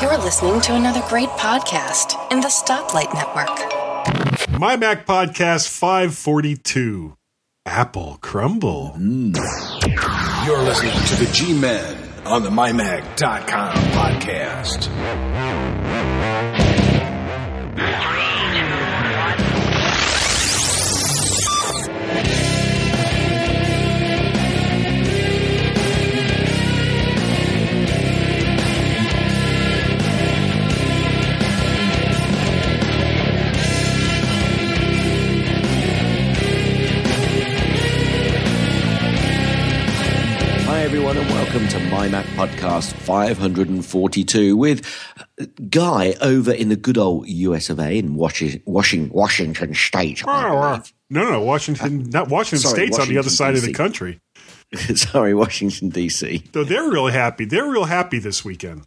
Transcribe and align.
You're 0.00 0.18
listening 0.18 0.60
to 0.62 0.74
another 0.74 1.02
great 1.08 1.28
podcast 1.30 2.32
in 2.32 2.40
the 2.40 2.48
Stoplight 2.48 3.12
Network. 3.12 4.58
My 4.58 4.76
Mac 4.76 5.06
Podcast 5.06 5.68
542 5.68 7.16
Apple 7.66 8.18
Crumble. 8.20 8.94
Mm. 8.96 9.36
You're 10.46 10.62
listening 10.62 10.92
to 10.92 11.24
the 11.24 11.30
G 11.32 11.52
Men 11.52 11.96
on 12.24 12.42
the 12.42 12.50
MyMac.com 12.50 13.74
podcast. 13.92 14.88
Everyone, 41.06 41.24
and 41.24 41.36
welcome 41.36 41.68
to 41.68 41.78
My 41.88 42.08
Mac 42.08 42.26
Podcast 42.26 42.92
542 42.94 44.56
with 44.56 44.84
Guy 45.70 46.14
over 46.20 46.52
in 46.52 46.68
the 46.68 46.74
good 46.74 46.98
old 46.98 47.28
US 47.28 47.70
of 47.70 47.78
A 47.78 47.96
in 47.96 48.16
Washington, 48.16 48.60
Washington, 48.66 49.12
Washington 49.14 49.74
State. 49.74 50.26
No, 50.26 50.82
no, 51.08 51.42
Washington, 51.42 52.10
not 52.10 52.28
Washington 52.28 52.58
Sorry, 52.58 52.86
State's 52.88 52.98
on 52.98 53.06
the 53.08 53.18
other 53.18 53.26
Washington, 53.26 53.36
side 53.36 53.54
of 53.54 53.62
the 53.62 53.72
country. 53.72 54.20
Sorry, 54.96 55.32
Washington, 55.32 55.90
D.C. 55.90 56.42
So 56.52 56.64
they're 56.64 56.90
real 56.90 57.06
happy. 57.06 57.44
They're 57.44 57.70
real 57.70 57.84
happy 57.84 58.18
this 58.18 58.44
weekend 58.44 58.82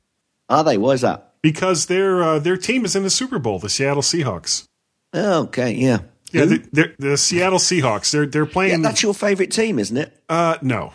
Are 0.49 0.65
they? 0.65 0.77
Why 0.77 0.91
is 0.91 1.01
that? 1.01 1.35
because 1.41 1.85
their 1.85 2.21
uh, 2.21 2.39
their 2.39 2.57
team 2.57 2.83
is 2.83 2.97
in 2.97 3.03
the 3.03 3.09
Super 3.09 3.39
Bowl, 3.39 3.59
the 3.59 3.69
Seattle 3.69 4.03
Seahawks. 4.03 4.65
Oh, 5.13 5.43
okay, 5.43 5.71
yeah. 5.71 5.99
Yeah, 6.31 6.45
the, 6.45 6.93
the 6.99 7.17
Seattle 7.17 7.59
Seahawks. 7.59 8.11
They're 8.11 8.25
they're 8.25 8.43
yeah, 8.43 8.51
playing. 8.51 8.81
that's 8.81 9.01
your 9.01 9.13
favourite 9.13 9.51
team, 9.51 9.79
isn't 9.79 9.95
it? 9.95 10.21
uh, 10.27 10.57
no, 10.61 10.91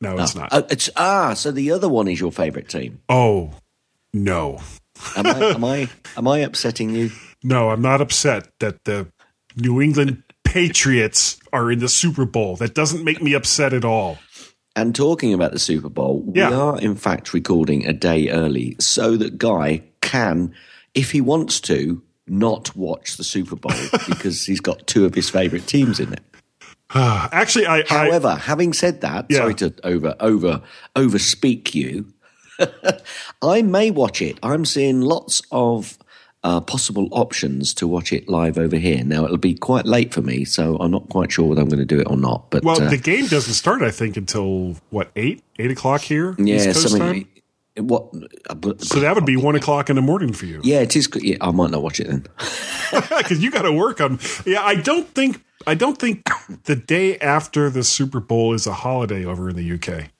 no, 0.00 0.16
it's 0.18 0.34
not. 0.34 0.48
Oh, 0.52 0.66
it's, 0.70 0.88
ah, 0.96 1.34
so 1.34 1.50
the 1.50 1.70
other 1.72 1.88
one 1.88 2.08
is 2.08 2.20
your 2.20 2.32
favourite 2.32 2.68
team. 2.68 3.00
oh, 3.08 3.52
no, 4.12 4.60
Am 5.16 5.26
I, 5.26 5.38
am 5.50 5.64
I, 5.64 5.88
am 6.16 6.26
I 6.26 6.38
upsetting 6.38 6.90
you? 6.94 7.10
no, 7.44 7.70
I'm 7.70 7.82
not 7.82 8.00
upset 8.00 8.48
that 8.60 8.84
the 8.84 9.06
New 9.56 9.80
England 9.80 10.22
Patriots 10.44 11.38
are 11.52 11.70
in 11.70 11.78
the 11.78 11.88
Super 11.88 12.24
Bowl. 12.24 12.56
That 12.56 12.74
doesn't 12.74 13.04
make 13.04 13.22
me 13.22 13.34
upset 13.34 13.72
at 13.72 13.84
all. 13.84 14.18
And 14.74 14.94
talking 14.94 15.34
about 15.34 15.52
the 15.52 15.58
Super 15.58 15.88
Bowl, 15.88 16.24
Yeah. 16.34 16.50
we 16.50 16.54
are 16.56 16.80
in 16.80 16.94
fact 16.96 17.34
recording 17.34 17.86
a 17.86 17.92
day 17.92 18.30
early 18.30 18.76
so 18.80 19.16
that 19.16 19.36
Guy 19.38 19.82
can, 20.00 20.54
if 20.94 21.10
he 21.12 21.20
wants 21.20 21.60
to, 21.62 22.02
not 22.26 22.74
watch 22.76 23.16
the 23.16 23.24
Super 23.24 23.56
Bowl 23.56 23.72
because 24.08 24.46
he's 24.46 24.60
got 24.60 24.86
two 24.86 25.04
of 25.04 25.14
his 25.14 25.28
favourite 25.30 25.66
teams 25.66 26.00
in 26.00 26.12
it. 26.12 26.22
Actually, 26.94 27.66
I, 27.66 27.78
I 27.80 27.84
However, 27.86 28.34
having 28.34 28.72
said 28.72 29.02
that, 29.02 29.26
Yeah. 29.28 29.38
sorry 29.38 29.54
to 29.56 29.74
over 29.84 30.14
over 30.20 30.62
overspeak 30.96 31.74
you, 31.74 32.12
I 33.42 33.62
may 33.62 33.90
watch 33.90 34.22
it. 34.22 34.38
I'm 34.42 34.64
seeing 34.64 35.00
lots 35.00 35.42
of 35.52 35.98
uh, 36.44 36.60
possible 36.60 37.08
options 37.10 37.74
to 37.74 37.86
watch 37.86 38.12
it 38.12 38.28
live 38.28 38.58
over 38.58 38.76
here. 38.76 39.02
Now 39.04 39.24
it'll 39.24 39.36
be 39.36 39.54
quite 39.54 39.84
late 39.86 40.14
for 40.14 40.22
me, 40.22 40.44
so 40.44 40.76
I'm 40.78 40.90
not 40.90 41.08
quite 41.08 41.32
sure 41.32 41.46
whether 41.46 41.60
I'm 41.60 41.68
going 41.68 41.80
to 41.80 41.84
do 41.84 42.00
it 42.00 42.06
or 42.08 42.16
not. 42.16 42.50
But 42.50 42.64
well, 42.64 42.80
uh, 42.80 42.88
the 42.88 42.96
game 42.96 43.26
doesn't 43.26 43.54
start. 43.54 43.82
I 43.82 43.90
think 43.90 44.16
until 44.16 44.76
what 44.90 45.10
eight 45.16 45.42
eight 45.58 45.70
o'clock 45.70 46.00
here. 46.00 46.34
yeah, 46.38 46.56
East 46.56 46.66
Coast 46.66 46.88
something. 46.90 47.00
time? 47.24 47.28
What? 47.78 48.12
uh, 48.50 48.54
but- 48.54 48.82
So 48.82 49.00
that 49.00 49.14
would 49.14 49.26
be 49.26 49.36
one 49.36 49.54
o'clock 49.54 49.88
in 49.90 49.96
the 49.96 50.02
morning 50.02 50.32
for 50.32 50.46
you. 50.46 50.60
Yeah, 50.64 50.80
it 50.80 50.94
is. 50.96 51.08
Yeah, 51.16 51.36
I 51.40 51.50
might 51.52 51.70
not 51.70 51.82
watch 51.82 52.00
it 52.00 52.08
then. 52.08 52.26
because 53.18 53.42
you 53.42 53.50
got 53.50 53.62
to 53.62 53.72
work 53.72 54.00
on. 54.00 54.18
Yeah, 54.46 54.62
I 54.62 54.74
don't 54.74 55.06
think 55.14 55.42
I 55.66 55.74
don't 55.74 55.98
think 55.98 56.26
the 56.64 56.76
day 56.76 57.18
after 57.18 57.68
the 57.70 57.84
Super 57.84 58.20
Bowl 58.20 58.54
is 58.54 58.66
a 58.66 58.72
holiday 58.72 59.24
over 59.24 59.50
in 59.50 59.56
the 59.56 59.72
UK. 59.74 60.10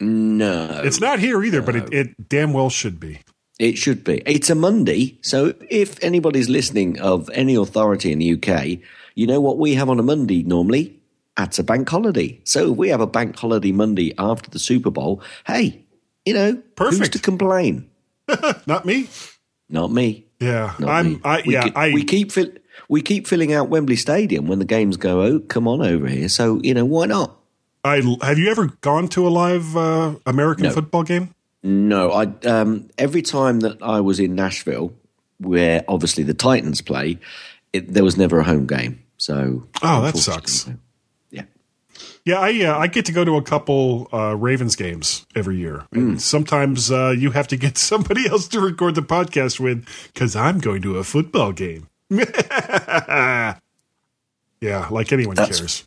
No, 0.00 0.80
It's 0.84 1.00
not 1.00 1.18
here 1.20 1.42
either, 1.44 1.62
but 1.62 1.76
it, 1.76 1.92
it 1.92 2.28
damn 2.28 2.52
well 2.52 2.68
should 2.70 2.98
be. 2.98 3.20
it 3.58 3.78
should 3.78 4.02
be. 4.04 4.22
It's 4.26 4.50
a 4.50 4.54
Monday, 4.54 5.18
so 5.22 5.54
if 5.70 6.02
anybody's 6.02 6.48
listening 6.48 6.98
of 7.00 7.30
any 7.32 7.54
authority 7.54 8.10
in 8.12 8.18
the 8.18 8.32
UK, 8.34 8.78
you 9.14 9.26
know 9.26 9.40
what 9.40 9.58
we 9.58 9.74
have 9.74 9.88
on 9.88 9.98
a 10.00 10.02
Monday 10.02 10.42
normally? 10.42 10.98
That's 11.36 11.58
a 11.58 11.64
bank 11.64 11.88
holiday. 11.88 12.40
So 12.44 12.72
if 12.72 12.76
we 12.78 12.88
have 12.90 13.00
a 13.00 13.06
bank 13.06 13.36
holiday 13.38 13.72
Monday 13.72 14.12
after 14.18 14.50
the 14.50 14.58
Super 14.58 14.90
Bowl, 14.90 15.22
hey, 15.46 15.83
you 16.24 16.34
know, 16.34 16.62
who's 16.78 17.08
to 17.10 17.18
complain? 17.18 17.90
Not 18.66 18.84
me. 18.86 19.08
Not 19.68 19.90
me. 19.92 20.26
Yeah, 20.40 20.74
Not 20.78 20.88
I'm. 20.90 21.12
me. 21.14 21.20
I, 21.24 21.42
we, 21.46 21.52
yeah, 21.52 21.68
ke- 21.68 21.76
I. 21.76 21.92
we 21.92 22.04
keep 22.04 22.32
fill, 22.32 22.50
we 22.88 23.02
keep 23.02 23.26
filling 23.26 23.52
out 23.52 23.68
Wembley 23.68 23.96
Stadium 23.96 24.46
when 24.46 24.58
the 24.58 24.64
games 24.64 24.96
go. 24.96 25.22
Oh, 25.22 25.38
come 25.40 25.66
on 25.68 25.82
over 25.82 26.06
here. 26.06 26.28
So 26.28 26.60
you 26.62 26.74
know 26.74 26.84
why 26.84 27.06
not? 27.06 27.36
I 27.84 27.96
have 28.22 28.38
you 28.38 28.50
ever 28.50 28.66
gone 28.80 29.08
to 29.08 29.26
a 29.26 29.30
live 29.30 29.76
uh, 29.76 30.14
American 30.26 30.64
No. 30.64 30.70
football 30.72 31.02
game? 31.02 31.34
No, 31.62 32.12
I 32.12 32.24
um, 32.46 32.88
every 32.98 33.22
time 33.22 33.60
that 33.60 33.82
I 33.82 34.00
was 34.00 34.20
in 34.20 34.34
Nashville, 34.34 34.92
where 35.38 35.84
obviously 35.88 36.24
the 36.24 36.34
Titans 36.34 36.80
play, 36.80 37.18
it, 37.72 37.92
there 37.92 38.04
was 38.04 38.16
never 38.16 38.38
a 38.38 38.44
home 38.44 38.66
game. 38.66 39.02
So 39.16 39.66
Oh, 39.82 40.02
that 40.02 40.16
sucks. 40.16 40.68
Yeah, 42.24 42.46
Yeah, 42.46 42.70
I 42.70 42.72
uh, 42.74 42.78
I 42.78 42.86
get 42.86 43.04
to 43.06 43.12
go 43.12 43.24
to 43.24 43.36
a 43.36 43.42
couple 43.42 44.08
uh, 44.12 44.34
Ravens 44.36 44.76
games 44.76 45.26
every 45.34 45.56
year. 45.56 45.84
And 45.92 46.20
sometimes 46.20 46.90
uh, 46.90 47.14
you 47.16 47.30
have 47.32 47.48
to 47.48 47.56
get 47.56 47.76
somebody 47.90 48.26
else 48.28 48.48
to 48.48 48.60
record 48.60 48.94
the 48.94 49.02
podcast 49.02 49.60
with 49.60 49.84
because 50.12 50.34
I'm 50.36 50.58
going 50.60 50.82
to 50.82 50.98
a 50.98 51.04
football 51.04 51.52
game. 51.52 51.88
yeah, 52.10 53.56
like 54.90 55.12
anyone 55.12 55.36
That's- 55.36 55.58
cares. 55.60 55.86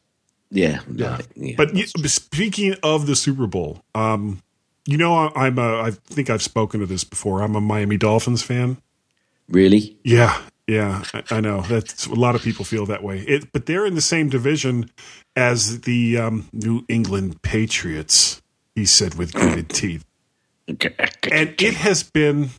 yeah, 0.52 0.80
right, 0.88 1.28
yeah. 1.36 1.56
But 1.58 1.76
you, 1.76 1.88
speaking 1.88 2.76
of 2.84 3.06
the 3.08 3.16
Super 3.16 3.48
Bowl, 3.48 3.84
um, 3.96 4.42
you 4.86 4.98
know 4.98 5.14
I, 5.16 5.48
I'm 5.48 5.58
a, 5.60 5.82
I 5.84 5.92
think 5.92 6.30
I've 6.30 6.42
spoken 6.44 6.80
to 6.80 6.86
this 6.86 7.04
before. 7.04 7.42
I'm 7.42 7.56
a 7.56 7.62
Miami 7.62 7.98
Dolphins 7.98 8.44
fan. 8.44 8.78
really, 9.50 9.98
Yeah, 10.04 10.38
yeah, 10.68 11.04
I, 11.14 11.24
I 11.32 11.40
know. 11.42 11.62
That's 11.62 12.06
a 12.06 12.14
lot 12.14 12.36
of 12.36 12.42
people 12.42 12.66
feel 12.66 12.86
that 12.88 13.02
way. 13.04 13.20
It, 13.20 13.52
but 13.52 13.66
they're 13.66 13.86
in 13.86 13.96
the 13.96 14.02
same 14.02 14.30
division 14.30 14.92
as 15.36 15.82
the 15.82 16.18
um, 16.18 16.50
New 16.54 16.84
England 16.90 17.42
Patriots. 17.42 18.42
He 18.76 18.86
said 18.86 19.16
with 19.16 19.34
gritted 19.34 19.70
teeth, 19.70 20.06
and 20.68 20.80
it 21.60 21.74
has 21.76 22.04
been, 22.04 22.50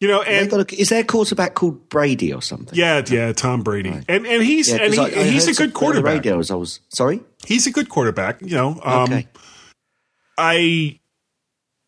you 0.00 0.08
know, 0.08 0.20
and 0.22 0.52
a- 0.52 0.66
is 0.80 0.90
their 0.90 1.04
quarterback 1.04 1.54
called 1.54 1.88
Brady 1.88 2.32
or 2.32 2.42
something? 2.42 2.76
yeah, 2.76 3.02
yeah, 3.08 3.32
Tom 3.32 3.62
Brady, 3.62 4.02
and 4.08 4.26
and 4.26 4.42
he's 4.42 4.68
Yeah, 4.68 4.82
and 4.82 4.92
he, 4.92 5.00
I- 5.00 5.04
I 5.04 5.24
he's 5.24 5.48
a 5.48 5.54
good 5.54 5.72
quarterback. 5.72 6.22
The 6.22 6.30
radio 6.30 6.38
as 6.40 6.50
I 6.50 6.56
was 6.56 6.80
sorry. 6.90 7.20
He's 7.46 7.66
a 7.66 7.70
good 7.70 7.88
quarterback. 7.88 8.42
You 8.42 8.54
know, 8.56 8.80
um, 8.84 9.04
Okay, 9.04 9.28
I 10.38 10.98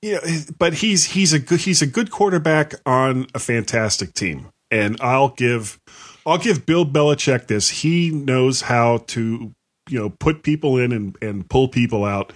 yeah, 0.00 0.18
but 0.58 0.74
he's 0.74 1.04
he's 1.04 1.32
a 1.32 1.38
good 1.38 1.60
he's 1.60 1.82
a 1.82 1.86
good 1.86 2.10
quarterback 2.10 2.74
on 2.86 3.26
a 3.34 3.38
fantastic 3.38 4.14
team. 4.14 4.48
And 4.72 4.96
I'll 5.00 5.28
give 5.28 5.78
I'll 6.26 6.38
give 6.38 6.66
Bill 6.66 6.84
Belichick 6.84 7.46
this. 7.46 7.68
He 7.68 8.10
knows 8.10 8.62
how 8.62 8.98
to, 9.08 9.52
you 9.88 9.98
know, 9.98 10.10
put 10.10 10.42
people 10.42 10.78
in 10.78 10.90
and, 10.92 11.16
and 11.22 11.48
pull 11.48 11.68
people 11.68 12.04
out 12.04 12.32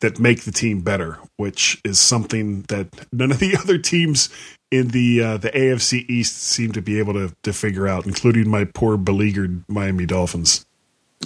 that 0.00 0.18
make 0.18 0.42
the 0.42 0.52
team 0.52 0.80
better, 0.80 1.18
which 1.36 1.80
is 1.84 2.00
something 2.00 2.62
that 2.62 2.88
none 3.12 3.30
of 3.30 3.38
the 3.38 3.56
other 3.60 3.76
teams 3.76 4.28
in 4.70 4.88
the 4.88 5.22
uh, 5.22 5.36
the 5.36 5.50
AFC 5.50 6.08
East 6.08 6.36
seem 6.38 6.72
to 6.72 6.80
be 6.80 6.98
able 6.98 7.14
to 7.14 7.34
to 7.42 7.52
figure 7.52 7.88
out, 7.88 8.06
including 8.06 8.48
my 8.48 8.64
poor 8.64 8.96
beleaguered 8.96 9.64
Miami 9.68 10.06
Dolphins. 10.06 10.66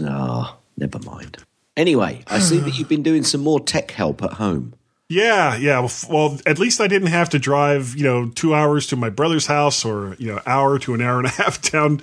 ah, 0.02 0.56
never 0.76 0.98
mind. 1.00 1.38
Anyway, 1.76 2.22
I 2.28 2.38
see 2.38 2.58
that 2.58 2.78
you've 2.78 2.88
been 2.88 3.02
doing 3.02 3.24
some 3.24 3.40
more 3.40 3.58
tech 3.58 3.90
help 3.90 4.22
at 4.22 4.34
home. 4.34 4.74
Yeah, 5.08 5.56
yeah. 5.56 5.86
Well, 6.08 6.38
at 6.46 6.58
least 6.58 6.80
I 6.80 6.86
didn't 6.86 7.08
have 7.08 7.28
to 7.30 7.38
drive, 7.38 7.94
you 7.96 8.04
know, 8.04 8.30
two 8.30 8.54
hours 8.54 8.86
to 8.88 8.96
my 8.96 9.10
brother's 9.10 9.46
house 9.46 9.84
or, 9.84 10.14
you 10.18 10.28
know, 10.28 10.40
hour 10.46 10.78
to 10.80 10.94
an 10.94 11.02
hour 11.02 11.18
and 11.18 11.26
a 11.26 11.30
half 11.42 11.60
down 11.60 12.00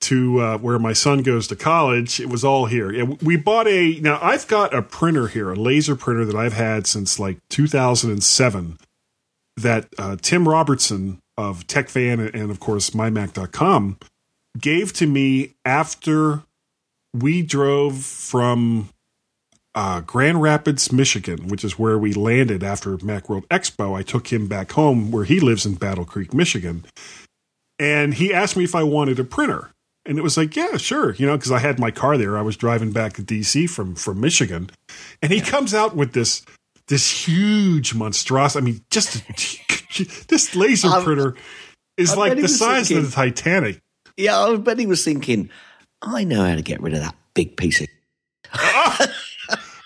to 0.00 0.40
uh, 0.40 0.58
where 0.58 0.80
my 0.80 0.92
son 0.92 1.22
goes 1.22 1.46
to 1.46 1.56
college. 1.56 2.18
It 2.18 2.28
was 2.28 2.44
all 2.44 2.66
here. 2.66 3.06
We 3.22 3.36
bought 3.36 3.68
a, 3.68 4.00
now 4.00 4.18
I've 4.20 4.48
got 4.48 4.74
a 4.74 4.82
printer 4.82 5.28
here, 5.28 5.52
a 5.52 5.56
laser 5.56 5.94
printer 5.94 6.24
that 6.24 6.34
I've 6.34 6.54
had 6.54 6.88
since 6.88 7.20
like 7.20 7.38
2007 7.50 8.78
that 9.58 9.88
uh, 9.98 10.16
Tim 10.20 10.48
Robertson 10.48 11.20
of 11.36 11.66
TechFan 11.68 12.34
and, 12.34 12.50
of 12.50 12.58
course, 12.58 12.90
MyMac.com 12.90 13.98
gave 14.58 14.92
to 14.94 15.06
me 15.06 15.54
after 15.64 16.42
we 17.14 17.42
drove 17.42 17.98
from 17.98 18.88
uh, 19.74 20.00
Grand 20.00 20.42
Rapids, 20.42 20.92
Michigan, 20.92 21.48
which 21.48 21.64
is 21.64 21.78
where 21.78 21.98
we 21.98 22.12
landed 22.12 22.62
after 22.62 22.96
Macworld 22.98 23.46
Expo. 23.48 23.96
I 23.96 24.02
took 24.02 24.32
him 24.32 24.46
back 24.46 24.72
home 24.72 25.10
where 25.10 25.24
he 25.24 25.40
lives 25.40 25.64
in 25.64 25.74
Battle 25.74 26.04
Creek, 26.04 26.34
Michigan. 26.34 26.84
And 27.78 28.14
he 28.14 28.32
asked 28.32 28.56
me 28.56 28.64
if 28.64 28.74
I 28.74 28.82
wanted 28.82 29.18
a 29.18 29.24
printer. 29.24 29.70
And 30.04 30.18
it 30.18 30.22
was 30.22 30.36
like, 30.36 30.56
yeah, 30.56 30.76
sure. 30.76 31.14
You 31.14 31.26
know, 31.26 31.36
because 31.36 31.52
I 31.52 31.58
had 31.58 31.78
my 31.78 31.90
car 31.90 32.18
there. 32.18 32.36
I 32.36 32.42
was 32.42 32.56
driving 32.56 32.92
back 32.92 33.14
to 33.14 33.22
DC 33.22 33.70
from, 33.70 33.94
from 33.94 34.20
Michigan. 34.20 34.68
And 35.22 35.32
he 35.32 35.40
comes 35.40 35.74
out 35.74 35.96
with 35.96 36.12
this 36.12 36.42
this 36.88 37.26
huge 37.26 37.94
monstrosity. 37.94 38.62
I 38.62 38.64
mean, 38.64 38.84
just 38.90 39.16
a 39.16 40.24
this 40.28 40.54
laser 40.54 40.90
printer 41.02 41.36
is 41.96 42.12
I 42.12 42.16
like 42.16 42.38
the 42.38 42.48
size 42.48 42.88
thinking- 42.88 43.04
of 43.04 43.10
the 43.10 43.14
Titanic. 43.14 43.80
Yeah, 44.16 44.38
I 44.38 44.56
bet 44.56 44.78
he 44.78 44.86
was 44.86 45.04
thinking, 45.04 45.48
I 46.02 46.24
know 46.24 46.44
how 46.44 46.54
to 46.54 46.62
get 46.62 46.82
rid 46.82 46.92
of 46.92 47.00
that 47.00 47.14
big 47.34 47.56
piece 47.56 47.80
of. 47.80 47.86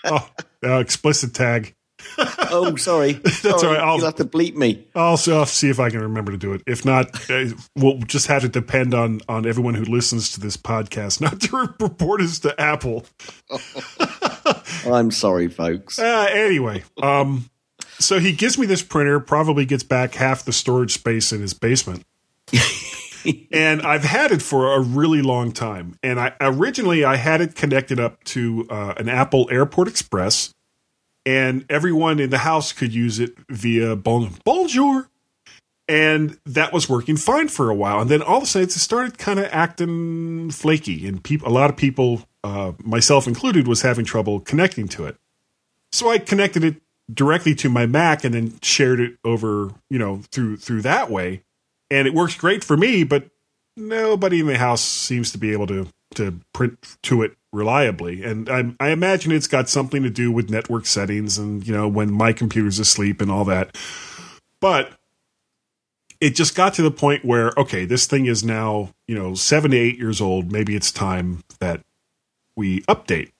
Oh, 0.09 0.29
uh, 0.65 0.79
explicit 0.79 1.33
tag. 1.33 1.73
Oh, 2.17 2.75
sorry. 2.77 3.13
That's 3.23 3.43
all 3.45 3.71
right, 3.71 3.79
I'll- 3.79 3.97
You'll 3.97 4.05
have 4.05 4.15
to 4.15 4.25
bleep 4.25 4.55
me. 4.55 4.85
I'll 4.95 5.17
see, 5.17 5.31
I'll 5.33 5.45
see 5.45 5.69
if 5.69 5.79
I 5.79 5.89
can 5.89 6.01
remember 6.01 6.31
to 6.31 6.37
do 6.37 6.53
it. 6.53 6.61
If 6.67 6.85
not, 6.85 7.29
uh, 7.29 7.45
we'll 7.75 7.97
just 7.99 8.27
have 8.27 8.43
to 8.43 8.49
depend 8.49 8.93
on 8.93 9.21
on 9.27 9.45
everyone 9.45 9.73
who 9.73 9.83
listens 9.83 10.31
to 10.33 10.39
this 10.39 10.57
podcast 10.57 11.21
not 11.21 11.41
to 11.41 11.73
report 11.79 12.21
us 12.21 12.39
to 12.39 12.59
Apple. 12.61 13.05
I'm 14.85 15.11
sorry, 15.11 15.47
folks. 15.49 15.99
Uh, 15.99 16.27
anyway, 16.31 16.83
um, 17.01 17.49
so 17.99 18.19
he 18.19 18.31
gives 18.31 18.57
me 18.57 18.65
this 18.65 18.81
printer. 18.83 19.19
Probably 19.19 19.65
gets 19.65 19.83
back 19.83 20.13
half 20.15 20.45
the 20.45 20.53
storage 20.53 20.93
space 20.93 21.31
in 21.33 21.41
his 21.41 21.53
basement. 21.53 22.03
and 23.51 23.81
I've 23.81 24.03
had 24.03 24.31
it 24.31 24.41
for 24.41 24.73
a 24.73 24.79
really 24.79 25.21
long 25.21 25.51
time. 25.51 25.97
And 26.03 26.19
I 26.19 26.33
originally 26.41 27.03
I 27.03 27.15
had 27.15 27.41
it 27.41 27.55
connected 27.55 27.99
up 27.99 28.23
to 28.25 28.67
uh, 28.69 28.93
an 28.97 29.09
Apple 29.09 29.47
Airport 29.51 29.87
Express, 29.87 30.53
and 31.25 31.65
everyone 31.69 32.19
in 32.19 32.29
the 32.29 32.39
house 32.39 32.73
could 32.73 32.93
use 32.93 33.19
it 33.19 33.35
via 33.49 33.95
bon- 33.95 34.33
Bonjour. 34.43 35.09
And 35.89 36.37
that 36.45 36.73
was 36.73 36.89
working 36.89 37.15
fine 37.15 37.47
for 37.47 37.69
a 37.69 37.75
while, 37.75 38.01
and 38.01 38.09
then 38.09 38.21
all 38.21 38.37
of 38.37 38.43
a 38.43 38.45
sudden 38.45 38.67
it 38.67 38.71
started 38.73 39.17
kind 39.17 39.39
of 39.39 39.45
acting 39.51 40.51
flaky, 40.51 41.07
and 41.07 41.23
people, 41.23 41.47
a 41.47 41.49
lot 41.49 41.69
of 41.69 41.77
people, 41.77 42.23
uh, 42.43 42.73
myself 42.83 43.25
included, 43.25 43.69
was 43.69 43.83
having 43.83 44.03
trouble 44.03 44.41
connecting 44.41 44.89
to 44.89 45.05
it. 45.05 45.15
So 45.93 46.09
I 46.09 46.17
connected 46.17 46.65
it 46.65 46.81
directly 47.13 47.55
to 47.55 47.69
my 47.69 47.85
Mac 47.85 48.25
and 48.25 48.33
then 48.33 48.59
shared 48.61 48.99
it 48.99 49.17
over, 49.23 49.71
you 49.89 49.97
know, 49.97 50.23
through 50.31 50.57
through 50.57 50.81
that 50.81 51.09
way. 51.09 51.43
And 51.89 52.07
it 52.07 52.13
works 52.13 52.35
great 52.35 52.63
for 52.63 52.75
me, 52.75 53.03
but 53.03 53.29
nobody 53.77 54.39
in 54.39 54.47
the 54.47 54.57
house 54.57 54.81
seems 54.81 55.31
to 55.31 55.37
be 55.37 55.53
able 55.53 55.67
to 55.67 55.87
to 56.15 56.39
print 56.53 56.97
to 57.03 57.21
it 57.21 57.37
reliably. 57.51 58.23
And 58.23 58.49
I, 58.49 58.73
I 58.79 58.89
imagine 58.89 59.31
it's 59.31 59.47
got 59.47 59.69
something 59.69 60.03
to 60.03 60.09
do 60.09 60.31
with 60.31 60.49
network 60.49 60.85
settings 60.85 61.37
and 61.37 61.65
you 61.65 61.73
know 61.73 61.87
when 61.87 62.11
my 62.11 62.33
computer's 62.33 62.79
asleep 62.79 63.21
and 63.21 63.31
all 63.31 63.45
that. 63.45 63.77
But 64.59 64.91
it 66.19 66.35
just 66.35 66.55
got 66.55 66.73
to 66.75 66.81
the 66.81 66.91
point 66.91 67.23
where 67.23 67.51
okay, 67.57 67.85
this 67.85 68.07
thing 68.07 68.25
is 68.25 68.43
now 68.43 68.89
you 69.07 69.15
know 69.15 69.35
seven 69.35 69.71
to 69.71 69.77
eight 69.77 69.97
years 69.97 70.19
old. 70.19 70.51
Maybe 70.51 70.75
it's 70.75 70.91
time 70.91 71.43
that 71.59 71.81
we 72.55 72.81
update. 72.81 73.31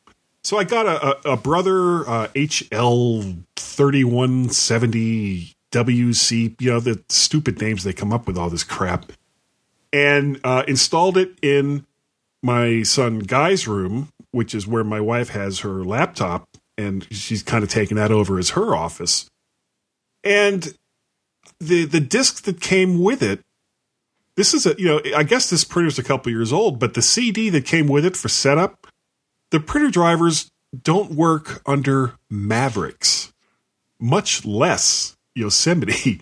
So 0.43 0.57
I 0.57 0.63
got 0.63 0.85
a, 0.85 1.29
a, 1.29 1.33
a 1.33 1.37
brother 1.37 2.07
uh, 2.07 2.27
HL 2.29 3.43
thirty 3.55 4.03
one 4.03 4.49
seventy 4.49 5.56
WC. 5.71 6.59
You 6.61 6.71
know 6.71 6.79
the 6.79 7.03
stupid 7.09 7.61
names 7.61 7.83
they 7.83 7.93
come 7.93 8.13
up 8.13 8.27
with 8.27 8.37
all 8.37 8.49
this 8.49 8.63
crap, 8.63 9.11
and 9.91 10.39
uh, 10.43 10.63
installed 10.67 11.17
it 11.17 11.37
in 11.41 11.85
my 12.41 12.83
son 12.83 13.19
Guy's 13.19 13.67
room, 13.67 14.09
which 14.31 14.53
is 14.55 14.67
where 14.67 14.83
my 14.83 15.01
wife 15.01 15.29
has 15.29 15.59
her 15.59 15.83
laptop, 15.83 16.47
and 16.77 17.07
she's 17.11 17.43
kind 17.43 17.63
of 17.63 17.69
taken 17.69 17.97
that 17.97 18.11
over 18.11 18.37
as 18.37 18.51
her 18.51 18.75
office. 18.75 19.29
And 20.23 20.75
the 21.59 21.85
the 21.85 21.99
disc 21.99 22.43
that 22.43 22.61
came 22.61 23.01
with 23.01 23.21
it 23.23 23.41
this 24.35 24.53
is 24.53 24.65
a 24.65 24.75
you 24.77 24.85
know 24.85 25.01
i 25.15 25.23
guess 25.23 25.49
this 25.49 25.63
printer's 25.63 25.99
a 25.99 26.03
couple 26.03 26.31
years 26.31 26.53
old 26.53 26.79
but 26.79 26.93
the 26.93 27.01
cd 27.01 27.49
that 27.49 27.65
came 27.65 27.87
with 27.87 28.05
it 28.05 28.15
for 28.15 28.29
setup 28.29 28.87
the 29.51 29.59
printer 29.59 29.89
drivers 29.89 30.49
don't 30.83 31.11
work 31.11 31.61
under 31.65 32.13
mavericks 32.29 33.33
much 33.99 34.45
less 34.45 35.16
yosemite. 35.37 36.21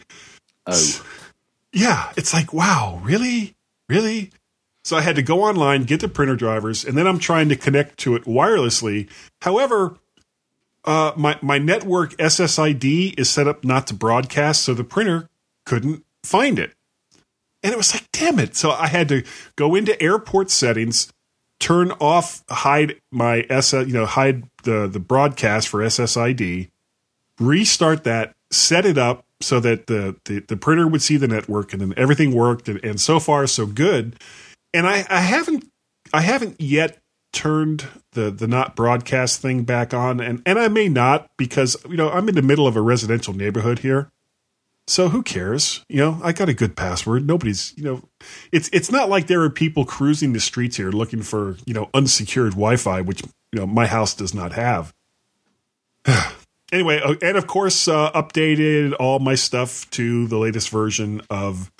Oh, 0.68 1.06
yeah 1.74 2.12
it's 2.18 2.34
like 2.34 2.54
wow 2.54 3.00
really? 3.04 3.56
Really? 3.88 4.32
So 4.84 4.98
i 4.98 5.02
had 5.02 5.16
to 5.16 5.24
go 5.24 5.44
online 5.44 5.84
get 5.84 6.02
the 6.02 6.08
printer 6.08 6.36
drivers 6.36 6.84
and 6.86 6.98
then 6.98 7.08
i'm 7.08 7.20
trying 7.20 7.50
to 7.50 7.56
connect 7.56 7.98
to 8.00 8.16
it 8.16 8.26
wirelessly. 8.26 9.10
However 9.42 9.98
uh, 10.86 11.14
my 11.16 11.38
my 11.42 11.58
network 11.58 12.16
SSID 12.18 13.20
is 13.20 13.30
set 13.30 13.48
up 13.48 13.64
not 13.64 13.88
to 13.88 13.94
broadcast, 13.94 14.62
so 14.64 14.74
the 14.74 14.84
printer 14.84 15.30
couldn't 15.66 16.06
find 16.24 16.60
it. 16.60 16.74
And 17.64 17.74
it 17.74 17.78
was 17.78 17.94
like, 17.94 18.08
damn 18.12 18.40
it! 18.40 18.56
So 18.56 18.72
I 18.72 18.88
had 18.88 19.10
to 19.10 19.24
go 19.56 19.74
into 19.74 20.02
airport 20.02 20.52
settings, 20.52 21.12
turn 21.60 21.92
off, 21.94 22.44
hide 22.50 23.02
my 23.12 23.46
S, 23.50 23.74
you 23.74 23.88
know, 23.88 24.06
hide 24.06 24.44
the 24.64 24.88
the 24.88 25.00
broadcast 25.00 25.68
for 25.68 25.80
SSID, 25.80 26.70
restart 27.40 28.04
that, 28.04 28.36
set 28.52 28.86
it 28.86 28.98
up 28.98 29.26
so 29.42 29.60
that 29.60 29.88
the 29.88 30.16
the, 30.26 30.40
the 30.40 30.58
printer 30.58 30.88
would 30.88 31.02
see 31.02 31.18
the 31.18 31.28
network, 31.28 31.74
and 31.74 31.82
then 31.82 31.94
everything 31.98 32.34
worked, 32.34 32.68
and, 32.70 32.84
and 32.84 33.00
so 33.00 33.20
far 33.20 33.48
so 33.48 33.66
good. 33.66 34.16
And 34.74 34.88
I, 34.88 35.06
I 35.10 35.22
haven't 35.22 35.66
I 36.14 36.22
haven't 36.22 36.60
yet 36.60 37.00
turned 37.32 37.86
the 38.14 38.32
the 38.32 38.48
not 38.48 38.76
broadcast 38.76 39.42
thing 39.42 39.64
back 39.64 39.94
on 39.94 40.22
and 40.22 40.42
and 40.46 40.58
I 40.58 40.70
may 40.70 40.88
not 40.88 41.30
because 41.38 41.76
you 41.90 41.98
know 41.98 42.10
I'm 42.10 42.30
in 42.30 42.36
the 42.36 42.42
middle 42.42 42.66
of 42.66 42.78
a 42.78 42.82
residential 42.82 43.34
neighborhood 43.34 43.80
here. 43.80 44.10
So 44.88 45.10
who 45.10 45.24
cares? 45.24 45.84
You 45.90 45.98
know, 45.98 46.20
I 46.24 46.32
got 46.32 46.48
a 46.48 46.54
good 46.54 46.76
password. 46.76 47.26
Nobody's, 47.26 47.74
you 47.76 47.84
know, 47.84 48.04
it's 48.52 48.70
it's 48.72 48.92
not 48.92 49.10
like 49.10 49.28
there 49.28 49.42
are 49.42 49.50
people 49.50 49.84
cruising 49.84 50.34
the 50.34 50.40
streets 50.40 50.78
here 50.78 50.92
looking 50.92 51.24
for, 51.24 51.58
you 51.66 51.74
know, 51.74 51.90
unsecured 51.94 52.52
Wi-Fi 52.52 53.02
which, 53.02 53.24
you 53.52 53.60
know, 53.60 53.66
my 53.66 53.88
house 53.88 54.14
does 54.14 54.34
not 54.34 54.54
have. 54.54 54.94
anyway, 56.72 57.02
uh, 57.04 57.16
and 57.22 57.38
of 57.38 57.48
course 57.48 57.88
uh, 57.88 58.12
updated 58.12 58.96
all 59.00 59.20
my 59.20 59.36
stuff 59.36 59.90
to 59.92 60.28
the 60.28 60.38
latest 60.38 60.70
version 60.70 61.22
of 61.30 61.72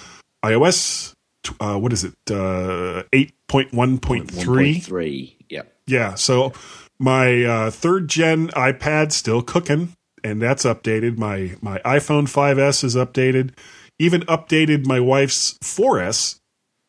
iOS 0.44 1.16
uh, 1.60 1.78
what 1.78 1.94
is 1.94 2.04
it? 2.04 2.14
Uh, 2.30 3.04
8.1.3. 3.12 4.00
1.3. 4.28 5.36
Yep. 5.50 5.74
Yeah. 5.88 6.16
So 6.16 6.54
my 7.00 7.44
uh, 7.44 7.72
third 7.72 8.08
gen 8.08 8.50
iPad 8.50 9.12
still 9.12 9.42
cooking, 9.42 9.94
and 10.24 10.42
that's 10.42 10.64
updated. 10.64 11.18
My 11.18 11.56
my 11.62 11.80
iPhone 11.80 12.24
5S 12.24 12.84
is 12.84 12.96
updated. 12.96 13.52
Even 14.00 14.22
updated 14.22 14.86
my 14.86 15.00
wife's 15.00 15.58
4S, 15.60 16.40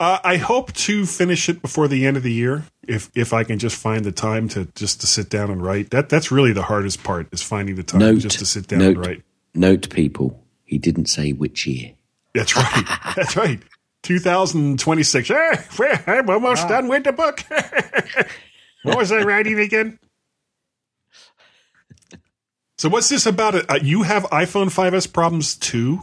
uh, 0.00 0.18
I 0.22 0.36
hope 0.36 0.72
to 0.74 1.06
finish 1.06 1.48
it 1.48 1.60
before 1.62 1.88
the 1.88 2.06
end 2.06 2.16
of 2.16 2.22
the 2.22 2.32
year. 2.32 2.64
If 2.88 3.10
if 3.14 3.32
I 3.34 3.44
can 3.44 3.58
just 3.58 3.76
find 3.76 4.04
the 4.04 4.12
time 4.12 4.48
to 4.48 4.64
just 4.74 5.00
to 5.02 5.06
sit 5.06 5.28
down 5.28 5.50
and 5.50 5.62
write, 5.62 5.90
that 5.90 6.08
that's 6.08 6.32
really 6.32 6.52
the 6.52 6.62
hardest 6.62 7.04
part 7.04 7.28
is 7.32 7.42
finding 7.42 7.74
the 7.76 7.82
time 7.82 8.00
Note, 8.00 8.18
just 8.20 8.38
to 8.38 8.46
sit 8.46 8.66
down 8.66 8.78
note, 8.80 8.96
and 8.96 9.06
write. 9.06 9.22
Note, 9.54 9.90
people, 9.90 10.42
he 10.64 10.78
didn't 10.78 11.06
say 11.06 11.32
which 11.32 11.66
year. 11.66 11.92
That's 12.34 12.56
right. 12.56 12.84
that's 13.16 13.36
right. 13.36 13.60
2026. 14.04 15.28
Hey, 15.28 15.58
I'm 16.06 16.30
almost 16.30 16.64
Ah. 16.64 16.68
done 16.68 16.88
with 16.88 17.04
the 17.04 17.12
book. 17.12 17.44
what 18.84 18.96
was 18.96 19.12
I 19.12 19.22
writing 19.22 19.58
again? 19.58 19.98
So 22.78 22.88
what's 22.88 23.08
this 23.08 23.26
about? 23.26 23.54
Uh, 23.70 23.78
you 23.82 24.04
have 24.04 24.22
iPhone 24.24 24.66
5s 24.68 25.12
problems 25.12 25.56
too? 25.56 26.00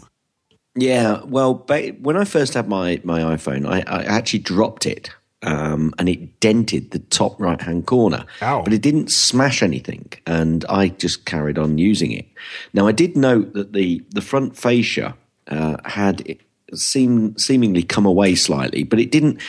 Yeah, 0.75 1.21
well, 1.23 1.53
ba- 1.53 1.93
when 2.01 2.17
I 2.17 2.25
first 2.25 2.53
had 2.53 2.67
my, 2.67 2.99
my 3.05 3.21
iPhone, 3.21 3.65
I, 3.65 3.79
I 3.87 4.03
actually 4.03 4.39
dropped 4.39 4.85
it 4.85 5.09
um, 5.45 5.93
and 5.97 6.09
it 6.09 6.39
dented 6.39 6.91
the 6.91 6.99
top 6.99 7.39
right 7.39 7.61
hand 7.61 7.85
corner. 7.85 8.25
Ow. 8.41 8.63
But 8.63 8.73
it 8.73 8.81
didn't 8.81 9.11
smash 9.11 9.61
anything, 9.63 10.11
and 10.25 10.65
I 10.69 10.89
just 10.89 11.25
carried 11.25 11.57
on 11.57 11.77
using 11.77 12.11
it. 12.11 12.25
Now, 12.73 12.87
I 12.87 12.91
did 12.91 13.15
note 13.15 13.53
that 13.53 13.73
the, 13.73 14.03
the 14.09 14.21
front 14.21 14.57
fascia 14.57 15.15
uh, 15.47 15.77
had 15.85 16.37
seem, 16.73 17.37
seemingly 17.37 17.83
come 17.83 18.05
away 18.05 18.35
slightly, 18.35 18.83
but 18.83 18.99
it 18.99 19.11
didn't 19.11 19.41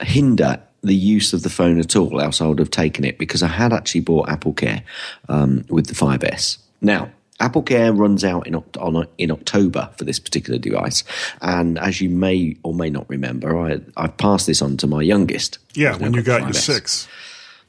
hinder 0.00 0.60
the 0.82 0.94
use 0.94 1.32
of 1.32 1.42
the 1.42 1.50
phone 1.50 1.78
at 1.78 1.94
all, 1.94 2.20
else 2.20 2.40
I 2.40 2.46
would 2.46 2.58
have 2.58 2.70
taken 2.70 3.04
it 3.04 3.18
because 3.18 3.42
I 3.42 3.48
had 3.48 3.72
actually 3.72 4.00
bought 4.00 4.28
Apple 4.28 4.52
Care 4.52 4.82
um, 5.28 5.64
with 5.68 5.86
the 5.86 5.94
5S. 5.94 6.58
Now, 6.80 7.12
Apple 7.42 7.62
Care 7.62 7.92
runs 7.92 8.24
out 8.24 8.46
in, 8.46 8.54
on, 8.54 9.06
in 9.18 9.30
October 9.32 9.90
for 9.98 10.04
this 10.04 10.20
particular 10.20 10.58
device. 10.58 11.02
And 11.40 11.78
as 11.78 12.00
you 12.00 12.08
may 12.08 12.56
or 12.62 12.72
may 12.72 12.88
not 12.88 13.08
remember, 13.10 13.58
I, 13.58 13.80
I've 13.96 14.16
passed 14.16 14.46
this 14.46 14.62
on 14.62 14.76
to 14.78 14.86
my 14.86 15.02
youngest. 15.02 15.58
Yeah, 15.74 15.96
when 15.96 16.14
you 16.14 16.22
got 16.22 16.42
your 16.42 16.50
5S. 16.50 16.54
six. 16.54 17.08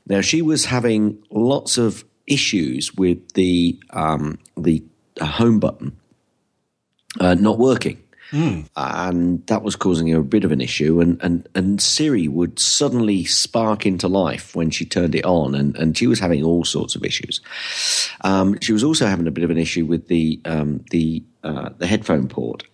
Now 0.08 0.22
she 0.22 0.42
was 0.42 0.66
having 0.66 1.18
lots 1.32 1.78
of 1.78 2.06
issues 2.28 2.94
with 2.94 3.34
the 3.34 3.80
um, 3.90 4.38
the 4.58 4.84
uh, 5.20 5.26
home 5.26 5.60
button 5.60 5.98
uh, 7.20 7.36
not 7.36 7.58
working, 7.58 8.03
and 8.34 9.46
that 9.48 9.64
was 9.64 9.76
causing 9.76 10.08
her 10.08 10.20
a 10.20 10.24
bit 10.24 10.44
of 10.44 10.52
an 10.52 10.62
issue. 10.62 11.00
And, 11.00 11.22
and 11.22 11.48
and 11.56 11.82
Siri 11.82 12.28
would 12.28 12.60
suddenly 12.60 13.26
spark 13.26 13.86
into 13.86 14.08
life 14.08 14.56
when 14.56 14.70
she 14.72 14.86
turned 14.86 15.16
it 15.16 15.26
on, 15.26 15.56
and, 15.56 15.76
and 15.78 15.98
she 15.98 16.08
was 16.08 16.20
having 16.20 16.44
all 16.44 16.64
sorts 16.66 16.96
of 16.96 17.04
issues. 17.06 17.42
Um, 18.22 18.60
she 18.60 18.74
was 18.74 18.84
also 18.84 19.06
having 19.06 19.28
a 19.28 19.32
bit 19.32 19.44
of 19.44 19.50
an 19.50 19.58
issue 19.58 19.86
with 19.86 20.08
the 20.08 20.40
um, 20.46 20.84
the 20.90 21.24
uh, 21.44 21.70
the 21.78 21.88
headphone 21.88 22.28
port. 22.28 22.64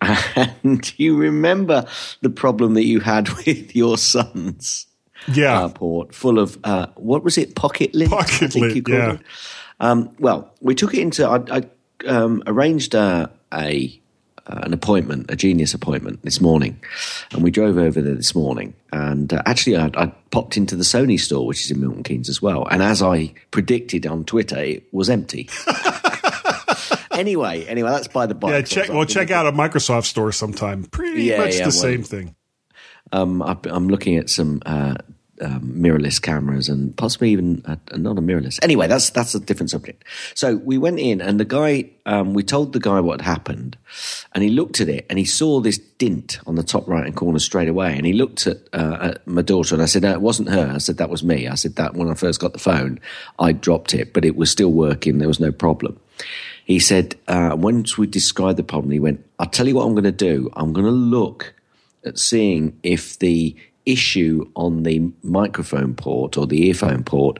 And 0.62 0.98
you 0.98 1.16
remember 1.16 1.86
the 2.22 2.30
problem 2.30 2.74
that 2.74 2.84
you 2.84 3.00
had 3.00 3.28
with 3.46 3.74
your 3.74 3.98
sons 3.98 4.86
Yeah. 5.32 5.64
uh, 5.64 5.68
port 5.68 6.14
full 6.14 6.38
of 6.38 6.58
uh, 6.64 6.86
what 6.96 7.22
was 7.24 7.36
it? 7.36 7.54
Pocket 7.54 7.94
lint. 7.94 8.12
I 8.12 8.16
Pocket 8.22 8.52
think 8.52 8.62
lint, 8.62 8.76
you 8.76 8.82
called 8.82 8.98
yeah. 8.98 9.12
it. 9.14 9.20
Um, 9.80 10.14
well, 10.18 10.54
we 10.60 10.74
took 10.74 10.94
it 10.94 11.00
into. 11.00 11.26
I, 11.26 11.58
I 11.58 11.62
um, 12.06 12.42
arranged 12.46 12.94
uh, 12.94 13.26
a 13.52 13.99
uh, 14.50 14.60
an 14.64 14.72
appointment, 14.72 15.30
a 15.30 15.36
genius 15.36 15.72
appointment 15.74 16.22
this 16.22 16.40
morning, 16.40 16.78
and 17.32 17.42
we 17.42 17.50
drove 17.50 17.78
over 17.78 18.02
there 18.02 18.14
this 18.14 18.34
morning. 18.34 18.74
And 18.92 19.32
uh, 19.32 19.42
actually, 19.46 19.76
I, 19.76 19.90
I 19.94 20.12
popped 20.32 20.56
into 20.56 20.74
the 20.76 20.82
Sony 20.82 21.18
store, 21.18 21.46
which 21.46 21.64
is 21.64 21.70
in 21.70 21.80
Milton 21.80 22.02
Keynes 22.02 22.28
as 22.28 22.42
well. 22.42 22.66
And 22.66 22.82
as 22.82 23.00
I 23.02 23.32
predicted 23.52 24.06
on 24.06 24.24
Twitter, 24.24 24.58
it 24.58 24.92
was 24.92 25.08
empty. 25.08 25.48
anyway, 27.12 27.64
anyway, 27.66 27.90
that's 27.90 28.08
by 28.08 28.26
the 28.26 28.34
by. 28.34 28.50
yeah, 28.52 28.62
check. 28.62 28.88
Well, 28.88 29.04
check 29.04 29.30
out 29.30 29.46
a 29.46 29.52
Microsoft 29.52 30.04
store 30.06 30.32
sometime. 30.32 30.84
Pretty 30.84 31.24
Yeah, 31.24 31.38
much 31.38 31.52
yeah, 31.54 31.58
the 31.60 31.64
well- 31.66 31.70
same 31.72 32.02
thing. 32.02 32.34
Um, 33.12 33.42
I, 33.42 33.56
I'm 33.64 33.88
looking 33.88 34.16
at 34.18 34.30
some 34.30 34.62
uh, 34.64 34.94
um, 35.40 35.72
mirrorless 35.76 36.20
cameras 36.20 36.68
and 36.68 36.96
possibly 36.96 37.30
even 37.30 37.62
uh, 37.66 37.76
not 37.96 38.18
a 38.18 38.20
mirrorless. 38.20 38.58
Anyway, 38.62 38.86
that's 38.86 39.10
that's 39.10 39.34
a 39.34 39.40
different 39.40 39.70
subject. 39.70 40.04
So 40.34 40.56
we 40.56 40.78
went 40.78 40.98
in, 40.98 41.20
and 41.20 41.40
the 41.40 41.44
guy, 41.44 41.90
um, 42.06 42.34
we 42.34 42.42
told 42.42 42.72
the 42.72 42.80
guy 42.80 43.00
what 43.00 43.20
had 43.20 43.30
happened, 43.30 43.76
and 44.34 44.44
he 44.44 44.50
looked 44.50 44.80
at 44.80 44.88
it, 44.88 45.06
and 45.08 45.18
he 45.18 45.24
saw 45.24 45.60
this 45.60 45.78
dint 45.78 46.38
on 46.46 46.54
the 46.54 46.62
top 46.62 46.86
right 46.88 47.04
hand 47.04 47.16
corner 47.16 47.38
straight 47.38 47.68
away, 47.68 47.96
and 47.96 48.06
he 48.06 48.12
looked 48.12 48.46
at, 48.46 48.58
uh, 48.72 48.98
at 49.00 49.26
my 49.26 49.42
daughter, 49.42 49.74
and 49.74 49.82
I 49.82 49.86
said, 49.86 50.02
"No, 50.02 50.12
it 50.12 50.20
wasn't 50.20 50.50
her." 50.50 50.72
I 50.74 50.78
said, 50.78 50.98
"That 50.98 51.10
was 51.10 51.22
me." 51.22 51.48
I 51.48 51.54
said 51.54 51.76
that 51.76 51.94
when 51.94 52.10
I 52.10 52.14
first 52.14 52.40
got 52.40 52.52
the 52.52 52.58
phone, 52.58 53.00
I 53.38 53.52
dropped 53.52 53.94
it, 53.94 54.12
but 54.12 54.24
it 54.24 54.36
was 54.36 54.50
still 54.50 54.72
working. 54.72 55.18
There 55.18 55.28
was 55.28 55.40
no 55.40 55.52
problem. 55.52 55.98
He 56.64 56.78
said, 56.78 57.16
uh, 57.26 57.56
once 57.58 57.98
we 57.98 58.06
described 58.06 58.56
the 58.56 58.62
problem, 58.62 58.92
he 58.92 59.00
went, 59.00 59.24
I'll 59.40 59.46
tell 59.46 59.66
you 59.66 59.74
what 59.74 59.86
I'm 59.86 59.94
going 59.94 60.04
to 60.04 60.12
do. 60.12 60.50
I'm 60.54 60.72
going 60.72 60.86
to 60.86 60.92
look 60.92 61.52
at 62.04 62.16
seeing 62.16 62.78
if 62.84 63.18
the 63.18 63.56
issue 63.86 64.50
on 64.54 64.82
the 64.82 65.10
microphone 65.22 65.94
port 65.94 66.36
or 66.36 66.46
the 66.46 66.68
earphone 66.68 67.02
port 67.04 67.38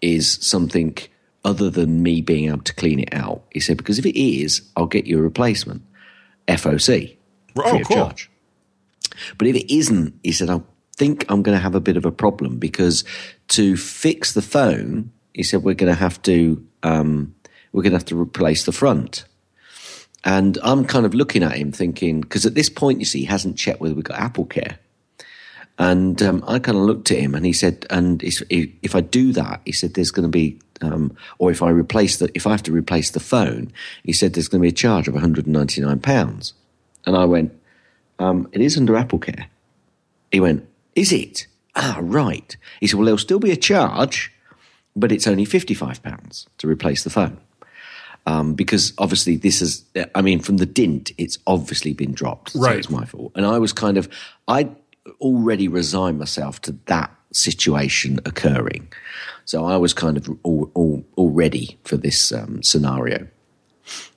is 0.00 0.38
something 0.40 0.96
other 1.44 1.70
than 1.70 2.02
me 2.02 2.20
being 2.20 2.48
able 2.48 2.62
to 2.62 2.74
clean 2.74 3.00
it 3.00 3.12
out. 3.12 3.42
He 3.50 3.60
said, 3.60 3.76
because 3.76 3.98
if 3.98 4.06
it 4.06 4.18
is, 4.18 4.62
I'll 4.76 4.86
get 4.86 5.06
you 5.06 5.18
a 5.18 5.22
replacement, 5.22 5.82
FOC, 6.48 7.16
Oh, 7.56 7.70
free 7.70 7.80
of 7.80 7.86
cool. 7.88 7.96
charge. 7.96 8.30
But 9.38 9.48
if 9.48 9.56
it 9.56 9.74
isn't, 9.74 10.18
he 10.22 10.32
said, 10.32 10.50
I 10.50 10.60
think 10.96 11.24
I'm 11.28 11.42
going 11.42 11.56
to 11.56 11.62
have 11.62 11.74
a 11.74 11.80
bit 11.80 11.96
of 11.96 12.04
a 12.04 12.12
problem 12.12 12.58
because 12.58 13.04
to 13.48 13.76
fix 13.76 14.32
the 14.34 14.42
phone, 14.42 15.10
he 15.34 15.42
said, 15.42 15.62
we're 15.62 15.74
going 15.74 15.92
to 15.92 15.98
have 15.98 16.20
to, 16.22 16.64
um, 16.82 17.34
we're 17.72 17.82
going 17.82 17.92
to 17.92 17.98
have 17.98 18.06
to 18.06 18.20
replace 18.20 18.64
the 18.64 18.72
front. 18.72 19.24
And 20.24 20.58
I'm 20.62 20.84
kind 20.84 21.06
of 21.06 21.14
looking 21.14 21.42
at 21.42 21.52
him 21.56 21.72
thinking, 21.72 22.20
because 22.20 22.44
at 22.44 22.54
this 22.54 22.68
point, 22.68 22.98
you 22.98 23.06
see, 23.06 23.20
he 23.20 23.24
hasn't 23.24 23.56
checked 23.56 23.80
whether 23.80 23.94
we've 23.94 24.04
got 24.04 24.20
Apple 24.20 24.44
Care. 24.44 24.78
And 25.80 26.20
um, 26.22 26.44
I 26.46 26.58
kind 26.58 26.76
of 26.76 26.84
looked 26.84 27.10
at 27.10 27.18
him 27.18 27.34
and 27.34 27.44
he 27.46 27.54
said, 27.54 27.86
and 27.88 28.22
if, 28.22 28.42
if 28.50 28.94
I 28.94 29.00
do 29.00 29.32
that, 29.32 29.62
he 29.64 29.72
said, 29.72 29.94
there's 29.94 30.10
going 30.10 30.24
to 30.24 30.28
be, 30.30 30.58
um, 30.82 31.16
or 31.38 31.50
if 31.50 31.62
I 31.62 31.70
replace 31.70 32.18
the, 32.18 32.30
if 32.34 32.46
I 32.46 32.50
have 32.50 32.62
to 32.64 32.72
replace 32.72 33.10
the 33.10 33.18
phone, 33.18 33.72
he 34.04 34.12
said, 34.12 34.34
there's 34.34 34.46
going 34.46 34.60
to 34.60 34.64
be 34.64 34.68
a 34.68 34.72
charge 34.72 35.08
of 35.08 35.14
£199. 35.14 36.52
And 37.06 37.16
I 37.16 37.24
went, 37.24 37.58
um, 38.18 38.46
it 38.52 38.60
is 38.60 38.76
under 38.76 38.94
Apple 38.94 39.18
Care. 39.20 39.46
He 40.30 40.38
went, 40.38 40.68
is 40.94 41.12
it? 41.12 41.46
Ah, 41.74 41.98
right. 42.02 42.54
He 42.80 42.86
said, 42.86 42.96
well, 42.98 43.06
there'll 43.06 43.16
still 43.18 43.38
be 43.38 43.50
a 43.50 43.56
charge, 43.56 44.30
but 44.94 45.10
it's 45.10 45.26
only 45.26 45.46
£55 45.46 46.46
to 46.58 46.68
replace 46.68 47.04
the 47.04 47.10
phone. 47.10 47.38
Um, 48.26 48.52
because 48.52 48.92
obviously 48.98 49.36
this 49.36 49.62
is, 49.62 49.82
I 50.14 50.20
mean, 50.20 50.40
from 50.40 50.58
the 50.58 50.66
dint, 50.66 51.10
it's 51.16 51.38
obviously 51.46 51.94
been 51.94 52.12
dropped. 52.12 52.50
So 52.50 52.60
Right. 52.60 52.76
it's 52.76 52.90
my 52.90 53.06
fault. 53.06 53.32
And 53.34 53.46
I 53.46 53.58
was 53.58 53.72
kind 53.72 53.96
of, 53.96 54.10
I'd 54.46 54.76
already 55.20 55.68
resigned 55.68 56.18
myself 56.18 56.60
to 56.62 56.72
that 56.86 57.14
situation 57.32 58.18
occurring. 58.24 58.92
So 59.44 59.64
I 59.64 59.76
was 59.76 59.94
kind 59.94 60.16
of 60.16 60.28
all, 60.42 60.70
all, 60.74 61.04
all 61.16 61.30
ready 61.30 61.78
for 61.84 61.96
this 61.96 62.32
um, 62.32 62.62
scenario. 62.62 63.26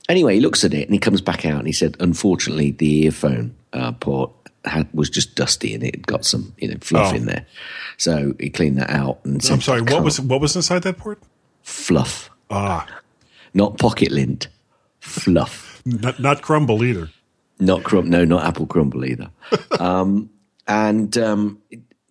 Anyway, 0.10 0.36
he 0.36 0.42
looks 0.42 0.63
at 0.63 0.74
it 0.74 0.84
and 0.84 0.94
he 0.94 1.00
comes 1.00 1.22
back 1.22 1.46
out 1.46 1.58
and 1.60 1.68
he 1.68 1.74
said, 1.74 1.96
unfortunately, 2.00 2.72
the 2.72 3.06
earphone 3.06 3.56
uh, 3.72 3.92
port 3.94 4.32
had, 4.66 4.88
was 4.94 5.10
just 5.10 5.36
dusty 5.36 5.74
and 5.74 5.84
it 5.84 5.96
had 5.96 6.08
got 6.08 6.25
some 6.25 6.54
you 6.58 6.68
know 6.68 6.78
fluff 6.82 7.13
Oh. 7.13 7.16
in 7.16 7.25
there. 7.25 7.46
So 7.98 8.34
he 8.40 8.50
cleaned 8.50 8.78
that 8.78 8.90
out 8.90 9.20
and 9.24 9.42
said, 9.42 9.54
I'm 9.54 9.62
sorry. 9.62 9.82
What 9.82 10.04
was 10.04 10.20
what 10.20 10.42
was 10.42 10.56
inside 10.56 10.84
that 10.84 10.98
port? 10.98 11.20
fluff? 11.63 12.30
Ah, 12.50 12.86
Not 13.54 13.78
pocket 13.80 14.12
lint, 14.12 14.48
fluff. 15.00 15.82
not, 15.86 16.20
not 16.20 16.42
crumble 16.42 16.84
either. 16.84 17.10
Not 17.60 17.84
crumb, 17.84 18.10
no, 18.10 18.25
not 18.25 18.44
apple 18.46 18.66
crumble 18.68 19.06
either. 19.06 19.30
um, 19.80 20.30
and 20.67 21.17
um, 21.17 21.62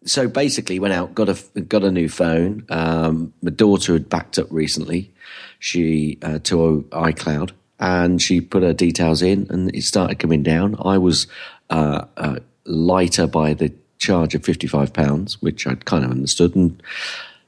so 0.04 0.28
basically, 0.28 0.78
went 0.78 0.94
out, 0.94 1.14
got 1.14 1.28
a 1.28 1.60
got 1.60 1.84
a 1.84 1.90
new 1.90 2.08
phone. 2.08 2.64
Um, 2.68 3.32
my 3.42 3.50
daughter 3.50 3.92
had 3.92 4.08
backed 4.08 4.38
up 4.38 4.48
recently. 4.50 5.12
She 5.58 6.18
uh, 6.22 6.38
to 6.40 6.86
iCloud, 6.90 7.52
and 7.78 8.20
she 8.20 8.40
put 8.40 8.62
her 8.62 8.72
details 8.72 9.22
in, 9.22 9.46
and 9.50 9.74
it 9.74 9.82
started 9.82 10.18
coming 10.18 10.42
down. 10.42 10.76
I 10.84 10.98
was 10.98 11.26
uh, 11.70 12.04
uh, 12.16 12.36
lighter 12.64 13.26
by 13.26 13.54
the 13.54 13.72
charge 13.98 14.34
of 14.34 14.44
fifty 14.44 14.66
five 14.66 14.92
pounds, 14.92 15.40
which 15.40 15.66
I'd 15.66 15.84
kind 15.84 16.04
of 16.04 16.10
understood, 16.10 16.56
and 16.56 16.82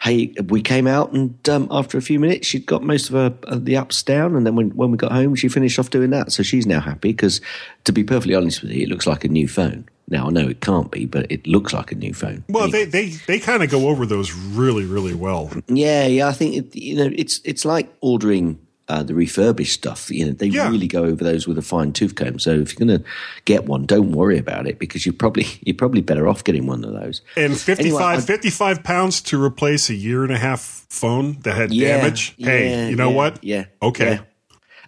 hey, 0.02 0.34
we 0.48 0.60
came 0.60 0.86
out, 0.86 1.12
and 1.12 1.48
um, 1.48 1.66
after 1.70 1.98
a 1.98 2.02
few 2.02 2.20
minutes, 2.20 2.46
she'd 2.46 2.66
got 2.66 2.82
most 2.82 3.08
of 3.08 3.14
her 3.14 3.34
uh, 3.48 3.58
the 3.58 3.74
apps 3.74 4.04
down, 4.04 4.36
and 4.36 4.46
then 4.46 4.54
when 4.54 4.70
when 4.70 4.90
we 4.90 4.96
got 4.96 5.12
home, 5.12 5.34
she 5.34 5.48
finished 5.48 5.78
off 5.78 5.90
doing 5.90 6.10
that. 6.10 6.30
So 6.30 6.42
she's 6.42 6.66
now 6.66 6.80
happy 6.80 7.10
because, 7.10 7.40
to 7.84 7.92
be 7.92 8.04
perfectly 8.04 8.34
honest 8.34 8.62
with 8.62 8.70
you, 8.70 8.84
it 8.84 8.88
looks 8.88 9.06
like 9.06 9.24
a 9.24 9.28
new 9.28 9.48
phone. 9.48 9.88
Now 10.08 10.26
I 10.26 10.30
know 10.30 10.48
it 10.48 10.60
can't 10.60 10.90
be, 10.90 11.06
but 11.06 11.30
it 11.30 11.46
looks 11.46 11.72
like 11.72 11.90
a 11.92 11.94
new 11.94 12.12
phone. 12.14 12.44
Well, 12.48 12.68
they 12.70 12.84
they 12.84 13.08
they 13.26 13.38
kind 13.38 13.62
of 13.62 13.70
go 13.70 13.88
over 13.88 14.04
those 14.06 14.32
really 14.34 14.84
really 14.84 15.14
well. 15.14 15.50
Yeah, 15.68 16.06
yeah. 16.06 16.28
I 16.28 16.32
think 16.32 16.54
it, 16.56 16.76
you 16.76 16.96
know 16.96 17.10
it's 17.14 17.40
it's 17.44 17.64
like 17.64 17.92
ordering 18.00 18.58
uh, 18.86 19.02
the 19.02 19.14
refurbished 19.14 19.72
stuff. 19.72 20.10
You 20.10 20.26
know, 20.26 20.32
they 20.32 20.48
Yeah. 20.48 20.68
really 20.68 20.86
go 20.86 21.04
over 21.04 21.24
those 21.24 21.48
with 21.48 21.56
a 21.56 21.62
fine 21.62 21.94
tooth 21.94 22.16
comb. 22.16 22.38
So 22.38 22.50
if 22.50 22.78
you're 22.78 22.86
going 22.86 22.98
to 23.00 23.04
get 23.46 23.64
one, 23.64 23.86
don't 23.86 24.12
worry 24.12 24.36
about 24.36 24.66
it 24.66 24.78
because 24.78 25.06
you're 25.06 25.14
probably 25.14 25.46
you're 25.62 25.74
probably 25.74 26.02
better 26.02 26.28
off 26.28 26.44
getting 26.44 26.66
one 26.66 26.84
of 26.84 26.92
those. 26.92 27.22
And 27.34 27.56
55, 27.58 28.02
Anyway, 28.12 28.20
55 28.20 28.84
pounds 28.84 29.22
to 29.22 29.42
replace 29.42 29.88
a 29.88 29.94
year 29.94 30.22
and 30.22 30.32
a 30.34 30.38
half 30.38 30.84
phone 30.90 31.38
that 31.44 31.54
had 31.56 31.72
Yeah, 31.72 31.96
damage. 31.96 32.34
hey, 32.36 32.68
yeah, 32.68 32.88
you 32.90 32.96
know 32.96 33.08
what? 33.10 33.42
Yeah. 33.42 33.64
Okay. 33.80 34.20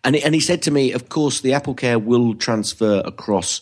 And 0.04 0.14
he, 0.14 0.22
and 0.22 0.34
he 0.34 0.40
said 0.40 0.62
to 0.62 0.70
me, 0.70 0.92
of 0.92 1.08
course, 1.08 1.40
the 1.40 1.54
Apple 1.54 1.74
Care 1.74 1.98
will 1.98 2.34
transfer 2.34 3.02
across 3.04 3.60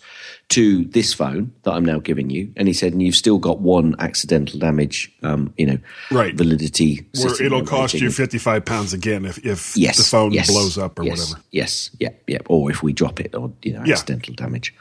to 0.54 0.84
this 0.86 1.12
phone 1.14 1.52
that 1.62 1.72
I'm 1.72 1.84
now 1.84 1.98
giving 1.98 2.30
you. 2.30 2.52
And 2.56 2.66
he 2.68 2.74
said, 2.74 2.92
and 2.92 3.02
you've 3.02 3.14
still 3.16 3.38
got 3.38 3.60
one 3.60 3.94
accidental 3.98 4.58
damage, 4.58 5.12
um, 5.22 5.52
you 5.56 5.66
know, 5.66 5.78
Right. 6.10 6.34
validity. 6.34 7.06
Where 7.20 7.42
it'll 7.42 7.64
cost 7.64 7.94
you 7.94 8.10
55 8.10 8.64
pounds 8.64 8.92
again 8.92 9.24
if, 9.24 9.38
if 9.44 9.76
Yes, 9.76 9.96
the 9.98 10.04
phone 10.04 10.32
yes, 10.32 10.50
blows 10.50 10.78
up 10.78 10.98
or 10.98 11.04
yes, 11.04 11.18
whatever. 11.18 11.44
Yes, 11.50 11.90
yeah, 11.98 12.10
yeah. 12.26 12.38
Or 12.48 12.70
if 12.70 12.82
we 12.82 12.92
drop 12.92 13.20
it, 13.20 13.34
or 13.34 13.52
you 13.62 13.72
know, 13.72 13.82
Yeah. 13.84 13.92
accidental 13.94 14.34
damage. 14.34 14.74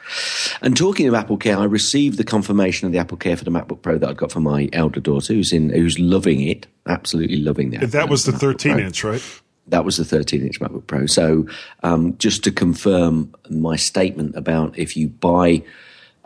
And 0.61 0.75
talking 0.77 1.07
of 1.07 1.13
Apple 1.13 1.37
Care, 1.37 1.57
I 1.57 1.65
received 1.65 2.17
the 2.17 2.23
confirmation 2.23 2.85
of 2.85 2.91
the 2.93 2.99
Apple 2.99 3.17
Care 3.17 3.35
for 3.37 3.43
the 3.43 3.51
MacBook 3.51 3.81
Pro 3.81 3.97
that 3.97 4.09
I 4.09 4.13
got 4.13 4.31
for 4.31 4.39
my 4.39 4.69
elder 4.73 4.99
daughter, 4.99 5.33
who's 5.33 5.51
in, 5.53 5.69
who's 5.69 5.97
loving 5.99 6.41
it, 6.41 6.67
absolutely 6.87 7.37
loving 7.37 7.73
it. 7.73 7.91
That 7.91 8.09
was 8.09 8.25
the 8.25 8.31
13 8.31 8.79
inch, 8.79 9.03
right? 9.03 9.21
That 9.67 9.85
was 9.85 9.97
the 9.97 10.05
13 10.05 10.41
inch 10.41 10.59
MacBook 10.59 10.87
Pro. 10.87 11.05
So, 11.05 11.47
um, 11.83 12.17
just 12.17 12.43
to 12.43 12.51
confirm 12.51 13.33
my 13.49 13.75
statement 13.77 14.35
about 14.35 14.77
if 14.77 14.97
you 14.97 15.07
buy 15.07 15.63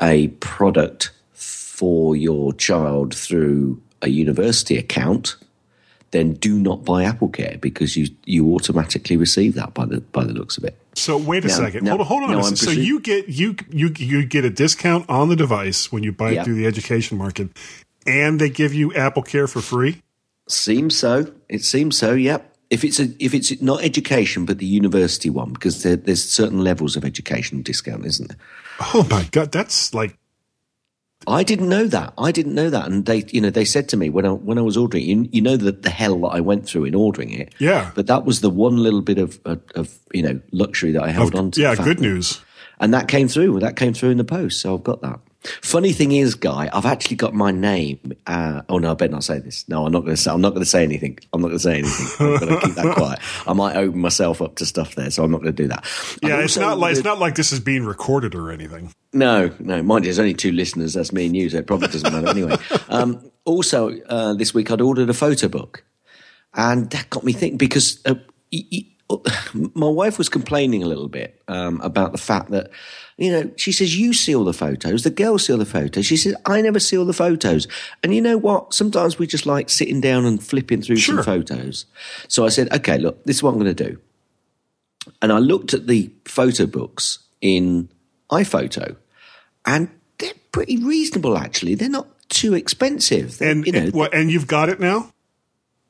a 0.01 0.29
product 0.39 1.11
for 1.33 2.15
your 2.15 2.53
child 2.53 3.13
through 3.15 3.79
a 4.01 4.09
university 4.09 4.77
account, 4.77 5.35
then 6.11 6.33
do 6.33 6.57
not 6.59 6.83
buy 6.85 7.03
Apple 7.03 7.29
Care 7.29 7.57
because 7.61 7.95
you 7.95 8.07
you 8.25 8.53
automatically 8.53 9.17
receive 9.17 9.53
that 9.55 9.73
by 9.73 9.85
the 9.85 10.01
by 10.01 10.23
the 10.23 10.33
looks 10.33 10.57
of 10.57 10.63
it. 10.63 10.75
So 10.95 11.15
wait 11.17 11.45
a 11.45 11.47
No, 11.49 11.53
second. 11.53 11.83
no, 11.83 11.91
hold 11.97 12.23
on, 12.23 12.29
hold 12.29 12.43
on. 12.45 12.49
no, 12.51 12.55
so 12.55 12.71
you 12.71 12.99
get 12.99 13.27
you 13.29 13.55
you 13.69 13.91
you 13.97 14.25
get 14.25 14.45
a 14.45 14.49
discount 14.49 15.07
on 15.09 15.29
the 15.29 15.35
device 15.35 15.91
when 15.91 16.01
you 16.03 16.11
buy 16.11 16.31
Yeah. 16.31 16.41
it 16.41 16.45
through 16.45 16.55
the 16.55 16.65
education 16.65 17.17
market, 17.19 17.49
and 18.07 18.39
they 18.41 18.49
give 18.49 18.73
you 18.73 18.93
Apple 18.95 19.21
Care 19.21 19.47
for 19.47 19.61
free. 19.61 20.01
Seems 20.49 20.97
so. 20.97 21.31
It 21.49 21.63
seems 21.63 21.97
so. 21.97 22.13
Yep. 22.13 22.53
If 22.69 22.83
it's 22.83 22.99
a 22.99 23.07
if 23.19 23.33
it's 23.33 23.61
not 23.61 23.83
education 23.83 24.45
but 24.45 24.57
the 24.57 24.65
university 24.65 25.29
one 25.29 25.53
because 25.53 25.83
there, 25.83 25.95
there's 25.95 26.23
certain 26.23 26.63
levels 26.63 26.95
of 26.95 27.05
education 27.05 27.61
discount, 27.61 28.05
isn't 28.05 28.27
there? 28.27 28.37
Oh 28.93 29.07
my 29.09 29.23
god, 29.31 29.51
that's 29.51 29.93
like 29.93 30.17
I 31.25 31.43
didn't 31.43 31.69
know 31.69 31.87
that. 31.87 32.13
I 32.17 32.31
didn't 32.31 32.53
know 32.53 32.69
that, 32.69 32.85
and 32.85 33.05
they, 33.05 33.25
you 33.29 33.41
know, 33.41 33.49
they 33.49 33.65
said 33.65 33.89
to 33.89 33.97
me 33.97 34.09
when 34.09 34.25
I 34.25 34.31
when 34.31 34.57
I 34.57 34.61
was 34.61 34.77
ordering, 34.77 35.03
you, 35.03 35.29
you 35.31 35.41
know, 35.41 35.57
the 35.57 35.71
the 35.71 35.89
hell 35.89 36.19
that 36.21 36.27
I 36.27 36.41
went 36.41 36.67
through 36.67 36.85
in 36.85 36.93
ordering 36.93 37.31
it. 37.31 37.55
Yeah. 37.57 37.91
But 37.95 38.07
that 38.07 38.23
was 38.23 38.41
the 38.41 38.49
one 38.49 38.77
little 38.77 39.01
bit 39.01 39.17
of 39.17 39.39
of, 39.43 39.61
of 39.73 39.97
you 40.13 40.21
know 40.21 40.39
luxury 40.51 40.91
that 40.91 41.03
I 41.03 41.09
held 41.09 41.35
on 41.35 41.51
to. 41.51 41.61
yeah, 41.61 41.75
good 41.75 41.99
news. 41.99 42.41
And 42.79 42.93
that 42.93 43.07
came 43.07 43.27
through. 43.27 43.59
That 43.61 43.75
came 43.75 43.93
through 43.93 44.11
in 44.11 44.17
the 44.17 44.23
post, 44.23 44.61
so 44.61 44.75
I've 44.75 44.83
got 44.83 45.01
that. 45.01 45.19
Funny 45.61 45.91
thing 45.93 46.11
is, 46.11 46.35
guy, 46.35 46.69
I've 46.73 46.85
actually 46.85 47.15
got 47.17 47.33
my 47.33 47.51
name. 47.51 48.13
Uh, 48.25 48.61
oh 48.69 48.77
no, 48.77 48.91
I 48.91 48.93
better 48.93 49.11
not 49.11 49.23
say 49.23 49.39
this. 49.39 49.67
No, 49.67 49.85
I'm 49.85 49.91
not 49.91 50.01
going 50.01 50.15
to 50.15 50.21
say. 50.21 50.31
I'm 50.31 50.41
not 50.41 50.49
going 50.49 50.61
to 50.61 50.69
say 50.69 50.83
anything. 50.83 51.19
I'm 51.33 51.41
not 51.41 51.47
going 51.49 51.57
to 51.59 51.63
say 51.63 51.79
anything. 51.79 52.07
I'm 52.19 52.39
going 52.39 52.59
to 52.59 52.65
keep 52.65 52.75
that 52.75 52.95
quiet. 52.95 53.19
I 53.47 53.53
might 53.53 53.75
open 53.75 53.99
myself 53.99 54.41
up 54.41 54.55
to 54.55 54.65
stuff 54.65 54.95
there, 54.95 55.09
so 55.11 55.23
I'm 55.23 55.31
not 55.31 55.41
going 55.41 55.55
to 55.55 55.63
do 55.63 55.67
that. 55.69 55.85
Yeah, 56.21 56.39
it's 56.39 56.57
not 56.57 56.77
like 56.79 56.95
it's 56.95 57.03
not 57.03 57.19
like 57.19 57.35
this 57.35 57.51
is 57.51 57.59
being 57.59 57.85
recorded 57.85 58.35
or 58.35 58.51
anything. 58.51 58.93
no, 59.13 59.51
no. 59.59 59.81
Mind 59.83 60.05
you, 60.05 60.09
there's 60.09 60.19
only 60.19 60.33
two 60.33 60.51
listeners. 60.51 60.93
That's 60.93 61.11
me 61.11 61.25
and 61.27 61.35
you, 61.35 61.49
so 61.49 61.57
it 61.57 61.67
probably 61.67 61.87
doesn't 61.87 62.11
matter 62.11 62.27
anyway. 62.29 62.57
Um, 62.89 63.31
also, 63.43 63.91
uh, 64.07 64.33
this 64.33 64.53
week 64.53 64.71
I'd 64.71 64.81
ordered 64.81 65.09
a 65.09 65.13
photo 65.13 65.47
book, 65.47 65.83
and 66.53 66.89
that 66.91 67.09
got 67.09 67.23
me 67.23 67.33
thinking 67.33 67.57
because 67.57 67.99
uh, 68.05 68.15
y- 68.51 68.63
y- 68.71 68.85
my 69.73 69.87
wife 69.87 70.17
was 70.17 70.29
complaining 70.29 70.83
a 70.83 70.85
little 70.85 71.07
bit 71.09 71.41
um, 71.47 71.79
about 71.81 72.11
the 72.11 72.17
fact 72.17 72.51
that 72.51 72.71
you 73.17 73.31
know 73.31 73.51
she 73.57 73.71
says 73.71 73.97
you 73.97 74.13
see 74.13 74.35
all 74.35 74.43
the 74.45 74.53
photos, 74.53 75.03
the 75.03 75.09
girls 75.09 75.45
see 75.45 75.53
all 75.53 75.59
the 75.59 75.65
photos. 75.65 76.05
She 76.05 76.17
says 76.17 76.35
I 76.45 76.61
never 76.61 76.79
see 76.79 76.97
all 76.97 77.05
the 77.05 77.13
photos, 77.13 77.67
and 78.03 78.13
you 78.13 78.21
know 78.21 78.37
what? 78.37 78.73
Sometimes 78.73 79.17
we 79.19 79.27
just 79.27 79.45
like 79.45 79.69
sitting 79.69 79.99
down 80.01 80.25
and 80.25 80.41
flipping 80.43 80.81
through 80.81 80.97
Sure. 80.97 81.15
some 81.15 81.23
photos. 81.25 81.85
So 82.27 82.45
I 82.45 82.49
said, 82.49 82.71
okay, 82.73 82.97
look, 82.97 83.23
this 83.25 83.37
is 83.37 83.43
what 83.43 83.51
I'm 83.53 83.59
going 83.59 83.75
to 83.75 83.83
do 83.91 83.99
and 85.21 85.31
I 85.31 85.37
looked 85.39 85.73
at 85.73 85.87
the 85.87 86.11
photo 86.25 86.65
books 86.65 87.19
in 87.39 87.87
iPhoto, 88.29 88.97
and 89.65 89.89
they're 90.17 90.33
pretty 90.51 90.77
reasonable. 90.83 91.37
Actually, 91.37 91.75
they're 91.75 91.87
not 91.87 92.07
too 92.29 92.53
expensive. 92.53 93.37
They're, 93.37 93.51
And 93.51 93.65
you 93.65 93.71
know, 93.71 93.79
and, 93.79 93.93
what, 93.93 94.13
and 94.13 94.29
you've 94.29 94.47
got 94.47 94.67
it 94.67 94.81
now. 94.81 95.13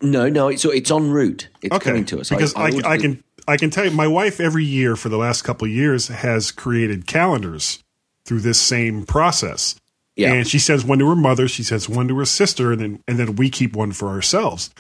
no, 0.02 0.30
no, 0.30 0.50
it's 0.50 0.64
it's 0.66 0.92
en 0.92 1.10
route. 1.10 1.48
It's 1.64 1.76
Okay, 1.76 1.86
coming 1.90 2.06
to 2.06 2.20
us 2.20 2.30
because 2.30 2.54
I, 2.56 2.66
ordered 2.66 2.86
I, 2.86 2.96
it- 2.96 3.02
can 3.02 3.24
I 3.48 3.58
can 3.58 3.70
tell 3.70 3.86
you, 3.86 3.92
my 3.92 4.08
wife 4.08 4.40
every 4.40 4.66
year 4.66 4.96
for 4.96 5.10
the 5.10 5.18
last 5.18 5.44
couple 5.44 5.66
of 5.68 5.72
years 5.72 6.08
has 6.10 6.52
created 6.52 7.08
calendars 7.08 7.84
through 8.26 8.42
this 8.42 8.60
same 8.60 9.06
process. 9.06 9.76
Yeah. 10.16 10.34
And 10.34 10.48
she 10.48 10.60
sends 10.60 10.84
one 10.84 11.00
to 11.00 11.08
her 11.10 11.16
mother, 11.16 11.48
she 11.48 11.64
sends 11.64 11.88
one 11.88 12.08
to 12.10 12.18
her 12.18 12.26
sister, 12.26 12.72
and 12.72 12.82
then 12.82 13.04
and 13.08 13.18
then 13.20 13.36
we 13.36 13.50
keep 13.50 13.76
one 13.76 13.92
for 13.92 14.10
ourselves. 14.10 14.72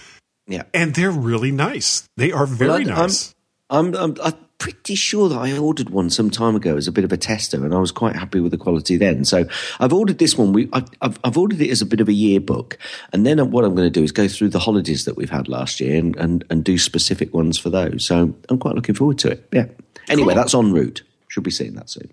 yeah. 0.47 0.63
And 0.73 0.95
they're 0.95 1.11
really 1.11 1.51
nice. 1.51 2.07
They 2.17 2.31
are 2.31 2.45
very 2.47 2.85
Well, 2.85 2.97
I- 2.99 3.01
nice. 3.03 3.35
I'm, 3.69 3.93
I'm 3.95 4.15
I'm 4.23 4.33
pretty 4.59 4.95
sure 4.95 5.29
that 5.29 5.37
I 5.37 5.55
ordered 5.57 5.89
one 5.91 6.09
some 6.09 6.29
time 6.31 6.55
ago 6.55 6.75
as 6.77 6.87
a 6.87 6.91
bit 6.91 7.03
of 7.03 7.11
a 7.11 7.17
tester, 7.17 7.63
and 7.63 7.73
I 7.73 7.79
was 7.79 7.91
quite 7.91 8.15
happy 8.15 8.39
with 8.39 8.51
the 8.51 8.57
quality 8.57 8.97
then. 8.97 9.23
So 9.25 9.45
I've 9.79 9.93
ordered 9.93 10.17
this 10.17 10.37
one. 10.37 10.51
We 10.53 10.67
I've, 10.73 10.87
I've, 11.01 11.19
I've 11.23 11.37
ordered 11.37 11.61
it 11.61 11.69
as 11.69 11.81
a 11.81 11.85
bit 11.85 12.01
of 12.01 12.09
a 12.09 12.13
yearbook, 12.13 12.77
and 13.13 13.25
then 13.25 13.39
what 13.51 13.63
I'm 13.65 13.75
going 13.75 13.85
to 13.87 13.99
do 13.99 14.03
is 14.03 14.11
go 14.11 14.27
through 14.27 14.49
the 14.49 14.59
holidays 14.59 15.05
that 15.05 15.15
we've 15.15 15.29
had 15.29 15.47
last 15.47 15.79
year 15.79 15.97
and, 15.99 16.15
and 16.15 16.43
and 16.49 16.63
do 16.63 16.77
specific 16.77 17.33
ones 17.33 17.57
for 17.59 17.69
those. 17.69 18.05
So 18.05 18.33
I'm 18.49 18.57
quite 18.57 18.75
looking 18.75 18.95
forward 18.95 19.19
to 19.19 19.31
it. 19.31 19.47
Yeah. 19.53 19.65
Anyway, 20.09 20.33
Cool. 20.33 20.41
that's 20.41 20.55
en 20.55 20.71
route. 20.73 21.03
Should 21.27 21.43
be 21.43 21.51
seeing 21.51 21.75
that 21.75 21.89
soon. 21.89 22.11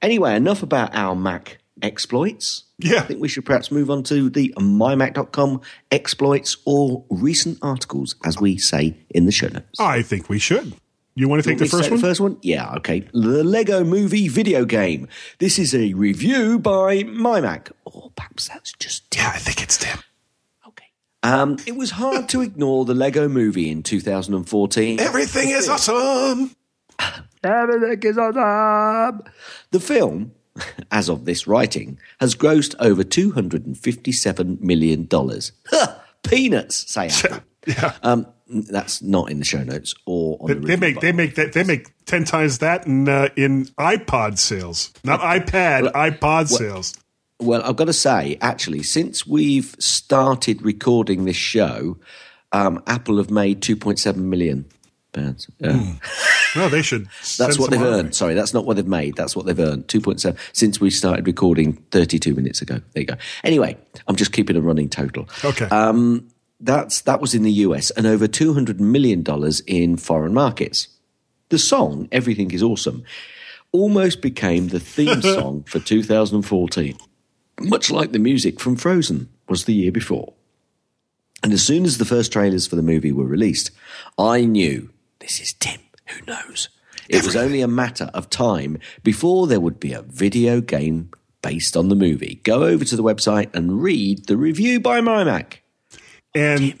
Anyway, 0.00 0.34
enough 0.34 0.62
about 0.64 0.94
our 0.94 1.14
Mac 1.14 1.58
exploits. 1.80 2.64
Yeah. 2.78 2.98
I 2.98 3.02
think 3.02 3.20
we 3.20 3.28
should 3.28 3.44
perhaps 3.44 3.70
move 3.70 3.88
on 3.90 4.02
to 4.04 4.28
the 4.30 4.52
mymac.com 4.58 5.60
exploits 5.92 6.56
or 6.64 7.04
recent 7.10 7.58
articles, 7.62 8.16
as 8.24 8.40
we 8.40 8.58
say 8.58 8.96
in 9.10 9.26
the 9.26 9.32
show 9.32 9.48
notes. 9.48 9.78
I 9.78 10.02
think 10.02 10.28
we 10.28 10.38
should. 10.40 10.74
You 11.14 11.28
want 11.28 11.42
to 11.44 11.48
take 11.48 11.58
the 11.58 11.66
first 11.66 11.90
one? 11.90 12.00
The 12.00 12.06
first 12.06 12.20
one? 12.20 12.38
Yeah, 12.40 12.74
okay. 12.76 13.00
The 13.12 13.44
Lego 13.44 13.84
Movie 13.84 14.28
video 14.28 14.64
game. 14.64 15.08
This 15.38 15.58
is 15.58 15.74
a 15.74 15.92
review 15.92 16.58
by 16.58 17.02
MyMac. 17.02 17.70
Or 17.84 18.10
perhaps 18.16 18.48
that's 18.48 18.72
just 18.72 19.10
Tim. 19.10 19.24
Yeah, 19.24 19.32
I 19.34 19.38
think 19.38 19.62
it's 19.62 19.76
Tim. 19.76 19.98
Okay. 20.68 20.86
Um, 21.22 21.58
it 21.66 21.76
was 21.76 21.90
hard 21.92 22.30
to 22.30 22.40
ignore 22.48 22.86
the 22.86 22.94
Lego 22.94 23.28
Movie 23.28 23.70
in 23.70 23.82
2014. 23.82 25.00
Everything 25.00 25.50
is 25.50 25.68
awesome. 25.68 26.56
Everything 27.44 28.10
is 28.10 28.16
awesome. 28.16 29.22
The 29.70 29.80
film, 29.80 30.32
as 30.90 31.10
of 31.10 31.26
this 31.26 31.46
writing, 31.46 31.98
has 32.20 32.34
grossed 32.34 32.74
over 32.78 33.04
$257 33.04 34.60
million. 34.62 35.08
Huh, 35.10 35.94
peanuts, 36.22 36.90
say 36.90 37.08
Apple. 37.08 37.40
Yeah. 37.66 37.94
Um, 38.02 38.26
that's 38.52 39.02
not 39.02 39.30
in 39.30 39.38
the 39.38 39.44
show 39.44 39.62
notes 39.64 39.94
or 40.06 40.38
on 40.40 40.48
They, 40.48 40.54
the 40.54 40.66
they 40.66 40.76
make 40.76 41.00
they 41.00 41.12
make 41.12 41.34
that 41.36 41.52
they 41.52 41.64
make 41.64 41.88
ten 42.04 42.24
times 42.24 42.58
that 42.58 42.86
in 42.86 43.08
uh, 43.08 43.28
in 43.36 43.66
iPod 43.78 44.38
sales, 44.38 44.92
not 45.04 45.20
iPad, 45.20 45.92
iPod 45.92 46.48
sales. 46.48 46.94
Well, 47.40 47.62
I've 47.64 47.76
got 47.76 47.86
to 47.86 47.92
say, 47.92 48.38
actually, 48.40 48.84
since 48.84 49.26
we've 49.26 49.74
started 49.80 50.62
recording 50.62 51.24
this 51.24 51.34
show, 51.36 51.98
um, 52.52 52.80
Apple 52.86 53.16
have 53.16 53.30
made 53.30 53.60
2.7 53.60 54.14
million 54.14 54.66
pounds. 55.12 55.48
Yeah. 55.58 55.94
No, 56.54 56.68
they 56.68 56.82
should. 56.82 57.08
That's 57.38 57.58
what 57.58 57.70
they've 57.70 57.82
earned. 57.82 58.14
Sorry, 58.14 58.34
that's 58.34 58.52
not 58.52 58.66
what 58.66 58.76
they've 58.76 58.86
made. 58.86 59.16
That's 59.16 59.34
what 59.34 59.46
they've 59.46 59.58
earned. 59.58 59.88
2.7 59.88 60.36
since 60.52 60.80
we 60.80 60.90
started 60.90 61.26
recording 61.26 61.74
32 61.90 62.34
minutes 62.34 62.60
ago. 62.60 62.80
There 62.92 63.00
you 63.00 63.06
go. 63.06 63.14
Anyway, 63.42 63.76
I'm 64.06 64.16
just 64.16 64.32
keeping 64.32 64.56
a 64.56 64.60
running 64.60 64.88
total. 64.88 65.28
Okay. 65.44 65.64
Um, 65.66 66.28
that's 66.62 67.00
that 67.02 67.20
was 67.20 67.34
in 67.34 67.42
the 67.42 67.52
US 67.52 67.90
and 67.90 68.06
over 68.06 68.26
200 68.26 68.80
million 68.80 69.22
dollars 69.22 69.60
in 69.66 69.96
foreign 69.96 70.32
markets. 70.32 70.88
The 71.48 71.58
song 71.58 72.08
"Everything 72.10 72.50
Is 72.52 72.62
Awesome" 72.62 73.04
almost 73.72 74.22
became 74.22 74.68
the 74.68 74.80
theme 74.80 75.22
song 75.36 75.64
for 75.64 75.80
2014, 75.80 76.96
much 77.60 77.90
like 77.90 78.12
the 78.12 78.18
music 78.18 78.60
from 78.60 78.76
Frozen 78.76 79.28
was 79.48 79.64
the 79.64 79.74
year 79.74 79.92
before. 79.92 80.32
And 81.42 81.52
as 81.52 81.64
soon 81.64 81.84
as 81.84 81.98
the 81.98 82.04
first 82.04 82.32
trailers 82.32 82.66
for 82.66 82.76
the 82.76 82.82
movie 82.82 83.12
were 83.12 83.26
released, 83.26 83.72
I 84.16 84.44
knew 84.44 84.90
this 85.18 85.40
is 85.40 85.52
Tim. 85.54 85.80
Who 86.06 86.24
knows? 86.26 86.68
It 87.08 87.24
was 87.24 87.36
only 87.36 87.60
a 87.60 87.68
matter 87.68 88.10
of 88.14 88.30
time 88.30 88.78
before 89.02 89.46
there 89.46 89.60
would 89.60 89.80
be 89.80 89.92
a 89.92 90.02
video 90.02 90.60
game 90.60 91.10
based 91.42 91.76
on 91.76 91.88
the 91.88 91.96
movie. 91.96 92.40
Go 92.44 92.62
over 92.62 92.84
to 92.84 92.96
the 92.96 93.02
website 93.02 93.52
and 93.54 93.82
read 93.82 94.26
the 94.26 94.36
review 94.36 94.78
by 94.78 95.00
MyMac. 95.00 95.58
And 96.34 96.78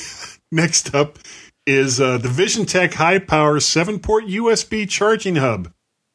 next 0.52 0.94
up 0.94 1.18
is 1.66 2.00
uh, 2.00 2.18
the 2.18 2.28
VisionTek 2.28 2.94
High 2.94 3.18
Power 3.18 3.60
7 3.60 3.98
port 4.00 4.24
USB 4.24 4.88
charging 4.88 5.36
hub. 5.36 5.72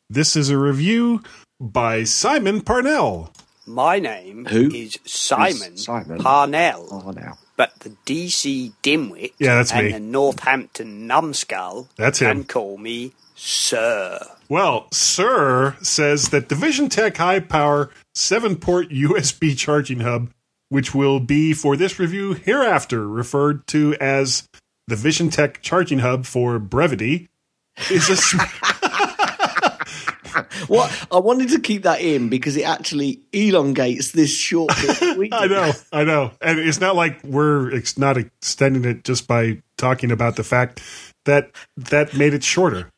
This 0.10 0.36
is 0.36 0.50
a 0.50 0.58
review 0.58 1.22
by 1.60 2.04
Simon 2.04 2.62
Parnell. 2.62 3.34
My 3.66 4.00
name 4.00 4.46
Who? 4.46 4.70
is 4.74 4.98
Simon, 5.06 5.74
Is 5.74 5.84
Simon. 5.84 6.18
Parnell, 6.20 6.88
Oh, 6.92 7.12
now. 7.12 7.38
but 7.56 7.72
the 7.82 7.92
DC 8.08 8.74
dimwit 8.82 9.34
Yeah, 9.38 9.56
that's 9.56 9.72
and 9.72 9.86
me. 9.86 9.92
the 9.92 10.00
Northampton 10.00 11.06
numbskull 11.06 11.88
That's 11.96 12.18
can 12.20 12.38
him. 12.38 12.44
call 12.46 12.78
me 12.80 13.12
Sir. 13.36 14.20
Well, 14.50 14.88
Sir 14.92 15.76
says 15.82 16.30
that 16.30 16.50
the 16.50 16.56
VisionTek 16.56 17.18
High 17.18 17.42
Power 17.42 17.92
7 18.16 18.56
port 18.56 18.90
USB 18.90 19.56
charging 19.56 20.00
hub, 20.00 20.32
which 20.70 20.96
will 20.96 21.20
be 21.20 21.54
for 21.54 21.76
this 21.76 22.00
review 22.00 22.34
hereafter 22.34 23.08
referred 23.08 23.68
to 23.68 23.96
as 24.00 24.48
the 24.88 24.96
VisionTek 24.96 25.62
Charging 25.62 26.00
Hub 26.00 26.26
for 26.26 26.58
brevity, 26.60 27.28
is 27.92 28.10
a 28.10 28.16
sm- 28.18 28.40
What 30.68 31.08
I 31.12 31.18
wanted 31.18 31.50
to 31.50 31.60
keep 31.60 31.84
that 31.84 32.02
in 32.02 32.30
because 32.30 32.56
it 32.56 32.64
actually 32.64 33.22
elongates 33.34 34.12
this 34.12 34.36
short. 34.36 34.70
bit 34.80 35.30
I 35.34 35.48
know, 35.48 35.72
I 35.92 36.04
know, 36.04 36.32
and 36.42 36.60
it's 36.60 36.80
not 36.80 36.96
like 36.96 37.24
we're 37.24 37.76
ex- 37.76 37.98
not 37.98 38.18
extending 38.18 38.86
it 38.86 39.04
just 39.04 39.28
by 39.28 39.62
talking 39.78 40.12
about 40.12 40.36
the 40.36 40.44
fact 40.44 40.82
that 41.26 41.52
that 41.78 42.16
made 42.16 42.34
it 42.34 42.44
shorter. 42.44 42.92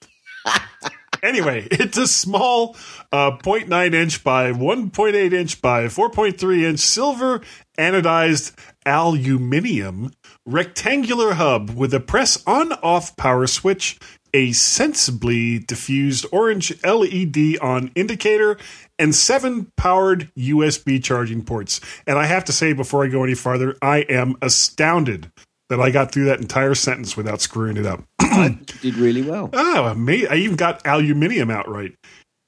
anyway, 1.24 1.68
it's 1.72 1.98
a 1.98 2.08
small 2.08 2.76
uh, 3.12 3.38
0.9 3.38 3.94
inch 3.94 4.24
by 4.24 4.52
1.8 4.52 5.34
inch 5.34 5.62
by 5.62 5.86
4.3 5.86 6.64
inch 6.64 6.80
silver 6.80 7.42
anodized 7.78 8.54
aluminium 8.86 10.12
rectangular 10.46 11.34
hub 11.34 11.70
with 11.72 11.94
a 11.94 12.00
press 12.00 12.44
on 12.46 12.74
off 12.74 13.16
power 13.16 13.48
switch, 13.48 14.00
a 14.34 14.52
sensibly 14.54 15.60
diffused 15.60 16.26
orange 16.32 16.74
LED 16.84 17.58
on 17.62 17.92
indicator, 17.96 18.58
and 18.98 19.14
seven 19.14 19.72
powered 19.78 20.32
USB 20.36 21.04
charging 21.04 21.44
ports. 21.44 21.82
And 22.08 22.18
I 22.18 22.26
have 22.26 22.46
to 22.46 22.54
say, 22.54 22.74
before 22.74 23.04
I 23.04 23.08
go 23.08 23.24
any 23.24 23.36
farther, 23.36 23.76
I 23.82 24.00
am 24.02 24.36
astounded 24.42 25.32
that 25.72 25.80
I 25.80 25.90
got 25.90 26.12
through 26.12 26.26
that 26.26 26.42
entire 26.42 26.76
sentence 26.76 27.16
without 27.16 27.40
screwing 27.42 27.78
it 27.78 27.86
up. 27.86 28.04
I 28.20 28.58
did 28.82 28.96
really 28.96 29.22
well. 29.22 29.50
Oh, 29.54 29.86
I 29.96 30.36
even 30.36 30.58
got 30.58 30.86
aluminium 30.86 31.50
outright. 31.50 31.94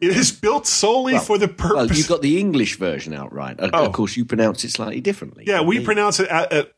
It 0.02 0.16
is 0.18 0.32
built 0.34 0.68
solely 0.68 1.18
for 1.18 1.38
the 1.38 1.48
purpose. 1.48 1.74
Well, 1.90 1.98
you 1.98 2.04
got 2.04 2.22
the 2.22 2.38
English 2.38 2.78
version 2.78 3.14
out 3.14 3.32
right. 3.34 3.58
Of, 3.58 3.70
Oh. 3.74 3.86
of 3.86 3.94
course, 3.94 4.18
you 4.18 4.26
pronounce 4.26 4.66
it 4.66 4.72
slightly 4.72 5.00
differently. 5.00 5.46
yeah, 5.48 5.62
we 5.62 5.80
Me. 5.80 5.86
pronounce 5.86 6.20
it 6.20 6.28
at, 6.28 6.52
at 6.52 6.72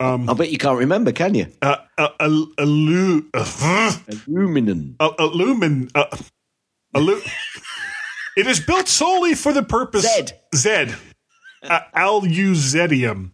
I 0.00 0.34
bet 0.34 0.52
you 0.52 0.58
can't 0.58 0.78
remember, 0.78 1.10
can 1.12 1.34
you? 1.34 1.46
uh, 1.62 1.76
uh, 1.96 2.08
alu- 2.20 2.52
alu- 2.58 3.24
uh, 3.34 3.92
Aluminum. 4.28 4.96
uh, 5.00 5.10
alumin. 5.18 5.90
Uh, 5.94 6.04
alu- 6.94 7.22
it 8.36 8.46
is 8.46 8.60
built 8.60 8.86
solely 8.88 9.34
for 9.34 9.52
the 9.54 9.62
purpose. 9.62 10.02
Zed. 10.02 10.38
Zed. 10.54 10.94
Uh, 11.62 11.80
Aluzedium. 11.96 13.30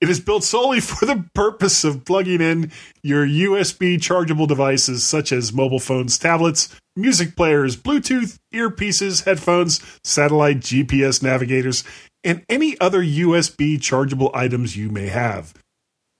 It 0.00 0.08
is 0.08 0.20
built 0.20 0.44
solely 0.44 0.80
for 0.80 1.06
the 1.06 1.24
purpose 1.34 1.84
of 1.84 2.04
plugging 2.04 2.40
in 2.40 2.70
your 3.02 3.26
USB 3.26 4.00
chargeable 4.00 4.46
devices 4.46 5.06
such 5.06 5.32
as 5.32 5.52
mobile 5.52 5.80
phones, 5.80 6.18
tablets, 6.18 6.74
music 6.96 7.36
players, 7.36 7.76
Bluetooth, 7.76 8.38
earpieces, 8.54 9.24
headphones, 9.24 9.80
satellite 10.04 10.60
GPS 10.60 11.22
navigators, 11.22 11.84
and 12.24 12.44
any 12.48 12.78
other 12.80 13.02
USB 13.02 13.80
chargeable 13.80 14.30
items 14.34 14.76
you 14.76 14.88
may 14.90 15.08
have. 15.08 15.54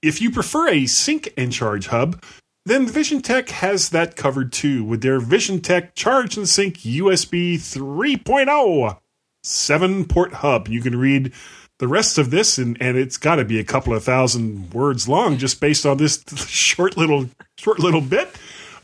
If 0.03 0.21
you 0.21 0.31
prefer 0.31 0.69
a 0.69 0.87
sync 0.87 1.33
and 1.37 1.53
charge 1.53 1.89
hub, 1.89 2.23
then 2.65 2.87
VisionTek 2.87 3.49
has 3.51 3.89
that 3.91 4.15
covered 4.15 4.53
too 4.53 4.85
with 4.85 5.03
their 5.03 5.21
VisionTek 5.21 5.95
Charge 5.95 6.37
and 6.37 6.49
Sync 6.49 6.79
USB 6.79 7.55
3.0 7.55 8.99
seven 9.43 10.05
port 10.05 10.35
hub. 10.35 10.69
You 10.69 10.83
can 10.83 10.99
read 10.99 11.33
the 11.79 11.89
rest 11.89 12.19
of 12.19 12.31
this, 12.31 12.59
and, 12.59 12.77
and 12.81 12.97
it's 12.97 13.17
got 13.17 13.37
to 13.37 13.45
be 13.45 13.59
a 13.59 13.65
couple 13.65 13.95
of 13.95 14.05
thousand 14.05 14.73
words 14.73 15.09
long 15.09 15.39
just 15.39 15.61
based 15.61 15.87
on 15.87 15.97
this 15.97 16.25
short 16.49 16.97
little 16.97 17.29
short 17.57 17.79
little 17.79 18.01
bit 18.01 18.29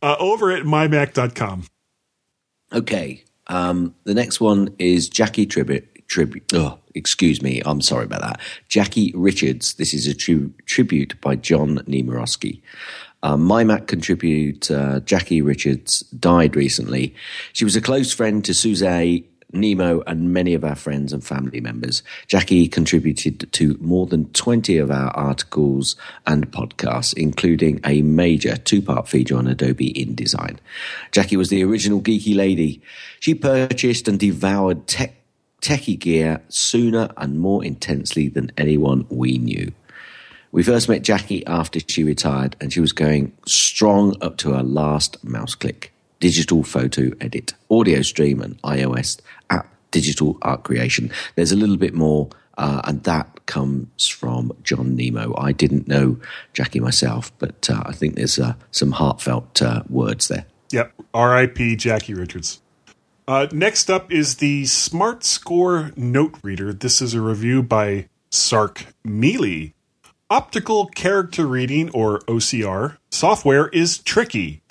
uh, 0.03 0.17
over 0.19 0.51
at 0.51 0.65
mymac.com. 0.65 1.65
Okay. 2.73 3.25
Um, 3.47 3.95
the 4.05 4.15
next 4.15 4.41
one 4.41 4.75
is 4.79 5.09
Jackie 5.09 5.47
Tribute. 5.47 5.89
Tribute. 6.07 6.53
Oh, 6.55 6.79
excuse 6.95 7.43
me. 7.43 7.63
I'm 7.65 7.81
sorry 7.81 8.05
about 8.05 8.21
that. 8.21 8.41
Jackie 8.69 9.13
Richards. 9.17 9.75
This 9.75 9.95
is 9.95 10.07
a 10.07 10.15
tri- 10.15 10.51
tribute 10.67 11.19
by 11.21 11.37
John 11.37 11.79
Nemerovski. 11.81 12.61
Um, 13.23 13.43
My 13.43 13.65
Mac 13.65 13.87
contribute 13.87 14.71
uh, 14.71 15.01
Jackie 15.01 15.41
Richards 15.41 16.01
died 16.01 16.57
recently. 16.57 17.15
She 17.55 17.65
was 17.65 17.75
a 17.75 17.81
close 17.81 18.13
friend 18.13 18.45
to 18.45 18.53
Suze, 18.53 18.83
Nemo, 19.53 20.03
and 20.07 20.33
many 20.33 20.55
of 20.55 20.65
our 20.65 20.75
friends 20.75 21.13
and 21.13 21.25
family 21.25 21.61
members. 21.61 22.03
Jackie 22.27 22.69
contributed 22.69 23.53
to 23.53 23.77
more 23.81 24.07
than 24.07 24.31
20 24.31 24.79
of 24.79 24.91
our 24.91 25.11
articles 25.11 25.97
and 26.27 26.51
podcasts, 26.51 27.15
including 27.15 27.81
a 27.85 28.03
major 28.03 28.57
two 28.57 28.83
part 28.83 29.09
feature 29.09 29.37
on 29.37 29.47
Adobe 29.47 29.93
InDesign. 29.93 30.59
Jackie 31.13 31.37
was 31.37 31.51
the 31.51 31.65
original 31.65 32.01
geeky 32.01 32.35
lady. 32.35 32.83
She 33.21 33.35
purchased 33.35 34.09
and 34.09 34.19
devoured 34.19 34.87
tech, 34.87 35.15
techie 35.61 35.99
gear 35.99 36.43
sooner 36.49 37.11
and 37.17 37.41
more 37.41 37.65
intensely 37.65 38.29
than 38.29 38.53
anyone 38.59 39.07
we 39.09 39.39
knew. 39.39 39.73
We 40.55 40.63
first 40.63 40.89
met 40.89 41.03
Jackie 41.03 41.45
after 41.47 41.81
she 41.81 42.05
retired, 42.05 42.55
and 42.61 42.73
she 42.73 42.81
was 42.81 42.93
going 42.93 43.33
strong 43.45 44.15
up 44.21 44.37
to 44.37 44.53
her 44.53 44.63
last 44.63 45.25
mouse 45.25 45.57
click. 45.57 45.93
Digital 46.21 46.63
photo 46.63 47.11
edit, 47.21 47.55
audio 47.69 48.03
stream, 48.03 48.41
and 48.41 48.63
iOS 48.63 49.19
digital 49.95 50.37
art 50.43 50.65
creation. 50.65 51.11
There's 51.37 51.53
a 51.53 51.57
little 51.57 51.77
bit 51.77 51.95
more, 51.95 52.29
uh, 52.59 52.83
and 52.85 53.03
that 53.05 53.47
comes 53.47 54.09
from 54.09 54.53
John 54.65 54.97
Nemo. 54.97 55.35
I 55.39 55.53
didn't 55.53 55.87
know 55.87 56.19
Jackie 56.53 56.81
myself, 56.81 57.31
but 57.39 57.71
uh, 57.71 57.85
I 57.87 57.93
think 57.93 58.17
there's 58.17 58.41
uh, 58.41 58.55
some 58.73 58.91
heartfelt 58.91 59.63
uh, 59.63 59.85
words 59.89 60.27
there. 60.27 60.47
Yep. 60.73 60.93
R.I.P. 61.15 61.77
Jackie 61.77 62.15
Richards. 62.15 62.61
Uh, 63.29 63.47
next 63.53 63.89
up 63.89 64.13
is 64.13 64.37
the 64.37 64.67
Smart 64.67 65.25
Score 65.25 65.93
Note 65.97 66.35
Reader. 66.43 66.73
This 66.73 67.01
is 67.01 67.15
a 67.15 67.21
review 67.21 67.63
by 67.63 68.09
Sark 68.31 68.87
Mealy. 69.05 69.75
Optical 70.29 70.87
character 70.89 71.47
reading, 71.47 71.89
or 71.91 72.19
OCR, 72.21 72.97
software 73.11 73.69
is 73.69 73.99
tricky. 73.99 74.63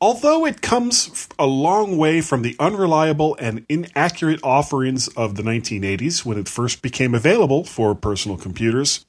Although 0.00 0.46
it 0.46 0.62
comes 0.62 1.28
a 1.40 1.46
long 1.46 1.96
way 1.96 2.20
from 2.20 2.42
the 2.42 2.54
unreliable 2.60 3.36
and 3.40 3.66
inaccurate 3.68 4.38
offerings 4.44 5.08
of 5.08 5.34
the 5.34 5.42
1980s 5.42 6.24
when 6.24 6.38
it 6.38 6.48
first 6.48 6.82
became 6.82 7.16
available 7.16 7.64
for 7.64 7.96
personal 7.96 8.36
computers, 8.36 9.04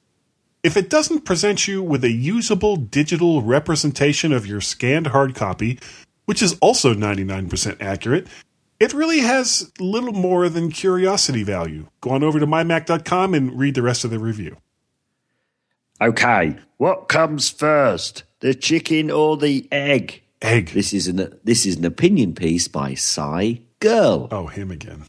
if 0.64 0.76
it 0.76 0.90
doesn't 0.90 1.24
present 1.24 1.68
you 1.68 1.80
with 1.80 2.02
a 2.02 2.10
usable 2.10 2.74
digital 2.76 3.40
representation 3.40 4.32
of 4.32 4.46
your 4.46 4.60
scanned 4.60 5.08
hard 5.08 5.36
copy, 5.36 5.78
which 6.24 6.42
is 6.42 6.58
also 6.60 6.92
99% 6.92 7.80
accurate, 7.80 8.26
it 8.80 8.92
really 8.92 9.20
has 9.20 9.70
little 9.78 10.12
more 10.12 10.48
than 10.48 10.72
curiosity 10.72 11.44
value. 11.44 11.86
Go 12.00 12.10
on 12.10 12.24
over 12.24 12.40
to 12.40 12.46
mymac.com 12.48 13.32
and 13.32 13.56
read 13.56 13.76
the 13.76 13.82
rest 13.82 14.04
of 14.04 14.10
the 14.10 14.18
review. 14.18 14.56
Okay, 16.00 16.56
what 16.78 17.08
comes 17.08 17.48
first, 17.48 18.24
the 18.40 18.54
chicken 18.54 19.08
or 19.08 19.36
the 19.36 19.68
egg? 19.70 20.22
Egg. 20.42 20.70
This 20.70 20.92
is 20.92 21.06
an 21.06 21.38
this 21.44 21.66
is 21.66 21.76
an 21.76 21.84
opinion 21.84 22.34
piece 22.34 22.68
by 22.68 22.94
Cy 22.94 23.60
Girl. 23.80 24.28
Oh, 24.30 24.46
him 24.46 24.70
again. 24.70 25.04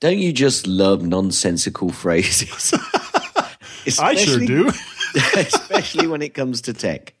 Don't 0.00 0.18
you 0.18 0.32
just 0.32 0.66
love 0.66 1.02
nonsensical 1.02 1.90
phrases? 2.02 2.74
I 4.00 4.14
sure 4.14 4.44
do. 4.44 4.70
especially 5.36 6.06
when 6.06 6.22
it 6.22 6.34
comes 6.34 6.62
to 6.62 6.72
tech. 6.72 7.14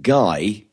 Guy, 0.00 0.64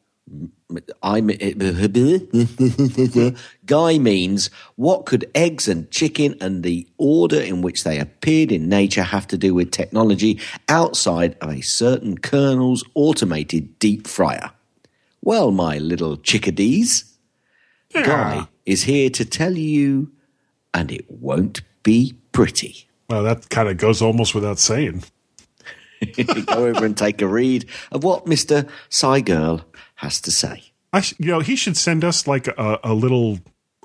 I'm 1.02 1.30
eh, 1.30 3.32
Guy 3.66 3.98
means 3.98 4.50
what 4.76 5.06
could 5.06 5.30
eggs 5.36 5.68
and 5.68 5.90
chicken 5.92 6.36
and 6.40 6.64
the 6.64 6.88
order 6.98 7.40
in 7.40 7.62
which 7.62 7.84
they 7.84 8.00
appeared 8.00 8.52
in 8.52 8.70
nature 8.70 9.04
have 9.04 9.28
to 9.28 9.38
do 9.38 9.54
with 9.54 9.72
technology 9.72 10.40
outside 10.70 11.36
of 11.42 11.50
a 11.50 11.62
certain 11.62 12.18
kernel's 12.18 12.84
automated 12.96 13.80
deep 13.80 14.08
fryer? 14.08 14.52
Well, 15.26 15.52
my 15.52 15.78
little 15.78 16.18
chickadees, 16.18 17.18
Guy 17.94 18.48
is 18.66 18.84
here 18.84 19.10
to 19.12 19.24
tell 19.24 19.56
you, 19.58 20.12
and 20.74 20.92
it 20.92 21.06
won't 21.10 21.62
be 21.84 22.16
pretty. 22.34 22.88
Well, 23.10 23.24
that 23.24 23.50
kind 23.50 23.70
of 23.70 23.78
goes 23.78 24.02
almost 24.02 24.36
without 24.36 24.60
saying. 24.60 25.04
go 26.46 26.66
over 26.66 26.84
and 26.86 26.98
take 26.98 27.22
a 27.22 27.28
read 27.28 27.66
of 27.92 28.04
what 28.04 28.26
Mr. 28.26 28.68
Cygirl 28.90 29.64
has 29.96 30.20
to 30.22 30.32
say. 30.32 30.64
I, 30.92 31.00
sh- 31.02 31.14
you 31.20 31.28
know, 31.28 31.40
he 31.40 31.56
should 31.56 31.78
send 31.78 32.04
us 32.04 32.28
like 32.28 32.48
a, 32.50 32.80
a 32.84 32.94
little 32.94 33.40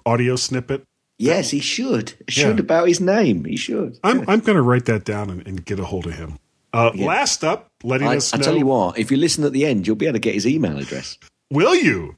audio 0.04 0.34
snippet. 0.36 0.82
Yes, 1.18 1.50
he 1.50 1.60
should. 1.60 2.14
Should 2.28 2.56
Yeah. 2.56 2.62
about 2.62 2.88
his 2.88 3.00
name. 3.00 3.44
He 3.44 3.56
should. 3.56 3.98
I'm 4.02 4.20
I'm 4.28 4.40
going 4.40 4.56
to 4.56 4.62
write 4.62 4.86
that 4.86 5.04
down 5.04 5.30
and, 5.30 5.46
and 5.46 5.64
get 5.64 5.78
a 5.78 5.84
hold 5.84 6.06
of 6.06 6.14
him. 6.14 6.38
Uh, 6.72 6.90
Yeah. 6.94 7.06
Last 7.06 7.44
up, 7.44 7.67
letting 7.82 8.08
I, 8.08 8.16
us 8.16 8.32
I 8.34 8.38
know. 8.38 8.44
tell 8.44 8.56
you 8.56 8.66
what, 8.66 8.98
if 8.98 9.10
you 9.10 9.16
listen 9.16 9.44
at 9.44 9.52
the 9.52 9.64
end, 9.64 9.86
you'll 9.86 9.96
be 9.96 10.06
able 10.06 10.14
to 10.14 10.20
get 10.20 10.34
his 10.34 10.46
email 10.46 10.78
address. 10.78 11.18
Will 11.50 11.74
you? 11.74 12.16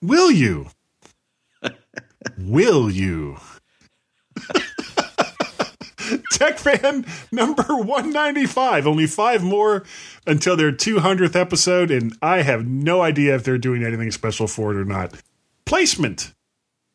Will 0.00 0.30
you? 0.30 0.68
Will 2.38 2.90
you? 2.90 3.38
Tech 6.32 6.58
fan 6.58 7.06
number 7.30 7.62
195. 7.76 8.86
Only 8.86 9.06
five 9.06 9.42
more 9.42 9.84
until 10.26 10.56
their 10.56 10.72
200th 10.72 11.36
episode, 11.36 11.90
and 11.90 12.16
I 12.20 12.42
have 12.42 12.66
no 12.66 13.00
idea 13.02 13.34
if 13.34 13.44
they're 13.44 13.58
doing 13.58 13.84
anything 13.84 14.10
special 14.10 14.46
for 14.46 14.72
it 14.72 14.76
or 14.76 14.84
not. 14.84 15.14
Placement 15.64 16.32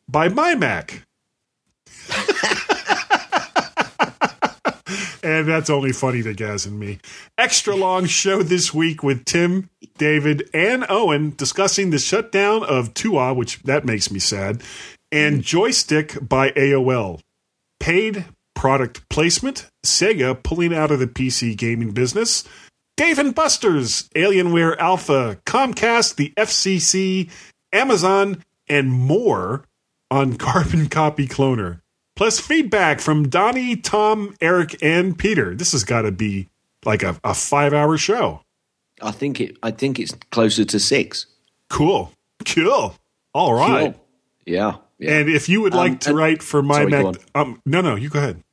by 0.07 0.29
MyMac. 0.29 1.03
and 5.27 5.45
that's 5.45 5.69
only 5.69 5.91
funny 5.91 6.23
to 6.23 6.33
Gaz 6.33 6.65
and 6.65 6.79
me. 6.79 6.99
Extra 7.37 7.75
long 7.75 8.05
show 8.05 8.41
this 8.41 8.73
week 8.73 9.03
with 9.03 9.25
Tim, 9.25 9.69
David, 9.97 10.49
and 10.53 10.85
Owen 10.87 11.33
discussing 11.35 11.89
the 11.89 11.99
shutdown 11.99 12.63
of 12.63 12.93
TUAW, 12.93 13.35
which 13.35 13.61
that 13.63 13.83
makes 13.83 14.09
me 14.09 14.19
sad, 14.19 14.63
and 15.11 15.43
Joystiq 15.43 16.29
by 16.29 16.51
AOL. 16.51 17.19
Paid 17.77 18.23
product 18.55 19.07
placement, 19.09 19.69
Sega 19.85 20.41
pulling 20.41 20.73
out 20.73 20.91
of 20.91 20.99
the 20.99 21.07
PC 21.07 21.57
gaming 21.57 21.91
business, 21.91 22.45
Dave 22.95 23.19
and 23.19 23.35
Buster's, 23.35 24.07
Alienware 24.15 24.77
Alpha, 24.77 25.39
Comcast, 25.45 26.15
the 26.15 26.31
FCC, 26.37 27.29
Amazon, 27.73 28.45
and 28.69 28.89
more 28.89 29.65
on 30.09 30.37
Carbon 30.37 30.87
Copy 30.87 31.27
Cloner. 31.27 31.81
Plus 32.17 32.39
feedback 32.39 32.99
from 32.99 33.29
Donnie, 33.29 33.75
Tom, 33.75 34.35
Eric, 34.41 34.75
and 34.81 35.17
Peter. 35.17 35.55
This 35.55 35.71
has 35.71 35.83
got 35.83 36.01
to 36.01 36.11
be 36.11 36.49
like 36.83 37.03
a, 37.03 37.15
a 37.23 37.33
five 37.33 37.73
hour 37.73 37.95
show. 37.97 38.41
I 39.01 39.11
think 39.11 39.39
it. 39.39 39.55
I 39.61 39.69
think 39.71 39.99
it's 39.99 40.13
closer 40.31 40.65
to 40.65 40.79
six. 40.79 41.27
Cool. 41.69 42.11
Cool. 42.45 42.95
All 43.33 43.53
right. 43.53 43.93
Cool. 43.93 44.03
Yeah. 44.45 44.77
yeah. 44.97 45.19
And 45.19 45.29
if 45.29 45.47
you 45.47 45.61
would 45.61 45.75
like 45.75 45.91
Um, 45.91 45.97
to 45.99 46.13
write 46.15 46.41
for 46.41 46.63
my 46.63 46.75
Sorry, 46.75 46.89
Mac, 46.89 47.15
um, 47.35 47.61
no, 47.65 47.81
no, 47.81 47.95
you 47.95 48.09
go 48.09 48.19
ahead. 48.19 48.43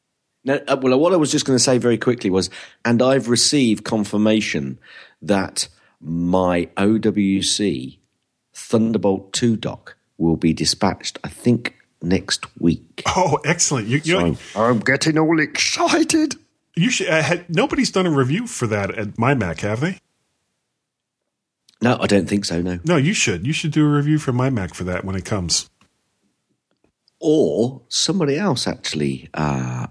No, 0.44 0.60
uh, 0.68 0.76
well, 0.78 0.98
what 1.00 1.14
I 1.14 1.16
was 1.16 1.32
just 1.32 1.46
going 1.46 1.56
to 1.56 1.62
say 1.62 1.78
very 1.78 1.96
quickly 1.96 2.28
was, 2.28 2.50
and 2.84 3.00
I've 3.00 3.28
received 3.30 3.84
confirmation 3.84 4.78
that 5.22 5.68
my 6.02 6.68
OWC 6.76 7.96
Thunderbolt 8.52 9.32
2 9.32 9.56
dock 9.56 9.96
will 10.18 10.36
be 10.36 10.52
dispatched, 10.52 11.18
I 11.24 11.28
think, 11.28 11.76
next 12.04 12.46
week. 12.60 13.02
Oh, 13.06 13.38
excellent! 13.44 13.88
You, 13.88 14.00
you, 14.04 14.18
know, 14.18 14.34
So- 14.34 14.64
I'm 14.64 14.80
getting 14.80 15.18
all 15.18 15.40
excited. 15.40 16.34
you 16.76 16.90
should. 16.90 17.08
Uh, 17.08 17.22
had, 17.22 17.48
nobody's 17.54 17.90
done 17.90 18.06
a 18.06 18.10
review 18.10 18.46
for 18.46 18.66
that 18.66 18.96
at 18.96 19.18
my 19.18 19.34
Mac, 19.34 19.60
have 19.60 19.80
they? 19.80 19.98
No, 21.82 21.98
I 22.00 22.06
don't 22.06 22.28
think 22.28 22.44
so, 22.44 22.62
no. 22.62 22.78
No, 22.84 22.96
you 22.96 23.12
should. 23.14 23.46
You 23.46 23.52
should 23.52 23.72
do 23.72 23.84
a 23.84 23.90
review 23.96 24.18
for 24.18 24.32
my 24.32 24.48
Mac 24.48 24.74
for 24.74 24.84
that 24.84 25.04
when 25.04 25.16
it 25.16 25.24
comes. 25.24 25.68
Or 27.20 27.82
somebody 27.88 28.36
else, 28.36 28.66
actually, 28.66 29.28
uh, 29.34 29.86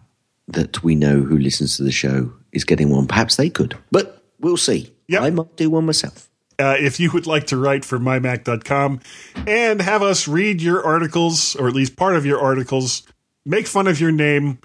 that 0.48 0.84
we 0.84 0.96
know 0.96 1.22
who 1.22 1.38
listens 1.38 1.78
to 1.78 1.84
the 1.84 1.92
show 1.92 2.34
is 2.52 2.64
getting 2.64 2.90
one. 2.90 3.08
Perhaps 3.08 3.36
they 3.36 3.50
could, 3.50 3.78
but 3.92 4.24
we'll 4.40 4.58
see. 4.58 4.92
Yep. 5.08 5.22
I 5.22 5.30
might 5.30 5.56
do 5.56 5.70
one 5.70 5.86
myself. 5.86 6.30
Uh, 6.60 6.76
if 6.80 7.00
you 7.00 7.12
would 7.12 7.28
like 7.28 7.48
to 7.48 7.58
write 7.58 7.86
for 7.86 8.00
mymac.com 8.00 9.00
and 9.48 9.82
have 9.82 10.02
us 10.04 10.28
read 10.28 10.62
your 10.62 10.84
articles, 10.84 11.56
or 11.56 11.68
at 11.68 11.74
least 11.74 11.96
part 11.96 12.16
of 12.16 12.26
your 12.26 12.40
articles, 12.40 13.04
make 13.46 13.68
fun 13.68 13.88
of 13.88 14.00
your 14.00 14.12
name, 14.12 14.60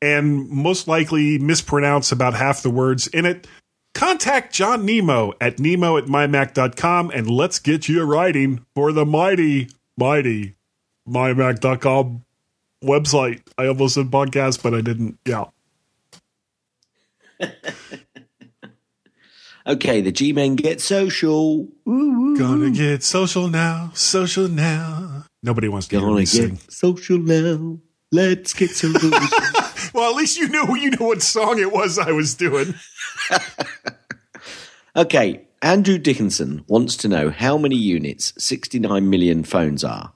and 0.00 0.48
most 0.48 0.88
likely 0.88 1.38
mispronounce 1.38 2.12
about 2.12 2.34
half 2.34 2.62
the 2.62 2.70
words 2.70 3.06
in 3.08 3.24
it, 3.24 3.46
contact 3.94 4.52
John 4.52 4.84
Nemo 4.84 5.32
at 5.40 5.58
nemo 5.58 5.96
at 5.96 6.04
mymac.com 6.04 7.10
and 7.10 7.30
let's 7.30 7.58
get 7.58 7.88
you 7.88 8.02
writing 8.02 8.64
for 8.74 8.92
the 8.92 9.06
mighty, 9.06 9.68
mighty 9.96 10.56
mymac.com 11.08 12.24
website. 12.82 13.42
I 13.56 13.66
almost 13.66 13.94
said 13.94 14.06
podcast, 14.06 14.62
but 14.62 14.74
I 14.74 14.80
didn't. 14.80 15.18
Yeah. 15.24 15.44
Okay, 19.66 20.00
the 20.02 20.12
G 20.12 20.32
Men 20.32 20.56
get 20.56 20.80
social. 20.80 21.68
Woo. 21.84 22.36
Gonna 22.36 22.70
get 22.70 23.02
social 23.02 23.48
now, 23.48 23.90
social 23.94 24.48
now. 24.48 25.24
Nobody 25.42 25.68
wants 25.68 25.88
to 25.88 25.98
Gonna 26.00 26.20
get 26.20 26.28
sing. 26.28 26.58
social 26.68 27.18
now. 27.18 27.78
Let's 28.12 28.52
get 28.52 28.70
social. 28.76 29.10
Well, 29.94 30.10
at 30.10 30.16
least 30.16 30.38
you 30.38 30.48
know 30.48 30.74
you 30.74 30.90
know 30.90 31.06
what 31.06 31.22
song 31.22 31.58
it 31.58 31.72
was 31.72 31.98
I 31.98 32.10
was 32.12 32.34
doing. 32.34 32.74
okay, 34.96 35.46
Andrew 35.62 35.96
Dickinson 35.98 36.64
wants 36.68 36.96
to 36.98 37.08
know 37.08 37.30
how 37.30 37.56
many 37.56 37.76
units 37.76 38.34
69 38.36 39.08
million 39.08 39.44
phones 39.44 39.82
are. 39.82 40.12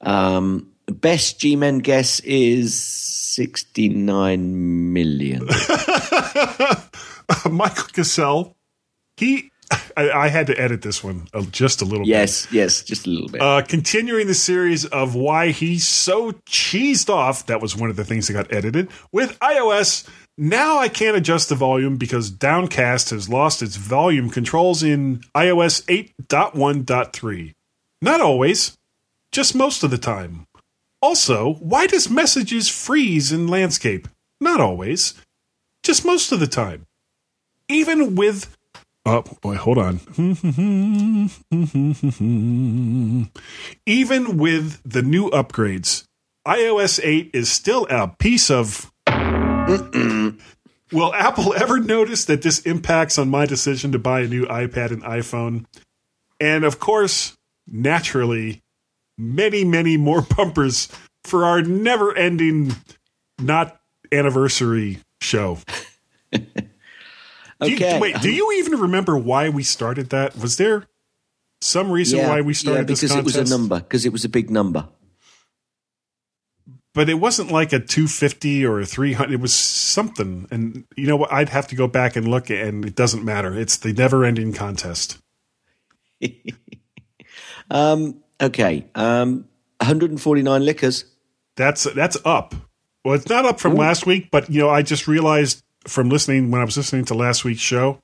Um, 0.00 0.72
best 0.86 1.40
G 1.40 1.56
Men 1.56 1.80
guess 1.80 2.20
is 2.20 2.74
69 2.78 4.92
million. 4.94 5.46
Michael 7.50 7.88
Cassell, 7.92 8.56
he, 9.16 9.50
I, 9.96 10.10
I 10.10 10.28
had 10.28 10.46
to 10.48 10.60
edit 10.60 10.82
this 10.82 11.02
one 11.04 11.28
just 11.50 11.80
a 11.80 11.84
little 11.84 12.04
bit. 12.04 12.08
yes, 12.08 12.48
yes, 12.50 12.82
just 12.82 13.06
a 13.06 13.10
little 13.10 13.28
bit. 13.28 13.40
Uh, 13.40 13.62
continuing 13.62 14.26
the 14.26 14.34
series 14.34 14.84
of 14.86 15.14
why 15.14 15.50
he's 15.50 15.86
so 15.86 16.32
cheesed 16.48 17.08
off, 17.08 17.46
that 17.46 17.60
was 17.60 17.76
one 17.76 17.90
of 17.90 17.96
the 17.96 18.04
things 18.04 18.26
that 18.26 18.32
got 18.32 18.52
edited, 18.52 18.88
with 19.12 19.38
iOS. 19.40 20.08
Now 20.36 20.78
I 20.78 20.88
can't 20.88 21.16
adjust 21.16 21.50
the 21.50 21.54
volume 21.54 21.96
because 21.96 22.30
Downcast 22.30 23.10
has 23.10 23.28
lost 23.28 23.62
its 23.62 23.76
volume 23.76 24.30
controls 24.30 24.82
in 24.82 25.20
iOS 25.36 25.84
8.1.3. 26.28 27.52
Not 28.02 28.20
always, 28.22 28.78
just 29.32 29.54
most 29.54 29.82
of 29.82 29.90
the 29.90 29.98
time. 29.98 30.46
Also, 31.02 31.54
why 31.54 31.86
does 31.86 32.10
messages 32.10 32.68
freeze 32.68 33.32
in 33.32 33.48
landscape? 33.48 34.08
Not 34.40 34.60
always, 34.60 35.14
just 35.82 36.04
most 36.04 36.32
of 36.32 36.40
the 36.40 36.46
time. 36.46 36.86
Even 37.70 38.16
with. 38.16 38.56
Oh, 39.06 39.22
boy, 39.40 39.54
hold 39.54 39.78
on. 39.78 40.00
Even 43.86 44.36
with 44.36 44.80
the 44.84 45.02
new 45.02 45.30
upgrades, 45.30 46.04
iOS 46.46 47.00
8 47.02 47.30
is 47.32 47.50
still 47.50 47.86
a 47.88 48.08
piece 48.08 48.50
of. 48.50 48.90
Will 50.92 51.14
Apple 51.14 51.54
ever 51.54 51.78
notice 51.78 52.24
that 52.24 52.42
this 52.42 52.58
impacts 52.60 53.16
on 53.16 53.30
my 53.30 53.46
decision 53.46 53.92
to 53.92 53.98
buy 54.00 54.22
a 54.22 54.26
new 54.26 54.44
iPad 54.46 54.90
and 54.90 55.04
iPhone? 55.04 55.66
And 56.40 56.64
of 56.64 56.80
course, 56.80 57.36
naturally, 57.68 58.62
many, 59.16 59.64
many 59.64 59.96
more 59.96 60.22
bumpers 60.36 60.88
for 61.22 61.44
our 61.44 61.62
never 61.62 62.16
ending, 62.16 62.74
not 63.38 63.80
anniversary 64.10 64.98
show. 65.20 65.58
Do 67.60 67.70
you- 67.70 67.76
okay. 67.76 67.98
wait, 68.00 68.20
do 68.20 68.30
you 68.30 68.52
even 68.58 68.78
remember 68.80 69.16
why 69.18 69.48
we 69.48 69.62
started 69.62 70.10
that? 70.10 70.36
Was 70.36 70.56
there 70.56 70.86
some 71.60 71.90
reason 71.90 72.20
yeah, 72.20 72.28
why 72.28 72.40
we 72.40 72.54
started 72.54 72.80
yeah, 72.80 72.84
this 72.86 73.00
because 73.00 73.12
contest? 73.16 73.36
it 73.36 73.40
was 73.40 73.50
a 73.50 73.54
number. 73.58 73.80
Because 73.80 74.06
it 74.06 74.12
was 74.12 74.24
a 74.24 74.28
big 74.30 74.50
number. 74.50 74.88
but 76.94 77.08
it 77.08 77.14
wasn't 77.14 77.50
like 77.52 77.72
a 77.72 77.78
250 77.78 78.66
or 78.66 78.80
a 78.80 78.86
300 78.86 79.32
it 79.32 79.40
was 79.40 79.54
something 79.54 80.48
and 80.50 80.84
you 80.96 81.06
know 81.06 81.14
what 81.16 81.32
i'd 81.32 81.48
have 81.48 81.68
to 81.68 81.76
go 81.76 81.86
back 81.86 82.16
and 82.16 82.26
look 82.26 82.50
and 82.50 82.84
it 82.84 82.96
doesn't 82.96 83.24
matter 83.24 83.54
it's 83.56 83.76
the 83.76 83.92
never 83.92 84.24
ending 84.24 84.52
contest 84.52 85.18
Um, 87.70 88.22
okay, 88.40 88.86
um, 88.96 89.46
149 89.78 90.64
liquors. 90.64 91.04
that's 91.56 91.84
that's 91.94 92.16
up 92.24 92.54
well 93.04 93.14
it's 93.14 93.28
not 93.28 93.44
up 93.44 93.60
from 93.60 93.74
last 93.76 94.04
week 94.06 94.28
but 94.30 94.50
you 94.50 94.60
know 94.60 94.68
i 94.70 94.82
just 94.82 95.06
realized 95.06 95.62
from 95.86 96.08
listening 96.08 96.50
when 96.50 96.60
i 96.60 96.64
was 96.64 96.76
listening 96.76 97.04
to 97.04 97.14
last 97.14 97.44
week's 97.44 97.60
show 97.60 97.98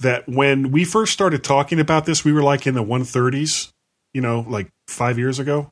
that 0.00 0.28
when 0.28 0.72
we 0.72 0.84
first 0.84 1.12
started 1.12 1.44
talking 1.44 1.78
about 1.78 2.06
this 2.06 2.24
we 2.24 2.32
were 2.32 2.42
like 2.42 2.66
in 2.66 2.74
the 2.74 2.84
130s 2.84 3.70
you 4.12 4.20
know 4.20 4.44
like 4.48 4.68
five 4.88 5.18
years 5.18 5.38
ago 5.38 5.70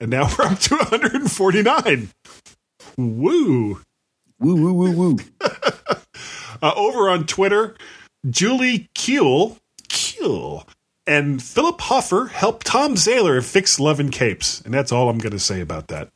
and 0.00 0.10
now 0.10 0.28
we're 0.38 0.44
up 0.46 0.58
to 0.58 0.76
149 0.76 2.10
woo 2.96 3.80
Woo, 4.38 4.54
woo, 4.54 4.72
woo, 4.72 4.90
woo. 4.92 5.16
Uh, 6.62 6.72
over 6.74 7.10
on 7.10 7.26
Twitter, 7.26 7.76
Julie 8.30 8.88
Kuehl, 8.94 9.58
Kuehl 9.90 10.66
and 11.06 11.42
Philip 11.42 11.78
Hoffer 11.82 12.28
helped 12.28 12.66
Thom 12.66 12.94
Zahler 12.94 13.44
fix 13.44 13.78
Love 13.78 14.00
and 14.00 14.10
Capes. 14.10 14.62
And 14.62 14.72
that's 14.72 14.90
all 14.90 15.10
I'm 15.10 15.18
going 15.18 15.32
to 15.34 15.38
say 15.38 15.60
about 15.60 15.88
that. 15.88 16.08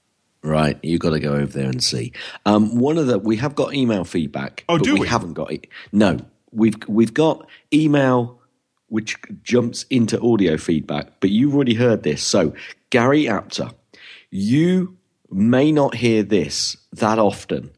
Right, 0.42 0.79
you've 0.83 1.00
got 1.00 1.11
to 1.11 1.20
go 1.20 1.35
over 1.35 1.53
there 1.53 1.68
and 1.68 1.85
see. 1.85 2.12
Um, 2.46 2.79
one 2.79 2.96
of 2.96 3.07
the 3.07 3.18
we 3.18 3.37
have 3.37 3.55
got 3.55 3.74
email 3.74 4.05
feedback. 4.05 4.64
Oh, 4.68 4.79
but 4.79 4.85
do 4.85 4.94
we? 4.94 5.00
we? 5.00 5.09
haven't 5.09 5.35
got 5.35 5.53
it. 5.53 5.66
No, 5.92 6.18
we've 6.50 6.76
we've 6.88 7.12
got 7.12 7.46
email 7.72 8.40
which 8.88 9.16
jumps 9.42 9.85
into 9.90 10.20
audio 10.20 10.57
feedback, 10.57 11.20
but 11.20 11.31
you've 11.31 11.55
already 11.55 11.74
heard 11.74 12.03
this. 12.03 12.22
So, 12.22 12.55
Gary 12.90 13.29
Apter, 13.29 13.70
you 14.31 14.96
may 15.31 15.70
not 15.70 15.94
hear 15.94 16.22
this 16.22 16.76
that 16.92 17.18
often, 17.18 17.70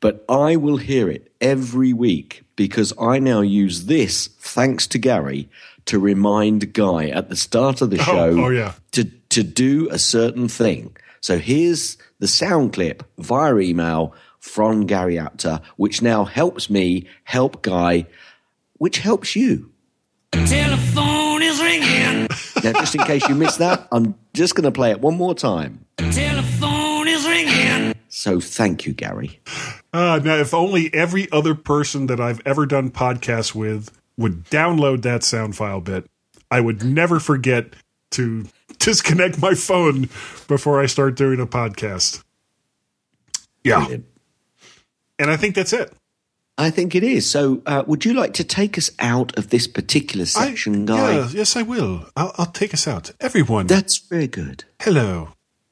but 0.00 0.24
I 0.28 0.56
will 0.56 0.78
hear 0.78 1.08
it 1.08 1.32
every 1.40 1.92
week 1.92 2.42
because 2.56 2.92
I 2.98 3.18
now 3.18 3.42
use 3.42 3.84
this, 3.86 4.28
thanks 4.38 4.86
to 4.88 4.98
Gary, 4.98 5.48
to 5.84 5.98
remind 5.98 6.72
Guy 6.72 7.08
at 7.08 7.28
the 7.28 7.36
start 7.36 7.80
of 7.80 7.90
the 7.90 7.98
show 7.98 8.44
oh, 8.44 8.48
yeah. 8.48 8.72
to, 8.92 9.04
to 9.04 9.42
do 9.42 9.88
a 9.90 9.98
certain 9.98 10.48
thing. 10.48 10.96
So 11.20 11.38
here's 11.38 11.96
the 12.18 12.28
sound 12.28 12.72
clip 12.72 13.02
via 13.18 13.56
email 13.58 14.14
from 14.38 14.86
Gary 14.86 15.18
Apter, 15.18 15.60
which 15.76 16.02
now 16.02 16.24
helps 16.24 16.70
me 16.70 17.06
help 17.24 17.62
Guy, 17.62 18.06
which 18.74 18.98
helps 18.98 19.34
you. 19.36 19.72
Telephone 20.32 21.42
is 21.42 21.60
ringing. 21.60 22.28
Now, 22.62 22.72
just 22.80 22.94
in 22.94 23.02
case 23.02 23.28
you 23.28 23.34
missed 23.34 23.58
that, 23.58 23.88
I'm 23.92 24.14
just 24.34 24.54
going 24.54 24.64
to 24.64 24.72
play 24.72 24.90
it 24.90 25.00
one 25.00 25.16
more 25.16 25.34
time. 25.34 25.84
Telephone 25.96 27.08
is 27.08 27.26
ringing. 27.26 27.94
So 28.08 28.40
thank 28.40 28.86
you, 28.86 28.92
Gary. 28.92 29.40
Uh, 29.92 30.20
now, 30.22 30.36
if 30.36 30.52
only 30.54 30.92
every 30.92 31.30
other 31.32 31.54
person 31.54 32.06
that 32.06 32.20
I've 32.20 32.40
ever 32.44 32.66
done 32.66 32.90
podcasts 32.90 33.54
with 33.54 33.90
would 34.16 34.44
download 34.44 35.02
that 35.02 35.22
sound 35.22 35.56
file 35.56 35.80
bit, 35.80 36.06
I 36.50 36.60
would 36.60 36.84
never 36.84 37.20
forget 37.20 37.74
to 38.12 38.46
disconnect 38.86 39.42
my 39.42 39.52
phone 39.54 40.02
before 40.46 40.80
I 40.80 40.86
start 40.86 41.16
doing 41.16 41.40
a 41.40 41.46
podcast. 41.46 42.22
Yeah. 43.64 43.80
Brilliant. 43.80 44.06
And 45.18 45.28
I 45.30 45.36
think 45.36 45.56
that's 45.56 45.72
it. 45.72 45.92
I 46.56 46.70
think 46.70 46.94
it 46.94 47.02
is. 47.02 47.28
So, 47.28 47.62
uh, 47.66 47.82
would 47.86 48.04
you 48.04 48.14
like 48.14 48.32
to 48.34 48.44
take 48.44 48.78
us 48.78 48.90
out 49.00 49.36
of 49.36 49.50
this 49.50 49.66
particular 49.66 50.22
I- 50.22 50.26
section, 50.46 50.86
Guy? 50.86 51.14
yeah, 51.16 51.28
yes, 51.32 51.56
I 51.56 51.62
will. 51.62 52.06
I'll, 52.16 52.32
I'll 52.38 52.52
take 52.52 52.72
us 52.72 52.86
out. 52.86 53.10
Everyone, 53.20 53.66
That's 53.66 53.98
very 53.98 54.28
good. 54.28 54.64
hello. 54.80 55.30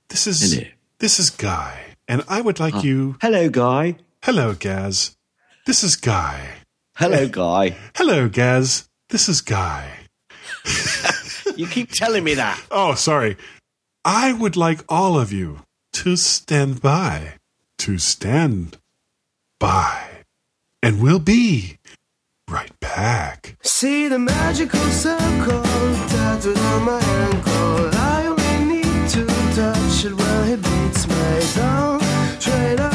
This 0.09 0.27
is 0.27 0.53
Hello. 0.53 0.67
this 0.99 1.19
is 1.19 1.31
Guy, 1.31 1.97
and 2.09 2.23
I 2.29 2.41
would 2.43 2.61
like 2.61 2.85
you. 2.85 3.17
Hello, 3.23 3.49
Guy. 3.49 3.97
Hello, 4.23 4.55
Gaz. 4.55 5.17
This 5.67 5.83
is 5.85 5.97
Guy. 5.97 6.49
Hello, 6.97 7.27
Guy. 7.43 7.77
Hello, 7.97 8.29
Gaz. 8.29 8.89
This 9.09 9.29
is 9.29 9.41
Guy. 9.41 9.91
You 11.57 11.67
keep 11.67 11.93
telling 11.93 12.25
me 12.25 12.35
that. 12.35 12.61
Oh, 12.71 12.95
sorry. 12.95 13.37
I 14.05 14.33
would 14.33 14.57
like 14.57 14.81
all 14.89 15.19
of 15.19 15.33
you 15.33 15.61
to 15.95 16.17
stand 16.17 16.83
by. 16.83 17.35
To 17.79 17.99
stand 17.99 18.79
by. 19.61 20.25
And 20.83 21.01
we'll 21.01 21.19
be 21.21 21.79
right 22.51 22.79
back. 22.81 23.57
See 23.63 24.09
the 24.09 24.19
magical 24.19 24.81
circle 24.91 25.63
tattooed 25.63 26.59
on 26.59 26.85
my 26.85 27.01
ankle. 27.01 27.91
I 27.95 28.27
only 28.27 28.75
need 28.75 29.09
to 29.11 29.27
touch 29.55 30.05
it 30.05 30.15
when 30.15 30.49
it 30.51 30.63
beats 30.63 31.07
me 31.07 31.55
down. 31.55 32.01
Trader 32.41 32.94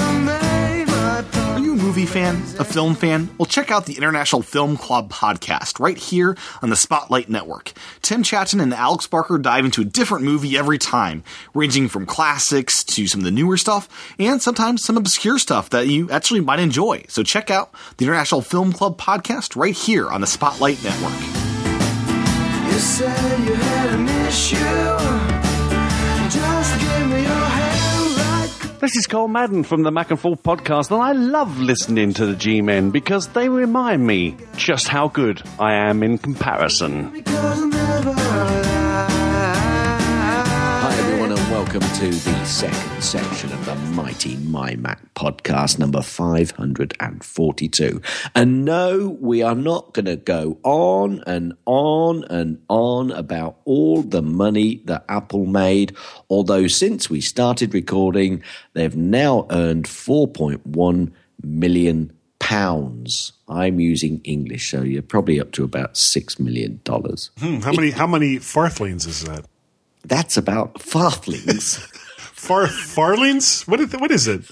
movie 1.89 2.05
fan? 2.05 2.35
A 2.59 2.63
film 2.63 2.93
fan? 2.93 3.31
Well, 3.39 3.47
check 3.47 3.71
out 3.71 3.87
the 3.87 3.97
International 3.97 4.43
Film 4.43 4.77
Club 4.77 5.11
podcast 5.11 5.79
right 5.79 5.97
here 5.97 6.37
on 6.61 6.69
the 6.69 6.75
Spotlight 6.75 7.29
Network. 7.29 7.71
Tim 8.03 8.21
Chatton 8.21 8.59
and 8.59 8.75
Alex 8.75 9.07
Barker 9.07 9.39
dive 9.39 9.65
into 9.65 9.81
a 9.81 9.85
different 9.85 10.23
movie 10.23 10.55
every 10.55 10.77
time, 10.77 11.23
ranging 11.55 11.89
from 11.89 12.05
classics 12.05 12.83
to 12.83 13.07
some 13.07 13.21
of 13.21 13.25
the 13.25 13.31
newer 13.31 13.57
stuff, 13.57 13.89
and 14.19 14.39
sometimes 14.39 14.83
some 14.83 14.97
obscure 14.97 15.39
stuff 15.39 15.71
that 15.71 15.87
you 15.87 16.11
actually 16.11 16.41
might 16.41 16.59
enjoy. 16.59 17.03
So 17.07 17.23
check 17.23 17.49
out 17.49 17.73
the 17.97 18.05
International 18.05 18.43
Film 18.43 18.71
Club 18.71 18.99
podcast 18.99 19.55
right 19.55 19.73
here 19.73 20.11
on 20.11 20.21
the 20.21 20.27
Spotlight 20.27 20.83
Network. 20.83 21.19
You 22.71 22.77
This 28.79 28.95
is 28.95 29.07
Cole 29.07 29.27
Madden 29.27 29.63
from 29.63 29.83
the 29.83 29.91
Mac 29.91 30.09
and 30.09 30.17
Forth 30.17 30.41
podcast, 30.41 30.89
and 30.91 31.01
I 31.01 31.11
love 31.11 31.59
listening 31.59 32.13
to 32.13 32.25
the 32.25 32.35
G 32.35 32.61
Men 32.61 32.91
because 32.91 33.27
they 33.27 33.49
remind 33.49 34.07
me 34.07 34.37
just 34.55 34.87
how 34.87 35.09
good 35.09 35.41
I 35.59 35.73
am 35.73 36.01
in 36.01 36.17
comparison. 36.17 37.11
Welcome 41.71 41.99
to 41.99 42.09
the 42.09 42.45
second 42.45 43.03
section 43.03 43.51
of 43.51 43.63
the 43.63 43.75
mighty 43.93 44.35
My 44.37 44.75
Mac 44.77 45.13
podcast, 45.13 45.77
number 45.77 46.01
542. 46.01 48.01
And 48.33 48.65
no, 48.65 49.15
we 49.21 49.43
are 49.43 49.53
not 49.53 49.93
going 49.93 50.05
to 50.05 50.15
go 50.15 50.57
on 50.63 51.23
and 51.27 51.53
on 51.67 52.23
and 52.23 52.59
on 52.69 53.11
about 53.11 53.57
all 53.65 54.01
the 54.01 54.23
money 54.23 54.81
that 54.85 55.05
Apple 55.09 55.45
made, 55.45 55.95
although 56.27 56.65
since 56.65 57.07
we 57.07 57.21
started 57.21 57.75
recording, 57.75 58.41
they've 58.73 58.95
now 58.95 59.45
earned 59.51 59.85
4.1 59.85 61.11
million 61.43 62.11
pounds. 62.39 63.33
I'm 63.47 63.79
using 63.79 64.21
English, 64.23 64.71
so 64.71 64.81
you're 64.81 65.03
probably 65.03 65.39
up 65.39 65.51
to 65.51 65.63
about 65.63 65.93
$6 65.93 66.39
million. 66.39 66.81
Hmm, 66.83 67.59
how 67.59 67.73
many 67.73 67.91
how 67.91 68.07
many 68.07 68.39
farthlings 68.39 69.05
is 69.05 69.23
that? 69.25 69.45
That's 70.03 70.37
about 70.37 70.81
farthings. 70.81 71.75
Far 72.39 72.67
farlings? 72.67 73.63
What 73.67 73.79
is, 73.81 73.93
what 73.93 74.11
is 74.11 74.27
it? 74.27 74.43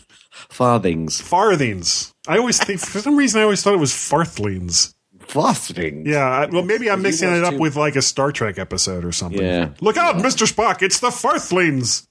farthings. 0.49 1.19
Farthings. 1.21 2.13
I 2.27 2.37
always 2.37 2.61
think 2.63 2.79
for 2.79 2.99
some 2.99 3.15
reason 3.17 3.39
I 3.39 3.43
always 3.43 3.61
thought 3.63 3.73
it 3.73 3.79
was 3.79 3.93
farthlings. 3.93 4.93
Farthings. 5.27 6.07
Yeah, 6.07 6.25
I, 6.25 6.45
well 6.45 6.63
maybe 6.63 6.89
I'm 6.89 7.01
mixing 7.01 7.33
it 7.33 7.43
up 7.43 7.53
too- 7.53 7.59
with 7.59 7.75
like 7.75 7.95
a 7.95 8.01
Star 8.01 8.31
Trek 8.31 8.57
episode 8.59 9.03
or 9.05 9.11
something. 9.11 9.41
Yeah. 9.41 9.69
Look 9.81 9.97
out, 9.97 10.15
Mr. 10.17 10.45
Spock, 10.51 10.81
it's 10.81 10.99
the 10.99 11.11
farthlings. 11.11 12.07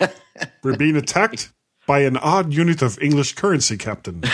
We're 0.62 0.76
being 0.76 0.96
attacked 0.96 1.52
by 1.86 2.00
an 2.00 2.16
odd 2.16 2.52
unit 2.52 2.82
of 2.82 2.98
English 3.00 3.34
currency, 3.34 3.76
Captain. 3.76 4.22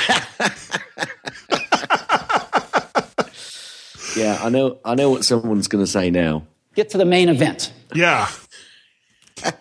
Yeah, 4.17 4.39
I 4.43 4.51
know. 4.51 4.79
I 4.85 4.95
know 4.95 5.09
what 5.11 5.25
someone's 5.25 5.69
going 5.69 5.83
to 5.83 5.91
say 5.91 6.11
now. 6.11 6.47
Get 6.75 6.91
to 6.91 6.99
the 6.99 7.05
main 7.07 7.29
event. 7.31 7.73
Yeah. 7.95 8.29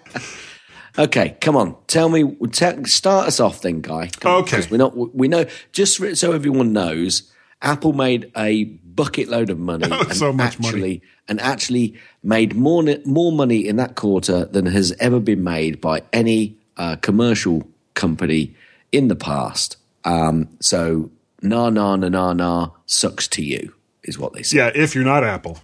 Okay, 0.97 1.37
come 1.39 1.55
on. 1.55 1.75
Tell 1.87 2.09
me. 2.09 2.35
Tell, 2.51 2.83
start 2.85 3.27
us 3.27 3.39
off, 3.39 3.61
then, 3.61 3.81
guy. 3.81 4.09
Come 4.19 4.43
on, 4.43 4.69
we're 4.69 4.77
not. 4.77 5.15
We 5.15 5.27
know. 5.27 5.45
Just 5.71 6.17
so 6.17 6.31
everyone 6.33 6.73
knows, 6.73 7.31
Apple 7.61 7.93
made 7.93 8.31
a 8.35 8.65
bucket 8.65 9.29
load 9.29 9.49
of 9.49 9.57
money. 9.57 9.87
And 9.91 10.15
so 10.15 10.33
much 10.33 10.55
actually, 10.55 10.79
money. 10.79 11.01
And 11.27 11.39
actually 11.39 11.97
made 12.23 12.55
more 12.55 12.83
more 13.05 13.31
money 13.31 13.67
in 13.67 13.77
that 13.77 13.95
quarter 13.95 14.45
than 14.45 14.65
has 14.65 14.91
ever 14.99 15.19
been 15.19 15.43
made 15.43 15.79
by 15.79 16.03
any 16.11 16.57
uh, 16.75 16.97
commercial 16.97 17.63
company 17.93 18.55
in 18.91 19.07
the 19.07 19.15
past. 19.15 19.77
Um, 20.03 20.49
so, 20.59 21.09
na 21.41 21.69
na 21.69 21.95
na 21.95 22.09
na 22.09 22.33
na 22.33 22.69
sucks 22.85 23.27
to 23.29 23.43
you 23.43 23.73
is 24.03 24.19
what 24.19 24.33
they 24.33 24.43
say. 24.43 24.57
Yeah, 24.57 24.71
if 24.75 24.93
you're 24.93 25.05
not 25.05 25.23
Apple. 25.23 25.59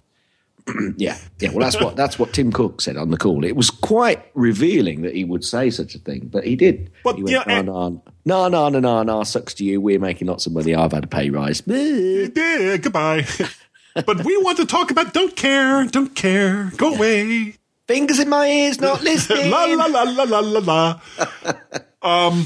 Yeah, 0.96 1.16
yeah. 1.38 1.50
Well, 1.50 1.60
that's 1.60 1.80
what 1.80 1.96
that's 1.96 2.18
what 2.18 2.32
Tim 2.32 2.52
Cook 2.52 2.80
said 2.80 2.96
on 2.96 3.10
the 3.10 3.16
call. 3.16 3.44
It 3.44 3.56
was 3.56 3.70
quite 3.70 4.24
revealing 4.34 5.02
that 5.02 5.14
he 5.14 5.24
would 5.24 5.44
say 5.44 5.70
such 5.70 5.94
a 5.94 5.98
thing, 5.98 6.28
but 6.32 6.44
he 6.44 6.56
did. 6.56 6.90
But 7.04 7.16
he 7.16 7.22
went, 7.24 7.46
yeah, 7.46 7.62
no, 7.62 7.86
and- 7.86 8.02
no, 8.24 8.48
no, 8.48 8.48
no, 8.48 8.68
no, 8.68 8.78
no, 8.80 9.02
no, 9.02 9.22
sucks 9.24 9.54
to 9.54 9.64
you. 9.64 9.80
We're 9.80 9.98
making 9.98 10.28
lots 10.28 10.46
of 10.46 10.52
money. 10.52 10.74
I've 10.74 10.92
had 10.92 11.04
a 11.04 11.08
pay 11.08 11.30
rise. 11.30 11.62
Yeah, 11.66 12.76
goodbye. 12.76 13.26
but 13.94 14.24
we 14.24 14.36
want 14.38 14.58
to 14.58 14.66
talk 14.66 14.90
about 14.90 15.14
don't 15.14 15.34
care, 15.34 15.84
don't 15.86 16.14
care, 16.14 16.72
go 16.76 16.94
away. 16.94 17.54
Fingers 17.86 18.18
in 18.18 18.28
my 18.28 18.46
ears, 18.46 18.80
not 18.80 19.02
listening. 19.02 19.50
la 19.50 19.64
la 19.64 19.86
la 19.86 20.02
la 20.02 20.24
la 20.24 20.40
la 20.40 20.60
la. 20.60 21.00
um, 22.28 22.44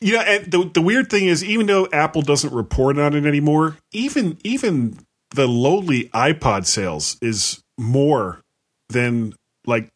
you 0.00 0.14
know, 0.14 0.20
and 0.20 0.50
the 0.50 0.70
the 0.74 0.82
weird 0.82 1.08
thing 1.08 1.26
is, 1.26 1.44
even 1.44 1.66
though 1.66 1.86
Apple 1.92 2.22
doesn't 2.22 2.52
report 2.52 2.98
on 2.98 3.14
it 3.14 3.24
anymore, 3.26 3.76
even 3.92 4.38
even 4.42 4.98
the 5.34 5.46
lowly 5.46 6.08
iPod 6.10 6.66
sales 6.66 7.16
is 7.20 7.62
more 7.78 8.40
than 8.88 9.34
like 9.66 9.88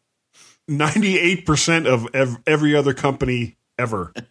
ninety 0.67 1.17
eight 1.19 1.45
percent 1.45 1.87
of 1.87 2.07
ev- 2.13 2.37
every 2.45 2.75
other 2.75 2.93
company 2.93 3.55
ever. 3.77 4.13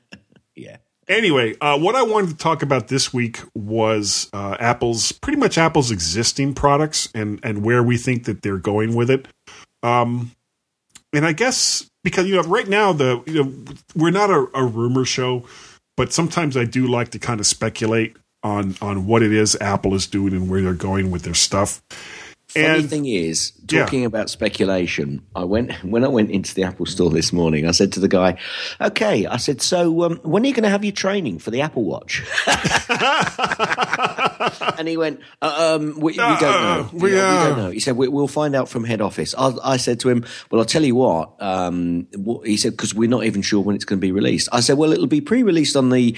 Yeah. 0.57 0.77
Anyway, 1.09 1.57
uh, 1.61 1.79
what 1.79 1.95
I 1.97 2.03
wanted 2.03 2.31
to 2.31 2.37
talk 2.37 2.63
about 2.63 2.89
this 2.89 3.15
week 3.15 3.41
was 3.55 4.29
uh, 4.35 4.57
Apple's 4.61 5.11
pretty 5.11 5.39
much 5.39 5.57
Apple's 5.57 5.91
existing 5.91 6.53
products 6.55 7.09
and 7.15 7.41
and 7.43 7.65
where 7.65 7.83
we 7.83 7.97
think 7.97 8.25
that 8.25 8.43
they're 8.43 8.59
going 8.59 8.95
with 8.95 9.11
it. 9.11 9.27
Um, 9.83 10.33
and 11.15 11.25
I 11.25 11.33
guess 11.33 11.89
because 12.05 12.27
you 12.27 12.37
know 12.37 12.43
right 12.43 12.69
now 12.69 12.93
the 12.93 13.23
you 13.27 13.43
know 13.43 13.75
we're 13.97 14.11
not 14.11 14.31
a, 14.31 14.49
a 14.55 14.65
rumor 14.65 15.05
show, 15.07 15.45
but 15.97 16.13
sometimes 16.13 16.57
I 16.57 16.65
do 16.65 16.87
like 16.87 17.09
to 17.13 17.19
kind 17.19 17.41
of 17.41 17.47
speculate 17.47 18.17
on 18.43 18.75
on 18.81 19.07
what 19.07 19.23
it 19.23 19.33
is 19.33 19.57
Apple 19.61 19.95
is 19.95 20.07
doing 20.07 20.33
and 20.33 20.49
where 20.49 20.63
they're 20.63 20.75
going 20.75 21.11
with 21.11 21.23
their 21.23 21.35
stuff. 21.35 21.83
Funny 22.51 22.67
And 22.67 22.91
thing 22.91 23.07
is, 23.07 23.53
Yeah. 23.71 23.85
talking 23.85 24.05
about 24.05 24.29
speculation, 24.29 25.23
I 25.37 25.45
went 25.45 25.71
when 25.85 26.05
I 26.05 26.09
went 26.09 26.33
into 26.33 26.53
the 26.53 26.65
Apple 26.65 26.85
store 26.87 27.09
this 27.11 27.33
morning. 27.33 27.65
I 27.67 27.71
said 27.71 27.93
to 27.93 28.01
the 28.01 28.09
guy, 28.09 28.39
"Okay," 28.81 29.25
I 29.27 29.37
said, 29.37 29.63
"So 29.63 30.03
um, 30.03 30.17
when 30.25 30.43
are 30.43 30.47
you 30.47 30.53
going 30.53 30.65
to 30.65 30.69
have 30.71 30.85
your 30.85 30.93
training 30.93 31.39
for 31.39 31.53
the 31.53 31.61
Apple 31.61 31.85
Watch?" 31.85 32.25
and 34.79 34.89
he 34.89 34.97
went, 34.97 35.21
uh, 35.43 35.77
um, 35.79 35.95
we, 36.01 36.13
we 36.13 36.17
don't 36.17 36.41
know. 36.41 36.81
Uh, 36.81 36.89
we, 36.93 37.11
know, 37.13 37.25
uh, 37.25 37.49
don't 37.49 37.59
know." 37.59 37.71
He 37.71 37.81
said, 37.81 37.97
we, 37.97 38.09
"We'll 38.09 38.27
find 38.27 38.55
out 38.57 38.69
from 38.69 38.85
head 38.85 39.01
office." 39.01 39.35
I, 39.37 39.53
I 39.63 39.77
said 39.77 40.01
to 40.01 40.09
him, 40.09 40.25
"Well, 40.51 40.61
I'll 40.61 40.65
tell 40.67 40.85
you 40.85 40.95
what." 40.97 41.41
Um, 41.41 42.07
he 42.45 42.57
said 42.57 42.73
because 42.73 42.95
we're 42.95 43.09
not 43.09 43.25
even 43.25 43.43
sure 43.43 43.61
when 43.61 43.77
it's 43.77 43.85
going 43.85 43.99
to 44.01 44.05
be 44.05 44.13
released. 44.13 44.49
I 44.53 44.61
said, 44.61 44.77
"Well, 44.77 44.93
it'll 44.93 45.07
be 45.07 45.21
pre-released 45.21 45.77
on 45.77 45.91
the 45.91 46.17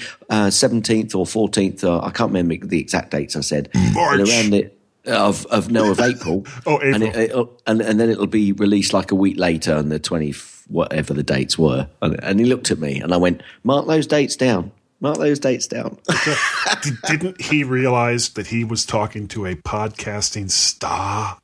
seventeenth 0.49 1.15
or 1.15 1.25
fourteenth. 1.25 1.83
I 1.83 2.09
can't 2.09 2.31
remember 2.33 2.65
the 2.65 2.79
exact 2.79 3.11
dates." 3.11 3.35
I 3.35 3.41
said, 3.41 3.69
March. 3.93 4.19
"But 4.19 4.29
around 4.29 4.53
it." 4.53 4.79
Of 5.05 5.45
of 5.47 5.69
no 5.69 5.91
of 5.91 5.99
April. 5.99 6.45
Oh, 6.65 6.75
April. 6.81 6.93
And, 6.95 7.03
it, 7.03 7.15
it'll- 7.15 7.61
and 7.67 7.81
and 7.81 7.99
then 7.99 8.09
it'll 8.09 8.25
be 8.27 8.51
released 8.53 8.93
like 8.93 9.11
a 9.11 9.15
week 9.15 9.37
later 9.37 9.75
on 9.75 9.89
the 9.89 9.99
twenty 9.99 10.33
whatever 10.67 11.13
the 11.13 11.23
dates 11.23 11.57
were. 11.57 11.89
And, 12.01 12.23
and 12.23 12.39
he 12.39 12.45
looked 12.45 12.71
at 12.71 12.79
me 12.79 13.01
and 13.01 13.13
I 13.13 13.17
went, 13.17 13.43
"Mark 13.63 13.85
those 13.87 14.07
dates 14.07 14.37
down. 14.37 14.71
Mark 15.01 15.17
those 15.17 15.39
dates 15.39 15.67
down." 15.67 15.97
Did- 16.83 17.01
didn't 17.07 17.41
he 17.41 17.65
realize 17.65 18.29
that 18.29 18.47
he 18.47 18.63
was 18.63 18.85
talking 18.85 19.27
to 19.29 19.45
a 19.45 19.55
podcasting 19.55 20.49
star? 20.49 21.37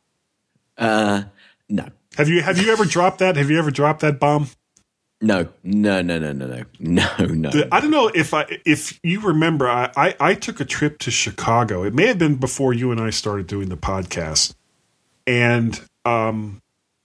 uh, 0.77 1.23
no, 1.67 1.89
Have 2.15 2.29
you 2.29 2.41
have 2.41 2.57
you 2.57 2.71
ever 2.71 2.85
dropped 2.85 3.19
that? 3.19 3.35
Have 3.35 3.51
you 3.51 3.59
ever 3.59 3.71
dropped 3.71 3.99
that 4.01 4.19
bomb? 4.21 4.47
No, 5.21 5.49
no, 5.63 6.01
no, 6.01 6.17
no, 6.17 6.31
no, 6.31 6.45
no, 6.47 6.65
no, 6.79 7.25
no. 7.27 7.63
I 7.73 7.81
don't 7.81 7.91
know 7.91 8.07
if 8.07 8.33
I 8.33 8.45
if 8.65 8.97
you 9.03 9.19
remember, 9.19 9.67
I, 9.67 9.91
I 9.97 10.15
I 10.19 10.33
took 10.33 10.61
a 10.61 10.65
trip 10.65 10.97
to 10.99 11.11
Chicago. 11.11 11.83
It 11.83 11.93
may 11.93 12.07
have 12.07 12.17
been 12.17 12.35
before 12.35 12.73
you 12.73 12.91
and 12.91 13.01
I 13.01 13.09
started 13.09 13.45
doing 13.45 13.67
the 13.67 13.75
podcast, 13.75 14.53
and 15.27 15.81
um, 16.05 16.61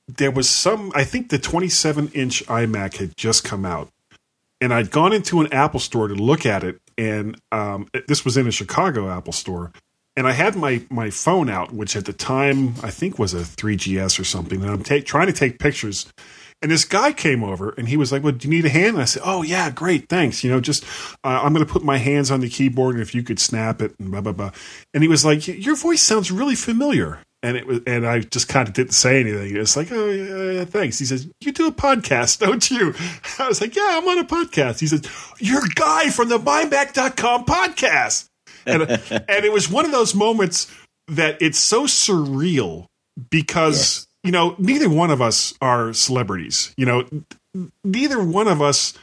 there 0.07 0.31
was 0.31 0.49
some. 0.49 0.93
I 0.95 1.03
think 1.03 1.31
the 1.31 1.39
27 1.39 2.13
inch 2.15 2.47
iMac 2.47 2.99
had 2.99 3.17
just 3.17 3.43
come 3.43 3.65
out, 3.65 3.89
and 4.61 4.73
I'd 4.73 4.93
gone 4.93 5.13
into 5.13 5.41
an 5.41 5.53
Apple 5.53 5.81
store 5.81 6.07
to 6.07 6.15
look 6.15 6.47
at 6.47 6.63
it, 6.63 6.81
and 6.97 7.37
um, 7.51 7.89
this 8.07 8.25
was 8.25 8.37
in 8.37 8.47
a 8.47 8.53
Chicago 8.53 9.11
Apple 9.11 9.33
store, 9.33 9.73
and 10.17 10.29
I 10.29 10.33
had 10.33 10.55
my 10.55 10.83
my 10.89 11.11
phone 11.11 11.49
out, 11.49 11.73
which 11.73 11.97
at 11.97 12.05
the 12.05 12.13
time 12.13 12.75
I 12.83 12.91
think 12.91 13.19
was 13.19 13.35
a 13.35 13.39
3GS 13.41 14.21
or 14.21 14.25
something, 14.25 14.63
and 14.63 14.71
I'm 14.71 14.85
ta- 14.85 15.01
trying 15.05 15.27
to 15.27 15.33
take 15.33 15.59
pictures. 15.59 16.07
And 16.65 16.71
this 16.71 16.87
guy 16.87 17.13
came 17.13 17.45
over 17.45 17.75
and 17.77 17.87
he 17.87 17.99
was 17.99 18.11
like, 18.11 18.23
Well, 18.23 18.33
do 18.33 18.49
you 18.49 18.55
need 18.55 18.65
a 18.65 18.71
hand? 18.71 18.95
And 18.95 19.03
I 19.03 19.05
said, 19.05 19.21
Oh, 19.23 19.43
yeah, 19.43 19.71
great. 19.71 20.09
Thanks. 20.09 20.43
You 20.43 20.51
know, 20.51 20.61
just 20.61 20.83
uh, 21.23 21.41
I'm 21.43 21.53
going 21.53 21.65
to 21.65 21.71
put 21.71 21.85
my 21.85 21.99
hands 21.99 22.31
on 22.31 22.41
the 22.41 22.49
keyboard 22.49 22.95
and 22.95 23.03
if 23.03 23.15
you 23.15 23.23
could 23.23 23.39
snap 23.39 23.83
it 23.83 23.95
and 24.01 24.11
blah, 24.11 24.23
blah, 24.23 24.33
blah. 24.33 24.51
And 24.95 25.03
he 25.03 25.09
was 25.09 25.27
like, 25.27 25.47
Your 25.47 25.77
voice 25.77 26.01
sounds 26.01 26.31
really 26.31 26.55
familiar. 26.55 27.19
And 27.43 27.59
it 27.59 27.67
was, 27.67 27.81
and 27.87 28.07
I 28.07 28.21
just 28.21 28.49
kind 28.49 28.67
of 28.67 28.73
didn't 28.73 28.95
say 28.95 29.21
anything. 29.21 29.55
It's 29.55 29.77
like, 29.77 29.93
oh, 29.93 30.09
yeah, 30.09 30.53
yeah, 30.53 30.65
thanks. 30.65 30.99
He 30.99 31.05
says, 31.05 31.29
you 31.43 31.53
do 31.53 31.67
a 31.67 31.71
podcast, 31.71 32.39
don't 32.39 32.71
you? 32.71 32.95
I 33.39 33.49
was 33.49 33.61
like, 33.61 33.77
yeah, 33.77 34.01
I'm 34.01 34.09
on 34.09 34.19
a 34.19 34.25
podcast. 34.25 34.81
He 34.81 34.87
says, 34.87 35.03
you're 35.39 35.67
a 35.67 35.75
guy 35.75 36.09
from 36.09 36.31
the 36.31 36.39
MyMac.com 36.39 37.45
podcast. 37.45 38.31
And, 38.65 38.83
and 39.29 39.45
it 39.45 39.53
was 39.53 39.69
one 39.69 39.85
of 39.85 39.91
those 39.91 40.15
moments 40.15 40.75
that 41.09 41.43
it's 41.43 41.59
so 41.59 41.85
surreal 41.85 42.87
because, 43.29 44.07
you 44.25 44.33
know, 44.33 44.57
neither 44.59 44.89
one 44.89 45.11
of 45.11 45.21
us 45.21 45.55
are 45.61 45.93
celebrities. 45.93 46.73
You 46.77 46.87
know, 46.87 47.05
neither 47.85 48.25
one 48.25 48.49
of 48.49 48.63
us 48.63 48.95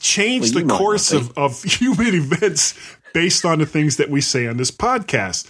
changed 0.00 0.54
Well, 0.54 0.66
the 0.66 0.74
course 0.74 1.12
of, 1.12 1.36
of 1.38 1.62
human 1.62 2.14
events 2.14 2.74
based 3.14 3.44
on 3.44 3.60
the 3.60 3.66
things 3.66 3.96
that 3.96 4.10
we 4.10 4.20
say 4.20 4.46
on 4.46 4.56
this 4.56 4.72
podcast. 4.72 5.48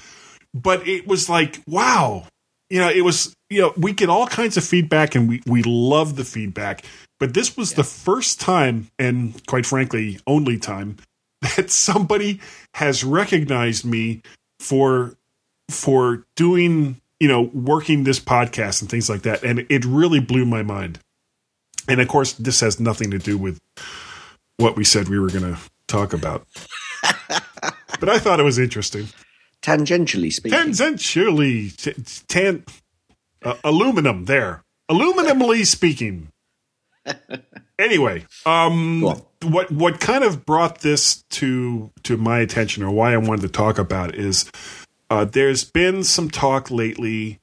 But 0.53 0.87
it 0.87 1.07
was 1.07 1.29
like, 1.29 1.61
wow. 1.67 2.27
You 2.71 2.81
know, 2.81 2.91
it 2.91 3.01
was, 3.03 3.35
you 3.51 3.63
know, 3.63 3.73
we 3.77 3.93
get 3.93 4.11
all 4.11 4.27
kinds 4.27 4.57
of 4.57 4.65
feedback 4.65 5.15
and 5.15 5.29
we, 5.29 5.43
we 5.47 5.63
love 5.63 6.17
the 6.17 6.25
feedback. 6.25 6.85
But 7.19 7.33
this 7.33 7.57
was 7.57 7.75
the 7.75 7.85
first 7.85 8.41
time, 8.41 8.89
and 8.99 9.45
quite 9.47 9.65
frankly, 9.65 10.19
only 10.27 10.59
time, 10.59 10.97
that 11.57 11.71
somebody 11.71 12.41
has 12.75 13.03
recognized 13.03 13.85
me 13.85 14.23
for 14.61 15.15
for 15.71 16.25
doing 16.37 17.01
you 17.25 17.29
know 17.29 17.41
working 17.55 18.05
this 18.05 18.21
podcast 18.21 18.83
and 18.83 18.91
things 18.91 19.09
like 19.09 19.23
that. 19.23 19.43
And 19.43 19.65
it 19.71 19.83
really 19.87 20.21
blew 20.21 20.45
my 20.45 20.63
mind. 20.63 20.99
And 21.89 21.99
of 21.99 22.07
course 22.07 22.35
this 22.35 22.61
has 22.61 22.79
nothing 22.79 23.11
to 23.13 23.19
do 23.19 23.39
with 23.39 23.59
what 24.59 24.77
we 24.77 24.85
said 24.85 25.09
we 25.09 25.19
were 25.19 25.31
going 25.31 25.55
to 25.55 25.59
talk 25.89 26.13
about. 26.13 26.47
But 28.01 28.09
i 28.11 28.19
thought 28.19 28.41
it 28.41 28.43
was 28.43 28.59
interesting. 28.59 29.07
Tangentially 29.63 30.31
speaking. 30.31 30.59
tangentially 30.59 31.75
t- 31.75 31.95
tan 32.29 32.65
uh, 33.43 33.55
aluminum 33.65 34.27
there. 34.27 34.63
Aluminumly 34.91 35.65
speaking. 35.67 36.29
Anyway 37.77 38.25
um 38.47 39.03
what 39.43 39.69
what 39.73 39.99
kind 39.99 40.23
of 40.23 40.47
brought 40.47 40.83
this 40.83 41.25
to 41.31 41.91
to 42.05 42.17
my 42.17 42.39
attention 42.39 42.85
or 42.85 42.91
why 42.93 43.15
I 43.15 43.17
wanted 43.17 43.43
to 43.43 43.49
talk 43.49 43.79
about 43.79 44.11
it 44.11 44.21
is 44.21 44.49
uh, 45.15 45.25
there's 45.25 45.63
been 45.63 46.03
some 46.03 46.29
talk 46.29 46.73
lately 46.73 47.39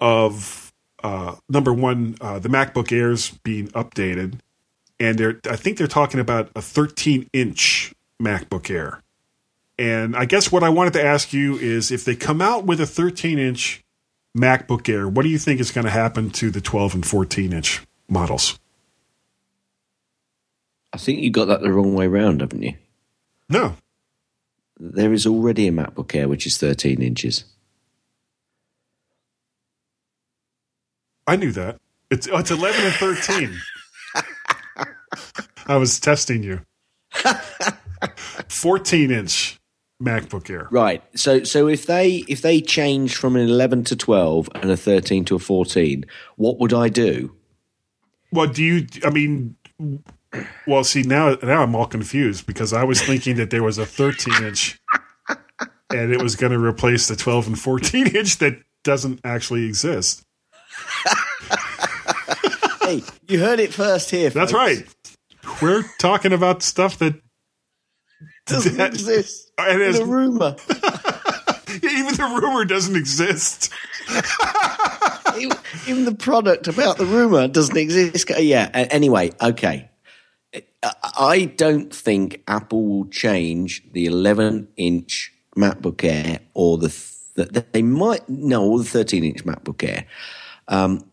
of 0.00 0.72
uh, 1.04 1.36
number 1.48 1.72
one 1.72 2.16
uh, 2.20 2.40
the 2.40 2.48
MacBook 2.48 2.90
Airs 2.90 3.30
being 3.44 3.68
updated, 3.68 4.40
and 4.98 5.16
they're 5.16 5.40
I 5.48 5.54
think 5.54 5.78
they're 5.78 5.86
talking 5.86 6.18
about 6.18 6.50
a 6.56 6.60
13 6.60 7.30
inch 7.32 7.94
MacBook 8.20 8.68
Air. 8.68 9.00
And 9.78 10.16
I 10.16 10.24
guess 10.24 10.50
what 10.50 10.64
I 10.64 10.70
wanted 10.70 10.92
to 10.94 11.04
ask 11.04 11.32
you 11.32 11.56
is 11.56 11.92
if 11.92 12.04
they 12.04 12.16
come 12.16 12.42
out 12.42 12.64
with 12.64 12.80
a 12.80 12.86
13 12.86 13.38
inch 13.38 13.84
MacBook 14.36 14.88
Air, 14.88 15.08
what 15.08 15.22
do 15.22 15.28
you 15.28 15.38
think 15.38 15.60
is 15.60 15.70
going 15.70 15.84
to 15.84 15.92
happen 15.92 16.30
to 16.30 16.50
the 16.50 16.60
12 16.60 16.94
and 16.96 17.06
14 17.06 17.52
inch 17.52 17.82
models? 18.08 18.58
I 20.92 20.96
think 20.96 21.20
you 21.20 21.30
got 21.30 21.44
that 21.46 21.60
the 21.60 21.72
wrong 21.72 21.94
way 21.94 22.06
around, 22.06 22.40
haven't 22.40 22.62
you? 22.62 22.74
No, 23.48 23.76
There 24.78 25.12
is 25.12 25.26
already 25.26 25.68
a 25.68 25.72
MacBook 25.72 26.14
Air 26.14 26.28
which 26.28 26.46
is 26.46 26.58
13 26.58 27.02
inches. 27.02 27.44
I 31.26 31.36
knew 31.36 31.52
that. 31.52 31.78
It's 32.10 32.28
oh, 32.28 32.38
it's 32.38 32.50
11 32.50 32.84
and 32.84 32.94
13. 32.94 33.60
I 35.66 35.76
was 35.76 35.98
testing 35.98 36.42
you. 36.42 36.60
14 38.48 39.10
inch 39.10 39.58
MacBook 40.02 40.50
Air. 40.50 40.68
Right. 40.70 41.02
So 41.16 41.44
so 41.44 41.68
if 41.68 41.86
they 41.86 42.24
if 42.28 42.42
they 42.42 42.60
change 42.60 43.16
from 43.16 43.36
an 43.36 43.42
11 43.42 43.84
to 43.84 43.96
12 43.96 44.48
and 44.56 44.70
a 44.70 44.76
13 44.76 45.24
to 45.26 45.36
a 45.36 45.38
14, 45.38 46.04
what 46.36 46.58
would 46.58 46.74
I 46.74 46.88
do? 46.88 47.34
Well, 48.30 48.48
do 48.48 48.62
you? 48.62 48.86
I 49.04 49.10
mean, 49.10 49.56
well, 50.66 50.84
see 50.84 51.02
now 51.02 51.36
now 51.42 51.62
I'm 51.62 51.74
all 51.74 51.86
confused 51.86 52.46
because 52.46 52.72
I 52.72 52.84
was 52.84 53.00
thinking 53.02 53.36
that 53.36 53.50
there 53.50 53.62
was 53.62 53.78
a 53.78 53.86
13 53.86 54.44
inch, 54.44 54.80
and 55.90 56.12
it 56.12 56.22
was 56.22 56.36
going 56.36 56.52
to 56.52 56.58
replace 56.58 57.08
the 57.08 57.16
12 57.16 57.46
and 57.48 57.58
14 57.58 58.08
inch 58.16 58.38
that 58.38 58.58
doesn't 58.82 59.20
actually 59.24 59.64
exist. 59.66 60.22
hey, 62.82 63.02
you 63.28 63.38
heard 63.40 63.60
it 63.60 63.72
first 63.72 64.10
here. 64.10 64.30
That's 64.30 64.52
folks. 64.52 64.78
right. 64.80 64.86
We're 65.62 65.84
talking 65.98 66.32
about 66.32 66.62
stuff 66.62 66.98
that 66.98 67.14
Doesn't 68.46 68.76
that- 68.76 68.94
exist. 68.94 69.50
It 69.58 69.80
is 69.80 69.96
It's 69.98 70.04
a 70.04 70.06
rumor. 70.10 70.56
even 71.82 72.14
the 72.14 72.40
rumor 72.42 72.64
doesn't 72.64 72.96
exist. 72.96 73.72
even, 75.38 75.56
even 75.86 76.04
the 76.04 76.14
product 76.18 76.66
about 76.68 76.96
the 76.98 77.06
rumor 77.06 77.46
doesn't 77.48 77.76
exist. 77.76 78.30
Yeah. 78.38 78.68
Anyway, 78.74 79.30
okay. 79.40 79.88
I- 81.02 81.52
don't 81.56 81.94
think 81.94 82.42
Apple 82.48 82.84
will 82.86 83.06
change 83.06 83.82
the 83.92 84.06
11 84.06 84.68
inch 84.76 85.32
MacBook 85.56 86.02
Air 86.04 86.40
or 86.54 86.78
the, 86.78 86.88
th- 87.36 87.66
they 87.72 87.82
might, 87.82 88.28
no, 88.28 88.64
or 88.64 88.78
the 88.78 88.84
13 88.84 89.24
inch 89.24 89.44
MacBook 89.44 89.82
Air. 89.88 90.06
Um, 90.68 91.04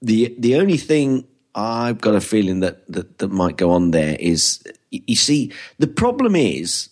the, 0.00 0.34
the 0.38 0.56
only 0.56 0.76
thing 0.76 1.26
I've 1.54 2.00
got 2.00 2.14
a 2.14 2.20
feeling 2.20 2.60
that, 2.60 2.86
that, 2.92 3.18
that 3.18 3.28
might 3.28 3.56
go 3.56 3.70
on 3.70 3.90
there 3.90 4.16
is, 4.18 4.62
you 4.90 5.16
see, 5.16 5.52
the 5.78 5.86
problem 5.86 6.34
is 6.36 6.88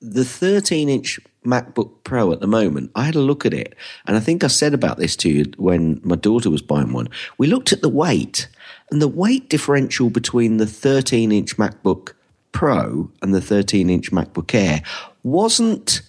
the 0.00 0.24
13 0.24 0.88
inch 0.88 1.20
MacBook 1.44 2.04
Pro 2.04 2.32
at 2.32 2.40
the 2.40 2.46
moment, 2.46 2.90
I 2.94 3.04
had 3.04 3.14
a 3.14 3.20
look 3.20 3.46
at 3.46 3.54
it, 3.54 3.74
and 4.06 4.16
I 4.16 4.20
think 4.20 4.44
I 4.44 4.48
said 4.48 4.74
about 4.74 4.98
this 4.98 5.16
to 5.16 5.30
you 5.30 5.44
when 5.56 6.00
my 6.02 6.16
daughter 6.16 6.50
was 6.50 6.62
buying 6.62 6.92
one. 6.92 7.08
We 7.38 7.46
looked 7.46 7.72
at 7.72 7.82
the 7.82 7.88
weight, 7.88 8.48
and 8.90 9.02
the 9.02 9.08
weight 9.08 9.48
differential 9.48 10.10
between 10.10 10.58
the 10.58 10.66
13 10.66 11.32
inch 11.32 11.56
MacBook 11.56 12.12
Pro 12.52 13.10
and 13.20 13.34
the 13.34 13.40
13 13.40 13.90
inch 13.90 14.10
MacBook 14.10 14.54
Air 14.54 14.82
wasn't 15.22 16.02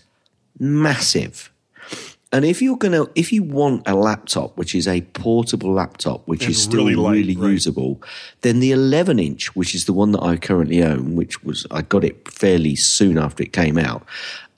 massive. 0.59 1.51
And 2.32 2.43
if 2.43 2.61
you're 2.61 2.78
gonna, 2.78 3.05
if 3.15 3.32
you 3.32 3.41
want 3.41 3.88
a 3.88 3.95
laptop 3.95 4.57
which 4.57 4.75
is 4.75 4.88
a 4.88 5.01
portable 5.01 5.73
laptop 5.73 6.28
which 6.28 6.43
And 6.43 6.51
is 6.51 6.61
still 6.61 6.86
really 6.86 7.19
really, 7.19 7.36
right. 7.36 7.51
usable, 7.51 8.01
then 8.41 8.59
the 8.59 8.71
11 8.71 9.17
inch, 9.17 9.55
which 9.55 9.73
is 9.73 9.86
the 9.86 9.93
one 9.93 10.11
that 10.11 10.21
I 10.21 10.36
currently 10.38 10.84
own, 10.84 11.15
which 11.15 11.43
was 11.43 11.65
I 11.71 11.82
got 11.82 12.03
it 12.03 12.30
fairly 12.30 12.75
soon 12.75 13.17
after 13.17 13.43
it 13.43 13.53
came 13.53 13.78
out, 13.78 14.05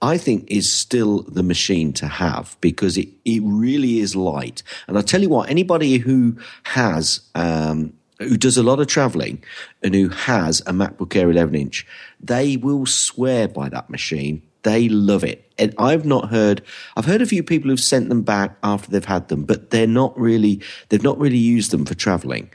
I 0.01 0.17
think 0.17 0.45
is 0.49 0.71
still 0.71 1.23
the 1.23 1.43
machine 1.43 1.93
to 1.93 2.07
have 2.07 2.57
because 2.59 2.97
it 2.97 3.09
it 3.23 3.41
really 3.43 3.99
is 3.99 4.15
light. 4.15 4.63
And 4.87 4.97
I 4.97 5.01
tell 5.01 5.21
you 5.21 5.29
what, 5.29 5.49
anybody 5.49 5.97
who 5.97 6.37
has 6.63 7.21
um, 7.35 7.93
who 8.19 8.37
does 8.37 8.57
a 8.57 8.63
lot 8.63 8.79
of 8.79 8.87
traveling 8.87 9.43
and 9.81 9.95
who 9.95 10.09
has 10.09 10.59
a 10.61 10.71
MacBook 10.71 11.15
Air 11.15 11.31
11 11.31 11.55
inch, 11.55 11.87
they 12.19 12.57
will 12.57 12.85
swear 12.85 13.47
by 13.47 13.69
that 13.69 13.89
machine. 13.89 14.41
They 14.63 14.89
love 14.89 15.23
it. 15.23 15.49
And 15.57 15.73
I've 15.77 16.05
not 16.05 16.29
heard, 16.29 16.61
I've 16.97 17.05
heard 17.05 17.21
a 17.21 17.25
few 17.25 17.43
people 17.43 17.69
who've 17.69 17.79
sent 17.79 18.09
them 18.09 18.23
back 18.23 18.57
after 18.61 18.91
they've 18.91 19.05
had 19.05 19.29
them, 19.29 19.43
but 19.43 19.69
they're 19.69 19.87
not 19.87 20.17
really, 20.19 20.61
they've 20.89 21.03
not 21.03 21.17
really 21.17 21.37
used 21.37 21.71
them 21.71 21.85
for 21.85 21.95
traveling. 21.95 22.51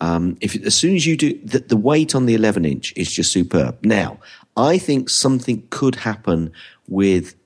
Um, 0.00 0.36
if 0.40 0.56
as 0.64 0.74
soon 0.74 0.96
as 0.96 1.06
you 1.06 1.16
do, 1.16 1.38
the, 1.44 1.60
the 1.60 1.76
weight 1.76 2.14
on 2.14 2.26
the 2.26 2.34
11 2.34 2.64
inch 2.64 2.92
is 2.96 3.12
just 3.12 3.32
superb. 3.32 3.78
Now, 3.84 4.18
I 4.56 4.78
think 4.78 5.08
something 5.08 5.66
could 5.70 5.94
happen 5.94 6.52
with 6.88 7.36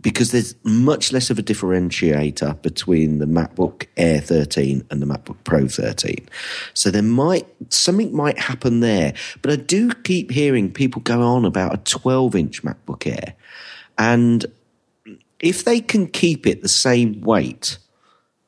because 0.00 0.30
there's 0.30 0.54
much 0.62 1.12
less 1.12 1.30
of 1.30 1.38
a 1.38 1.42
differentiator 1.42 2.60
between 2.62 3.18
the 3.18 3.26
MacBook 3.26 3.86
Air 3.96 4.20
13 4.20 4.84
and 4.90 5.02
the 5.02 5.06
MacBook 5.06 5.36
Pro 5.44 5.66
13. 5.66 6.28
So 6.74 6.90
there 6.90 7.02
might, 7.02 7.46
something 7.70 8.14
might 8.14 8.38
happen 8.38 8.80
there. 8.80 9.14
But 9.42 9.52
I 9.52 9.56
do 9.56 9.92
keep 9.92 10.30
hearing 10.30 10.72
people 10.72 11.02
go 11.02 11.22
on 11.22 11.44
about 11.44 11.74
a 11.74 11.78
12 11.78 12.36
inch 12.36 12.62
MacBook 12.62 13.06
Air. 13.06 13.34
And 13.98 14.46
if 15.40 15.64
they 15.64 15.80
can 15.80 16.06
keep 16.06 16.46
it 16.46 16.62
the 16.62 16.68
same 16.68 17.20
weight 17.22 17.78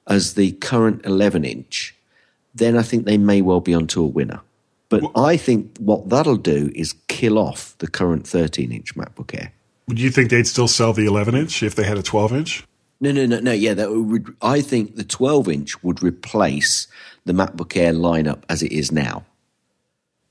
as 0.07 0.35
the 0.35 0.53
current 0.53 1.05
11 1.05 1.45
inch, 1.45 1.97
then 2.55 2.77
I 2.77 2.83
think 2.83 3.05
they 3.05 3.19
may 3.19 3.43
well 3.43 3.61
be 3.61 3.75
onto 3.75 4.03
a 4.03 4.07
winner. 4.07 4.41
But 4.89 5.05
I 5.17 5.37
think 5.37 5.79
what 5.79 6.09
that'll 6.09 6.37
do 6.37 6.71
is 6.75 6.95
kill 7.07 7.39
off 7.39 7.77
the 7.79 7.87
current 7.89 8.27
13 8.27 8.73
inch 8.73 8.95
MacBook 8.97 9.35
Air. 9.41 9.53
Would 9.91 9.99
you 9.99 10.11
think 10.13 10.31
they'd 10.31 10.47
still 10.47 10.69
sell 10.69 10.93
the 10.93 11.05
11 11.05 11.35
inch 11.35 11.65
if 11.65 11.75
they 11.75 11.83
had 11.83 11.99
a 11.99 12.03
12 12.03 12.33
inch? 12.33 12.65
No, 13.01 13.11
no, 13.11 13.27
no, 13.27 13.41
no. 13.41 13.51
Yeah, 13.51 13.75
that 13.75 13.91
would. 13.91 14.37
I 14.41 14.61
think 14.61 14.95
the 14.95 15.03
12 15.03 15.49
inch 15.49 15.83
would 15.83 16.01
replace 16.01 16.87
the 17.25 17.33
MacBook 17.33 17.77
Air 17.77 17.93
lineup 17.93 18.45
as 18.49 18.63
it 18.63 18.71
is 18.71 18.93
now. 18.93 19.25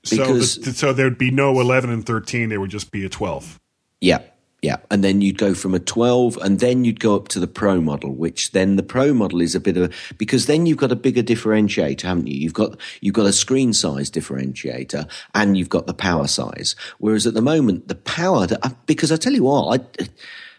Because 0.08 0.54
so, 0.54 0.60
the, 0.62 0.72
so 0.72 0.92
there'd 0.94 1.18
be 1.18 1.30
no 1.30 1.60
11 1.60 1.90
and 1.90 2.06
13. 2.06 2.48
There 2.48 2.58
would 2.58 2.70
just 2.70 2.90
be 2.90 3.04
a 3.04 3.10
12. 3.10 3.60
Yeah, 4.00 4.22
yeah. 4.62 4.76
And 4.90 5.02
then 5.02 5.22
you'd 5.22 5.38
go 5.38 5.54
from 5.54 5.74
a 5.74 5.78
12 5.78 6.36
and 6.38 6.60
then 6.60 6.84
you'd 6.84 7.00
go 7.00 7.16
up 7.16 7.28
to 7.28 7.40
the 7.40 7.46
Pro 7.46 7.80
model, 7.80 8.14
which 8.14 8.52
then 8.52 8.76
the 8.76 8.82
Pro 8.82 9.14
model 9.14 9.40
is 9.40 9.54
a 9.54 9.60
bit 9.60 9.76
of 9.76 9.90
a, 9.90 10.14
because 10.16 10.46
then 10.46 10.66
you've 10.66 10.78
got 10.78 10.92
a 10.92 10.96
bigger 10.96 11.22
differentiator, 11.22 12.02
haven't 12.02 12.26
you? 12.26 12.38
You've 12.38 12.52
got, 12.52 12.78
you've 13.00 13.14
got 13.14 13.26
a 13.26 13.32
screen 13.32 13.72
size 13.72 14.10
differentiator 14.10 15.08
and 15.34 15.56
you've 15.56 15.70
got 15.70 15.86
the 15.86 15.94
power 15.94 16.26
size. 16.26 16.76
Whereas 16.98 17.26
at 17.26 17.34
the 17.34 17.40
moment, 17.40 17.88
the 17.88 17.94
power 17.94 18.46
that, 18.46 18.64
uh, 18.64 18.70
because 18.84 19.10
I 19.10 19.16
tell 19.16 19.32
you 19.32 19.44
what, 19.44 19.80
I, 19.80 20.08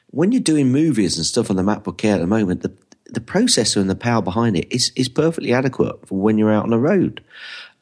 when 0.08 0.32
you're 0.32 0.42
doing 0.42 0.72
movies 0.72 1.18
and 1.18 1.26
stuff 1.26 1.50
on 1.50 1.56
the 1.56 1.64
MacBook 1.64 2.04
Air 2.04 2.16
at 2.16 2.22
the 2.22 2.28
moment, 2.28 2.64
the, 2.64 2.74
the 3.06 3.20
processor 3.20 3.78
and 3.78 3.90
the 3.90 3.96
power 3.96 4.22
behind 4.22 4.58
it 4.58 4.68
is, 4.74 4.92
is 4.96 5.10
perfectly 5.10 5.54
adequate 5.54 6.08
for 6.08 6.20
when 6.20 6.40
you're 6.40 6.52
out 6.52 6.64
on 6.64 6.72
the 6.72 6.80
road. 6.80 7.24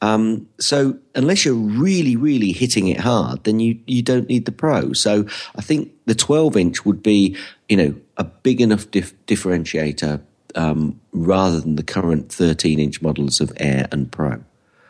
Um, 0.02 0.48
so 0.58 0.98
unless 1.14 1.44
you're 1.44 1.54
really, 1.54 2.16
really 2.16 2.52
hitting 2.52 2.88
it 2.88 3.00
hard, 3.00 3.44
then 3.44 3.60
you, 3.60 3.78
you 3.86 4.02
don't 4.02 4.28
need 4.28 4.46
the 4.46 4.52
Pro. 4.52 4.92
So 4.94 5.26
I 5.56 5.60
think 5.60 5.92
the 6.06 6.14
12 6.14 6.56
inch 6.56 6.86
would 6.86 7.02
be, 7.02 7.36
you 7.68 7.76
know, 7.76 7.94
a 8.16 8.24
big 8.24 8.60
enough 8.60 8.90
dif- 8.90 9.14
differentiator 9.26 10.22
um, 10.54 11.00
rather 11.12 11.60
than 11.60 11.76
the 11.76 11.82
current 11.82 12.32
13 12.32 12.78
inch 12.80 13.02
models 13.02 13.40
of 13.40 13.52
Air 13.56 13.88
and 13.92 14.10
Pro. 14.10 14.42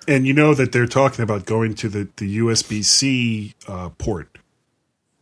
And 0.07 0.27
you 0.27 0.33
know 0.33 0.55
that 0.55 0.73
they're 0.73 0.87
talking 0.87 1.23
about 1.23 1.45
going 1.45 1.75
to 1.77 1.89
the, 1.89 2.09
the 2.17 2.39
USB 2.39 2.85
C 2.85 3.55
uh, 3.69 3.91
port, 3.99 4.39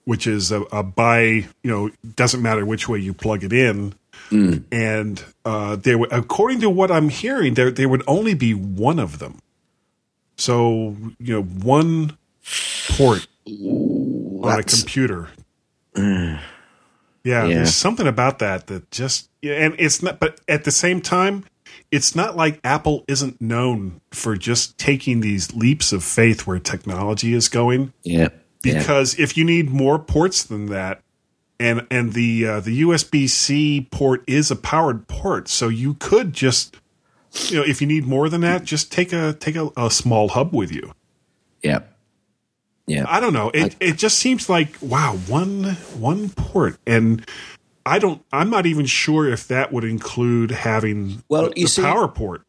which 0.05 0.27
is 0.27 0.53
a, 0.53 0.63
a 0.65 0.83
by, 0.83 1.23
you 1.23 1.47
know, 1.65 1.91
doesn't 2.15 2.43
matter 2.43 2.65
which 2.65 2.89
way 2.89 2.99
you 2.99 3.13
plug 3.13 3.43
it 3.43 3.53
in. 3.53 3.95
Mm. 4.31 4.65
And 4.71 5.25
uh, 5.45 5.77
there, 5.77 5.99
would- 5.99 6.13
according 6.13 6.61
to 6.61 6.71
what 6.71 6.91
I'm 6.91 7.09
hearing, 7.09 7.55
there 7.55 7.71
there 7.71 7.89
would 7.89 8.03
only 8.07 8.35
be 8.35 8.53
one 8.55 8.99
of 8.99 9.19
them. 9.19 9.39
So 10.39 10.97
you 11.19 11.35
know, 11.35 11.43
one 11.43 12.17
port 12.91 13.27
on 13.47 14.61
a 14.61 14.63
computer. 14.63 15.29
Mm. 15.95 16.41
Yeah, 17.25 17.45
Yeah. 17.47 17.55
there's 17.57 17.75
something 17.75 18.07
about 18.07 18.39
that 18.39 18.69
that 18.69 18.91
just 18.91 19.29
and 19.43 19.75
it's 19.79 20.03
not. 20.03 20.19
But 20.21 20.41
at 20.49 20.65
the 20.65 20.71
same 20.71 21.01
time, 21.01 21.45
it's 21.91 22.15
not 22.15 22.37
like 22.37 22.61
Apple 22.65 23.05
isn't 23.09 23.41
known 23.41 24.01
for 24.11 24.37
just 24.37 24.79
taking 24.79 25.21
these 25.21 25.55
leaps 25.55 25.93
of 25.93 26.05
faith 26.05 26.47
where 26.47 26.59
technology 26.59 27.35
is 27.35 27.49
going. 27.49 27.93
Yeah. 28.03 28.29
yeah. 28.65 28.79
Because 28.79 29.19
if 29.19 29.37
you 29.37 29.45
need 29.45 29.71
more 29.71 29.99
ports 29.99 30.45
than 30.45 30.67
that, 30.67 31.03
and 31.61 31.87
and 31.91 32.13
the 32.13 32.47
uh, 32.47 32.61
the 32.61 32.83
USB 32.83 33.29
C 33.29 33.89
port 33.91 34.23
is 34.27 34.51
a 34.51 34.57
powered 34.57 35.09
port, 35.09 35.49
so 35.49 35.69
you 35.69 35.95
could 35.95 36.33
just 36.33 36.77
you 37.51 37.57
know 37.59 37.65
if 37.65 37.81
you 37.81 37.87
need 37.87 38.07
more 38.07 38.29
than 38.29 38.41
that, 38.43 38.65
just 38.65 38.93
take 38.93 39.13
a 39.13 39.33
take 39.35 39.57
a, 39.57 39.71
a 39.77 39.91
small 39.91 40.29
hub 40.29 40.55
with 40.55 40.73
you. 40.73 40.93
Yeah. 41.63 41.81
Yeah. 42.87 43.05
I 43.07 43.21
don't 43.21 43.33
know. 43.33 43.51
It 43.53 43.77
it 43.81 43.99
just 43.99 44.19
seems 44.19 44.49
like 44.49 44.77
wow, 44.81 45.17
one 45.27 45.65
one 45.99 46.31
port, 46.31 46.79
and 46.87 47.27
I 47.85 47.99
don't. 47.99 48.25
I'm 48.33 48.51
not 48.51 48.67
even 48.67 48.87
sure 48.87 49.29
if 49.29 49.49
that 49.49 49.73
would 49.73 49.85
include 49.85 50.51
having 50.51 51.23
Well, 51.29 51.51
the, 51.51 51.53
you 51.57 51.65
the 51.67 51.71
see- 51.71 51.83
power 51.83 52.09
port. 52.09 52.43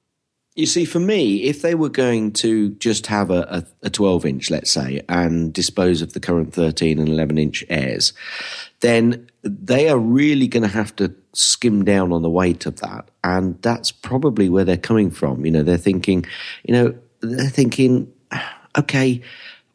You 0.60 0.66
see, 0.66 0.84
for 0.84 1.00
me, 1.00 1.44
if 1.44 1.62
they 1.62 1.74
were 1.74 1.88
going 1.88 2.34
to 2.34 2.72
just 2.72 3.08
have 3.08 3.32
a, 3.32 3.64
a, 3.82 3.88
a 3.88 3.90
12 3.90 4.26
inch, 4.26 4.52
let's 4.52 4.70
say, 4.70 5.00
and 5.08 5.54
dispose 5.54 6.02
of 6.02 6.12
the 6.12 6.20
current 6.20 6.54
13 6.54 7.00
and 7.00 7.08
11 7.08 7.38
inch 7.38 7.64
airs, 7.70 8.12
then 8.82 9.30
they 9.42 9.88
are 9.88 9.98
really 9.98 10.50
going 10.50 10.64
to 10.64 10.68
have 10.68 10.94
to 10.98 11.16
skim 11.32 11.86
down 11.86 12.12
on 12.12 12.24
the 12.24 12.30
weight 12.30 12.66
of 12.66 12.82
that. 12.82 13.08
And 13.24 13.62
that's 13.62 13.94
probably 13.94 14.50
where 14.50 14.66
they're 14.66 14.76
coming 14.76 15.12
from. 15.12 15.46
You 15.46 15.52
know, 15.52 15.64
they're 15.64 15.78
thinking, 15.78 16.26
you 16.64 16.74
know, 16.74 16.96
they're 17.22 17.48
thinking, 17.48 18.12
okay, 18.78 19.22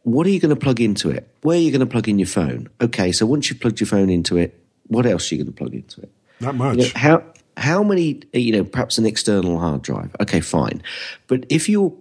what 0.03 0.27
are 0.27 0.31
you 0.31 0.39
going 0.39 0.55
to 0.55 0.61
plug 0.61 0.83
into 0.83 1.09
it? 1.09 1.27
Where 1.41 1.57
are 1.57 1.61
you 1.63 1.71
going 1.71 1.81
to 1.81 1.87
plug 1.87 2.11
in 2.11 2.19
your 2.19 2.29
phone? 2.29 2.69
Okay, 2.83 3.11
so 3.11 3.25
once 3.25 3.49
you've 3.49 3.61
plugged 3.61 3.81
your 3.81 3.87
phone 3.87 4.11
into 4.11 4.37
it, 4.37 4.63
what 4.89 5.07
else 5.07 5.33
are 5.33 5.37
you 5.37 5.45
going 5.45 5.55
to 5.55 5.59
plug 5.59 5.73
into 5.73 6.03
it? 6.03 6.11
Not 6.41 6.57
much. 6.57 6.77
You 6.77 6.83
know, 6.83 6.91
how 6.95 7.25
how 7.57 7.83
many 7.83 8.21
you 8.33 8.53
know 8.53 8.65
perhaps 8.65 8.99
an 8.99 9.07
external 9.07 9.59
hard 9.59 9.83
drive 9.83 10.15
okay 10.21 10.41
fine 10.41 10.83
but 11.27 11.45
if 11.49 11.69
you're 11.69 11.93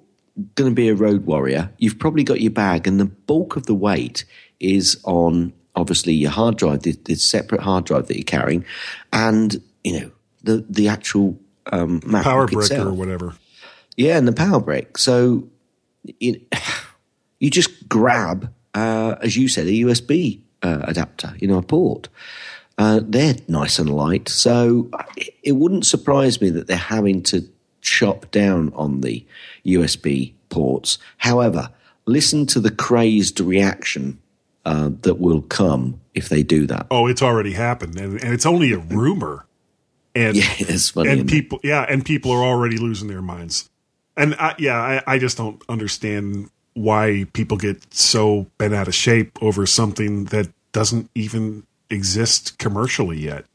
going 0.55 0.71
to 0.71 0.75
be 0.75 0.89
a 0.89 0.95
road 0.95 1.25
warrior 1.25 1.69
you've 1.77 1.99
probably 1.99 2.23
got 2.23 2.41
your 2.41 2.51
bag 2.51 2.87
and 2.87 2.99
the 2.99 3.05
bulk 3.05 3.55
of 3.55 3.65
the 3.65 3.75
weight 3.75 4.25
is 4.59 4.99
on 5.03 5.53
obviously 5.75 6.13
your 6.13 6.31
hard 6.31 6.57
drive 6.57 6.81
the, 6.81 6.93
the 7.05 7.15
separate 7.15 7.61
hard 7.61 7.85
drive 7.85 8.07
that 8.07 8.15
you're 8.15 8.23
carrying 8.23 8.65
and 9.11 9.61
you 9.83 9.99
know 9.99 10.11
the 10.43 10.65
the 10.69 10.87
actual 10.87 11.37
um 11.71 12.01
power 12.01 12.45
brick 12.45 12.65
itself. 12.65 12.89
or 12.89 12.93
whatever. 12.93 13.33
Yeah, 13.95 14.17
and 14.17 14.27
the 14.27 14.33
power 14.33 14.59
brick. 14.59 14.97
So 14.97 15.47
you, 16.19 16.41
you 17.39 17.49
just 17.49 17.87
grab, 17.87 18.53
uh, 18.73 19.15
as 19.21 19.37
you 19.37 19.47
said, 19.47 19.67
a 19.67 19.71
USB 19.71 20.41
uh, 20.61 20.81
adapter, 20.83 21.35
you 21.39 21.47
know, 21.47 21.57
a 21.57 21.63
port. 21.63 22.09
Uh, 22.77 23.01
they're 23.03 23.35
nice 23.47 23.79
and 23.79 23.89
light. 23.89 24.29
So 24.29 24.89
it, 25.43 25.53
wouldn't 25.53 25.85
surprise 25.85 26.41
me 26.41 26.49
that 26.51 26.67
they're 26.67 26.77
having 26.77 27.21
to 27.23 27.47
chop 27.81 28.31
down 28.31 28.73
on 28.75 29.01
the 29.01 29.25
USB 29.65 30.33
ports. 30.49 30.97
However, 31.17 31.69
listen 32.05 32.45
to 32.47 32.59
the 32.59 32.71
crazed 32.71 33.39
reaction 33.39 34.19
uh, 34.65 34.89
that 35.01 35.19
will 35.19 35.41
come 35.41 35.99
if 36.13 36.29
they 36.29 36.43
do 36.43 36.65
that. 36.67 36.87
Oh, 36.89 37.07
it's 37.07 37.21
already 37.21 37.53
happened, 37.53 37.99
and, 37.99 38.21
and 38.23 38.33
it's 38.33 38.45
only 38.45 38.71
a 38.71 38.77
rumor. 38.77 39.45
And 40.15 40.35
Yeah, 40.37 40.53
it's 40.57 40.91
funny, 40.91 41.09
and 41.09 41.19
isn't 41.19 41.29
it? 41.29 41.31
people, 41.31 41.59
yeah, 41.63 41.85
and 41.87 42.05
people 42.05 42.31
are 42.31 42.43
already 42.43 42.77
losing 42.77 43.07
their 43.07 43.21
minds. 43.21 43.69
And 44.15 44.35
I, 44.35 44.55
yeah, 44.57 44.77
I, 44.77 45.15
I 45.15 45.17
just 45.17 45.37
don't 45.37 45.61
understand 45.67 46.49
why 46.75 47.25
people 47.33 47.57
get 47.57 47.93
so 47.93 48.47
bent 48.57 48.73
out 48.73 48.87
of 48.87 48.95
shape 48.95 49.37
over 49.41 49.65
something 49.65 50.25
that 50.25 50.49
doesn't 50.71 51.09
even 51.13 51.65
exist 51.89 52.57
commercially 52.57 53.19
yet. 53.19 53.45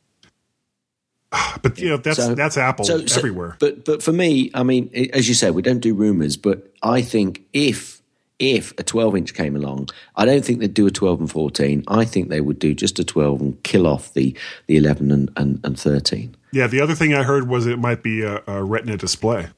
But 1.62 1.79
you 1.79 1.89
know, 1.89 1.97
that's 1.97 2.16
So- 2.18 2.35
that's 2.35 2.57
Apple 2.57 2.85
so- 2.85 3.05
so- 3.07 3.18
everywhere. 3.18 3.57
But 3.59 3.85
but 3.85 4.03
for 4.03 4.12
me, 4.12 4.51
I 4.55 4.62
mean, 4.62 4.91
as 5.12 5.29
you 5.29 5.35
said, 5.35 5.55
we 5.55 5.62
don't 5.62 5.81
do 5.81 5.95
rumors. 5.95 6.37
But 6.37 6.72
I 6.83 7.03
think 7.03 7.43
if 7.53 8.01
if 8.39 8.72
a 8.79 8.85
12 8.85 9.16
inch 9.16 9.35
came 9.35 9.57
along, 9.57 9.89
I 10.14 10.24
don't 10.24 10.45
think 10.45 10.61
they'd 10.61 10.72
do 10.72 10.87
a 10.87 10.93
12 10.93 11.20
and 11.20 11.31
14. 11.31 11.83
I 11.89 12.05
think 12.05 12.29
they 12.29 12.41
would 12.41 12.61
do 12.61 12.72
just 12.72 13.01
a 13.01 13.05
12 13.05 13.41
and 13.41 13.62
kill 13.64 13.87
off 13.87 14.14
the 14.14 14.37
the 14.68 14.76
11 14.76 15.11
and 15.11 15.31
and, 15.37 15.61
and 15.64 15.79
13. 15.79 16.37
yeah, 16.53 16.68
the 16.68 16.81
other 16.81 16.95
thing 16.95 17.12
I 17.14 17.24
heard 17.24 17.49
was 17.49 17.66
it 17.66 17.79
might 17.79 18.03
be 18.03 18.22
a, 18.22 18.43
a 18.47 18.62
Retina 18.62 18.97
display 18.97 19.49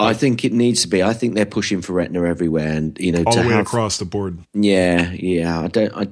I 0.00 0.14
think 0.14 0.44
it 0.44 0.52
needs 0.52 0.82
to 0.82 0.88
be. 0.88 1.02
I 1.02 1.12
think 1.12 1.34
they're 1.34 1.44
pushing 1.44 1.82
for 1.82 1.92
Retina 1.92 2.24
everywhere, 2.24 2.72
and 2.72 2.98
you 2.98 3.12
know, 3.12 3.22
all 3.26 3.34
the 3.34 3.42
way 3.42 3.48
have, 3.52 3.66
across 3.66 3.98
the 3.98 4.06
board. 4.06 4.38
Yeah, 4.54 5.10
yeah. 5.12 5.60
I 5.60 5.68
don't. 5.68 5.94
I, 5.94 6.08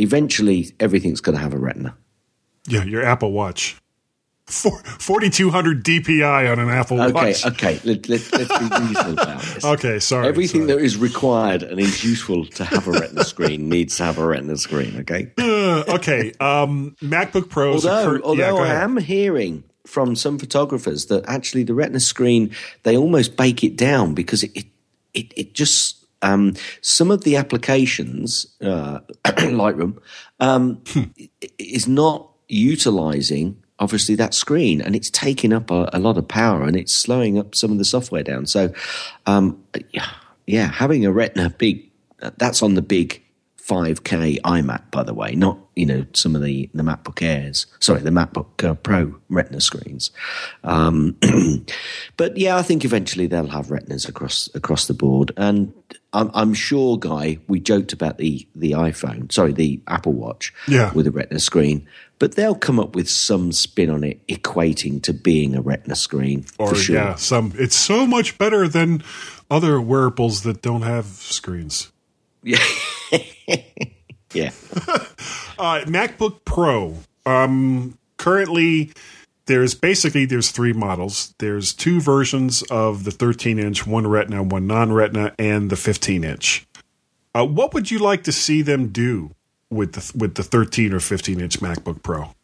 eventually, 0.00 0.72
everything's 0.80 1.20
going 1.20 1.36
to 1.36 1.42
have 1.42 1.52
a 1.54 1.58
Retina. 1.58 1.96
Yeah, 2.66 2.84
your 2.84 3.02
Apple 3.04 3.32
Watch. 3.32 3.76
Four- 4.46 4.82
4200 4.98 5.84
DPI 5.84 6.50
on 6.50 6.58
an 6.58 6.68
Apple 6.70 7.00
Okay, 7.00 7.12
Watch. 7.12 7.46
okay. 7.46 7.80
Let, 7.84 8.08
let, 8.08 8.32
let's 8.32 8.58
be 8.58 8.64
reasonable 8.84 9.12
about 9.12 9.42
this. 9.42 9.64
Okay, 9.64 9.98
sorry. 10.00 10.26
Everything 10.26 10.62
sorry. 10.66 10.72
that 10.78 10.84
is 10.84 10.96
required 10.96 11.62
and 11.62 11.78
is 11.78 12.02
useful 12.02 12.46
to 12.46 12.64
have 12.64 12.88
a 12.88 12.90
Retina 12.90 13.22
screen 13.24 13.68
needs 13.68 13.96
to 13.98 14.04
have 14.04 14.18
a 14.18 14.26
Retina 14.26 14.56
screen. 14.56 14.96
Okay. 15.00 15.32
Uh, 15.60 15.84
okay, 15.94 16.32
um, 16.40 16.96
MacBook 17.00 17.48
Pros. 17.48 17.86
Although, 17.86 18.10
cur- 18.18 18.24
although 18.24 18.56
yeah, 18.56 18.62
I 18.62 18.66
ahead. 18.66 18.82
am 18.82 18.96
hearing 18.96 19.62
from 19.86 20.16
some 20.16 20.36
photographers 20.38 21.06
that 21.06 21.24
actually 21.28 21.62
the 21.62 21.74
Retina 21.74 22.00
screen 22.00 22.50
they 22.82 22.96
almost 22.96 23.36
bake 23.36 23.62
it 23.62 23.76
down 23.76 24.14
because 24.14 24.42
it 24.42 24.50
it 24.56 24.66
it, 25.14 25.32
it 25.36 25.54
just 25.54 25.99
um, 26.22 26.54
some 26.80 27.10
of 27.10 27.24
the 27.24 27.36
applications, 27.36 28.46
uh, 28.60 29.00
Lightroom, 29.24 29.98
um, 30.40 30.82
Hmm. 30.88 31.02
is 31.58 31.86
not 31.88 32.30
utilizing 32.48 33.56
obviously 33.78 34.14
that 34.16 34.34
screen, 34.34 34.82
and 34.82 34.94
it's 34.94 35.08
taking 35.10 35.52
up 35.54 35.70
a, 35.70 35.88
a 35.92 35.98
lot 35.98 36.18
of 36.18 36.28
power 36.28 36.64
and 36.64 36.76
it's 36.76 36.92
slowing 36.92 37.38
up 37.38 37.54
some 37.54 37.72
of 37.72 37.78
the 37.78 37.84
software 37.84 38.22
down. 38.22 38.44
So, 38.44 38.72
um, 39.24 39.62
yeah, 39.92 40.10
yeah, 40.46 40.66
having 40.70 41.06
a 41.06 41.12
Retina 41.12 41.48
big 41.48 41.90
that's 42.36 42.62
on 42.62 42.74
the 42.74 42.82
big 42.82 43.22
5K 43.58 44.40
iMac, 44.42 44.90
by 44.90 45.02
the 45.02 45.14
way, 45.14 45.34
not 45.34 45.58
you 45.80 45.86
know 45.86 46.04
some 46.12 46.36
of 46.36 46.42
the 46.42 46.68
the 46.74 46.82
MacBook 46.82 47.22
Airs. 47.22 47.66
Sorry, 47.80 48.00
the 48.02 48.10
MacBook 48.10 48.62
uh, 48.62 48.74
Pro 48.74 49.14
Retina 49.30 49.60
screens. 49.62 50.10
Um, 50.62 51.16
but 52.18 52.36
yeah, 52.36 52.56
I 52.58 52.62
think 52.62 52.84
eventually 52.84 53.26
they'll 53.26 53.46
have 53.46 53.70
Retinas 53.70 54.06
across 54.08 54.50
across 54.54 54.86
the 54.86 54.94
board, 54.94 55.32
and 55.38 55.72
I'm, 56.12 56.30
I'm 56.34 56.54
sure, 56.54 56.98
Guy, 56.98 57.38
we 57.48 57.60
joked 57.60 57.92
about 57.94 58.18
the 58.18 58.46
the 58.54 58.72
iPhone, 58.72 59.32
sorry, 59.32 59.52
the 59.52 59.80
Apple 59.88 60.12
Watch, 60.12 60.52
Yeah. 60.68 60.92
with 60.92 61.06
a 61.06 61.10
Retina 61.10 61.40
screen. 61.40 61.88
But 62.18 62.34
they'll 62.36 62.54
come 62.54 62.78
up 62.78 62.94
with 62.94 63.08
some 63.08 63.50
spin 63.50 63.88
on 63.88 64.04
it, 64.04 64.26
equating 64.26 65.02
to 65.04 65.14
being 65.14 65.56
a 65.56 65.62
Retina 65.62 65.96
screen 65.96 66.44
Or 66.58 66.68
for 66.68 66.74
sure. 66.74 66.96
yeah, 66.96 67.14
some. 67.14 67.54
It's 67.56 67.74
so 67.76 68.06
much 68.06 68.36
better 68.36 68.68
than 68.68 69.02
other 69.50 69.80
wearables 69.80 70.42
that 70.42 70.60
don't 70.60 70.82
have 70.82 71.06
screens. 71.06 71.90
Yeah. 72.42 72.58
yeah. 74.32 74.50
Uh, 75.58 75.84
MacBook 75.84 76.42
Pro. 76.46 76.96
Um, 77.26 77.98
currently, 78.16 78.92
there's 79.44 79.74
basically 79.74 80.24
there's 80.24 80.50
three 80.50 80.72
models. 80.72 81.34
There's 81.38 81.74
two 81.74 82.00
versions 82.00 82.62
of 82.70 83.04
the 83.04 83.10
13 83.10 83.58
inch, 83.58 83.86
one 83.86 84.06
Retina, 84.06 84.42
one 84.42 84.66
non-Retina, 84.66 85.34
and 85.38 85.68
the 85.68 85.76
15 85.76 86.24
inch. 86.24 86.66
Uh, 87.34 87.44
what 87.44 87.74
would 87.74 87.90
you 87.90 87.98
like 87.98 88.24
to 88.24 88.32
see 88.32 88.62
them 88.62 88.88
do 88.88 89.34
with 89.68 89.92
the 89.92 90.12
with 90.16 90.36
the 90.36 90.42
13 90.42 90.94
or 90.94 91.00
15 91.00 91.38
inch 91.40 91.60
MacBook 91.60 92.02
Pro? 92.02 92.34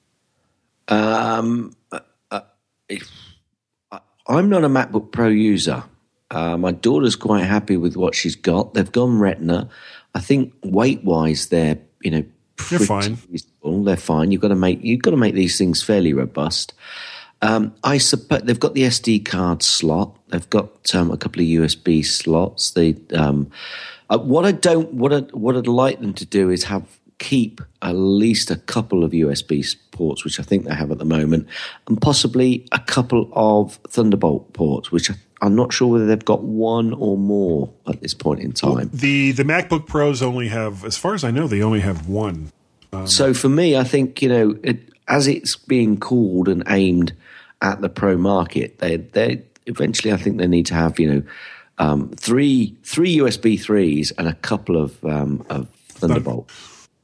Um, 0.89 1.75
uh, 1.91 2.01
uh, 2.31 2.41
if, 2.91 3.11
I- 3.91 4.01
I'm 4.27 4.51
not 4.51 4.63
a 4.63 4.69
MacBook 4.69 5.11
Pro 5.11 5.29
user. 5.29 5.85
Uh, 6.31 6.57
my 6.59 6.73
daughter's 6.73 7.17
quite 7.17 7.45
happy 7.45 7.79
with 7.79 7.97
what 7.97 8.15
she's 8.15 8.37
got. 8.37 8.75
They've 8.75 8.93
gone 8.93 9.19
Retina. 9.19 9.71
I 10.17 10.21
think 10.21 10.55
weight 10.65 11.05
wise, 11.05 11.49
they're 11.49 11.79
you 12.01 12.11
know 12.11 12.25
They're 12.71 12.79
fine. 12.79 13.19
reasonable. 13.31 13.85
They're 13.85 13.99
fine. 13.99 14.33
You've 14.33 14.41
got 14.41 14.49
to 14.49 14.55
make 14.55 14.83
you've 14.83 15.03
got 15.03 15.11
to 15.11 15.19
make 15.19 15.35
these 15.35 15.59
things 15.59 15.83
fairly 15.83 16.15
robust. 16.15 16.73
Um, 17.43 17.75
I 17.85 17.99
suppose 17.99 18.41
they've 18.45 18.59
got 18.59 18.73
the 18.73 18.85
SD 18.85 19.27
card 19.27 19.63
slot. 19.63 20.19
They've 20.29 20.49
got 20.49 20.95
um, 20.95 21.11
a 21.11 21.19
couple 21.19 21.43
of 21.43 21.47
USB 21.47 22.03
slots. 22.03 22.71
They 22.71 22.97
um, 23.15 23.51
uh, 24.09 24.19
what 24.19 24.47
I 24.47 24.53
don't 24.53 24.95
what 24.95 25.13
I, 25.13 25.19
what 25.37 25.55
I'd 25.55 25.67
like 25.67 26.01
them 26.01 26.15
to 26.15 26.25
do 26.25 26.49
is 26.49 26.65
have 26.65 26.99
keep 27.19 27.61
at 27.83 27.93
least 27.93 28.51
a 28.51 28.57
couple 28.57 29.05
of 29.05 29.13
USB 29.13 29.77
ports, 29.91 30.25
which 30.25 30.41
I 30.41 30.43
think 30.43 30.65
they 30.65 30.75
have 30.75 30.91
at 30.91 30.99
the 30.99 31.05
moment, 31.05 31.47
and 31.89 32.01
possibly 32.01 32.67
a 32.73 32.79
couple 32.79 33.31
of 33.35 33.75
Thunderbolt 33.89 34.55
ports, 34.55 34.91
which 34.91 35.11
I, 35.11 35.15
I'm 35.43 35.55
not 35.55 35.73
sure 35.73 35.89
whether 35.89 36.07
they've 36.07 36.25
got 36.25 36.43
one 36.43 36.95
or 36.95 37.19
more 37.19 37.73
at 37.87 38.01
this 38.01 38.15
point 38.15 38.41
in 38.41 38.53
time. 38.53 38.91
The 38.93 39.33
the 39.33 39.43
MacBook 39.43 39.87
Pros 39.87 40.23
only 40.23 40.49
have, 40.49 40.85
as 40.85 40.97
far 40.97 41.15
as 41.15 41.25
I 41.25 41.31
know, 41.31 41.47
they 41.47 41.63
only 41.63 41.81
have 41.81 42.09
one. 42.09 42.53
So 43.05 43.35
for 43.35 43.51
me, 43.51 43.77
I 43.77 43.85
think 43.85 44.23
you 44.23 44.29
know, 44.29 44.59
it, 44.63 44.89
as 45.07 45.27
it's 45.27 45.55
being 45.57 45.99
called 45.99 46.49
and 46.49 46.63
aimed 46.67 47.13
at 47.61 47.83
the 47.83 47.91
pro 47.91 48.17
market, 48.17 48.79
they 48.79 48.97
they 48.97 49.43
eventually, 49.67 50.13
I 50.13 50.17
think 50.17 50.39
they 50.39 50.47
need 50.47 50.67
to 50.67 50.75
have 50.75 50.99
you 50.99 51.13
know 51.13 51.23
um, 51.79 52.09
three 52.17 52.77
three 52.83 53.17
USB 53.19 53.61
threes 53.61 54.13
and 54.13 54.29
a 54.29 54.35
couple 54.35 54.81
of 54.81 55.05
um, 55.05 55.45
of 55.51 55.69
Thunderbolt. 55.89 56.51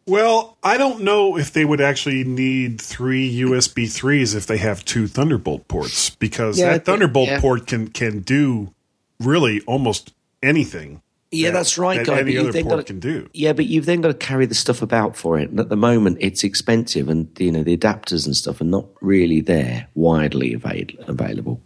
Well, 0.06 0.56
I 0.62 0.78
don't 0.78 1.02
know 1.02 1.36
if 1.38 1.52
they 1.52 1.64
would 1.64 1.80
actually 1.80 2.24
need 2.24 2.80
three 2.80 3.40
USB 3.40 3.90
threes 3.90 4.34
if 4.34 4.46
they 4.46 4.56
have 4.58 4.84
two 4.84 5.06
Thunderbolt 5.06 5.68
ports 5.68 6.10
because 6.10 6.58
Yeah, 6.58 6.72
that 6.72 6.84
Thunderbolt 6.84 7.28
yeah. 7.28 7.40
port 7.40 7.66
can 7.68 7.88
can 7.88 8.20
do 8.20 8.74
really 9.20 9.60
almost 9.62 10.12
anything. 10.42 11.02
Yeah, 11.30 11.48
that- 11.50 11.58
that's 11.58 11.78
right, 11.78 11.98
that 11.98 12.06
guy. 12.06 12.18
Any 12.20 12.36
other 12.36 12.52
port 12.52 12.68
got 12.78 12.86
can 12.86 12.98
do. 13.00 13.28
Yeah, 13.32 13.52
but 13.52 13.66
you've 13.66 13.86
then 13.86 14.00
got 14.00 14.08
to 14.08 14.14
carry 14.14 14.44
the 14.44 14.54
stuff 14.56 14.82
about 14.82 15.16
for 15.16 15.38
it, 15.38 15.50
and 15.50 15.60
at 15.60 15.68
the 15.68 15.76
moment 15.76 16.18
it's 16.20 16.42
expensive, 16.44 17.08
and 17.08 17.28
you 17.38 17.52
know 17.52 17.62
the 17.62 17.76
adapters 17.76 18.26
and 18.26 18.36
stuff 18.36 18.60
are 18.60 18.64
not 18.64 18.86
really 19.00 19.40
there 19.40 19.86
widely 19.94 20.52
avail- 20.52 20.86
available. 21.06 21.60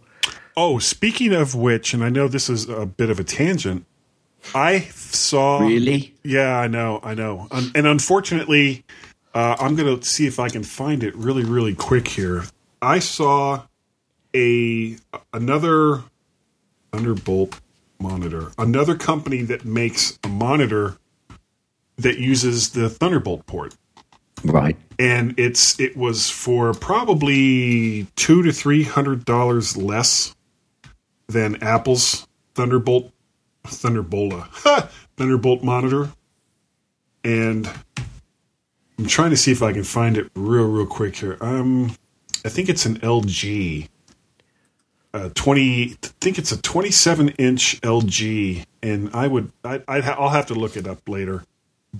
Oh, 0.55 0.79
speaking 0.79 1.33
of 1.33 1.53
which, 1.55 1.93
and 1.93 2.03
I 2.03 2.09
know 2.09 2.27
this 2.27 2.49
is 2.49 2.69
a 2.69 2.85
bit 2.85 3.09
of 3.09 3.19
a 3.19 3.23
tangent. 3.23 3.85
I 4.55 4.79
saw 4.79 5.59
Really? 5.59 6.13
Yeah, 6.23 6.57
I 6.59 6.67
know, 6.67 6.99
I 7.03 7.13
know, 7.13 7.47
and 7.51 7.87
unfortunately, 7.87 8.83
uh, 9.33 9.55
I'm 9.59 9.75
going 9.75 9.99
to 9.99 10.05
see 10.05 10.25
if 10.27 10.39
I 10.39 10.49
can 10.49 10.63
find 10.63 11.03
it 11.03 11.15
really, 11.15 11.43
really 11.43 11.75
quick 11.75 12.07
here. 12.07 12.43
I 12.81 12.99
saw 12.99 13.63
a 14.35 14.97
another 15.33 16.03
Thunderbolt 16.91 17.59
monitor, 17.99 18.51
another 18.57 18.95
company 18.95 19.41
that 19.43 19.65
makes 19.65 20.17
a 20.23 20.27
monitor 20.27 20.97
that 21.97 22.17
uses 22.19 22.69
the 22.71 22.89
Thunderbolt 22.89 23.45
port 23.47 23.75
Right. 24.43 24.77
and 24.99 25.33
it's 25.39 25.79
it 25.79 25.97
was 25.97 26.29
for 26.29 26.73
probably 26.73 28.05
two 28.15 28.43
to 28.43 28.51
three 28.51 28.83
hundred 28.83 29.25
dollars 29.25 29.75
less 29.75 30.35
than 31.27 31.55
Apple's 31.63 32.27
Thunderbolt 32.53 33.11
Thunderbola 33.67 34.89
Thunderbolt 35.17 35.63
monitor, 35.63 36.09
and 37.23 37.69
I'm 38.99 39.07
trying 39.07 39.31
to 39.31 39.37
see 39.37 39.51
if 39.51 39.61
I 39.61 39.73
can 39.73 39.83
find 39.83 40.17
it 40.17 40.29
real 40.35 40.67
real 40.67 40.85
quick 40.85 41.17
here. 41.17 41.37
Um, 41.41 41.95
I 42.45 42.49
think 42.49 42.69
it's 42.69 42.85
an 42.85 42.99
LG. 42.99 43.89
Uh, 45.13 45.29
20 45.33 45.93
I 46.03 46.07
think 46.19 46.37
it's 46.37 46.51
a 46.51 46.61
27 46.61 47.29
inch 47.29 47.79
LG 47.81 48.65
and 48.83 49.09
I 49.13 49.25
would 49.25 49.51
I 49.63 49.81
I'd 49.87 50.03
ha- 50.03 50.17
I'll 50.19 50.29
have 50.29 50.45
to 50.47 50.53
look 50.53 50.75
it 50.75 50.85
up 50.85 51.07
later 51.07 51.43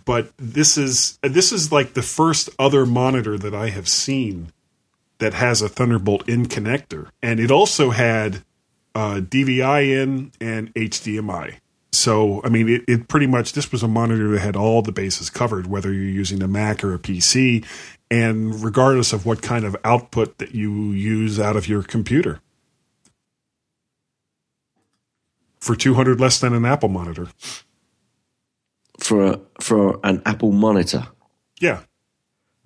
but 0.05 0.31
this 0.37 0.77
is 0.77 1.17
this 1.23 1.51
is 1.51 1.71
like 1.71 1.93
the 1.93 2.01
first 2.01 2.49
other 2.59 2.85
monitor 2.85 3.37
that 3.37 3.55
I 3.55 3.69
have 3.69 3.87
seen 3.87 4.51
that 5.19 5.33
has 5.33 5.61
a 5.61 5.69
Thunderbolt 5.69 6.27
in 6.29 6.45
connector, 6.45 7.09
and 7.21 7.39
it 7.39 7.51
also 7.51 7.89
had 7.91 8.43
uh, 8.97 9.21
DVI 9.21 10.01
in 10.01 10.31
and 10.41 10.73
HDMI. 10.73 11.59
So 11.93 12.41
I 12.43 12.49
mean, 12.49 12.67
it, 12.67 12.83
it 12.87 13.07
pretty 13.07 13.27
much 13.27 13.53
this 13.53 13.71
was 13.71 13.83
a 13.83 13.87
monitor 13.87 14.31
that 14.31 14.39
had 14.39 14.55
all 14.55 14.81
the 14.81 14.91
bases 14.91 15.29
covered, 15.29 15.67
whether 15.67 15.93
you're 15.93 16.03
using 16.03 16.41
a 16.41 16.47
Mac 16.47 16.83
or 16.83 16.95
a 16.95 16.99
PC, 16.99 17.63
and 18.09 18.63
regardless 18.63 19.13
of 19.13 19.23
what 19.23 19.43
kind 19.43 19.65
of 19.65 19.75
output 19.83 20.39
that 20.39 20.55
you 20.55 20.91
use 20.91 21.39
out 21.39 21.55
of 21.55 21.67
your 21.67 21.83
computer. 21.83 22.41
For 25.59 25.75
two 25.75 25.93
hundred 25.93 26.19
less 26.19 26.39
than 26.39 26.53
an 26.53 26.65
Apple 26.65 26.89
monitor. 26.89 27.27
For 28.99 29.25
a, 29.25 29.39
for 29.61 29.99
an 30.03 30.23
Apple 30.25 30.51
monitor. 30.51 31.07
Yeah. 31.59 31.81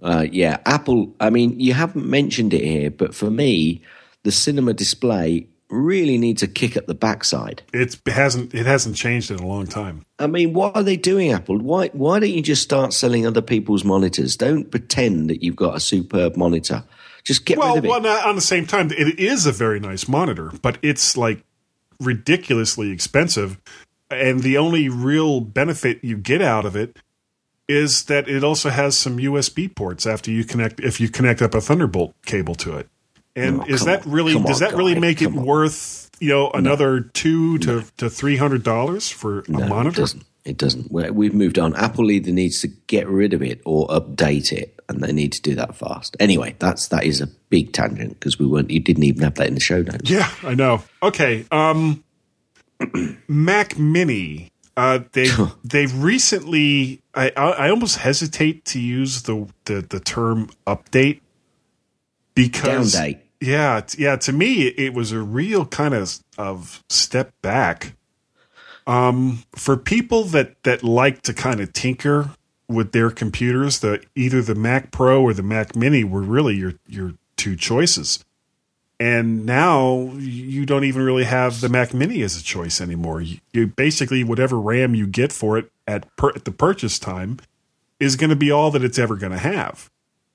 Uh, 0.02 0.26
yeah, 0.32 0.60
Apple. 0.66 1.14
I 1.20 1.30
mean, 1.30 1.60
you 1.60 1.74
haven't 1.74 2.06
mentioned 2.06 2.54
it 2.54 2.64
here, 2.64 2.90
but 2.90 3.14
for 3.14 3.30
me, 3.30 3.82
the 4.24 4.32
cinema 4.32 4.74
display 4.74 5.48
really 5.72 6.18
needs 6.18 6.44
a 6.44 6.48
kick 6.48 6.76
at 6.76 6.88
the 6.88 6.94
backside. 6.94 7.64
It 7.74 7.98
hasn't 8.06 8.54
it 8.54 8.66
hasn't 8.66 8.96
changed 8.96 9.32
in 9.32 9.40
a 9.40 9.48
long 9.48 9.68
time. 9.68 10.06
I 10.20 10.28
mean, 10.28 10.54
what 10.54 10.76
are 10.76 10.84
they 10.84 10.98
doing, 10.98 11.32
Apple? 11.32 11.58
Why 11.58 11.88
why 11.90 12.20
don't 12.20 12.30
you 12.30 12.42
just 12.42 12.62
start 12.62 12.94
selling 12.94 13.26
other 13.26 13.42
people's 13.42 13.84
monitors? 13.84 14.36
Don't 14.36 14.70
pretend 14.70 15.30
that 15.30 15.44
you've 15.44 15.56
got 15.56 15.76
a 15.76 15.80
superb 15.80 16.36
monitor. 16.36 16.84
Just 17.24 17.46
get 17.46 17.58
well, 17.58 17.76
rid 17.76 17.80
of 17.80 17.86
it. 17.86 17.90
well, 17.90 18.28
on 18.28 18.36
the 18.36 18.42
same 18.42 18.66
time, 18.66 18.92
it 18.92 19.20
is 19.20 19.46
a 19.46 19.52
very 19.52 19.80
nice 19.80 20.08
monitor, 20.08 20.52
but 20.62 20.78
it's 20.82 21.16
like 21.16 21.44
ridiculously 22.00 22.92
expensive, 22.92 23.60
and 24.10 24.42
the 24.42 24.58
only 24.58 24.90
real 24.90 25.40
benefit 25.40 26.04
you 26.04 26.18
get 26.18 26.42
out 26.42 26.66
of 26.66 26.76
it 26.76 26.98
is 27.68 28.06
that 28.06 28.28
it 28.28 28.44
also 28.44 28.70
has 28.70 28.98
some 28.98 29.18
USB 29.18 29.74
ports 29.74 30.06
after 30.06 30.32
you 30.32 30.44
connect 30.44 30.80
if 30.80 31.00
you 31.00 31.08
connect 31.10 31.42
up 31.42 31.54
a 31.54 31.62
Thunderbolt 31.62 32.14
cable 32.26 32.56
to 32.56 32.78
it. 32.78 32.90
And 33.36 33.62
Oh, 33.62 33.66
is 33.68 33.86
that 33.86 34.06
really 34.06 34.34
does 34.42 34.60
that 34.60 34.74
really 34.76 34.94
guy. 34.96 35.00
make 35.00 35.22
it 35.22 35.32
worth 35.32 36.10
you 36.20 36.30
know 36.30 36.50
another 36.52 37.00
two 37.02 37.58
to 37.60 37.84
to 37.98 38.10
three 38.10 38.38
hundred 38.38 38.64
dollars 38.64 39.10
for 39.10 39.40
a 39.48 39.52
monitor? 39.52 39.90
it 39.90 40.02
doesn't. 40.02 40.24
It 40.44 40.58
doesn't. 40.58 40.92
We- 40.92 41.12
We've 41.12 41.34
moved 41.36 41.60
on. 41.60 41.76
Apple 41.76 42.10
either 42.12 42.32
needs 42.32 42.62
to 42.62 42.68
get 42.68 43.08
rid 43.08 43.34
of 43.34 43.44
it 43.44 43.62
or 43.64 43.88
update 43.90 44.52
it, 44.52 44.80
and 44.90 45.00
they 45.02 45.14
need 45.14 45.34
to 45.34 45.42
do 45.42 45.54
that 45.56 45.76
fast. 45.76 46.18
Anyway, 46.20 46.56
that's 46.60 46.88
that 46.88 47.04
is 47.06 47.22
a 47.22 47.28
big 47.50 47.74
tangent 47.74 48.14
because 48.20 48.40
we 48.40 48.48
weren't. 48.48 48.72
You 48.72 48.80
didn't 48.80 49.04
even 49.04 49.22
have 49.22 49.36
that 49.36 49.48
in 49.48 49.54
the 49.54 49.60
show 49.60 49.82
notes. 49.84 50.10
Yeah, 50.10 50.28
I 50.44 50.56
know. 50.56 50.82
Okay, 51.04 51.46
um, 51.52 52.04
Mac 53.28 53.78
Mini. 53.78 54.52
Uh, 54.78 55.00
they 55.12 55.28
they've 55.64 55.96
recently. 56.04 57.02
I, 57.14 57.32
I 57.36 57.44
I 57.52 57.70
almost 57.70 57.98
hesitate 57.98 58.66
to 58.66 58.80
use 58.80 59.24
the 59.24 59.48
the, 59.66 59.82
the 59.82 60.00
term 60.00 60.50
update 60.66 61.20
because 62.36 62.96
Downdate. 62.96 63.20
yeah 63.40 63.82
yeah 63.98 64.16
to 64.18 64.32
me 64.32 64.68
it, 64.68 64.80
it 64.80 64.94
was 64.94 65.12
a 65.12 65.22
real 65.22 65.66
kind 65.66 65.94
of 65.94 66.20
of 66.38 66.84
step 66.90 67.34
back. 67.42 67.96
Um, 68.88 69.44
for 69.54 69.78
people 69.78 70.24
that 70.26 70.62
that 70.64 70.84
like 70.84 71.22
to 71.24 71.34
kind 71.34 71.60
of 71.60 71.72
tinker 71.72 72.32
with 72.68 72.94
their 72.94 73.12
computers, 73.12 73.80
the 73.80 74.04
either 74.16 74.42
the 74.42 74.56
Mac 74.56 74.92
Pro 74.92 75.22
or 75.22 75.34
the 75.34 75.44
Mac 75.44 75.76
Mini 75.76 76.04
were 76.04 76.22
really 76.22 76.56
your 76.56 76.74
your 76.88 77.14
two 77.38 77.56
choices 77.56 78.24
and 79.02 79.48
now 79.48 80.12
you 80.20 80.64
don't 80.64 80.84
even 80.84 81.02
really 81.02 81.24
have 81.24 81.60
the 81.60 81.70
Mac 81.70 81.92
Mini 81.92 82.22
as 82.22 82.40
a 82.40 82.44
choice 82.44 82.80
anymore. 82.80 83.20
You, 83.20 83.40
you 83.52 83.66
basically 83.66 84.24
whatever 84.24 84.60
RAM 84.60 84.94
you 84.94 85.08
get 85.08 85.32
for 85.32 85.58
it 85.58 85.72
at 85.88 86.16
per, 86.18 86.30
at 86.30 86.46
the 86.46 86.52
purchase 86.52 87.00
time 87.00 87.40
is 88.00 88.16
going 88.16 88.30
to 88.30 88.36
be 88.36 88.52
all 88.52 88.70
that 88.70 88.84
it's 88.84 89.00
ever 89.00 89.16
going 89.16 89.32
to 89.32 89.40
have. 89.40 89.90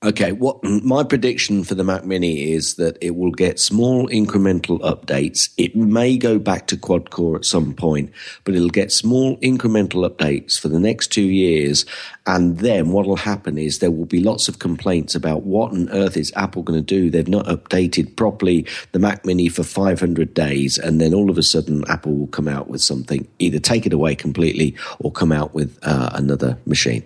Okay, 0.05 0.31
what 0.31 0.63
my 0.63 1.03
prediction 1.03 1.63
for 1.63 1.73
the 1.73 1.83
Mac 1.83 2.05
Mini 2.05 2.51
is 2.51 2.75
that 2.75 2.99
it 3.01 3.15
will 3.15 3.31
get 3.31 3.59
small 3.59 4.07
incremental 4.09 4.79
updates. 4.81 5.49
It 5.57 5.75
may 5.75 6.19
go 6.19 6.37
back 6.37 6.67
to 6.67 6.77
quad 6.77 7.09
core 7.09 7.35
at 7.35 7.45
some 7.45 7.73
point, 7.73 8.11
but 8.43 8.53
it'll 8.53 8.69
get 8.69 8.91
small 8.91 9.37
incremental 9.37 10.07
updates 10.07 10.59
for 10.59 10.67
the 10.67 10.79
next 10.79 11.07
two 11.07 11.23
years. 11.23 11.83
And 12.27 12.59
then 12.59 12.91
what 12.91 13.07
will 13.07 13.15
happen 13.15 13.57
is 13.57 13.79
there 13.79 13.89
will 13.89 14.05
be 14.05 14.21
lots 14.21 14.47
of 14.47 14.59
complaints 14.59 15.15
about 15.15 15.45
what 15.45 15.71
on 15.71 15.89
earth 15.89 16.15
is 16.15 16.31
Apple 16.35 16.61
going 16.61 16.77
to 16.79 16.85
do? 16.85 17.09
They've 17.09 17.27
not 17.27 17.47
updated 17.47 18.15
properly 18.15 18.67
the 18.91 18.99
Mac 18.99 19.25
Mini 19.25 19.49
for 19.49 19.63
500 19.63 20.31
days. 20.31 20.77
And 20.77 21.01
then 21.01 21.15
all 21.15 21.31
of 21.31 21.39
a 21.39 21.43
sudden, 21.43 21.83
Apple 21.89 22.13
will 22.13 22.27
come 22.27 22.47
out 22.47 22.67
with 22.67 22.83
something, 22.83 23.27
either 23.39 23.57
take 23.57 23.87
it 23.87 23.93
away 23.93 24.13
completely 24.13 24.75
or 24.99 25.11
come 25.11 25.31
out 25.31 25.55
with 25.55 25.79
uh, 25.81 26.11
another 26.13 26.59
machine. 26.67 27.03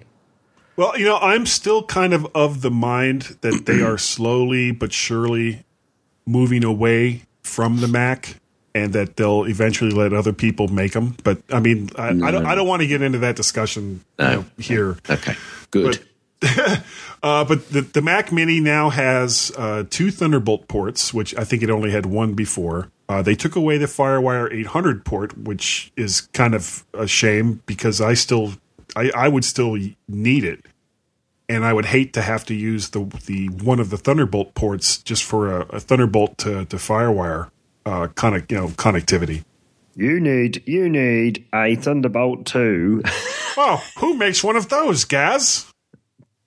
Well, 0.82 0.97
you 0.97 1.05
know, 1.05 1.17
I'm 1.17 1.45
still 1.45 1.84
kind 1.84 2.11
of 2.11 2.25
of 2.34 2.61
the 2.61 2.71
mind 2.71 3.38
that 3.41 3.67
they 3.67 3.84
are 3.84 3.97
slowly 3.99 4.71
but 4.71 4.91
surely 4.91 5.63
moving 6.25 6.63
away 6.63 7.21
from 7.43 7.82
the 7.82 7.88
Mac, 7.88 8.38
and 8.73 8.91
that 8.93 9.15
they'll 9.15 9.43
eventually 9.43 9.91
let 9.91 10.11
other 10.11 10.34
people 10.34 10.69
make 10.69 10.93
them. 10.93 11.15
But 11.23 11.43
I 11.51 11.59
mean, 11.59 11.91
I, 11.99 12.07
I 12.07 12.32
don't, 12.32 12.47
I 12.47 12.55
don't 12.55 12.67
want 12.67 12.82
to 12.82 12.88
get 12.88 13.03
into 13.03 13.19
that 13.19 13.36
discussion 13.36 14.03
you 14.17 14.25
know, 14.25 14.45
here. 14.57 14.97
Okay, 15.07 15.36
good. 15.69 16.03
But, 16.39 16.49
uh, 17.21 17.45
but 17.45 17.69
the, 17.69 17.82
the 17.82 18.01
Mac 18.01 18.32
Mini 18.32 18.59
now 18.59 18.89
has 18.89 19.51
uh, 19.59 19.84
two 19.88 20.09
Thunderbolt 20.09 20.67
ports, 20.67 21.13
which 21.13 21.36
I 21.38 21.43
think 21.43 21.61
it 21.61 21.69
only 21.69 21.91
had 21.91 22.07
one 22.07 22.34
before. 22.34 22.89
Uh, 23.07 23.21
they 23.21 23.36
took 23.36 23.55
away 23.55 23.77
the 23.77 23.86
FireWire 23.86 24.51
800 24.51 25.05
port, 25.05 25.38
which 25.38 25.91
is 25.95 26.21
kind 26.21 26.55
of 26.55 26.84
a 26.95 27.05
shame 27.05 27.61
because 27.67 28.01
I 28.01 28.15
still, 28.15 28.53
I, 28.95 29.11
I 29.15 29.27
would 29.27 29.45
still 29.45 29.77
need 30.07 30.43
it, 30.43 30.65
and 31.52 31.66
I 31.66 31.74
would 31.74 31.88
hate 31.88 32.14
to 32.14 32.22
have 32.22 32.45
to 32.45 32.56
use 32.56 32.89
the 32.89 33.04
the 33.26 33.47
one 33.49 33.80
of 33.80 33.89
the 33.89 33.97
Thunderbolt 33.97 34.56
ports 34.56 34.97
just 34.99 35.24
for 35.24 35.52
a, 35.52 35.62
a 35.70 35.80
Thunderbolt 35.82 36.38
to, 36.39 36.66
to 36.66 36.78
FireWire 36.78 37.52
uh, 37.86 38.08
connect, 38.16 38.52
you 38.52 38.58
know, 38.58 38.68
connectivity. 38.70 39.43
You 39.95 40.22
need 40.22 40.64
you 40.66 40.88
need 40.88 41.45
a 41.54 41.76
Thunderbolt 41.76 42.45
two. 42.45 43.04
oh, 43.58 43.84
who 43.97 44.16
makes 44.16 44.43
one 44.43 44.56
of 44.56 44.70
those, 44.70 45.04
Gaz? 45.04 45.66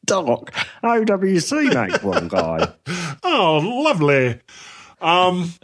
Doc, 0.06 0.52
OWC 0.82 1.74
make 1.74 2.02
one 2.02 2.28
guy. 2.28 2.72
Oh, 3.26 3.82
lovely. 3.82 4.38
Um, 5.00 5.54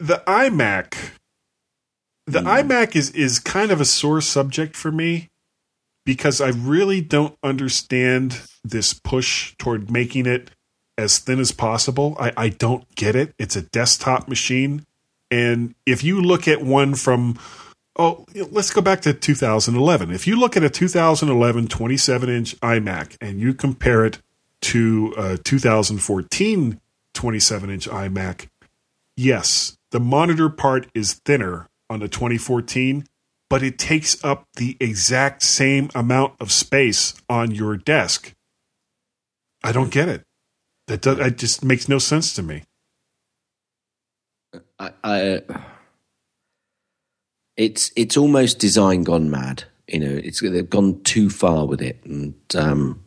the 0.00 0.22
iMac, 0.26 0.96
the 2.26 2.40
iMac 2.40 2.96
is 2.96 3.10
is 3.12 3.38
kind 3.38 3.70
of 3.70 3.80
a 3.80 3.84
sore 3.84 4.20
subject 4.20 4.74
for 4.74 4.90
me 4.90 5.30
because 6.04 6.40
I 6.40 6.48
really 6.48 7.00
don't 7.00 7.36
understand 7.42 8.40
this 8.64 8.92
push 8.92 9.54
toward 9.56 9.90
making 9.90 10.26
it 10.26 10.50
as 10.98 11.18
thin 11.18 11.40
as 11.40 11.52
possible. 11.52 12.16
I, 12.18 12.32
I 12.36 12.48
don't 12.48 12.92
get 12.94 13.16
it. 13.16 13.34
It's 13.38 13.56
a 13.56 13.62
desktop 13.62 14.28
machine, 14.28 14.86
and 15.30 15.74
if 15.86 16.04
you 16.04 16.20
look 16.20 16.46
at 16.48 16.62
one 16.62 16.94
from 16.94 17.38
Oh, 17.98 18.24
let's 18.50 18.70
go 18.70 18.80
back 18.80 19.02
to 19.02 19.12
2011. 19.12 20.12
If 20.12 20.26
you 20.26 20.36
look 20.36 20.56
at 20.56 20.64
a 20.64 20.70
2011 20.70 21.68
27 21.68 22.30
inch 22.30 22.58
iMac 22.60 23.18
and 23.20 23.38
you 23.38 23.52
compare 23.52 24.06
it 24.06 24.18
to 24.62 25.12
a 25.18 25.36
2014 25.36 26.80
27 27.12 27.70
inch 27.70 27.88
iMac, 27.88 28.48
yes, 29.14 29.76
the 29.90 30.00
monitor 30.00 30.48
part 30.48 30.86
is 30.94 31.12
thinner 31.12 31.68
on 31.90 32.00
the 32.00 32.08
2014, 32.08 33.04
but 33.52 33.62
it 33.62 33.78
takes 33.78 34.16
up 34.24 34.46
the 34.56 34.78
exact 34.80 35.42
same 35.42 35.90
amount 35.94 36.32
of 36.40 36.50
space 36.50 37.12
on 37.28 37.50
your 37.50 37.76
desk. 37.76 38.32
I 39.62 39.72
don't 39.72 39.90
get 39.90 40.08
it. 40.08 40.22
That 40.86 41.02
does, 41.02 41.18
it 41.18 41.36
just 41.36 41.62
makes 41.62 41.86
no 41.86 41.98
sense 41.98 42.32
to 42.36 42.42
me. 42.42 42.62
I, 44.78 44.92
I 45.04 45.42
it's 47.58 47.92
it's 47.94 48.16
almost 48.16 48.58
design 48.58 49.02
gone 49.02 49.30
mad. 49.30 49.64
You 49.86 49.98
know, 49.98 50.20
it's 50.24 50.40
they've 50.40 50.70
gone 50.70 51.02
too 51.02 51.28
far 51.28 51.66
with 51.66 51.82
it, 51.82 52.02
and 52.06 52.34
um, 52.54 53.02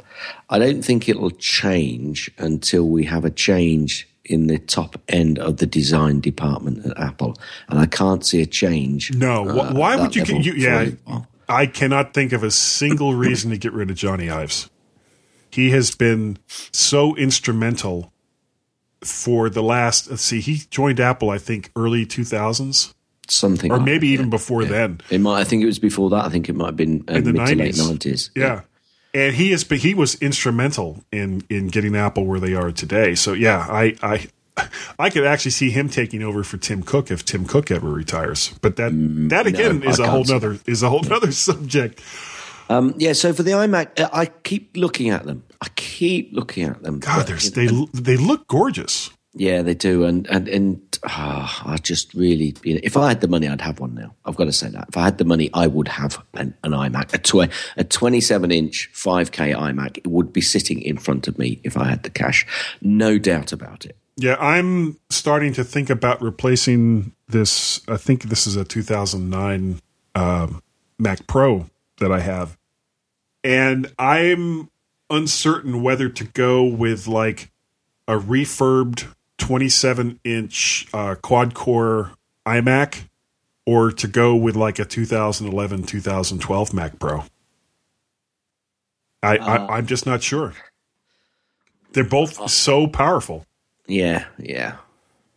I 0.51 0.59
don't 0.59 0.83
think 0.83 1.09
it'll 1.09 1.31
change 1.31 2.29
until 2.37 2.87
we 2.87 3.05
have 3.05 3.25
a 3.25 3.31
change 3.31 4.07
in 4.25 4.47
the 4.47 4.59
top 4.59 4.97
end 5.07 5.39
of 5.39 5.57
the 5.57 5.65
design 5.65 6.19
department 6.19 6.85
at 6.85 6.97
Apple, 6.99 7.35
and 7.69 7.79
I 7.79 7.85
can't 7.85 8.25
see 8.25 8.41
a 8.41 8.45
change. 8.45 9.13
No, 9.13 9.47
uh, 9.47 9.73
why 9.73 9.95
would 9.95 10.15
you? 10.15 10.23
level 10.23 10.41
you 10.41 10.53
yeah. 10.53 10.89
I 11.47 11.67
cannot 11.67 12.13
think 12.13 12.33
of 12.33 12.43
a 12.43 12.51
single 12.51 13.13
reason 13.25 13.51
to 13.51 13.57
get 13.57 13.73
rid 13.73 13.89
of 13.91 13.97
Jony 13.97 14.31
Ives. 14.31 14.69
He 15.49 15.69
has 15.71 15.91
been 15.95 16.37
so 16.47 17.15
instrumental 17.15 18.11
for 19.03 19.49
the 19.49 19.63
last. 19.63 20.09
Let's 20.09 20.23
see, 20.23 20.41
he 20.41 20.61
joined 20.69 20.99
Apple, 20.99 21.29
I 21.29 21.37
think, 21.37 21.71
early 21.75 22.05
two 22.05 22.23
thousands, 22.23 22.93
something, 23.29 23.71
or 23.71 23.77
like 23.77 23.85
maybe 23.85 24.07
that, 24.07 24.13
even 24.13 24.25
yeah. 24.27 24.31
before 24.31 24.63
Yeah. 24.63 24.69
then. 24.69 25.01
It 25.09 25.21
might. 25.21 25.39
I 25.39 25.43
think 25.43 25.63
it 25.63 25.67
was 25.67 25.79
before 25.79 26.09
that. 26.09 26.25
I 26.25 26.29
think 26.29 26.49
it 26.49 26.55
might 26.55 26.67
have 26.67 26.75
been 26.75 27.03
uh, 27.07 27.13
in 27.13 27.23
the 27.23 27.33
mid 27.33 27.35
to 27.35 27.55
late 27.55 27.57
nineties. 27.57 27.87
nineties. 27.87 28.31
Yeah. 28.35 28.61
And 29.15 29.33
he 29.33 29.51
been, 29.63 29.79
he 29.79 29.93
was 29.93 30.15
instrumental 30.15 31.03
in 31.09 31.43
in 31.49 31.67
getting 31.69 31.95
Apple 31.95 32.25
where 32.25 32.39
they 32.41 32.53
are 32.53 32.71
today. 32.73 33.15
So 33.15 33.31
yeah, 33.31 33.65
I 33.69 33.95
I 34.03 34.27
I 34.99 35.09
could 35.09 35.25
actually 35.25 35.51
see 35.51 35.69
him 35.69 35.87
taking 35.87 36.21
over 36.21 36.43
for 36.43 36.57
Tim 36.57 36.83
Cook 36.83 37.11
if 37.11 37.23
Tim 37.23 37.45
Cook 37.45 37.71
ever 37.71 37.89
retires. 37.89 38.53
But 38.61 38.75
that 38.75 38.91
that 39.29 39.47
again 39.47 39.81
Mm, 39.81 39.87
I 39.87 39.89
is 39.89 39.99
a 39.99 40.07
whole 40.09 40.25
see 40.25 40.33
nother 40.33 40.59
is 40.65 40.83
a 40.83 40.89
whole 40.89 41.03
nother 41.03 41.31
subject. 41.47 42.01
Um, 42.67 42.93
yeah. 42.97 43.13
So 43.13 43.31
for 43.31 43.43
the 43.43 43.51
iMac, 43.51 43.99
uh, 43.99 44.09
I 44.11 44.25
keep 44.25 44.75
looking 44.75 45.09
at 45.11 45.25
them. 45.25 45.43
I 45.61 45.67
keep 45.75 46.33
looking 46.33 46.65
at 46.65 46.83
them. 46.83 46.99
God, 46.99 47.27
But, 47.27 47.55
you 47.55 47.71
know, 47.71 47.87
they 47.93 48.01
they 48.15 48.17
look 48.17 48.47
gorgeous. 48.47 49.11
Yeah, 49.37 49.63
they 49.63 49.73
do, 49.73 50.05
and 50.05 50.25
and 50.27 50.47
and 50.47 50.99
ah, 51.03 51.63
I 51.65 51.75
just 51.75 52.13
really, 52.13 52.55
you 52.63 52.75
know, 52.75 52.79
if 52.83 52.95
I 52.95 53.09
had 53.09 53.19
the 53.19 53.27
money, 53.27 53.49
I'd 53.49 53.59
have 53.59 53.81
one 53.81 53.93
now. 53.93 54.15
I've 54.23 54.37
got 54.37 54.45
to 54.45 54.53
say 54.53 54.69
that. 54.69 54.85
If 54.87 54.95
I 54.95 55.03
had 55.03 55.17
the 55.17 55.25
money, 55.25 55.49
I 55.53 55.67
would 55.67 55.89
have 55.89 56.23
an, 56.35 56.53
an 56.63 56.71
iMac, 56.71 57.13
a 57.13 57.17
tw- 57.17 57.51
a 57.75 57.83
27 57.83 58.49
inch 58.51 58.89
5K 58.93 59.53
iMac. 59.53 59.97
It 59.97 60.07
would 60.07 60.31
be 60.31 60.39
sitting 60.39 60.81
in 60.81 60.97
front 60.97 61.27
of 61.27 61.37
me 61.37 61.59
if 61.65 61.75
I 61.75 61.89
had 61.89 62.03
the 62.03 62.09
cash, 62.09 62.47
no 62.81 63.17
doubt 63.17 63.51
about 63.51 63.85
it. 63.85 63.97
Yeah, 64.15 64.37
I'm 64.39 64.97
starting 65.09 65.51
to 65.53 65.65
think 65.65 65.89
about 65.89 66.21
replacing 66.21 67.11
this. 67.27 67.81
I 67.89 67.97
think 67.97 68.23
this 68.23 68.47
is 68.47 68.55
a 68.55 68.63
2009 68.63 69.81
um, 70.15 70.63
Mac 70.97 71.27
Pro 71.27 71.65
that 71.99 72.09
I 72.09 72.21
have, 72.21 72.57
and 73.43 73.93
I'm 73.99 74.69
uncertain 75.09 75.83
whether 75.83 76.07
to 76.07 76.23
go 76.23 76.63
with 76.63 77.05
like 77.05 77.51
a 78.07 78.13
refurbed 78.13 79.13
27 79.37 80.19
inch 80.23 80.87
uh, 80.93 81.15
quad 81.15 81.53
core 81.53 82.11
iMac 82.45 83.03
or 83.65 83.91
to 83.91 84.07
go 84.07 84.35
with 84.35 84.55
like 84.55 84.79
a 84.79 84.85
2011 84.85 85.83
2012 85.83 86.73
Mac 86.73 86.99
Pro. 86.99 87.23
I, 89.23 89.37
I 89.37 89.55
uh, 89.57 89.67
I'm 89.67 89.87
just 89.87 90.05
not 90.05 90.21
sure. 90.21 90.53
They're 91.93 92.03
both 92.03 92.39
uh, 92.39 92.47
so 92.47 92.87
powerful. 92.87 93.45
Yeah, 93.87 94.25
yeah. 94.37 94.77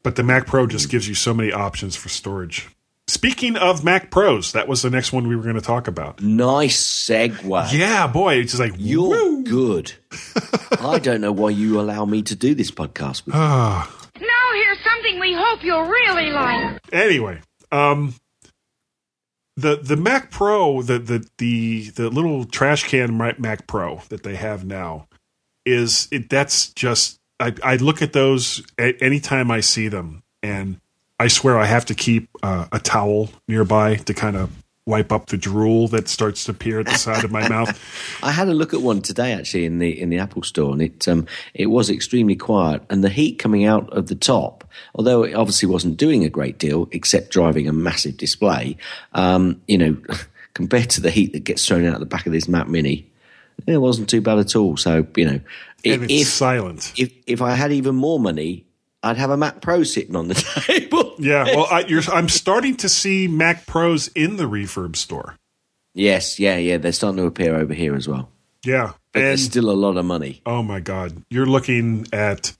But 0.03 0.16
the 0.16 0.22
Mac 0.22 0.46
Pro 0.46 0.66
just 0.66 0.86
hmm. 0.86 0.90
gives 0.90 1.09
you 1.09 1.14
so 1.14 1.34
many 1.34 1.53
options 1.53 1.96
for 1.96 2.09
storage. 2.09 2.68
Speaking 3.09 3.56
of 3.56 3.82
Mac 3.82 4.11
Pros, 4.11 4.52
that 4.52 4.68
was 4.68 4.82
the 4.82 4.90
next 4.90 5.12
one 5.14 5.26
we 5.28 5.34
were 5.34 5.42
going 5.42 5.54
to 5.54 5.61
talk 5.62 5.88
about. 5.88 6.22
Nice 6.22 6.78
segue. 7.09 7.72
Yeah, 7.72 8.06
boy, 8.06 8.34
it's 8.34 8.52
just 8.52 8.61
like 8.61 8.74
You're 8.76 9.09
woo. 9.09 9.44
good. 9.44 9.92
I 10.80 10.98
don't 10.98 11.22
know 11.22 11.32
why 11.32 11.50
you 11.50 11.80
allow 11.80 12.04
me 12.04 12.22
to 12.24 12.36
do 12.36 12.54
this 12.54 12.70
podcast 12.70 13.24
with 13.24 13.34
you. 13.34 13.40
Ah. 13.40 13.90
Now 14.20 14.52
here's 14.52 14.78
something 14.84 15.18
we 15.20 15.32
hope 15.34 15.64
you'll 15.64 15.84
really 15.86 16.30
like. 16.30 16.80
Anyway, 16.92 17.40
um, 17.72 18.14
the 19.56 19.76
the 19.76 19.96
Mac 19.96 20.30
Pro, 20.30 20.82
the 20.82 20.98
the 20.98 21.26
the 21.38 21.90
the 21.90 22.11
little 22.11 22.44
trash 22.44 22.84
can 22.84 23.16
Mac 23.16 23.66
Pro 23.66 24.02
that 24.11 24.22
they 24.22 24.36
have 24.36 24.64
now 24.64 25.09
is 25.64 26.09
it. 26.11 26.28
That's 26.28 26.68
just 26.74 27.18
I, 27.40 27.54
I 27.62 27.76
look 27.76 28.02
at 28.02 28.12
those 28.12 28.62
a- 28.78 28.96
anytime 29.02 29.50
I 29.50 29.61
see 29.61 29.88
them, 29.88 30.22
and 30.42 30.80
I 31.20 31.28
swear 31.28 31.58
I 31.58 31.66
have 31.66 31.86
to 31.86 31.94
keep 31.94 32.28
uh, 32.42 32.66
a 32.70 32.78
towel 32.78 33.30
nearby 33.48 33.96
to 33.96 34.14
kind 34.14 34.36
of 34.36 34.50
wipe 34.88 35.12
up 35.12 35.26
the 35.26 35.36
drool 35.36 35.86
that 35.88 36.08
starts 36.08 36.44
to 36.46 36.50
appear 36.50 36.80
at 36.80 36.86
the 36.86 36.94
side 36.94 37.22
of 37.22 37.30
my 37.30 37.46
mouth. 37.50 37.78
I 38.22 38.30
had 38.32 38.48
a 38.48 38.54
look 38.54 38.72
at 38.72 38.80
one 38.80 39.02
today 39.02 39.32
actually 39.32 39.66
in 39.66 39.78
the 39.78 40.00
in 40.00 40.10
the 40.10 40.18
Apple 40.18 40.42
store, 40.42 40.72
and 40.72 40.80
it 40.80 41.06
um, 41.06 41.26
it 41.54 41.66
was 41.66 41.90
extremely 41.90 42.36
quiet, 42.36 42.82
and 42.88 43.04
the 43.04 43.10
heat 43.10 43.38
coming 43.38 43.64
out 43.64 43.92
of 43.92 44.06
the 44.06 44.14
top, 44.14 44.64
although 44.94 45.24
it 45.24 45.34
obviously 45.34 45.68
wasn't 45.68 45.98
doing 45.98 46.24
a 46.24 46.30
great 46.30 46.58
deal 46.58 46.88
except 46.92 47.30
driving 47.30 47.68
a 47.68 47.72
massive 47.72 48.16
display, 48.16 48.76
um, 49.12 49.60
you 49.68 49.76
know, 49.76 49.96
compared 50.54 50.90
to 50.90 51.00
the 51.00 51.10
heat 51.10 51.32
that 51.34 51.44
gets 51.44 51.66
thrown 51.66 51.84
out 51.84 51.94
of 51.94 52.00
the 52.00 52.06
back 52.06 52.26
of 52.26 52.32
this 52.32 52.48
Mac 52.48 52.68
Mini, 52.68 53.10
it 53.66 53.78
wasn't 53.78 54.08
too 54.08 54.20
bad 54.20 54.38
at 54.38 54.56
all. 54.56 54.76
So 54.76 55.06
you 55.16 55.26
know, 55.26 55.40
if 55.82 56.28
silent. 56.28 56.94
if 56.96 57.12
if 57.26 57.42
I 57.42 57.54
had 57.54 57.72
even 57.72 57.94
more 57.94 58.18
money, 58.18 58.64
I'd 59.09 59.16
have 59.16 59.30
a 59.30 59.36
Mac 59.36 59.61
Pro 59.61 59.82
sitting 59.82 60.16
on 60.16 60.28
the 60.28 60.34
table. 60.66 61.14
Yeah, 61.18 61.44
well, 61.44 61.66
I, 61.70 61.80
you're, 61.80 62.02
I'm 62.12 62.28
starting 62.28 62.76
to 62.76 62.88
see 62.88 63.26
Mac 63.28 63.66
Pros 63.66 64.09
in 64.09 64.36
the 64.36 64.44
refurb 64.44 64.96
store. 64.96 65.36
Yes, 65.94 66.38
yeah, 66.38 66.56
yeah, 66.56 66.76
they're 66.76 66.92
starting 66.92 67.16
to 67.16 67.24
appear 67.26 67.56
over 67.56 67.74
here 67.74 67.94
as 67.96 68.06
well. 68.06 68.30
Yeah. 68.64 68.92
But 69.12 69.20
and 69.20 69.28
there's 69.30 69.44
still 69.44 69.70
a 69.70 69.72
lot 69.72 69.96
of 69.96 70.04
money. 70.04 70.42
oh 70.46 70.62
my 70.62 70.80
god, 70.80 71.24
you're 71.30 71.46
looking 71.46 72.06
at 72.12 72.52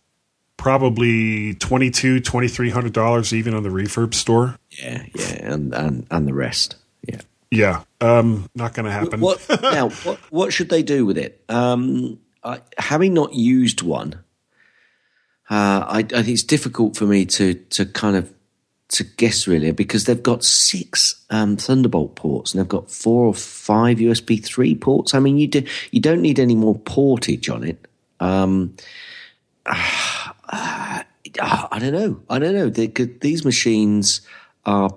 probably 0.57 1.55
twenty 1.55 1.91
two, 1.91 2.21
twenty 2.21 2.49
three 2.49 2.71
hundred 2.71 2.93
dollars 2.93 3.33
even 3.33 3.55
on 3.55 3.63
the 3.63 3.69
refurb 3.69 4.15
store. 4.15 4.59
Yeah, 4.71 5.05
yeah, 5.15 5.53
and 5.53 5.75
and, 5.75 6.07
and 6.11 6.27
the 6.27 6.35
rest. 6.35 6.77
Yeah. 7.03 7.21
Yeah, 7.51 7.85
um, 8.03 8.49
not 8.55 8.75
going 8.75 8.85
to 8.85 8.93
happen. 8.93 9.21
What 9.21 9.45
now? 9.63 9.89
What 9.89 10.19
what 10.31 10.53
should 10.53 10.69
they 10.69 10.83
do 10.83 11.07
with 11.07 11.17
it? 11.17 11.43
Um, 11.49 12.19
I, 12.45 12.61
having 12.77 13.15
not 13.15 13.33
used 13.35 13.81
one, 13.83 14.23
uh, 15.51 15.85
I, 15.89 15.99
I 15.99 16.03
think 16.03 16.29
it's 16.29 16.43
difficult 16.43 16.97
for 16.97 17.07
me 17.07 17.25
to 17.27 17.55
to 17.55 17.87
kind 17.87 18.17
of 18.17 18.33
to 18.89 19.05
guess 19.05 19.47
really 19.47 19.71
because 19.71 20.05
they've 20.05 20.23
got 20.23 20.45
six 20.45 21.23
um, 21.31 21.57
Thunderbolt 21.57 22.17
ports 22.17 22.53
and 22.53 22.61
they've 22.61 22.69
got 22.69 22.91
four 22.91 23.27
or 23.27 23.35
five 23.35 23.99
USB 23.99 24.43
three 24.43 24.75
ports. 24.75 25.15
I 25.15 25.21
mean, 25.21 25.39
you 25.39 25.47
do 25.47 25.65
you 25.91 26.01
don't 26.01 26.23
need 26.23 26.39
any 26.39 26.55
more 26.55 26.79
portage 26.79 27.49
on 27.49 27.65
it. 27.65 27.87
Um, 28.21 28.77
uh, 29.67 31.03
I 31.41 31.79
don't 31.79 31.93
know. 31.93 32.21
I 32.31 32.39
don't 32.39 32.55
know. 32.55 32.89
Could, 32.89 33.21
these 33.21 33.45
machines 33.45 34.23
are 34.65 34.91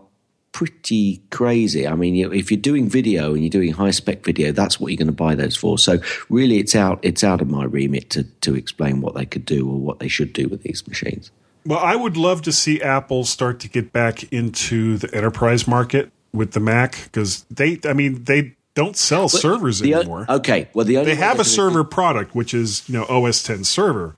pretty 0.51 1.21
crazy. 1.29 1.87
I 1.87 1.95
mean, 1.95 2.33
if 2.33 2.51
you're 2.51 2.59
doing 2.59 2.89
video 2.89 3.33
and 3.33 3.41
you're 3.41 3.49
doing 3.49 3.71
high 3.71 3.91
spec 3.91 4.23
video, 4.23 4.51
that's 4.51 4.79
what 4.79 4.91
you're 4.91 4.97
going 4.97 5.07
to 5.07 5.13
buy 5.13 5.35
those 5.35 5.55
for. 5.55 5.77
So 5.77 5.99
really, 6.29 6.59
it's 6.59 6.75
out 6.75 6.99
it's 7.01 7.23
out 7.23 7.41
of 7.41 7.49
my 7.49 7.63
remit 7.63 8.09
to 8.11 8.23
to 8.23 8.55
explain 8.55 9.01
what 9.01 9.15
they 9.15 9.25
could 9.25 9.45
do 9.45 9.69
or 9.69 9.77
what 9.77 9.99
they 9.99 10.07
should 10.07 10.33
do 10.33 10.47
with 10.47 10.63
these 10.63 10.87
machines. 10.87 11.31
Well, 11.65 11.79
I 11.79 11.95
would 11.95 12.17
love 12.17 12.41
to 12.43 12.51
see 12.51 12.81
Apple 12.81 13.23
start 13.23 13.59
to 13.59 13.69
get 13.69 13.93
back 13.93 14.23
into 14.31 14.97
the 14.97 15.13
enterprise 15.15 15.67
market 15.67 16.11
with 16.33 16.53
the 16.53 16.59
Mac 16.59 17.03
because 17.03 17.43
they, 17.51 17.79
I 17.85 17.93
mean, 17.93 18.23
they 18.23 18.55
don't 18.73 18.97
sell 18.97 19.29
servers 19.29 19.79
The 19.79 19.93
anymore. 19.93 20.25
Okay, 20.27 20.69
well 20.73 20.85
the 20.85 20.95
they 21.03 21.15
have 21.15 21.39
a 21.39 21.45
server 21.45 21.83
product, 21.83 22.33
which 22.33 22.53
is 22.53 22.87
you 22.87 22.97
know 22.97 23.05
OS 23.05 23.43
10 23.43 23.63
server, 23.63 24.15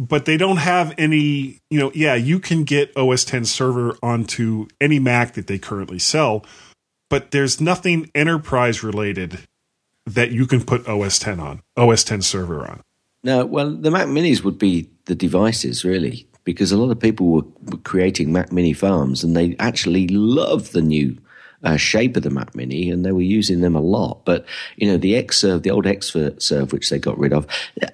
but 0.00 0.24
they 0.24 0.38
don't 0.38 0.56
have 0.56 0.94
any. 0.96 1.60
You 1.68 1.78
know, 1.78 1.92
yeah, 1.94 2.14
you 2.14 2.40
can 2.40 2.64
get 2.64 2.96
OS 2.96 3.24
10 3.24 3.44
server 3.44 3.96
onto 4.02 4.66
any 4.80 4.98
Mac 4.98 5.34
that 5.34 5.46
they 5.46 5.58
currently 5.58 5.98
sell, 5.98 6.44
but 7.10 7.32
there's 7.32 7.60
nothing 7.60 8.10
enterprise 8.14 8.82
related 8.82 9.40
that 10.06 10.32
you 10.32 10.46
can 10.46 10.64
put 10.64 10.88
OS 10.88 11.18
10 11.18 11.38
on, 11.38 11.62
OS 11.76 12.02
10 12.02 12.22
server 12.22 12.66
on. 12.66 12.80
No, 13.22 13.44
well, 13.44 13.70
the 13.70 13.90
Mac 13.90 14.06
Minis 14.06 14.42
would 14.42 14.58
be 14.58 14.88
the 15.04 15.14
devices, 15.14 15.84
really, 15.84 16.26
because 16.44 16.72
a 16.72 16.78
lot 16.78 16.90
of 16.90 16.98
people 16.98 17.26
were, 17.26 17.44
were 17.66 17.78
creating 17.84 18.32
Mac 18.32 18.50
Mini 18.50 18.72
farms 18.72 19.22
and 19.22 19.36
they 19.36 19.54
actually 19.58 20.08
love 20.08 20.72
the 20.72 20.80
new 20.80 21.18
uh, 21.62 21.76
shape 21.76 22.16
of 22.16 22.22
the 22.22 22.30
Mac 22.30 22.54
Mini 22.54 22.90
and 22.90 23.04
they 23.04 23.12
were 23.12 23.20
using 23.20 23.60
them 23.60 23.76
a 23.76 23.80
lot. 23.80 24.24
But, 24.24 24.46
you 24.76 24.86
know, 24.86 24.96
the 24.96 25.12
Xserve, 25.14 25.62
the 25.62 25.70
old 25.70 25.86
X 25.86 26.12
Xserve, 26.12 26.72
which 26.72 26.88
they 26.88 26.98
got 26.98 27.18
rid 27.18 27.32
of, 27.34 27.46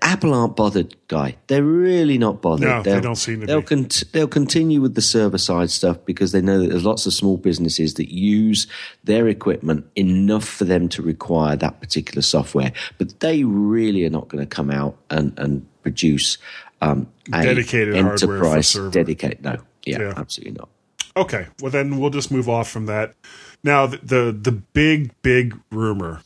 Apple 0.02 0.34
aren't 0.34 0.54
bothered, 0.56 0.94
Guy. 1.08 1.36
They're 1.48 1.62
really 1.64 2.18
not 2.18 2.40
bothered. 2.42 2.68
No, 2.68 2.82
they 2.82 2.92
They'll- 2.92 3.00
don't 3.00 3.14
seem 3.16 3.40
to 3.40 3.46
they'll 3.46 3.60
be. 3.62 3.86
They'll 4.12 4.28
continue 4.28 4.80
with 4.80 4.94
the 4.94 5.00
server 5.02 5.38
side 5.38 5.70
stuff 5.70 5.98
because 6.04 6.32
they 6.32 6.40
know 6.40 6.60
that 6.60 6.68
there's 6.70 6.84
lots 6.84 7.06
of 7.06 7.12
small 7.12 7.36
businesses 7.36 7.94
that 7.94 8.12
use 8.12 8.66
their 9.04 9.28
equipment 9.28 9.86
enough 9.96 10.44
for 10.44 10.64
them 10.64 10.88
to 10.90 11.02
require 11.02 11.56
that 11.56 11.80
particular 11.80 12.22
software. 12.22 12.72
But 12.98 13.20
they 13.20 13.44
really 13.44 14.04
are 14.04 14.10
not 14.10 14.28
going 14.28 14.42
to 14.42 14.48
come 14.48 14.70
out 14.70 14.96
and, 15.10 15.32
and 15.38 15.66
produce 15.82 16.38
um, 16.82 17.08
a 17.32 17.42
Dedicated 17.42 17.94
hardware 17.94 18.18
for 18.18 18.34
enterprise 18.46 18.72
dedicated. 18.90 19.42
No, 19.42 19.56
yeah, 19.84 20.00
Yeah. 20.00 20.14
absolutely 20.16 20.52
not. 20.58 20.68
Okay, 21.16 21.46
well 21.62 21.70
then 21.70 21.98
we'll 21.98 22.10
just 22.10 22.30
move 22.30 22.48
off 22.48 22.68
from 22.68 22.86
that. 22.86 23.14
Now 23.62 23.86
the, 23.86 23.98
the 23.98 24.32
the 24.32 24.52
big 24.52 25.10
big 25.22 25.58
rumor 25.70 26.22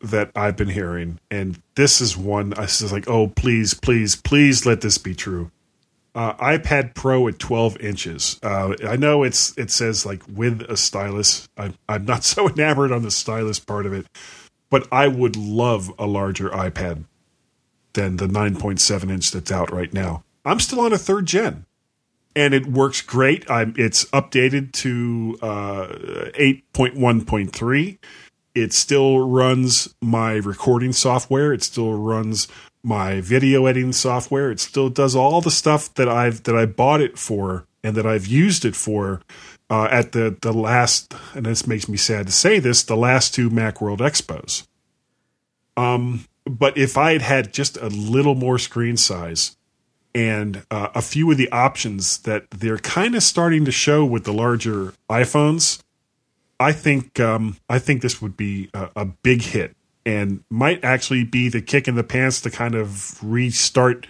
that 0.00 0.30
I've 0.36 0.56
been 0.56 0.68
hearing, 0.68 1.18
and 1.30 1.60
this 1.76 2.00
is 2.00 2.16
one 2.16 2.54
I 2.54 2.62
was 2.62 2.92
like, 2.92 3.08
oh 3.08 3.28
please, 3.28 3.74
please, 3.74 4.16
please 4.16 4.66
let 4.66 4.80
this 4.80 4.98
be 4.98 5.14
true. 5.14 5.50
Uh, 6.14 6.34
iPad 6.34 6.94
Pro 6.94 7.26
at 7.26 7.40
12 7.40 7.80
inches. 7.80 8.38
Uh, 8.40 8.74
I 8.86 8.94
know 8.94 9.24
it's 9.24 9.56
it 9.58 9.70
says 9.70 10.06
like 10.06 10.22
with 10.28 10.62
a 10.62 10.76
stylus. 10.76 11.48
I'm 11.56 11.74
I'm 11.88 12.04
not 12.04 12.24
so 12.24 12.48
enamored 12.48 12.92
on 12.92 13.02
the 13.02 13.10
stylus 13.10 13.58
part 13.58 13.86
of 13.86 13.92
it, 13.92 14.06
but 14.70 14.86
I 14.92 15.08
would 15.08 15.36
love 15.36 15.92
a 15.98 16.06
larger 16.06 16.50
iPad 16.50 17.04
than 17.94 18.16
the 18.16 18.26
9.7 18.26 19.10
inch 19.10 19.30
that's 19.30 19.52
out 19.52 19.72
right 19.72 19.92
now. 19.92 20.24
I'm 20.44 20.60
still 20.60 20.80
on 20.80 20.92
a 20.92 20.98
third 20.98 21.26
gen 21.26 21.64
and 22.36 22.54
it 22.54 22.66
works 22.66 23.00
great. 23.00 23.48
I'm, 23.50 23.74
it's 23.76 24.04
updated 24.06 24.72
to 24.72 25.38
uh, 25.42 25.86
8.1.3. 26.38 27.98
It 28.54 28.72
still 28.72 29.26
runs 29.28 29.94
my 30.00 30.34
recording 30.34 30.92
software. 30.92 31.52
It 31.52 31.62
still 31.62 31.94
runs 31.94 32.48
my 32.82 33.20
video 33.20 33.66
editing 33.66 33.92
software. 33.92 34.50
It 34.50 34.60
still 34.60 34.88
does 34.88 35.16
all 35.16 35.40
the 35.40 35.50
stuff 35.50 35.92
that 35.94 36.08
I've 36.08 36.42
that 36.44 36.56
I 36.56 36.66
bought 36.66 37.00
it 37.00 37.18
for 37.18 37.66
and 37.82 37.96
that 37.96 38.06
I've 38.06 38.26
used 38.26 38.64
it 38.64 38.76
for 38.76 39.22
uh, 39.70 39.88
at 39.90 40.12
the 40.12 40.36
the 40.40 40.52
last. 40.52 41.14
And 41.34 41.46
this 41.46 41.66
makes 41.66 41.88
me 41.88 41.96
sad 41.96 42.26
to 42.26 42.32
say 42.32 42.60
this: 42.60 42.84
the 42.84 42.96
last 42.96 43.34
two 43.34 43.50
MacWorld 43.50 43.98
Expos. 43.98 44.66
Um, 45.76 46.26
but 46.44 46.76
if 46.78 46.96
I 46.96 47.12
had 47.12 47.22
had 47.22 47.52
just 47.52 47.76
a 47.78 47.88
little 47.88 48.34
more 48.36 48.58
screen 48.58 48.96
size, 48.96 49.56
and 50.14 50.64
uh, 50.70 50.88
a 50.94 51.02
few 51.02 51.30
of 51.30 51.36
the 51.36 51.50
options 51.50 52.18
that 52.18 52.50
they're 52.50 52.78
kind 52.78 53.14
of 53.14 53.22
starting 53.22 53.64
to 53.64 53.72
show 53.72 54.04
with 54.04 54.24
the 54.24 54.32
larger 54.32 54.94
iPhones, 55.10 55.82
I 56.60 56.72
think 56.72 57.18
um, 57.18 57.56
I 57.68 57.78
think 57.78 58.02
this 58.02 58.22
would 58.22 58.36
be 58.36 58.70
a, 58.74 58.90
a 58.96 59.04
big 59.04 59.42
hit 59.42 59.76
and 60.06 60.44
might 60.50 60.84
actually 60.84 61.24
be 61.24 61.48
the 61.48 61.60
kick 61.60 61.88
in 61.88 61.94
the 61.96 62.04
pants 62.04 62.40
to 62.42 62.50
kind 62.50 62.74
of 62.74 63.18
restart 63.22 64.06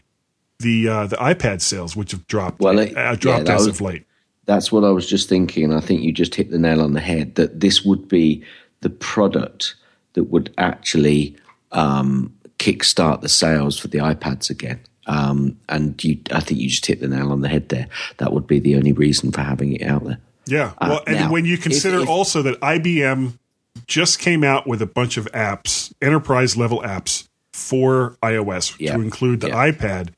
the 0.59 0.89
uh, 0.89 1.07
the 1.07 1.17
iPad 1.17 1.61
sales, 1.61 1.97
which 1.97 2.11
have 2.13 2.27
dropped 2.27 2.61
Well, 2.61 2.79
it- 2.79 2.97
uh, 2.97 3.15
dropped 3.17 3.49
yeah, 3.49 3.55
as 3.55 3.67
was- 3.67 3.77
of 3.77 3.81
late. 3.81 4.05
That's 4.47 4.71
what 4.71 4.85
I 4.85 4.91
was 4.91 5.07
just 5.07 5.27
thinking, 5.31 5.65
and 5.65 5.73
I 5.75 5.81
think 5.81 6.03
you 6.03 6.13
just 6.13 6.35
hit 6.35 6.51
the 6.51 6.59
nail 6.59 6.83
on 6.83 6.93
the 6.93 7.01
head. 7.01 7.37
That 7.37 7.61
this 7.61 7.83
would 7.83 8.09
be 8.09 8.45
the 8.83 8.91
product 8.91 9.75
that 10.13 10.25
would 10.25 10.53
actually 10.59 11.35
um, 11.73 12.31
kickstart 12.59 13.23
the 13.23 13.29
sales 13.31 13.79
for 13.79 13.89
the 13.89 13.99
iPads 13.99 14.51
again. 14.51 14.81
Um, 15.07 15.59
and 15.69 16.03
you, 16.03 16.19
I 16.33 16.41
think 16.41 16.61
you 16.61 16.69
just 16.69 16.87
hit 16.87 17.01
the 17.01 17.09
nail 17.09 17.33
on 17.33 17.41
the 17.43 17.49
head 17.49 17.69
there. 17.69 17.89
That 18.19 18.33
would 18.33 18.47
be 18.47 18.59
the 18.59 18.77
only 18.77 18.93
reason 18.93 19.33
for 19.33 19.41
having 19.43 19.75
it 19.75 19.83
out 19.83 20.05
there. 20.05 20.19
Yeah. 20.47 20.73
Uh, 20.79 20.87
Well, 20.91 21.03
and 21.07 21.17
now, 21.17 21.31
when 21.33 21.45
you 21.45 21.55
if- 21.55 21.63
consider 21.63 22.01
if- 22.01 22.09
also 22.09 22.43
that 22.43 22.59
IBM 22.61 23.39
just 23.87 24.19
came 24.19 24.45
out 24.45 24.67
with 24.67 24.81
a 24.81 24.87
bunch 24.87 25.17
of 25.17 25.27
apps, 25.33 25.93
enterprise 26.01 26.57
level 26.57 26.81
apps 26.83 27.29
for 27.53 28.17
iOS 28.23 28.75
Yeah. 28.79 28.97
to 28.97 29.03
include 29.03 29.41
the 29.41 29.49
Yeah. 29.49 29.71
iPad, 29.71 30.09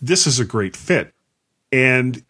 this 0.00 0.26
is 0.26 0.38
a 0.38 0.44
great 0.44 0.76
fit. 0.76 1.12
And 1.72 2.22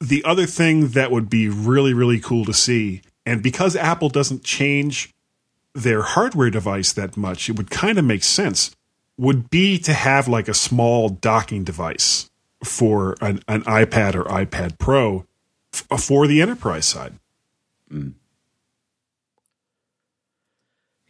the 0.00 0.22
other 0.24 0.46
thing 0.46 0.88
that 0.88 1.10
would 1.10 1.30
be 1.30 1.48
really, 1.48 1.94
really 1.94 2.20
cool 2.20 2.44
to 2.44 2.52
see, 2.54 3.00
and 3.24 3.42
because 3.42 3.74
Apple 3.76 4.08
doesn't 4.10 4.44
change 4.44 5.12
their 5.74 6.02
hardware 6.02 6.50
device 6.50 6.92
that 6.92 7.16
much, 7.16 7.48
it 7.48 7.56
would 7.56 7.70
kind 7.70 7.98
of 7.98 8.04
make 8.04 8.22
sense, 8.22 8.75
would 9.18 9.50
be 9.50 9.78
to 9.78 9.92
have 9.92 10.28
like 10.28 10.48
a 10.48 10.54
small 10.54 11.08
docking 11.08 11.64
device 11.64 12.30
for 12.62 13.16
an, 13.20 13.40
an 13.48 13.62
iPad 13.62 14.14
or 14.14 14.24
iPad 14.24 14.78
Pro 14.78 15.26
f- 15.72 16.00
for 16.00 16.26
the 16.26 16.42
enterprise 16.42 16.86
side. 16.86 17.14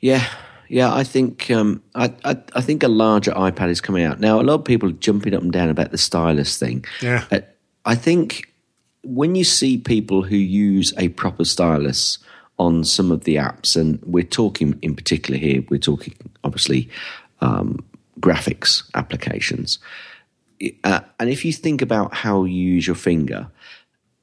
Yeah, 0.01 0.27
yeah. 0.69 0.95
I 0.95 1.03
think 1.05 1.51
um, 1.51 1.83
I, 1.95 2.13
I 2.25 2.37
I 2.55 2.61
think 2.61 2.83
a 2.83 2.89
larger 2.89 3.33
iPad 3.33 3.71
is 3.71 3.81
coming 3.81 4.05
out 4.05 4.21
now. 4.21 4.41
A 4.41 4.43
lot 4.43 4.55
of 4.55 4.65
people 4.65 4.91
are 4.91 4.93
jumping 4.93 5.35
up 5.35 5.43
and 5.43 5.53
down 5.53 5.71
about 5.71 5.91
the 5.91 5.99
stylus 5.99 6.59
thing. 6.59 6.85
Yeah. 7.01 7.25
Uh, 7.31 7.41
I 7.85 7.95
think 7.95 8.53
when 9.03 9.35
you 9.35 9.45
see 9.45 9.79
people 9.79 10.23
who 10.23 10.37
use 10.37 10.93
a 10.99 11.09
proper 11.11 11.45
stylus 11.45 12.19
on 12.59 12.85
some 12.85 13.11
of 13.11 13.25
the 13.25 13.37
apps, 13.37 13.77
and 13.77 14.01
we're 14.05 14.25
talking 14.25 14.79
in 14.83 14.95
particular 14.95 15.39
here, 15.39 15.65
we're 15.71 15.79
talking 15.79 16.15
obviously 16.45 16.89
um, 17.41 17.85
graphics 18.21 18.83
applications. 18.95 19.79
Uh, 20.85 21.01
and 21.21 21.29
if 21.31 21.45
you 21.45 21.53
think 21.53 21.83
about 21.83 22.15
how 22.15 22.45
you 22.45 22.55
use 22.55 22.87
your 22.87 22.97
finger, 22.97 23.49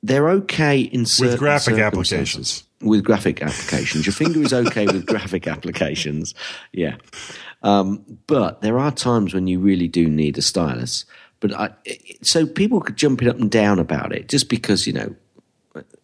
they're 0.01 0.29
okay 0.29 0.79
in 0.79 1.05
certain 1.05 1.37
graphic 1.37 1.77
applications. 1.77 2.63
With 2.81 3.05
graphic 3.05 3.41
applications, 3.41 4.05
your 4.05 4.13
finger 4.13 4.41
is 4.41 4.51
okay 4.51 4.85
with 4.85 5.05
graphic 5.05 5.47
applications. 5.55 6.35
Yeah, 6.73 6.97
um, 7.61 8.03
but 8.27 8.61
there 8.61 8.77
are 8.77 8.91
times 8.91 9.33
when 9.33 9.47
you 9.47 9.59
really 9.59 9.87
do 9.87 10.09
need 10.09 10.37
a 10.37 10.41
stylus. 10.41 11.05
But 11.39 11.53
I, 11.53 11.69
so 12.21 12.45
people 12.45 12.81
could 12.81 12.97
jump 12.97 13.21
it 13.21 13.27
up 13.27 13.37
and 13.37 13.49
down 13.49 13.79
about 13.79 14.13
it 14.13 14.27
just 14.27 14.49
because 14.49 14.85
you 14.87 14.93
know 14.93 15.15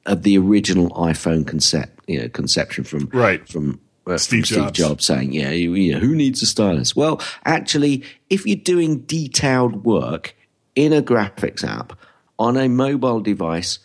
of 0.06 0.24
the 0.24 0.38
original 0.38 0.90
iPhone 0.92 1.46
concept, 1.46 2.00
you 2.08 2.22
know, 2.22 2.30
conception 2.30 2.84
from 2.84 3.10
Right. 3.12 3.48
from 3.48 3.80
Steve 4.18 4.40
from 4.40 4.46
Steve 4.46 4.64
Jobs. 4.64 4.80
Jobs 4.80 5.06
saying, 5.06 5.34
"Yeah, 5.34 5.52
you, 5.52 5.74
you 5.76 5.98
who 6.00 6.16
needs 6.16 6.42
a 6.42 6.46
stylus?" 6.46 6.96
Well, 6.96 7.22
actually, 7.46 8.04
if 8.30 8.46
you're 8.46 8.56
doing 8.56 9.00
detailed 9.00 9.84
work 9.84 10.36
in 10.76 10.94
a 10.94 11.02
graphics 11.02 11.64
app 11.64 11.98
on 12.38 12.58
a 12.58 12.68
mobile 12.70 13.20
device, 13.20 13.80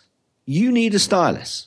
you 0.46 0.70
need 0.70 0.94
a 0.94 0.98
stylus. 0.98 1.66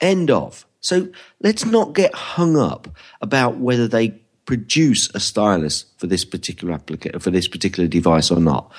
End 0.00 0.30
of. 0.30 0.66
So 0.80 1.08
let's 1.40 1.64
not 1.64 1.94
get 1.94 2.14
hung 2.14 2.56
up 2.56 2.88
about 3.20 3.58
whether 3.58 3.86
they 3.86 4.20
produce 4.46 5.10
a 5.14 5.20
stylus 5.20 5.84
for 5.98 6.06
this 6.06 6.24
particular 6.24 6.76
applica- 6.76 7.20
for 7.20 7.30
this 7.30 7.48
particular 7.48 7.88
device 7.88 8.30
or 8.30 8.40
not. 8.40 8.72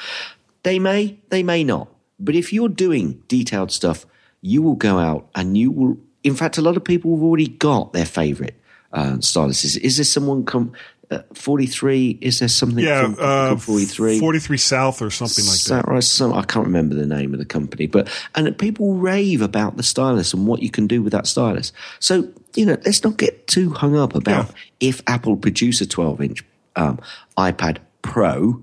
They 0.63 0.80
may, 0.80 1.19
they 1.30 1.43
may 1.43 1.63
not. 1.63 1.89
But 2.19 2.36
if 2.36 2.53
you're 2.53 2.69
doing 2.69 3.24
detailed 3.28 3.72
stuff, 3.72 4.05
you 4.41 4.61
will 4.61 4.76
go 4.76 4.97
out 4.97 5.30
and 5.36 5.57
you 5.57 5.72
will. 5.72 5.97
In 6.24 6.36
fact, 6.36 6.57
a 6.57 6.61
lot 6.61 6.78
of 6.78 6.84
people 6.84 7.15
have 7.15 7.24
already 7.24 7.47
got 7.47 7.93
their 7.93 8.05
favorite 8.05 8.61
uh, 8.94 9.14
styluses. 9.18 9.78
Is 9.78 9.98
there 9.98 10.06
someone 10.06 10.46
come? 10.46 10.74
Uh, 11.10 11.22
43 11.34 12.20
is 12.22 12.39
there 12.39 12.48
something 12.48 12.86
Yeah, 12.86 13.02
from, 13.02 13.18
uh, 13.20 13.50
from 13.50 13.58
43 13.58 14.20
43 14.22 14.58
South 14.58 15.02
or 15.02 15.10
something 15.10 15.46
like 15.46 15.60
that. 15.64 15.86
Or 15.86 16.00
some, 16.00 16.32
I 16.32 16.44
can't 16.44 16.66
remember 16.66 16.96
the 16.96 17.06
name 17.06 17.34
of 17.34 17.39
the 17.39 17.46
company, 17.46 17.86
but 17.86 18.08
and 18.34 18.58
people 18.58 18.94
rave 18.94 19.42
about 19.42 19.76
the 19.76 19.84
stylus 19.84 20.34
and 20.34 20.48
what 20.48 20.62
you 20.62 20.72
can 20.72 20.88
do 20.88 21.02
with 21.02 21.12
that 21.12 21.28
stylus. 21.28 21.74
So 22.00 22.30
you 22.56 22.66
know, 22.66 22.78
let's 22.86 23.04
not 23.04 23.18
get 23.18 23.48
too 23.48 23.72
hung 23.72 23.98
up 23.98 24.16
about 24.16 24.52
if 24.80 25.02
Apple 25.08 25.36
produce 25.36 25.82
a 25.82 25.86
12 25.86 26.22
inch 26.22 26.46
um, 26.76 27.00
iPad 27.38 27.80
Pro. 28.02 28.62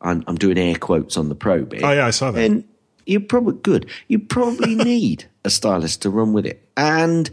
I'm, 0.00 0.24
I'm 0.26 0.36
doing 0.36 0.58
air 0.58 0.76
quotes 0.76 1.16
on 1.16 1.28
the 1.28 1.34
Pro 1.34 1.64
bit. 1.64 1.82
Oh, 1.82 1.90
yeah, 1.90 2.06
I 2.06 2.10
saw 2.10 2.30
that. 2.30 2.42
And 2.44 2.64
you're 3.06 3.20
probably 3.20 3.60
good. 3.62 3.88
You 4.08 4.18
probably 4.18 4.74
need 4.84 5.24
a 5.44 5.50
stylus 5.50 5.96
to 5.98 6.10
run 6.10 6.32
with 6.32 6.46
it, 6.46 6.66
and 6.76 7.30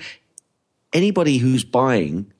anybody 0.98 1.38
who's 1.38 1.64
buying 1.64 2.34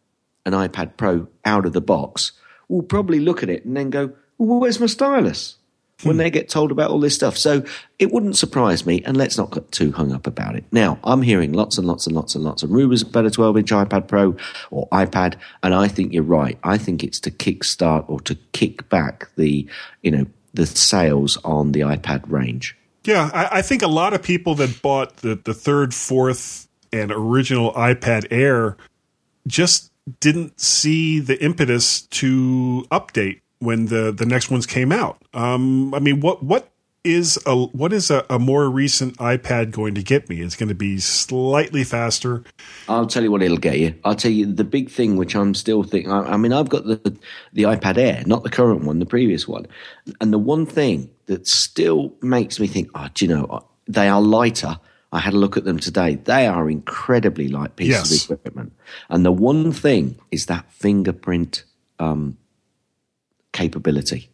an 0.46 0.54
iPad 0.54 0.98
Pro 0.98 1.28
out 1.46 1.66
of 1.66 1.74
the 1.74 1.82
box 1.82 2.32
will 2.68 2.82
probably 2.82 3.20
look 3.20 3.44
at 3.44 3.50
it 3.50 3.64
and 3.64 3.78
then 3.78 3.90
go, 3.90 4.12
well, 4.38 4.60
where's 4.60 4.80
my 4.80 4.88
stylus? 4.88 5.56
When 6.04 6.16
hmm. 6.16 6.20
they 6.20 6.30
get 6.30 6.48
told 6.48 6.72
about 6.72 6.92
all 6.92 7.00
this 7.00 7.16
stuff. 7.16 7.38
So 7.38 7.64
it 7.98 8.12
wouldn't 8.12 8.38
surprise 8.38 8.86
me, 8.86 9.02
and 9.04 9.18
let's 9.18 9.36
not 9.36 9.52
get 9.52 9.72
too 9.72 9.92
hung 9.92 10.12
up 10.12 10.28
about 10.28 10.56
it. 10.56 10.64
Now, 10.72 11.00
I'm 11.04 11.24
hearing 11.24 11.54
lots 11.54 11.80
and 11.80 11.88
lots 11.88 12.06
and 12.06 12.16
lots 12.16 12.36
and 12.36 12.44
lots 12.44 12.62
of 12.62 12.72
rumors 12.72 13.02
about 13.02 13.26
a 13.26 13.32
12 13.32 13.58
inch 13.58 13.72
iPad 13.72 14.08
Pro 14.08 14.36
or 14.70 14.88
iPad, 14.90 15.36
and 15.64 15.74
I 15.74 15.88
think 15.88 16.14
you're 16.14 16.22
right. 16.22 16.60
I 16.64 16.78
think 16.78 17.04
it's 17.04 17.20
to 17.22 17.32
kickstart 17.32 18.08
or 18.08 18.20
to 18.22 18.36
kick 18.52 18.88
back 18.90 19.30
the, 19.38 19.68
you 20.04 20.12
know, 20.12 20.28
the 20.54 20.68
sales 20.68 21.38
on 21.44 21.72
the 21.72 21.80
iPad 21.80 22.24
range. 22.28 22.76
Yeah, 23.04 23.32
I, 23.34 23.60
I 23.60 23.62
think 23.64 23.82
a 23.82 23.88
lot 23.88 24.14
of 24.14 24.22
people 24.22 24.54
that 24.56 24.82
bought 24.84 25.18
the, 25.18 25.36
the 25.36 25.54
third, 25.54 25.96
fourth, 25.96 26.67
and 26.92 27.12
original 27.12 27.74
iPad 27.74 28.28
Air 28.32 28.78
just 29.46 29.92
didn't 30.20 30.60
see 30.60 31.20
the 31.20 31.42
impetus 31.44 32.02
to 32.02 32.86
update 32.92 33.42
when 33.60 33.88
the, 33.88 34.12
the 34.12 34.26
next 34.26 34.50
ones 34.50 34.66
came 34.66 34.92
out. 34.92 35.22
Um, 35.34 35.94
I 35.94 36.00
mean, 36.00 36.20
what 36.22 36.44
what 36.44 36.70
is 37.04 37.40
a 37.46 37.56
what 37.56 37.94
is 37.94 38.12
a, 38.12 38.26
a 38.30 38.38
more 38.38 38.70
recent 38.70 39.18
iPad 39.18 39.72
going 39.72 39.96
to 39.96 40.04
get 40.04 40.30
me? 40.30 40.42
It's 40.42 40.56
going 40.56 40.70
to 40.70 40.76
be 40.76 41.00
slightly 41.00 41.84
faster. 41.84 42.44
I'll 42.90 43.08
tell 43.08 43.24
you 43.24 43.32
what 43.32 43.42
it'll 43.42 43.58
get 43.58 43.80
you. 43.80 43.96
I'll 44.04 44.16
tell 44.16 44.32
you 44.32 44.46
the 44.46 44.64
big 44.64 44.90
thing, 44.90 45.16
which 45.16 45.36
I'm 45.36 45.54
still 45.54 45.84
thinking. 45.84 46.12
I, 46.12 46.34
I 46.34 46.38
mean, 46.38 46.54
I've 46.54 46.70
got 46.70 46.86
the 46.86 47.18
the 47.54 47.64
iPad 47.64 47.98
Air, 47.98 48.24
not 48.26 48.44
the 48.44 48.50
current 48.50 48.84
one, 48.84 49.00
the 49.00 49.06
previous 49.06 49.48
one, 49.48 49.66
and 50.22 50.34
the 50.34 50.38
one 50.38 50.66
thing 50.66 51.10
that 51.28 51.48
still 51.48 52.14
makes 52.22 52.60
me 52.60 52.68
think, 52.68 52.90
oh, 52.96 53.08
do 53.14 53.26
you 53.26 53.34
know, 53.34 53.66
they 53.88 54.08
are 54.08 54.22
lighter. 54.22 54.80
I 55.12 55.20
had 55.20 55.34
a 55.34 55.38
look 55.38 55.56
at 55.58 55.64
them 55.64 55.80
today. 55.80 56.16
They 56.16 56.48
are 56.48 56.70
incredibly 56.70 57.48
light 57.48 57.76
pieces 57.78 58.12
Yes. 58.12 58.26
of 58.26 58.32
equipment, 58.40 58.74
and 59.10 59.26
the 59.26 59.32
one 59.32 59.72
thing 59.72 60.18
is 60.32 60.48
that 60.48 60.72
fingerprint 60.72 61.64
um, 62.00 62.38
capability. 63.54 64.30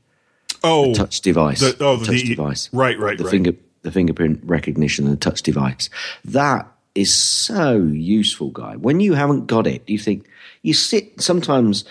Oh, 0.63 0.89
the 0.89 0.93
touch 0.95 1.21
device. 1.21 1.59
the- 1.59 1.75
oh, 1.79 1.97
the 1.97 2.05
touch 2.05 2.21
the- 2.23 2.35
device. 2.35 2.69
right, 2.73 2.97
right, 2.99 3.17
the 3.17 3.23
right. 3.25 3.31
finger 3.31 3.53
the 3.81 3.91
fingerprint 3.91 4.39
recognition 4.45 5.05
and 5.05 5.13
the 5.13 5.19
touch 5.19 5.41
device. 5.43 5.89
That 6.23 6.71
is 6.95 7.13
so 7.13 7.75
useful, 7.81 8.49
guy. 8.51 8.77
When 8.77 9.01
you 9.01 9.13
haven't 9.13 9.47
got 9.47 9.67
it, 9.67 9.83
you 9.87 9.97
think 9.99 10.25
you 10.61 10.73
sit 10.73 11.19
sometimes. 11.21 11.83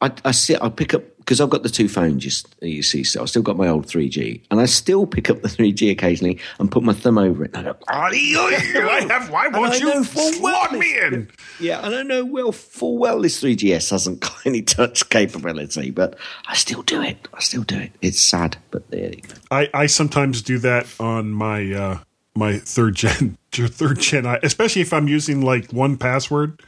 I, 0.00 0.10
I 0.24 0.32
sit. 0.32 0.60
I 0.60 0.68
pick 0.68 0.94
up 0.94 1.04
because 1.24 1.40
I've 1.40 1.50
got 1.50 1.62
the 1.62 1.68
two 1.68 1.88
phones. 1.88 2.24
You, 2.24 2.68
you 2.68 2.82
see, 2.82 3.04
so 3.04 3.22
I've 3.22 3.28
still 3.28 3.42
got 3.42 3.56
my 3.56 3.68
old 3.68 3.86
3G, 3.86 4.42
and 4.50 4.60
I 4.60 4.66
still 4.66 5.06
pick 5.06 5.30
up 5.30 5.40
the 5.40 5.48
3G 5.48 5.90
occasionally 5.90 6.38
and 6.58 6.70
put 6.70 6.82
my 6.82 6.92
thumb 6.92 7.18
over 7.18 7.44
it. 7.44 7.52
And 7.54 7.68
I 7.68 7.72
go, 7.72 7.78
I 7.88 9.06
have. 9.08 9.30
Why 9.30 9.48
won't 9.48 9.78
you 9.78 10.04
slot 10.04 10.72
me 10.72 10.98
in? 10.98 11.30
yeah, 11.60 11.84
and 11.84 11.94
I 11.94 12.02
know 12.02 12.24
well 12.24 12.52
full 12.52 12.98
well 12.98 13.20
this 13.20 13.42
3GS 13.42 13.90
hasn't 13.90 14.20
got 14.20 14.44
any 14.44 14.62
touch 14.62 15.08
capability, 15.08 15.90
but 15.90 16.18
I 16.46 16.54
still 16.54 16.82
do 16.82 17.02
it. 17.02 17.28
I 17.32 17.40
still 17.40 17.62
do 17.62 17.78
it. 17.78 17.92
It's 18.02 18.20
sad, 18.20 18.56
but 18.70 18.90
there 18.90 19.10
you 19.10 19.22
go. 19.22 19.34
I, 19.50 19.68
I 19.72 19.86
sometimes 19.86 20.42
do 20.42 20.58
that 20.58 20.86
on 20.98 21.30
my 21.30 21.72
uh, 21.72 21.98
my 22.34 22.58
third 22.58 22.96
gen 22.96 23.38
third 23.52 24.00
gen, 24.00 24.26
especially 24.42 24.82
if 24.82 24.92
I'm 24.92 25.08
using 25.08 25.42
like 25.42 25.68
1Password, 25.68 26.60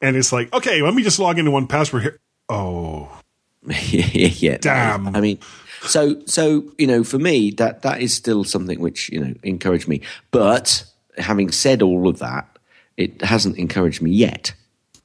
and 0.00 0.16
it's 0.16 0.32
like, 0.32 0.52
okay, 0.52 0.82
let 0.82 0.94
me 0.94 1.02
just 1.02 1.18
log 1.18 1.38
into 1.38 1.50
1Password 1.50 2.02
here. 2.02 2.18
Oh, 2.48 3.20
yeah, 3.90 4.56
Damn. 4.58 5.14
I 5.14 5.20
mean, 5.20 5.38
so 5.82 6.20
so 6.26 6.64
you 6.78 6.86
know, 6.86 7.04
for 7.04 7.18
me, 7.18 7.50
that 7.52 7.82
that 7.82 8.00
is 8.00 8.12
still 8.14 8.44
something 8.44 8.80
which 8.80 9.08
you 9.10 9.20
know 9.24 9.34
encouraged 9.42 9.88
me. 9.88 10.00
But 10.30 10.84
having 11.18 11.50
said 11.52 11.82
all 11.82 12.08
of 12.08 12.18
that, 12.18 12.48
it 12.96 13.22
hasn't 13.22 13.56
encouraged 13.58 14.02
me 14.02 14.10
yet. 14.10 14.52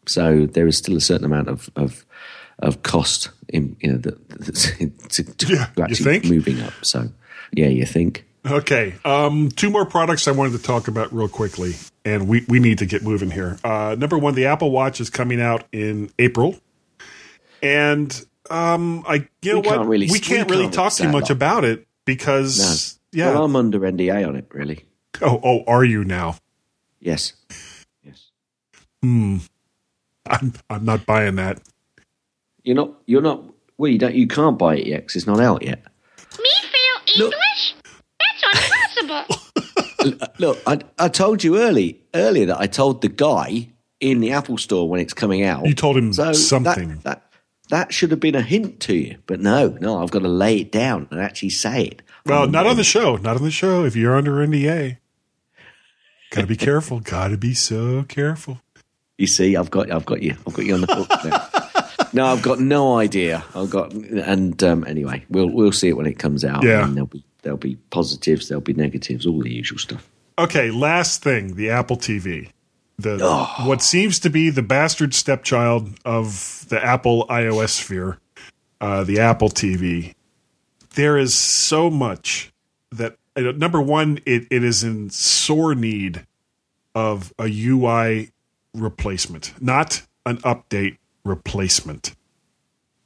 So 0.05 0.45
there 0.45 0.68
is 0.68 0.78
still 0.78 0.95
a 0.97 1.01
certain 1.01 1.26
amount 1.26 1.49
of 1.49 1.70
of, 1.76 2.05
of 2.60 2.82
cost 2.84 3.30
in 3.49 3.76
you 3.80 3.91
know 3.91 3.97
that, 3.99 4.95
to, 5.10 5.24
to 5.24 5.53
Yeah, 5.53 5.68
actually 5.84 5.95
think? 6.03 6.26
moving 6.26 6.62
up. 6.62 6.74
So 6.82 7.10
yeah, 7.51 7.68
you 7.68 7.86
think. 7.86 8.26
Okay. 8.45 8.95
Um, 9.03 9.49
two 9.49 9.70
more 9.70 9.86
products 9.86 10.26
I 10.28 10.32
wanted 10.32 10.53
to 10.53 10.64
talk 10.64 10.88
about 10.88 11.14
real 11.14 11.28
quickly, 11.28 11.74
and 12.05 12.30
we, 12.30 12.45
we 12.47 12.60
need 12.60 12.78
to 12.78 12.86
get 12.86 13.03
moving 13.03 13.30
here. 13.30 13.60
Uh, 13.62 13.95
number 13.99 14.18
one, 14.18 14.36
the 14.36 14.45
Apple 14.45 14.72
Watch 14.72 15.01
is 15.01 15.10
coming 15.10 15.41
out 15.41 15.66
in 15.74 16.12
April, 16.18 16.55
and 17.62 18.26
um, 18.52 19.04
I 19.08 19.28
you 19.41 19.54
know 19.54 19.60
We 19.62 19.68
what 19.68 19.76
can't 19.78 19.88
really- 19.88 20.08
we 20.08 20.14
we 20.14 20.20
can't 20.20 20.50
really 20.50 20.64
can't 20.64 20.74
talk 20.74 20.93
too 20.93 21.10
much 21.10 21.24
lot. 21.24 21.32
about 21.32 21.64
it 21.66 21.88
because 22.06 23.00
yeah. 23.12 23.32
Well, 23.32 23.45
I'm 23.45 23.56
under 23.56 23.80
NDA 23.80 24.28
on 24.28 24.36
it, 24.36 24.45
really. 24.52 24.86
oh, 25.22 25.39
oh, 25.43 25.64
are 25.68 25.84
you 25.86 26.04
now? 26.04 26.36
Yes. 27.00 27.34
Yes. 28.04 28.32
Hmm. 29.02 29.38
I'm 30.30 30.54
I'm 30.70 30.86
not 30.86 31.06
buying 31.06 31.36
that. 31.36 31.62
You're 32.64 32.76
not. 32.76 32.91
You're 33.06 33.22
not. 33.22 33.43
Well, 33.78 33.91
you 33.91 33.98
don't. 33.98 34.14
You 34.16 34.28
can't 34.28 34.58
buy 34.58 34.76
it 34.78 34.88
yet 34.88 35.02
because 35.02 35.16
it's 35.16 35.28
not 35.28 35.39
out 35.39 35.64
yet. 35.64 35.84
Me 36.39 36.50
feel 37.16 37.26
English? 37.26 37.76
That's 38.20 39.02
impossible. 39.02 40.28
Look, 40.39 40.60
I, 40.68 40.80
I 41.00 41.10
told 41.10 41.43
you 41.43 41.58
early 41.60 42.02
earlier 42.14 42.45
that 42.48 42.60
I 42.60 42.68
told 42.68 43.02
the 43.02 43.10
guy 43.10 43.70
in 44.00 44.20
the 44.20 44.32
Apple 44.32 44.58
store 44.58 44.88
when 44.89 45.00
it's 45.00 45.14
coming 45.14 45.43
out. 45.43 45.66
You 45.66 45.74
told 45.74 45.98
him 45.98 46.14
So 46.14 46.34
something. 46.34 46.89
That, 46.89 47.04
that 47.04 47.26
that 47.70 47.93
should 47.93 48.11
have 48.11 48.20
been 48.20 48.36
a 48.36 48.41
hint 48.41 48.80
to 48.82 48.93
you, 48.95 49.18
but 49.28 49.39
no, 49.39 49.78
no, 49.80 50.01
I've 50.01 50.11
got 50.11 50.20
to 50.24 50.28
lay 50.30 50.59
it 50.59 50.72
down 50.72 51.07
and 51.11 51.20
actually 51.20 51.49
say 51.49 51.84
it. 51.86 52.01
Well, 52.26 52.43
Um, 52.43 52.51
not 52.51 52.65
on 52.68 52.76
the 52.78 52.84
show. 52.84 53.15
Not 53.18 53.38
on 53.38 53.43
the 53.43 53.51
show. 53.51 53.84
If 53.86 53.95
you're 53.95 54.15
under 54.15 54.34
NDA, 54.45 54.97
gotta 56.32 56.47
be 56.47 56.55
careful. 56.55 56.99
Gotta 56.99 57.38
be 57.38 57.53
so 57.53 58.03
careful. 58.03 58.61
You 59.18 59.28
see, 59.28 59.55
I've 59.55 59.72
got 59.72 59.91
I've 59.91 60.05
got 60.05 60.22
you. 60.22 60.36
I've 60.45 60.53
got 60.53 60.65
you 60.65 60.74
on 60.76 60.82
the 60.82 60.93
hook. 60.95 61.09
now. 61.24 62.07
no, 62.13 62.26
I've 62.26 62.41
got 62.41 62.59
no 62.59 62.97
idea. 62.97 63.43
I've 63.55 63.70
got 63.70 63.91
and 63.93 64.61
um, 64.63 64.86
anyway, 64.86 65.26
we'll 65.30 65.49
we'll 65.49 65.72
see 65.72 65.88
it 65.88 65.97
when 65.97 66.05
it 66.05 66.20
comes 66.20 66.43
out. 66.45 66.63
Yeah. 66.63 66.86
and 66.86 66.95
there'll 66.95 67.07
be 67.07 67.24
there'll 67.43 67.57
be 67.57 67.78
positives, 67.89 68.47
there'll 68.49 68.61
be 68.61 68.74
negatives, 68.74 69.26
all 69.26 69.39
the 69.41 69.51
usual 69.53 69.80
stuff. 69.80 70.07
Okay, 70.38 70.70
last 70.70 71.24
thing, 71.24 71.55
the 71.55 71.70
Apple 71.72 71.97
TV. 71.97 72.49
The 73.00 73.20
Oh. 73.22 73.68
what 73.68 73.82
seems 73.82 74.20
to 74.20 74.30
be 74.30 74.50
the 74.50 74.64
bastard 74.64 75.14
stepchild 75.14 75.91
of 76.04 76.66
the 76.70 76.84
Apple 76.84 77.26
iOS 77.30 77.70
sphere, 77.70 78.18
uh, 78.82 79.04
the 79.04 79.20
Apple 79.20 79.50
TV. 79.50 80.16
There 80.95 81.18
is 81.18 81.36
so 81.36 81.89
much 81.91 82.52
that 82.91 83.18
uh, 83.36 83.41
number 83.56 83.80
one, 83.80 84.20
it, 84.26 84.48
it 84.50 84.64
is 84.64 84.84
in 84.84 85.12
sore 85.12 85.76
need 85.76 86.26
of 86.95 87.32
a 87.38 87.48
UI 87.48 88.32
replacement, 88.74 89.54
not 89.62 90.02
an 90.26 90.38
update 90.38 90.98
replacement. 91.24 92.16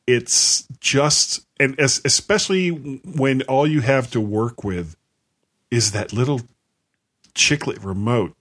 It's 0.08 0.66
just, 0.80 1.46
and 1.60 1.78
es- 1.78 2.02
especially 2.06 2.70
when 2.70 3.42
all 3.44 3.68
you 3.68 3.82
have 3.82 4.10
to 4.12 4.22
work 4.22 4.64
with 4.64 4.96
is 5.70 5.92
that 5.92 6.14
little 6.14 6.42
chiclet 7.36 7.84
remote. 7.84 8.34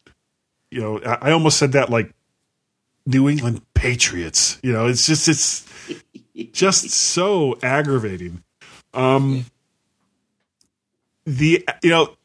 You 0.71 0.81
know, 0.81 1.01
I, 1.05 1.29
I 1.29 1.33
almost 1.33 1.59
said 1.59 1.73
that 1.73 1.91
like 1.91 2.13
New 3.07 3.29
England 3.29 3.63
Patriots. 3.75 4.59
You 4.63 4.73
know, 4.73 4.87
it's 4.87 5.07
just 5.07 5.29
it's 5.29 5.67
just 6.53 6.91
so 6.91 7.59
aggravating. 7.63 8.43
Um, 8.95 9.47
the 11.25 11.67
you 11.83 11.91
know 11.91 12.17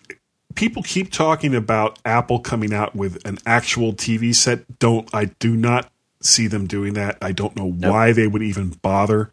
people 0.55 0.83
keep 0.83 1.11
talking 1.11 1.53
about 1.53 1.99
Apple 2.05 2.39
coming 2.39 2.73
out 2.73 2.95
with 2.95 3.25
an 3.25 3.37
actual 3.45 3.93
TV 3.93 4.33
set. 4.33 4.79
Don't 4.79 5.13
I 5.13 5.25
do 5.25 5.55
not 5.55 5.91
see 6.21 6.47
them 6.47 6.67
doing 6.67 6.93
that. 6.93 7.17
I 7.21 7.31
don't 7.31 7.55
know 7.55 7.69
why 7.69 8.13
they 8.13 8.27
would 8.27 8.41
even 8.41 8.69
bother. 8.69 9.31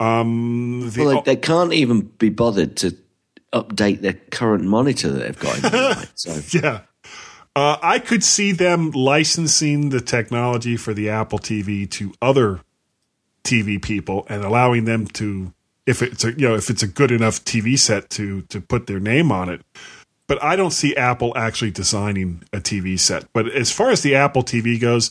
Um, 0.00 0.90
the, 0.92 1.04
Well, 1.04 1.22
they, 1.22 1.34
they 1.34 1.40
can't 1.40 1.72
even 1.72 2.02
be 2.02 2.28
bothered 2.28 2.76
to 2.78 2.96
update 3.52 4.00
their 4.00 4.14
current 4.14 4.64
monitor 4.64 5.10
that 5.10 5.20
they've 5.20 5.38
got. 5.38 5.56
In 5.56 5.62
there, 5.70 5.94
right? 5.94 6.10
So 6.14 6.58
yeah. 6.58 6.80
Uh, 7.56 7.76
I 7.82 8.00
could 8.00 8.24
see 8.24 8.50
them 8.52 8.90
licensing 8.90 9.90
the 9.90 10.00
technology 10.00 10.76
for 10.76 10.92
the 10.92 11.08
Apple 11.08 11.38
TV 11.38 11.88
to 11.92 12.12
other 12.20 12.60
TV 13.44 13.80
people 13.80 14.26
and 14.28 14.44
allowing 14.44 14.86
them 14.86 15.06
to, 15.06 15.52
if 15.86 16.02
it's 16.02 16.24
a 16.24 16.32
you 16.32 16.48
know 16.48 16.56
if 16.56 16.68
it's 16.70 16.82
a 16.82 16.88
good 16.88 17.12
enough 17.12 17.44
TV 17.44 17.78
set 17.78 18.10
to 18.10 18.42
to 18.42 18.60
put 18.60 18.86
their 18.86 18.98
name 18.98 19.30
on 19.30 19.48
it. 19.48 19.60
But 20.26 20.42
I 20.42 20.56
don't 20.56 20.72
see 20.72 20.96
Apple 20.96 21.36
actually 21.36 21.70
designing 21.70 22.42
a 22.52 22.56
TV 22.56 22.98
set. 22.98 23.30
But 23.32 23.48
as 23.50 23.70
far 23.70 23.90
as 23.90 24.02
the 24.02 24.14
Apple 24.14 24.42
TV 24.42 24.80
goes, 24.80 25.10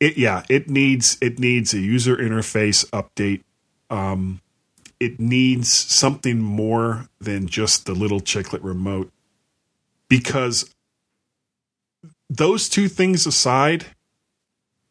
it 0.00 0.16
yeah 0.16 0.44
it 0.48 0.70
needs 0.70 1.18
it 1.20 1.38
needs 1.38 1.74
a 1.74 1.80
user 1.80 2.16
interface 2.16 2.88
update. 2.90 3.42
Um, 3.90 4.40
it 4.98 5.18
needs 5.18 5.72
something 5.72 6.38
more 6.38 7.08
than 7.20 7.48
just 7.48 7.84
the 7.84 7.92
little 7.92 8.20
chiclet 8.20 8.62
remote 8.62 9.10
because 10.08 10.71
those 12.28 12.68
two 12.68 12.88
things 12.88 13.26
aside, 13.26 13.86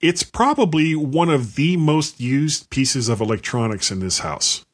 it's 0.02 0.24
probably 0.24 0.96
one 0.96 1.30
of 1.30 1.56
the 1.56 1.78
most 1.78 2.20
used 2.20 2.70
pieces 2.70 3.08
of 3.08 3.22
electronics 3.22 3.92
in 3.92 4.00
this 4.00 4.20
house. 4.20 4.66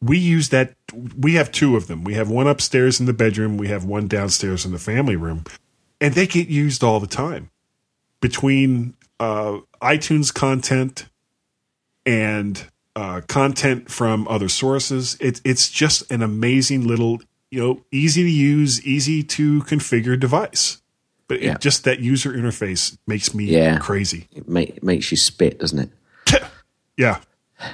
We 0.00 0.18
use 0.18 0.50
that. 0.50 0.74
We 1.18 1.34
have 1.34 1.50
two 1.50 1.76
of 1.76 1.86
them. 1.86 2.04
We 2.04 2.14
have 2.14 2.30
one 2.30 2.46
upstairs 2.46 3.00
in 3.00 3.06
the 3.06 3.12
bedroom. 3.12 3.56
We 3.56 3.68
have 3.68 3.84
one 3.84 4.06
downstairs 4.06 4.64
in 4.64 4.72
the 4.72 4.78
family 4.78 5.16
room, 5.16 5.44
and 6.00 6.14
they 6.14 6.26
get 6.26 6.48
used 6.48 6.84
all 6.84 7.00
the 7.00 7.06
time. 7.06 7.50
Between 8.20 8.94
uh, 9.18 9.60
iTunes 9.80 10.32
content 10.32 11.08
and 12.06 12.66
uh, 12.96 13.22
content 13.26 13.90
from 13.90 14.28
other 14.28 14.48
sources, 14.48 15.16
it, 15.20 15.40
it's 15.44 15.70
just 15.70 16.10
an 16.10 16.22
amazing 16.22 16.86
little, 16.86 17.20
you 17.50 17.60
know, 17.60 17.84
easy 17.90 18.22
to 18.22 18.30
use, 18.30 18.84
easy 18.86 19.22
to 19.22 19.62
configure 19.62 20.18
device. 20.18 20.82
But 21.28 21.40
Yeah. 21.42 21.52
it, 21.52 21.60
just 21.60 21.84
that 21.84 22.00
user 22.00 22.32
interface 22.32 22.96
makes 23.06 23.34
me 23.34 23.44
Yeah. 23.46 23.78
crazy. 23.78 24.28
It, 24.32 24.48
ma- 24.48 24.60
it 24.60 24.82
makes 24.82 25.10
you 25.10 25.16
spit, 25.16 25.58
doesn't 25.60 25.78
it? 25.78 26.42
Yeah. 26.96 27.20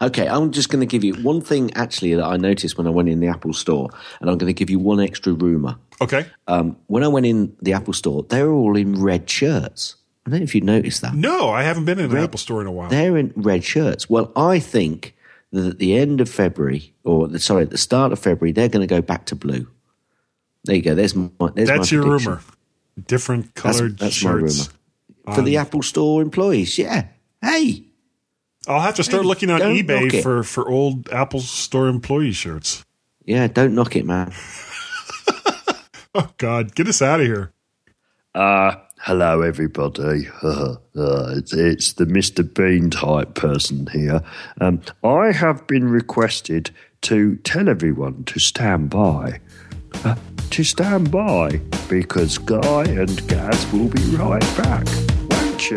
Okay, 0.00 0.28
I'm 0.28 0.52
just 0.52 0.68
going 0.70 0.78
to 0.80 0.86
give 0.86 1.02
you 1.02 1.14
one 1.24 1.40
thing 1.40 1.72
actually 1.74 2.14
that 2.14 2.24
I 2.24 2.36
noticed 2.36 2.78
when 2.78 2.86
I 2.86 2.90
went 2.90 3.08
in 3.08 3.18
the 3.18 3.26
Apple 3.26 3.52
store, 3.52 3.90
and 4.20 4.30
I'm 4.30 4.38
going 4.38 4.46
to 4.46 4.52
give 4.54 4.70
you 4.70 4.78
one 4.78 5.00
extra 5.00 5.32
rumor. 5.32 5.76
Okay. 6.00 6.26
Um, 6.46 6.76
when 6.86 7.02
I 7.02 7.08
went 7.08 7.26
in 7.26 7.56
the 7.60 7.72
Apple 7.72 7.94
store, 7.94 8.22
they 8.22 8.44
were 8.44 8.52
all 8.52 8.76
in 8.76 9.02
red 9.02 9.28
shirts. 9.28 9.96
I 10.24 10.30
don't 10.30 10.38
know 10.38 10.44
if 10.44 10.54
you 10.54 10.60
noticed 10.60 11.00
that. 11.02 11.14
No, 11.14 11.50
I 11.50 11.64
haven't 11.64 11.84
been 11.84 11.98
in 11.98 12.12
an 12.12 12.16
Apple 12.16 12.38
store 12.38 12.60
in 12.60 12.68
a 12.68 12.70
while. 12.70 12.88
They're 12.90 13.16
in 13.16 13.32
red 13.34 13.64
shirts. 13.64 14.08
Well, 14.08 14.30
I 14.36 14.60
think 14.60 15.16
that 15.50 15.66
at 15.66 15.78
the 15.80 15.96
end 15.96 16.20
of 16.20 16.28
February, 16.28 16.94
or 17.02 17.26
the, 17.26 17.40
sorry, 17.40 17.62
at 17.64 17.70
the 17.70 17.78
start 17.78 18.12
of 18.12 18.20
February, 18.20 18.52
they're 18.52 18.68
going 18.68 18.86
to 18.86 18.94
go 18.94 19.02
back 19.02 19.24
to 19.26 19.34
blue. 19.34 19.66
There 20.64 20.76
you 20.76 20.82
go. 20.82 20.94
There's 20.94 21.16
my. 21.16 21.28
There's 21.56 21.68
That's 21.68 21.90
my 21.90 21.96
your 21.96 22.04
prediction. 22.06 22.30
rumor. 22.34 22.42
Different 23.06 23.54
colored 23.54 23.98
that's 23.98 24.22
my 24.24 24.30
shirts. 24.30 24.68
rumor 25.26 25.34
for 25.36 25.42
the 25.42 25.56
Um, 25.58 25.66
Apple 25.66 25.82
Store 25.82 26.22
employees. 26.22 26.78
Yeah. 26.78 27.06
Hey, 27.42 27.84
I'll 28.66 28.80
have 28.80 28.96
to 28.96 29.04
start 29.04 29.22
Hey, 29.22 29.28
looking 29.28 29.50
on 29.50 29.60
eBay 29.60 30.22
for, 30.22 30.42
for 30.42 30.68
old 30.68 31.08
Apple 31.10 31.40
Store 31.40 31.88
employee 31.88 32.32
shirts. 32.32 32.84
yeah. 33.24 33.46
Don't 33.46 33.74
knock 33.74 33.96
it, 33.96 34.04
man. 34.06 34.32
Oh, 36.14 36.30
God. 36.38 36.74
Get 36.74 36.88
us 36.88 37.00
out 37.02 37.20
of 37.20 37.26
here. 37.26 37.52
Uh, 38.34 38.74
hello, 39.00 39.42
everybody. 39.42 40.26
uh, 40.42 40.76
it's, 40.94 41.52
it's 41.52 41.92
the 41.92 42.06
Mr. 42.06 42.42
Bean 42.54 42.90
type 42.90 43.34
person 43.34 43.86
here. 43.92 44.22
Um, 44.60 44.80
I 45.04 45.30
have 45.32 45.66
been 45.66 45.88
requested 45.88 46.70
to 47.02 47.36
tell 47.36 47.68
everyone 47.68 48.24
to 48.24 48.40
stand 48.40 48.90
by. 48.90 49.40
Uh, 50.02 50.16
to 50.50 50.64
stand 50.64 51.10
by 51.10 51.60
because 51.88 52.36
Guy 52.38 52.84
and 52.84 53.26
Gaz 53.28 53.66
will 53.72 53.88
be 53.88 54.02
right 54.16 54.40
back, 54.56 54.86
won't 55.30 55.70
you? 55.70 55.76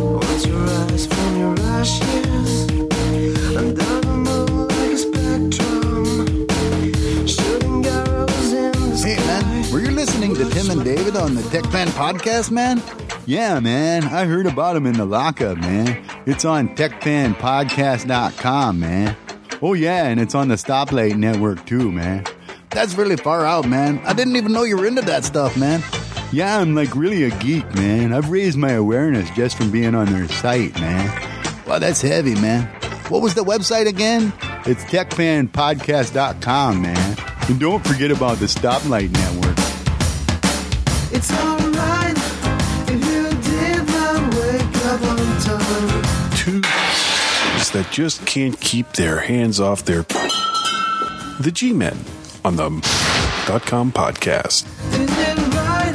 Watch 0.00 0.46
your 0.46 0.66
eyes 0.68 1.06
from 1.06 1.36
your 1.38 1.58
ashes 1.60 2.68
Under 3.56 3.72
the 3.72 4.02
moon 4.06 4.68
like 4.68 4.92
a 4.92 4.98
spectrum 4.98 6.46
Shooting 7.26 7.86
arrows 7.86 8.52
in 8.52 8.72
the 8.72 9.02
Hey, 9.04 9.16
man, 9.26 9.70
were 9.72 9.80
you 9.80 9.90
listening 9.90 10.34
to 10.34 10.48
Tim 10.50 10.70
and 10.70 10.84
David 10.84 11.16
on 11.16 11.34
the 11.34 11.42
Tech 11.44 11.64
Fan 11.72 11.88
podcast, 11.88 12.50
man? 12.50 12.82
Yeah, 13.26 13.60
man, 13.60 14.04
I 14.04 14.24
heard 14.24 14.46
about 14.46 14.76
him 14.76 14.86
in 14.86 14.94
the 14.94 15.04
lockup, 15.04 15.58
man. 15.58 16.02
It's 16.26 16.44
on 16.44 16.74
techfanpodcast.com, 16.76 18.80
man. 18.80 19.16
Oh, 19.62 19.74
yeah, 19.74 20.06
and 20.06 20.18
it's 20.18 20.34
on 20.34 20.48
the 20.48 20.54
Stoplight 20.54 21.16
Network, 21.16 21.66
too, 21.66 21.92
man. 21.92 22.24
That's 22.70 22.94
really 22.94 23.16
far 23.16 23.44
out, 23.44 23.68
man. 23.68 23.98
I 24.04 24.12
didn't 24.12 24.36
even 24.36 24.52
know 24.52 24.62
you 24.62 24.76
were 24.76 24.86
into 24.86 25.02
that 25.02 25.24
stuff, 25.24 25.56
man. 25.56 25.82
Yeah, 26.30 26.58
I'm 26.58 26.76
like 26.76 26.94
really 26.94 27.24
a 27.24 27.30
geek, 27.38 27.74
man. 27.74 28.12
I've 28.12 28.30
raised 28.30 28.56
my 28.56 28.70
awareness 28.72 29.28
just 29.30 29.56
from 29.56 29.72
being 29.72 29.96
on 29.96 30.06
their 30.06 30.28
site, 30.28 30.78
man. 30.80 31.08
Wow, 31.66 31.80
that's 31.80 32.00
heavy, 32.00 32.36
man. 32.36 32.66
What 33.08 33.22
was 33.22 33.34
the 33.34 33.42
website 33.42 33.88
again? 33.88 34.32
It's 34.66 34.84
techfanpodcast.com, 34.84 36.82
man. 36.82 37.16
And 37.48 37.58
don't 37.58 37.84
forget 37.84 38.12
about 38.12 38.38
the 38.38 38.46
Stoplight 38.46 39.10
Network. 39.10 39.58
It's 41.12 41.32
alright 41.32 42.16
if 42.88 43.04
you 43.04 43.30
did 43.50 43.84
not 43.88 44.34
wake 44.36 44.76
up 44.86 45.02
on 45.02 45.16
time 45.40 46.36
Two 46.36 46.60
guys 46.60 47.70
that 47.72 47.88
just 47.90 48.24
can't 48.26 48.60
keep 48.60 48.92
their 48.92 49.18
hands 49.18 49.58
off 49.58 49.84
their. 49.84 50.04
The 51.40 51.50
G 51.52 51.72
Men 51.72 51.98
on 52.44 52.56
the 52.56 52.68
dot 53.46 53.64
com 53.66 53.92
podcast. 53.92 54.64
Is 54.92 55.00
it 55.00 55.38
right 55.54 55.92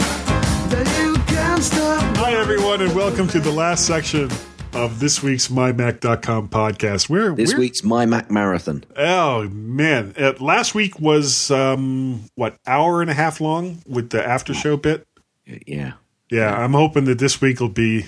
that 0.69 1.01
you 1.01 1.13
can't 1.25 1.63
stop 1.63 2.17
Hi, 2.17 2.33
everyone, 2.33 2.81
and 2.81 2.95
welcome 2.95 3.27
to 3.29 3.39
the 3.39 3.51
last 3.51 3.85
section 3.85 4.29
of 4.73 4.99
this 4.99 5.23
week's 5.23 5.47
MyMac.com 5.47 6.49
podcast. 6.49 7.09
Where 7.09 7.33
This 7.33 7.53
we're, 7.53 7.59
week's 7.59 7.83
My 7.83 8.05
Mac 8.05 8.29
Marathon. 8.29 8.83
Oh 8.95 9.47
man! 9.49 10.13
Uh, 10.17 10.33
last 10.39 10.75
week 10.75 10.99
was 10.99 11.49
um, 11.51 12.25
what 12.35 12.57
hour 12.67 13.01
and 13.01 13.09
a 13.09 13.13
half 13.13 13.39
long 13.41 13.81
with 13.87 14.09
the 14.09 14.25
after 14.25 14.53
show 14.53 14.77
bit. 14.77 15.07
Yeah, 15.45 15.93
Yeah, 16.29 16.53
I'm 16.55 16.73
hoping 16.73 17.05
that 17.05 17.19
this 17.19 17.39
week 17.41 17.59
will 17.59 17.69
be 17.69 18.05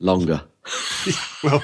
longer. 0.00 0.42
well. 1.42 1.62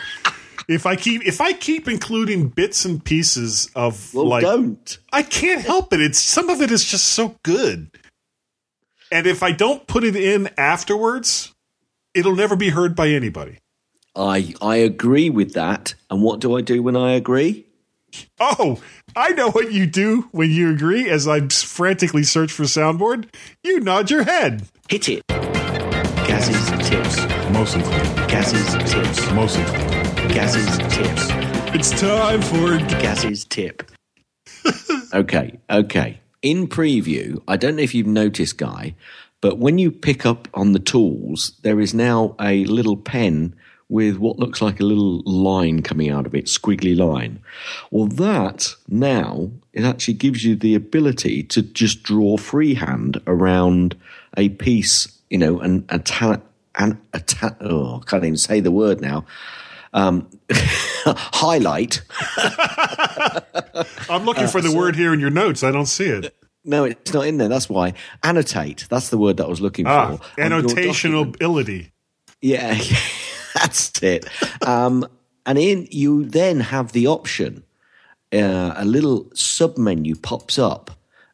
If 0.69 0.87
I 0.87 0.97
keep 0.97 1.25
if 1.27 1.41
I 1.41 1.53
keep 1.53 1.89
including 1.89 2.49
bits 2.49 2.85
and 2.85 3.05
pieces 3.05 3.71
of 3.75 4.15
Well, 4.15 4.27
like 4.27 4.43
don't. 4.43 4.99
I 5.13 5.23
can't 5.23 5.63
help 5.63 5.93
it. 5.93 6.01
It's 6.01 6.21
some 6.21 6.51
of 6.51 6.61
it 6.61 6.71
is 6.71 6.85
just 6.85 7.09
so 7.09 7.37
good. 7.43 7.91
And 9.11 9.27
if 9.27 9.43
I 9.43 9.53
don't 9.53 9.87
put 9.87 10.05
it 10.05 10.17
in 10.17 10.49
afterwards, 10.57 11.53
it'll 12.15 12.37
never 12.37 12.57
be 12.57 12.71
heard 12.71 12.95
by 12.97 13.09
anybody. 13.09 13.59
I 14.15 14.55
I 14.61 14.77
agree 14.77 15.31
with 15.31 15.55
that. 15.55 15.95
And 16.11 16.23
what 16.23 16.41
do 16.41 16.57
I 16.57 16.61
do 16.61 16.83
when 16.83 16.97
I 16.97 17.13
agree? 17.13 17.67
Oh, 18.39 18.81
I 19.17 19.31
know 19.31 19.51
what 19.51 19.73
you 19.73 19.87
do 19.87 20.29
when 20.33 20.51
you 20.51 20.71
agree 20.71 21.09
as 21.09 21.27
I 21.27 21.49
frantically 21.49 22.25
search 22.25 22.53
for 22.53 22.65
soundboard. 22.65 23.33
You 23.63 23.81
nod 23.81 24.11
your 24.11 24.25
head. 24.25 24.69
Hit 24.89 25.09
it. 25.09 25.23
Gaz's 25.29 26.89
tips. 26.89 27.21
Mostly 27.51 27.83
clean. 27.83 28.29
Gaz's 28.29 28.93
tips. 28.93 29.31
Mostly 29.33 29.65
clean. 29.65 30.02
Gaz's 30.29 30.79
tips. 30.95 31.29
It's 31.75 31.91
time 32.01 32.41
for 32.43 32.79
Gaz's 33.01 33.45
tip. 33.45 33.91
okay, 35.13 35.59
okay. 35.69 36.21
In 36.43 36.69
preview, 36.69 37.43
I 37.49 37.57
don't 37.57 37.77
know 37.77 37.83
if 37.83 37.95
you've 37.95 38.07
noticed, 38.07 38.59
Guy, 38.59 38.95
but 39.41 39.59
when 39.59 39.79
you 39.79 39.91
pick 39.91 40.25
up 40.25 40.49
on 40.55 40.73
the 40.73 40.79
tools, 40.79 41.53
there 41.63 41.81
is 41.81 41.93
now 41.93 42.35
a 42.41 42.65
little 42.67 42.97
pen 42.97 43.55
with 43.89 44.17
what 44.17 44.39
looks 44.39 44.63
like 44.63 44.81
a 44.81 44.85
little 44.85 45.21
line 45.25 45.83
coming 45.83 46.11
out 46.11 46.27
of 46.27 46.35
it, 46.35 46.47
squiggly 46.47 46.97
line. 46.97 47.41
Well, 47.91 48.07
that 48.07 48.75
now 48.89 49.51
it 49.73 49.85
actually 49.85 50.15
gives 50.15 50.45
you 50.45 50.57
the 50.57 50.75
ability 50.75 51.43
to 51.45 51.63
just 51.63 52.03
draw 52.03 52.37
freehand 52.37 53.21
around 53.27 53.97
a 54.37 54.49
piece, 54.51 55.19
you 55.31 55.39
know, 55.39 55.61
and 55.61 55.85
a 55.91 55.99
ta- 55.99 56.41
and 56.77 56.97
a 57.13 57.21
ta- 57.21 57.57
oh, 57.61 58.01
I 58.01 58.05
can't 58.09 58.25
even 58.25 58.39
say 58.39 58.61
the 58.61 58.71
word 58.71 59.01
now. 59.03 59.27
Um, 59.93 60.29
highlight. 60.53 62.03
I'm 64.09 64.25
looking 64.25 64.47
for 64.49 64.61
the 64.61 64.73
word 64.75 64.97
here 64.97 65.13
in 65.13 65.21
your 65.21 65.31
notes. 65.31 65.63
I 65.63 65.71
don't 65.71 65.87
see 65.87 66.07
it. 66.07 66.35
No, 66.65 66.85
it's 66.85 67.13
not 67.13 67.27
in 67.27 67.39
there. 67.39 67.49
That's 67.49 67.69
why. 67.69 67.95
Annotate. 68.23 68.87
That's 68.89 69.11
the 69.11 69.19
word 69.19 69.37
that 69.39 69.47
I 69.47 69.49
was 69.49 69.61
looking 69.61 69.87
Ah, 69.87 70.17
for. 70.17 70.41
On 70.43 70.51
your 70.51 70.63
annotational 70.63 71.23
ability. 71.35 71.89
Yeah, 72.45 72.77
that's 73.55 74.03
it. 74.03 74.27
Um, 74.67 75.07
and 75.47 75.57
in 75.57 75.87
you 75.93 76.25
then 76.25 76.59
have 76.59 76.91
the 76.91 77.07
option. 77.07 77.63
Uh, 78.33 78.75
a 78.77 78.85
little 78.85 79.31
sub 79.33 79.79
menu 79.79 80.17
pops 80.17 80.59
up 80.59 80.91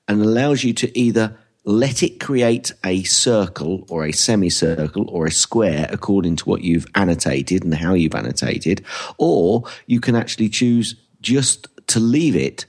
and 0.06 0.20
allows 0.20 0.64
you 0.64 0.74
to 0.74 0.98
either 0.98 1.38
let 1.68 2.02
it 2.02 2.18
create 2.18 2.72
a 2.82 3.02
circle 3.02 3.84
or 3.90 4.06
a 4.06 4.12
semicircle 4.12 5.06
or 5.10 5.26
a 5.26 5.30
square 5.30 5.86
according 5.90 6.34
to 6.34 6.44
what 6.46 6.62
you've 6.62 6.86
annotated 6.94 7.62
and 7.62 7.74
how 7.74 7.92
you've 7.92 8.14
annotated, 8.14 8.82
or 9.18 9.64
you 9.86 10.00
can 10.00 10.16
actually 10.16 10.48
choose 10.48 10.94
just 11.20 11.68
to 11.88 12.00
leave 12.00 12.34
it 12.34 12.64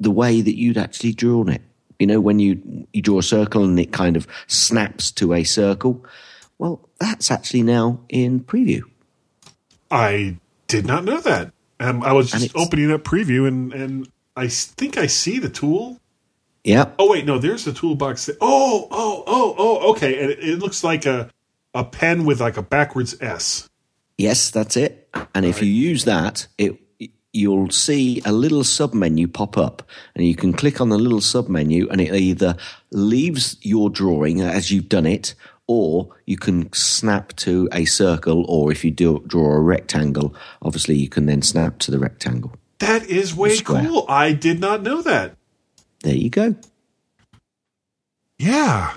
the 0.00 0.10
way 0.10 0.40
that 0.40 0.56
you'd 0.56 0.78
actually 0.78 1.12
drawn 1.12 1.50
it. 1.50 1.60
You 1.98 2.06
know, 2.06 2.18
when 2.18 2.38
you 2.38 2.86
you 2.94 3.02
draw 3.02 3.18
a 3.18 3.22
circle 3.22 3.62
and 3.62 3.78
it 3.78 3.92
kind 3.92 4.16
of 4.16 4.26
snaps 4.46 5.10
to 5.12 5.34
a 5.34 5.44
circle. 5.44 6.02
Well, 6.56 6.88
that's 6.98 7.30
actually 7.30 7.62
now 7.62 8.00
in 8.08 8.40
preview. 8.40 8.84
I 9.90 10.38
did 10.66 10.86
not 10.86 11.04
know 11.04 11.20
that. 11.20 11.52
Um, 11.78 12.02
I 12.02 12.12
was 12.12 12.30
just 12.30 12.56
opening 12.56 12.90
up 12.90 13.02
preview 13.02 13.46
and 13.46 13.74
and 13.74 14.08
I 14.34 14.48
think 14.48 14.96
I 14.96 15.08
see 15.08 15.38
the 15.38 15.50
tool. 15.50 16.00
Yeah. 16.68 16.90
Oh 16.98 17.10
wait, 17.10 17.24
no, 17.24 17.38
there's 17.38 17.64
the 17.64 17.72
toolbox. 17.72 18.26
There. 18.26 18.36
Oh, 18.42 18.88
oh, 18.90 19.24
oh, 19.26 19.54
oh. 19.56 19.90
Okay, 19.92 20.20
and 20.20 20.30
it, 20.30 20.38
it 20.40 20.58
looks 20.58 20.84
like 20.84 21.06
a 21.06 21.30
a 21.72 21.82
pen 21.82 22.26
with 22.26 22.42
like 22.42 22.58
a 22.58 22.62
backwards 22.62 23.16
S. 23.22 23.70
Yes, 24.18 24.50
that's 24.50 24.76
it. 24.76 25.08
And 25.34 25.46
if 25.46 25.62
you 25.62 25.68
use 25.68 26.04
that, 26.04 26.46
it 26.58 26.78
you'll 27.32 27.70
see 27.70 28.20
a 28.26 28.32
little 28.32 28.64
sub 28.64 28.92
menu 28.92 29.28
pop 29.28 29.56
up, 29.56 29.82
and 30.14 30.26
you 30.26 30.36
can 30.36 30.52
click 30.52 30.78
on 30.78 30.90
the 30.90 30.98
little 30.98 31.22
sub 31.22 31.48
menu, 31.48 31.88
and 31.88 32.02
it 32.02 32.14
either 32.14 32.54
leaves 32.92 33.56
your 33.62 33.88
drawing 33.88 34.42
as 34.42 34.70
you've 34.70 34.90
done 34.90 35.06
it, 35.06 35.34
or 35.66 36.14
you 36.26 36.36
can 36.36 36.70
snap 36.74 37.34
to 37.36 37.66
a 37.72 37.86
circle, 37.86 38.44
or 38.46 38.70
if 38.70 38.84
you 38.84 38.90
do 38.90 39.24
draw 39.26 39.54
a 39.54 39.60
rectangle, 39.60 40.34
obviously 40.60 40.96
you 40.96 41.08
can 41.08 41.24
then 41.24 41.40
snap 41.40 41.78
to 41.78 41.90
the 41.90 41.98
rectangle. 41.98 42.52
That 42.78 43.06
is 43.06 43.34
way 43.34 43.58
cool. 43.60 44.04
I 44.06 44.32
did 44.32 44.60
not 44.60 44.82
know 44.82 45.00
that. 45.00 45.37
There 46.02 46.14
you 46.14 46.30
go. 46.30 46.54
Yeah. 48.38 48.96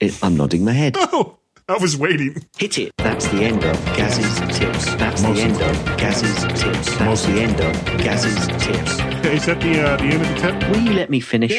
It, 0.00 0.18
I'm 0.22 0.36
nodding 0.36 0.64
my 0.64 0.72
head. 0.72 0.96
Oh, 1.14 1.38
I 1.68 1.78
was 1.78 1.96
waiting. 1.96 2.44
Hit 2.58 2.76
it. 2.78 2.92
That's 2.98 3.28
the 3.28 3.44
end 3.44 3.64
of 3.64 3.76
Gaz's 3.96 4.40
tips. 4.58 4.94
That's 4.96 5.22
the 5.22 5.28
end 5.28 5.62
of 5.62 5.96
Gaz's 5.96 6.42
tips. 6.60 6.96
That's 6.98 7.24
the 7.24 7.32
end 7.40 7.60
of 7.60 7.72
Gaz's 8.02 8.46
tips. 8.62 8.98
Is 9.24 9.46
that 9.46 9.60
the 9.60 9.80
uh, 9.80 9.96
the 9.96 10.02
end 10.04 10.22
of 10.22 10.28
the 10.28 10.34
tip? 10.34 10.70
Will 10.70 10.80
you 10.80 10.92
let 10.94 11.08
me 11.08 11.20
finish? 11.20 11.52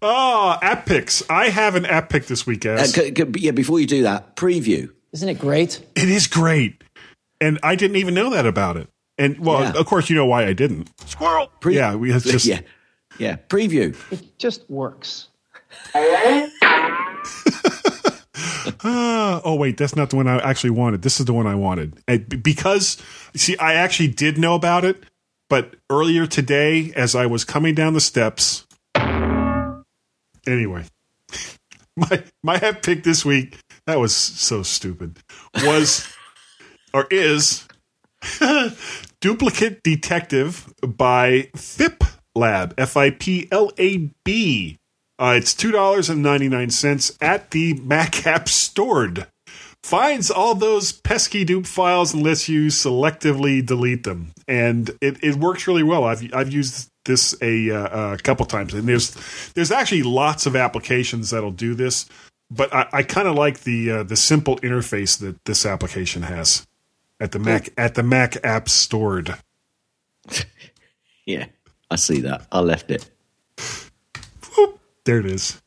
Oh, 0.00 0.56
app 0.62 0.86
picks. 0.86 1.28
I 1.28 1.48
have 1.48 1.74
an 1.74 1.84
app 1.84 2.08
pick 2.08 2.26
this 2.26 2.46
week, 2.46 2.64
Uh, 2.64 2.84
c- 2.84 3.12
c- 3.14 3.24
yeah, 3.36 3.50
before 3.50 3.80
you 3.80 3.86
do 3.86 4.04
that, 4.04 4.36
preview. 4.36 4.90
Isn't 5.12 5.28
it 5.28 5.38
great? 5.38 5.80
It 5.96 6.08
is 6.08 6.26
great. 6.26 6.82
And 7.40 7.58
I 7.62 7.74
didn't 7.76 7.96
even 7.96 8.14
know 8.14 8.30
that 8.30 8.46
about 8.46 8.76
it. 8.76 8.88
And 9.16 9.38
well, 9.38 9.62
Yeah. 9.62 9.72
of 9.80 9.86
course, 9.86 10.10
you 10.10 10.16
know 10.16 10.26
why 10.26 10.44
I 10.46 10.52
didn't. 10.52 10.90
Squirrel. 11.08 11.50
yeah, 11.66 11.94
we 11.94 12.12
it's 12.12 12.24
just 12.24 12.46
yeah, 12.46 12.60
yeah. 13.18 13.36
Preview. 13.48 13.96
It 14.12 14.38
just 14.38 14.68
works. 14.70 15.28
Ah, 18.84 19.40
oh 19.44 19.54
wait, 19.56 19.76
that's 19.76 19.96
not 19.96 20.10
the 20.10 20.16
one 20.16 20.28
I 20.28 20.38
actually 20.38 20.70
wanted. 20.70 21.02
This 21.02 21.18
is 21.20 21.26
the 21.26 21.32
one 21.32 21.46
I 21.46 21.54
wanted. 21.54 21.98
And 22.06 22.42
because 22.42 22.96
see, 23.34 23.56
I 23.58 23.74
actually 23.74 24.08
did 24.08 24.38
know 24.38 24.54
about 24.54 24.84
it, 24.84 25.02
but 25.48 25.74
earlier 25.90 26.26
today, 26.26 26.92
as 26.94 27.14
I 27.14 27.26
was 27.26 27.44
coming 27.44 27.74
down 27.74 27.94
the 27.94 28.00
steps, 28.00 28.66
anyway, 30.46 30.84
my 31.96 32.22
my 32.42 32.54
app 32.56 32.82
pick 32.82 33.02
this 33.04 33.24
week 33.24 33.58
that 33.88 33.98
was 33.98 34.14
so 34.14 34.62
stupid 34.62 35.18
was 35.64 36.06
or 36.94 37.06
is 37.10 37.66
Duplicate 39.20 39.82
Detective 39.82 40.72
by 40.82 41.50
FIP 41.56 42.04
Lab, 42.34 42.74
F 42.76 42.98
I 42.98 43.10
P 43.10 43.48
L 43.50 43.72
A 43.78 44.10
B. 44.24 44.76
Uh, 45.18 45.34
it's 45.38 45.54
two 45.54 45.72
dollars 45.72 46.10
and 46.10 46.22
ninety 46.22 46.50
nine 46.50 46.68
cents 46.68 47.16
at 47.20 47.50
the 47.50 47.74
Mac 47.74 48.26
App 48.26 48.48
Stored. 48.48 49.26
Finds 49.82 50.30
all 50.30 50.54
those 50.54 50.92
pesky 50.92 51.44
dupe 51.44 51.66
files 51.66 52.12
and 52.12 52.22
lets 52.22 52.46
you 52.46 52.66
selectively 52.66 53.64
delete 53.64 54.04
them, 54.04 54.32
and 54.46 54.90
it, 55.00 55.22
it 55.24 55.36
works 55.36 55.66
really 55.66 55.82
well. 55.82 56.04
I've 56.04 56.22
I've 56.34 56.52
used 56.52 56.90
this 57.06 57.34
a, 57.40 57.70
uh, 57.70 58.14
a 58.14 58.18
couple 58.18 58.44
times, 58.44 58.74
and 58.74 58.86
there's 58.86 59.16
there's 59.54 59.72
actually 59.72 60.02
lots 60.02 60.44
of 60.44 60.54
applications 60.54 61.30
that'll 61.30 61.50
do 61.50 61.74
this, 61.74 62.06
but 62.50 62.72
I, 62.74 62.88
I 62.92 63.02
kind 63.02 63.28
of 63.28 63.34
like 63.34 63.60
the 63.60 63.90
uh, 63.90 64.02
the 64.02 64.16
simple 64.16 64.56
interface 64.58 65.18
that 65.20 65.44
this 65.44 65.66
application 65.66 66.22
has 66.22 66.66
at 67.20 67.32
the 67.32 67.38
Mac 67.38 67.70
at 67.76 67.94
the 67.94 68.02
Mac 68.02 68.36
App 68.44 68.68
Stored. 68.68 69.34
Yeah, 71.28 71.44
I 71.90 71.96
see 71.96 72.22
that. 72.22 72.46
I 72.50 72.60
left 72.60 72.90
it. 72.90 73.10
There 75.04 75.20
it 75.20 75.26
is. 75.26 75.60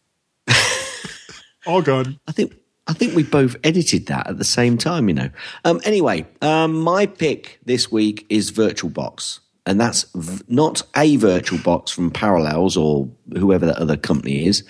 All 1.68 1.84
gone. 1.84 2.20
I 2.28 2.32
think 2.32 2.56
I 2.88 2.94
think 2.94 3.16
we 3.16 3.22
both 3.22 3.56
edited 3.64 4.08
that 4.08 4.28
at 4.28 4.40
the 4.40 4.44
same 4.44 4.78
time. 4.78 5.08
You 5.08 5.14
know. 5.14 5.30
Um, 5.64 5.80
anyway, 5.84 6.26
um, 6.42 6.74
my 6.74 7.06
pick 7.06 7.60
this 7.64 7.92
week 7.92 8.26
is 8.30 8.52
VirtualBox, 8.52 9.40
and 9.66 9.80
that's 9.80 10.06
v- 10.16 10.44
not 10.48 10.82
a 10.96 11.16
virtual 11.18 11.60
box 11.60 11.92
from 11.92 12.12
Parallels 12.12 12.76
or 12.76 13.10
whoever 13.34 13.66
that 13.66 13.78
other 13.78 13.98
company 13.98 14.46
is 14.46 14.64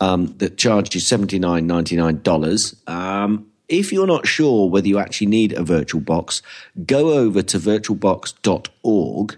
um, 0.00 0.26
that 0.38 0.56
charges 0.56 1.06
seventy 1.06 1.38
nine 1.38 1.66
ninety 1.66 1.96
nine 1.96 2.20
dollars. 2.22 2.76
Um, 2.86 3.46
if 3.68 3.92
you're 3.92 4.06
not 4.06 4.26
sure 4.26 4.68
whether 4.70 4.86
you 4.86 4.98
actually 4.98 5.26
need 5.26 5.52
a 5.52 5.64
virtual 5.64 6.00
box, 6.00 6.40
go 6.86 7.14
over 7.14 7.42
to 7.42 7.58
virtualbox.org 7.58 9.36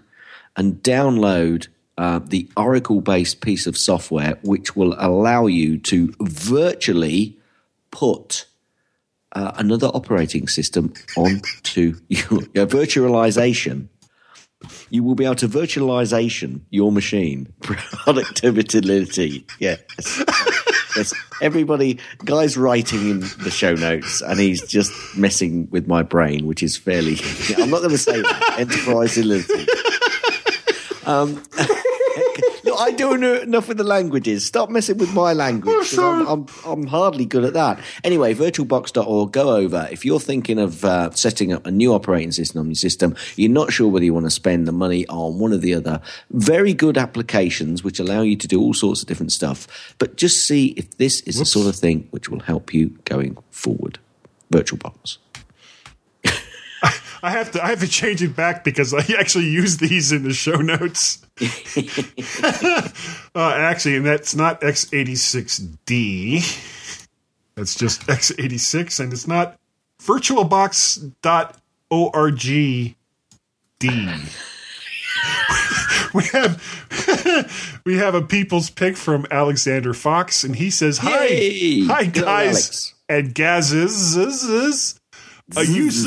and 0.55 0.83
download 0.83 1.67
uh, 1.97 2.19
the 2.19 2.47
Oracle 2.55 3.01
based 3.01 3.41
piece 3.41 3.65
of 3.65 3.77
software 3.77 4.37
which 4.43 4.75
will 4.75 4.95
allow 4.99 5.47
you 5.47 5.77
to 5.79 6.13
virtually 6.21 7.37
put 7.91 8.45
uh, 9.33 9.51
another 9.55 9.87
operating 9.87 10.47
system 10.47 10.93
onto 11.17 11.99
your, 12.07 12.41
your 12.53 12.67
virtualization. 12.67 13.87
You 14.89 15.03
will 15.03 15.15
be 15.15 15.25
able 15.25 15.35
to 15.35 15.47
virtualization 15.47 16.61
your 16.69 16.91
machine. 16.91 17.53
Productivity. 17.61 19.45
Yes. 19.59 20.23
yes. 20.95 21.13
Everybody, 21.41 21.99
guy's 22.25 22.57
writing 22.57 23.09
in 23.09 23.19
the 23.19 23.51
show 23.51 23.73
notes 23.75 24.21
and 24.21 24.39
he's 24.39 24.61
just 24.67 24.91
messing 25.17 25.69
with 25.71 25.87
my 25.87 26.03
brain, 26.03 26.45
which 26.45 26.61
is 26.61 26.75
fairly, 26.75 27.17
I'm 27.57 27.69
not 27.69 27.79
going 27.79 27.91
to 27.91 27.97
say. 27.97 28.21
Enterpriseability. 28.21 29.67
Um, 31.07 31.41
I 32.79 32.91
do 32.91 33.17
know 33.17 33.35
enough 33.35 33.67
with 33.67 33.77
the 33.77 33.83
languages. 33.83 34.45
Stop 34.45 34.69
messing 34.69 34.97
with 34.97 35.13
my 35.13 35.33
language. 35.33 35.97
I'm, 35.97 36.27
I'm, 36.27 36.45
I'm 36.65 36.87
hardly 36.87 37.25
good 37.25 37.43
at 37.43 37.53
that. 37.53 37.79
Anyway, 38.03 38.33
virtualbox.org, 38.33 39.31
go 39.31 39.55
over. 39.55 39.87
If 39.91 40.05
you're 40.05 40.19
thinking 40.19 40.59
of 40.59 40.85
uh, 40.85 41.11
setting 41.11 41.51
up 41.51 41.65
a 41.65 41.71
new 41.71 41.93
operating 41.93 42.31
system 42.31 42.61
on 42.61 42.67
your 42.67 42.75
system, 42.75 43.15
you're 43.35 43.51
not 43.51 43.73
sure 43.73 43.89
whether 43.89 44.05
you 44.05 44.13
want 44.13 44.27
to 44.27 44.31
spend 44.31 44.67
the 44.67 44.71
money 44.71 45.05
on 45.07 45.39
one 45.39 45.51
of 45.51 45.61
the 45.61 45.73
other 45.73 46.01
very 46.31 46.73
good 46.73 46.97
applications 46.97 47.83
which 47.83 47.99
allow 47.99 48.21
you 48.21 48.37
to 48.37 48.47
do 48.47 48.61
all 48.61 48.73
sorts 48.73 49.01
of 49.01 49.07
different 49.07 49.31
stuff. 49.31 49.93
But 49.99 50.15
just 50.15 50.47
see 50.47 50.67
if 50.77 50.97
this 50.97 51.21
is 51.21 51.37
the 51.37 51.45
sort 51.45 51.67
of 51.67 51.75
thing 51.75 52.07
which 52.11 52.29
will 52.29 52.39
help 52.39 52.73
you 52.73 52.97
going 53.03 53.37
forward. 53.51 53.99
VirtualBox. 54.51 55.17
I 57.21 57.31
have 57.31 57.51
to 57.51 57.61
I 57.63 57.67
have 57.69 57.81
to 57.81 57.87
change 57.87 58.23
it 58.23 58.35
back 58.35 58.63
because 58.63 58.93
I 58.93 59.05
actually 59.17 59.49
use 59.49 59.77
these 59.77 60.11
in 60.11 60.23
the 60.23 60.33
show 60.33 60.57
notes. 60.57 61.23
uh, 63.35 63.53
actually, 63.55 63.97
and 63.97 64.05
that's 64.05 64.35
not 64.35 64.61
x86d. 64.61 67.07
That's 67.55 67.75
just 67.75 68.07
x86, 68.07 69.01
and 69.01 69.11
it's 69.11 69.27
not 69.27 69.59
virtualbox.org 70.01 72.95
d. 73.79 74.13
we 76.13 76.23
have 76.25 76.61
we 77.85 77.97
have 77.97 78.15
a 78.15 78.21
people's 78.21 78.69
pick 78.69 78.97
from 78.97 79.25
Alexander 79.31 79.93
Fox, 79.93 80.43
and 80.43 80.55
he 80.55 80.69
says, 80.69 80.99
"Hi, 80.99 81.25
Yay! 81.25 81.85
hi 81.85 82.05
guys, 82.05 82.47
Alex. 82.47 82.93
and 83.07 83.33
gazes." 83.33 84.99
A, 85.57 85.63
use, 85.63 86.05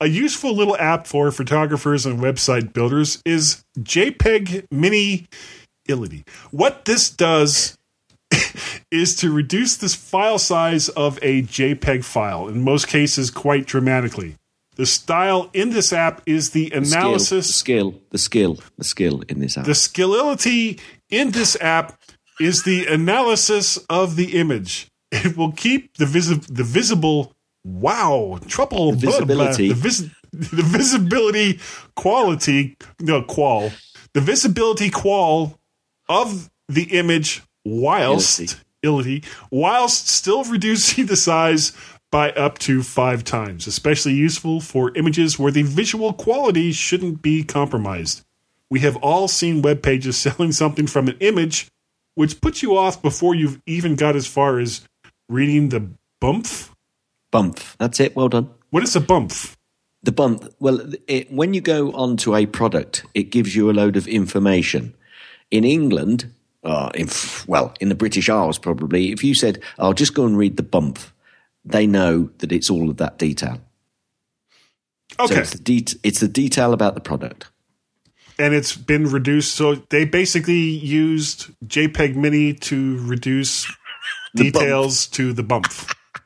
a 0.00 0.06
useful 0.06 0.54
little 0.54 0.76
app 0.76 1.06
for 1.06 1.30
photographers 1.30 2.04
and 2.06 2.20
website 2.20 2.72
builders 2.72 3.22
is 3.24 3.64
JPEG 3.78 4.66
Mini 4.70 5.26
Ility. 5.88 6.26
What 6.50 6.84
this 6.84 7.08
does 7.08 7.76
is 8.90 9.16
to 9.16 9.32
reduce 9.32 9.76
the 9.76 9.88
file 9.88 10.38
size 10.38 10.88
of 10.90 11.18
a 11.22 11.42
JPEG 11.42 12.04
file, 12.04 12.48
in 12.48 12.62
most 12.62 12.88
cases, 12.88 13.30
quite 13.30 13.66
dramatically. 13.66 14.36
The 14.76 14.86
style 14.86 15.48
in 15.54 15.70
this 15.70 15.92
app 15.92 16.20
is 16.26 16.50
the 16.50 16.70
analysis. 16.70 17.54
Skill, 17.54 17.98
the 18.10 18.18
skill, 18.18 18.54
the 18.76 18.84
skill, 18.84 19.22
the 19.22 19.22
skill 19.22 19.22
in 19.28 19.40
this 19.40 19.56
app. 19.56 19.64
The 19.64 19.72
skillility 19.72 20.78
in 21.08 21.30
this 21.30 21.56
app 21.62 21.98
is 22.38 22.64
the 22.64 22.86
analysis 22.86 23.78
of 23.88 24.16
the 24.16 24.38
image. 24.38 24.88
It 25.10 25.36
will 25.36 25.52
keep 25.52 25.96
the 25.96 26.04
visi- 26.04 26.42
the 26.52 26.64
visible 26.64 27.32
wow 27.66 28.38
trouble. 28.46 28.92
The 28.92 29.06
blah, 29.06 29.24
blah, 29.24 29.52
visibility. 29.52 29.68
the, 29.68 29.74
vis- 29.74 30.10
the 30.32 30.62
visibility 30.62 31.60
quality 31.94 32.76
no 33.00 33.22
qual. 33.22 33.72
The 34.14 34.20
visibility 34.20 34.90
qual 34.90 35.58
of 36.08 36.48
the 36.68 36.84
image 36.98 37.42
whilst 37.64 38.62
ility 38.84 39.24
whilst 39.50 40.08
still 40.08 40.44
reducing 40.44 41.06
the 41.06 41.16
size 41.16 41.72
by 42.12 42.30
up 42.32 42.58
to 42.58 42.82
five 42.82 43.24
times 43.24 43.66
especially 43.66 44.14
useful 44.14 44.60
for 44.60 44.96
images 44.96 45.38
where 45.38 45.50
the 45.50 45.62
visual 45.62 46.12
quality 46.12 46.72
shouldn't 46.72 47.20
be 47.20 47.42
compromised. 47.42 48.22
We 48.70 48.80
have 48.80 48.96
all 48.96 49.28
seen 49.28 49.62
web 49.62 49.82
pages 49.82 50.16
selling 50.26 50.52
something 50.52 50.86
from 50.86 51.08
an 51.08 51.16
image 51.20 51.68
which 52.14 52.40
puts 52.40 52.62
you 52.62 52.76
off 52.76 53.02
before 53.02 53.34
you've 53.34 53.60
even 53.66 53.94
got 53.94 54.16
as 54.16 54.26
far 54.26 54.58
as 54.58 54.86
reading 55.28 55.68
the 55.68 55.90
bump. 56.20 56.46
Bump. 57.36 57.60
That's 57.78 58.00
it. 58.00 58.16
Well 58.16 58.28
done. 58.28 58.48
What 58.70 58.82
is 58.82 58.96
a 58.96 59.00
bump? 59.00 59.32
The 60.02 60.12
bump. 60.12 60.48
Well, 60.58 60.80
it, 61.06 61.30
when 61.30 61.52
you 61.54 61.60
go 61.60 61.92
onto 61.92 62.34
a 62.34 62.46
product, 62.46 63.04
it 63.14 63.30
gives 63.30 63.54
you 63.56 63.70
a 63.70 63.72
load 63.80 63.96
of 63.96 64.06
information. 64.08 64.94
In 65.50 65.64
England, 65.64 66.32
uh, 66.64 66.90
in, 66.94 67.08
well, 67.46 67.74
in 67.80 67.88
the 67.88 67.94
British 67.94 68.28
Isles, 68.28 68.58
probably, 68.58 69.12
if 69.12 69.22
you 69.22 69.34
said, 69.34 69.60
"I'll 69.78 69.92
just 69.92 70.14
go 70.14 70.24
and 70.24 70.38
read 70.38 70.56
the 70.56 70.62
bump," 70.62 70.98
they 71.64 71.86
know 71.86 72.30
that 72.38 72.52
it's 72.52 72.70
all 72.70 72.88
of 72.90 72.96
that 72.96 73.18
detail. 73.18 73.58
Okay. 75.18 75.34
So 75.34 75.40
it's 75.40 75.50
the, 75.52 75.58
det- 75.58 76.00
it's 76.02 76.20
the 76.20 76.28
detail 76.28 76.72
about 76.72 76.94
the 76.94 77.00
product. 77.00 77.46
and 78.38 78.54
it's 78.54 78.76
been 78.76 79.06
reduced. 79.10 79.54
So 79.56 79.76
they 79.90 80.04
basically 80.04 80.60
used 81.00 81.50
JPEG 81.66 82.16
Mini 82.16 82.52
to 82.54 82.98
reduce 83.06 83.66
The 84.34 84.50
bump. 84.50 84.54
details 84.64 85.06
to 85.08 85.32
the 85.32 85.42
bump. 85.42 85.66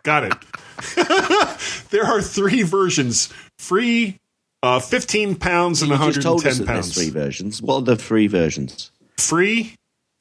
Got 0.02 0.24
it. 0.24 0.34
there 1.90 2.05
are 2.05 2.23
three 2.23 2.62
versions: 2.62 3.28
free, 3.59 4.19
uh, 4.62 4.81
fifteen 4.81 5.35
pounds, 5.36 5.82
and 5.82 5.90
You 5.90 5.98
one 5.98 6.12
told 6.12 6.47
us 6.47 6.59
ten 6.59 6.66
pounds. 6.66 6.94
three 6.94 7.11
versions. 7.11 7.61
What 7.62 7.74
are 7.77 7.82
the 7.82 7.97
three 7.97 8.27
versions? 8.27 8.90
Free, 9.19 9.74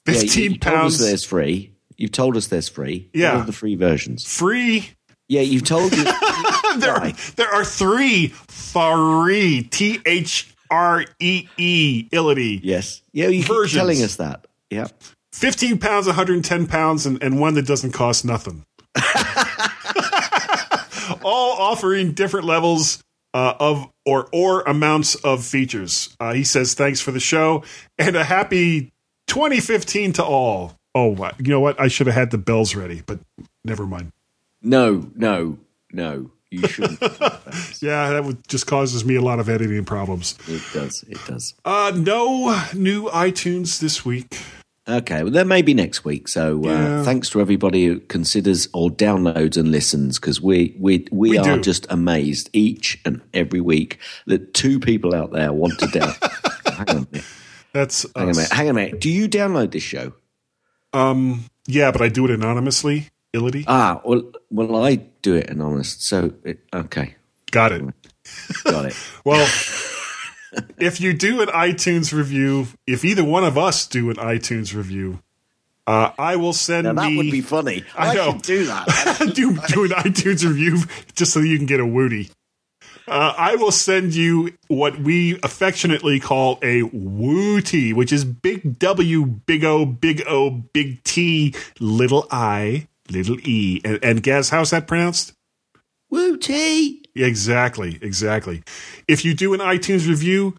Yeah, 0.08 0.14
you- 0.14 0.20
fifteen 0.22 0.52
you 0.54 0.58
told 0.58 0.76
us 0.76 0.82
pounds. 0.82 1.00
there's 1.00 1.24
free. 1.24 1.72
You've 1.98 2.12
told 2.14 2.38
us 2.38 2.48
there's 2.48 2.70
free. 2.70 3.10
Yeah. 3.14 3.34
What 3.36 3.44
are 3.44 3.46
the 3.48 3.52
free 3.54 3.76
versions? 3.76 4.24
Free. 4.26 4.92
Yeah, 5.28 5.42
you've 5.42 5.64
told 5.66 5.94
us. 5.94 6.04
there, 6.80 6.94
are, 6.94 7.12
there 7.36 7.50
are 7.54 7.64
three. 7.66 8.28
Three. 8.28 9.64
t 9.64 10.00
h 10.06 10.54
r 10.72 11.04
e 11.20 11.48
e 11.58 12.08
illity. 12.12 12.60
Yes. 12.64 13.02
Yeah, 13.12 13.28
you 13.28 13.44
keep 13.44 13.70
telling 13.72 14.02
us 14.02 14.16
that. 14.18 14.48
Yeah. 14.70 14.88
15 15.34 15.78
pounds, 15.78 16.08
110 16.08 16.68
pounds, 16.68 17.06
and, 17.06 17.22
and 17.24 17.40
one 17.40 17.54
that 17.56 17.66
doesn't 17.68 17.92
cost 17.92 18.24
nothing. 18.26 18.64
All 21.24 21.58
offering 21.58 22.14
different 22.14 22.46
levels 22.46 23.04
uh, 23.34 23.54
of 23.60 23.90
or 24.06 24.28
or 24.34 24.62
amounts 24.62 25.16
of 25.16 25.44
features. 25.44 26.16
Uh, 26.20 26.34
he 26.34 26.44
says 26.44 26.74
thanks 26.74 27.00
for 27.02 27.12
the 27.12 27.20
show 27.20 27.64
and 27.98 28.16
a 28.16 28.24
happy 28.24 28.92
2015 29.28 30.14
to 30.14 30.24
all. 30.24 30.76
Oh, 30.96 31.08
what? 31.08 31.36
you 31.40 31.48
know 31.48 31.60
what? 31.60 31.80
I 31.80 31.88
should 31.88 32.08
have 32.08 32.16
had 32.16 32.32
the 32.32 32.38
bells 32.40 32.76
ready, 32.76 33.04
but 33.06 33.20
never 33.64 33.86
mind. 33.86 34.12
No, 34.62 35.10
no, 35.16 35.60
no. 35.92 36.32
You 36.50 36.68
shouldn't. 36.68 37.00
Yeah, 37.82 38.10
that 38.10 38.26
would 38.26 38.46
just 38.48 38.68
causes 38.68 39.06
me 39.06 39.16
a 39.16 39.22
lot 39.22 39.40
of 39.40 39.48
editing 39.48 39.86
problems. 39.86 40.38
it 40.48 40.62
does. 40.74 41.04
It 41.08 41.18
does. 41.26 41.54
Uh, 41.64 41.94
no 41.96 42.62
new 42.74 43.06
iTunes 43.06 43.80
this 43.80 44.04
week. 44.04 44.38
Okay, 44.90 45.22
well, 45.24 45.32
there 45.32 45.46
may 45.46 45.62
be 45.62 45.74
next 45.76 46.04
week. 46.04 46.28
So 46.28 46.64
uh, 46.66 46.68
Yeah. 46.68 47.04
thanks 47.04 47.30
to 47.32 47.42
everybody 47.42 47.86
who 47.86 48.00
considers 48.00 48.68
or 48.74 48.90
downloads 48.90 49.56
and 49.56 49.70
listens 49.72 50.20
because 50.20 50.42
we 50.42 50.76
we 50.80 51.08
we, 51.12 51.30
We 51.32 51.38
are 51.38 51.58
do. 51.58 51.62
just 51.62 51.86
amazed 51.92 52.50
each 52.54 53.00
and 53.06 53.22
every 53.34 53.62
week 53.62 54.00
that 54.26 54.54
two 54.56 54.80
people 54.80 55.14
out 55.14 55.32
there 55.32 55.54
want 55.54 55.78
to 55.80 55.88
down. 55.88 56.14
hang 56.66 56.90
on 56.90 56.98
a 56.98 57.08
minute. 57.12 57.26
That's 57.72 58.04
Hang 58.16 58.24
on 58.30 58.30
a 58.32 58.36
minute. 58.36 58.52
Hang 58.52 58.66
on 58.70 58.72
a 58.72 58.74
minute. 58.74 59.00
Do 59.00 59.10
you 59.12 59.30
download 59.30 59.72
this 59.72 59.84
show? 59.84 60.14
Um, 60.92 61.46
yeah, 61.68 61.92
but 61.92 62.02
I 62.02 62.10
do 62.10 62.26
it 62.26 62.32
anonymously. 62.32 63.10
Ility. 63.32 63.66
Ah, 63.68 64.02
well, 64.04 64.24
well, 64.50 64.84
I 64.84 64.96
do 65.22 65.36
it 65.36 65.52
anonymous. 65.52 65.90
So 66.00 66.34
it, 66.44 66.62
okay, 66.74 67.14
Got 67.52 67.74
it. 67.74 67.84
got 68.64 68.86
it. 68.86 68.96
Well, 69.24 69.48
if 70.78 71.00
you 71.02 71.14
do 71.14 71.42
an 71.42 71.50
iTunes 71.50 72.12
review, 72.14 72.68
if 72.88 73.04
either 73.06 73.24
one 73.24 73.44
of 73.44 73.58
us 73.58 73.88
do 73.88 74.10
an 74.10 74.16
iTunes 74.18 74.74
review, 74.76 75.20
uh, 75.88 76.12
I 76.20 76.36
will 76.36 76.54
send 76.54 76.84
Now 76.86 76.94
that 76.94 77.10
me. 77.10 77.18
would 77.18 77.32
be 77.32 77.42
funny. 77.42 77.84
I 77.98 78.10
I, 78.10 78.14
know. 78.14 78.32
should 78.34 78.42
do 78.44 78.66
that. 78.66 79.32
do, 79.36 79.58
do 79.68 79.84
an 79.86 79.92
iTunes 79.92 80.48
review 80.48 80.80
just 81.16 81.34
so 81.34 81.40
you 81.40 81.58
can 81.58 81.66
get 81.66 81.80
a 81.80 81.86
woody. 81.86 82.30
Uh, 83.08 83.34
I 83.36 83.56
will 83.56 83.72
send 83.72 84.14
you 84.14 84.54
what 84.68 85.00
we 85.00 85.40
affectionately 85.42 86.20
call 86.20 86.60
a 86.62 86.84
wooty, 86.84 87.92
which 87.92 88.14
is 88.14 88.24
big 88.24 88.78
W, 88.78 89.26
big 89.26 89.64
O, 89.64 89.84
big 89.84 90.22
O, 90.28 90.52
big 90.52 91.04
T, 91.04 91.56
little 91.80 92.28
I, 92.30 92.88
little 93.10 93.38
E. 93.42 93.82
And, 93.84 93.98
and 94.04 94.22
Gaz, 94.22 94.50
how's 94.50 94.70
that 94.70 94.86
pronounced? 94.86 95.34
Wooty. 96.12 97.02
Exactly, 97.20 98.00
exactly. 98.02 98.64
If 99.08 99.24
you 99.26 99.34
do 99.34 99.54
an 99.54 99.60
iTunes 99.60 100.08
review, 100.08 100.56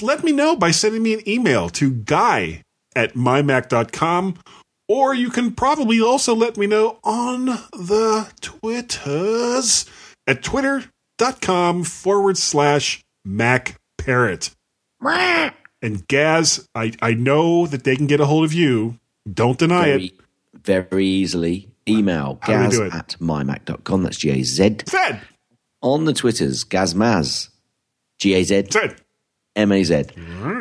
let 0.00 0.24
me 0.24 0.32
know 0.32 0.56
by 0.56 0.70
sending 0.70 1.02
me 1.02 1.14
an 1.14 1.28
email 1.28 1.68
to 1.70 1.90
guy 1.90 2.62
at 2.94 3.14
mymac.com, 3.14 4.36
or 4.88 5.14
you 5.14 5.30
can 5.30 5.52
probably 5.54 6.00
also 6.00 6.34
let 6.34 6.56
me 6.56 6.66
know 6.66 6.98
on 7.04 7.46
the 7.46 8.30
Twitters 8.40 9.86
at 10.26 10.42
twitter.com 10.42 11.84
forward 11.84 12.36
slash 12.36 13.02
Mac 13.24 13.76
Parrot. 13.98 14.50
And 15.80 16.06
Gaz, 16.06 16.68
I, 16.74 16.92
I 17.02 17.14
know 17.14 17.66
that 17.66 17.82
they 17.84 17.96
can 17.96 18.06
get 18.06 18.20
a 18.20 18.26
hold 18.26 18.44
of 18.44 18.52
you. 18.52 18.98
Don't 19.32 19.58
deny 19.58 19.88
it. 19.88 20.12
very, 20.54 20.84
very 20.84 21.06
easily. 21.06 21.68
Email 21.88 22.38
How 22.42 22.68
gaz 22.68 22.78
at 22.78 23.16
mymac.com. 23.20 24.04
That's 24.04 24.16
G 24.16 24.30
A 24.30 24.42
Z. 24.44 24.76
Fed. 24.86 25.20
On 25.82 26.04
the 26.04 26.12
Twitters, 26.12 26.64
Gazmaz. 26.64 27.48
G 28.18 28.34
A 28.34 28.44
Z. 28.44 28.64
M 29.56 29.72
A 29.72 29.82
Z. 29.84 30.04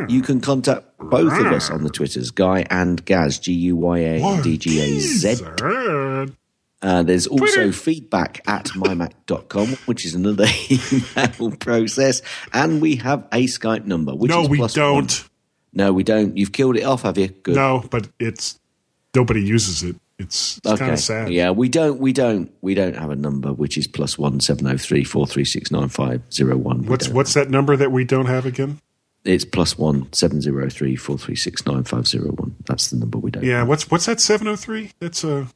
You 0.09 0.21
can 0.21 0.41
contact 0.41 0.85
both 0.99 1.31
of 1.39 1.45
us 1.47 1.69
on 1.69 1.83
the 1.83 1.89
Twitters, 1.89 2.31
Guy 2.31 2.65
and 2.69 3.03
Gaz, 3.05 3.39
G 3.39 3.53
U 3.53 3.75
Y 3.77 3.97
A 3.99 4.41
D 4.41 4.57
G 4.57 4.79
A 4.81 4.99
Z. 4.99 5.37
Uh, 6.83 7.03
there's 7.03 7.27
also 7.27 7.45
Twitter. 7.45 7.71
feedback 7.71 8.41
at 8.47 8.65
mymac.com, 8.69 9.67
which 9.85 10.03
is 10.03 10.15
another 10.15 10.45
email 10.71 11.51
process. 11.57 12.23
And 12.53 12.81
we 12.81 12.95
have 12.95 13.27
a 13.31 13.45
Skype 13.45 13.85
number, 13.85 14.15
which 14.15 14.29
No, 14.31 14.41
is 14.41 14.49
we 14.49 14.57
don't. 14.67 14.95
one. 14.95 15.07
No, 15.73 15.93
we 15.93 16.03
don't. 16.03 16.35
You've 16.35 16.51
killed 16.51 16.77
it 16.77 16.83
off, 16.83 17.03
have 17.03 17.19
you? 17.19 17.27
Good. 17.27 17.55
No, 17.55 17.83
but 17.91 18.09
it's 18.19 18.59
nobody 19.15 19.43
uses 19.43 19.83
it. 19.83 19.95
It's, 20.21 20.57
it's 20.63 20.79
kind 20.79 20.93
of 20.93 20.99
sad. 20.99 21.31
Yeah, 21.31 21.51
we 21.51 21.69
don't, 21.69 21.99
we 21.99 22.13
don't, 22.13 22.51
we 22.61 22.73
don't 22.73 22.95
have 22.95 23.09
a 23.09 23.15
number 23.15 23.51
which 23.53 23.77
is 23.77 23.87
plus 23.87 24.17
one 24.17 24.39
seven 24.39 24.65
zero 24.65 24.77
three 24.77 25.03
four 25.03 25.27
three 25.27 25.45
six 25.45 25.71
nine 25.71 25.89
five 25.89 26.21
zero 26.33 26.57
one. 26.57 26.85
What's 26.85 27.09
what's 27.09 27.33
that 27.33 27.49
number 27.49 27.75
that 27.75 27.91
we 27.91 28.03
don't 28.05 28.27
have 28.27 28.45
again? 28.45 28.79
It's 29.23 29.45
plus 29.45 29.77
one 29.77 30.11
seven 30.13 30.41
zero 30.41 30.69
three 30.69 30.95
four 30.95 31.17
three 31.17 31.35
six 31.35 31.65
nine 31.65 31.83
five 31.83 32.07
zero 32.07 32.31
one. 32.31 32.55
That's 32.65 32.89
the 32.89 32.97
number 32.97 33.17
we 33.17 33.31
don't. 33.31 33.43
Yeah, 33.43 33.63
what's 33.63 33.89
what's 33.91 34.05
that 34.05 34.19
seven 34.19 34.47
oh 34.47 34.55
three? 34.55 34.91
That's 34.99 35.23
a 35.23 35.47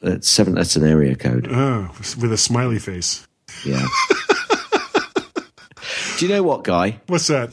That's 0.00 0.28
seven. 0.28 0.54
That's 0.54 0.76
an 0.76 0.84
area 0.84 1.16
code. 1.16 1.48
oh, 1.50 1.90
with 1.98 2.32
a 2.32 2.38
smiley 2.38 2.78
face. 2.78 3.26
Yeah. 3.64 3.86
Do 6.18 6.26
you 6.26 6.32
know 6.32 6.42
what, 6.42 6.64
guy? 6.64 7.00
What's 7.06 7.26
that? 7.28 7.52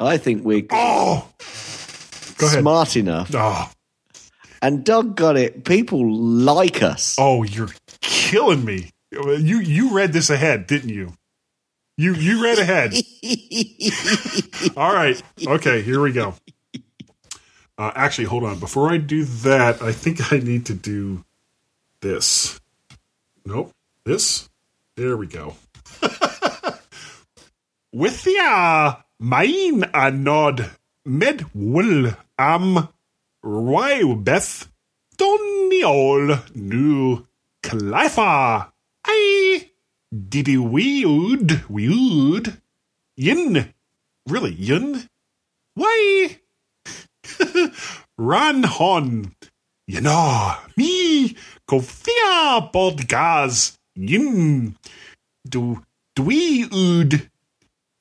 I 0.00 0.16
think 0.16 0.44
we're 0.44 0.64
oh, 0.70 1.28
go 2.36 2.46
ahead. 2.46 2.60
smart 2.60 2.96
enough. 2.96 3.30
Oh, 3.34 3.70
And 4.60 4.84
Doug 4.84 5.16
got 5.16 5.36
it. 5.36 5.64
People 5.64 6.12
like 6.12 6.82
us. 6.82 7.16
oh, 7.18 7.42
you're 7.42 7.70
killing 8.00 8.64
me. 8.64 8.90
You 9.10 9.60
you 9.60 9.94
read 9.94 10.12
this 10.12 10.28
ahead, 10.30 10.66
didn't 10.66 10.90
you? 10.90 11.12
You 11.96 12.14
you 12.14 12.42
read 12.42 12.58
ahead. 12.58 12.92
All 14.76 14.92
right. 14.92 15.20
Okay, 15.46 15.82
here 15.82 16.00
we 16.00 16.12
go. 16.12 16.34
Uh, 17.78 17.92
actually, 17.94 18.24
hold 18.26 18.44
on. 18.44 18.58
Before 18.58 18.90
I 18.92 18.98
do 18.98 19.24
that, 19.24 19.80
I 19.80 19.92
think 19.92 20.32
I 20.32 20.38
need 20.38 20.66
to 20.66 20.74
do 20.74 21.24
this. 22.02 22.60
Nope. 23.46 23.72
This. 24.04 24.48
There 24.96 25.16
we 25.16 25.26
go. 25.26 25.54
With 27.92 28.22
the 28.24 28.36
uh, 28.40 28.96
main 29.18 29.84
a 29.94 30.10
nod 30.10 30.70
mid 31.04 31.46
will 31.54 32.14
am 32.38 32.88
Beth 33.42 34.68
Doniol 35.16 36.42
nu 36.54 37.26
Clifa. 37.62 38.72
I 39.06 39.70
did 40.12 40.48
weird 40.58 41.68
weird 41.68 42.60
yin 43.16 43.74
really 44.28 44.54
yin 44.54 45.08
why 45.74 46.38
ran 48.18 48.62
hon 48.64 49.34
you 49.86 50.00
know 50.00 50.54
me 50.76 51.36
kofia 51.68 52.70
podcast 52.72 53.76
yin. 53.94 54.76
Du 55.48 55.80
dweud 56.16 57.30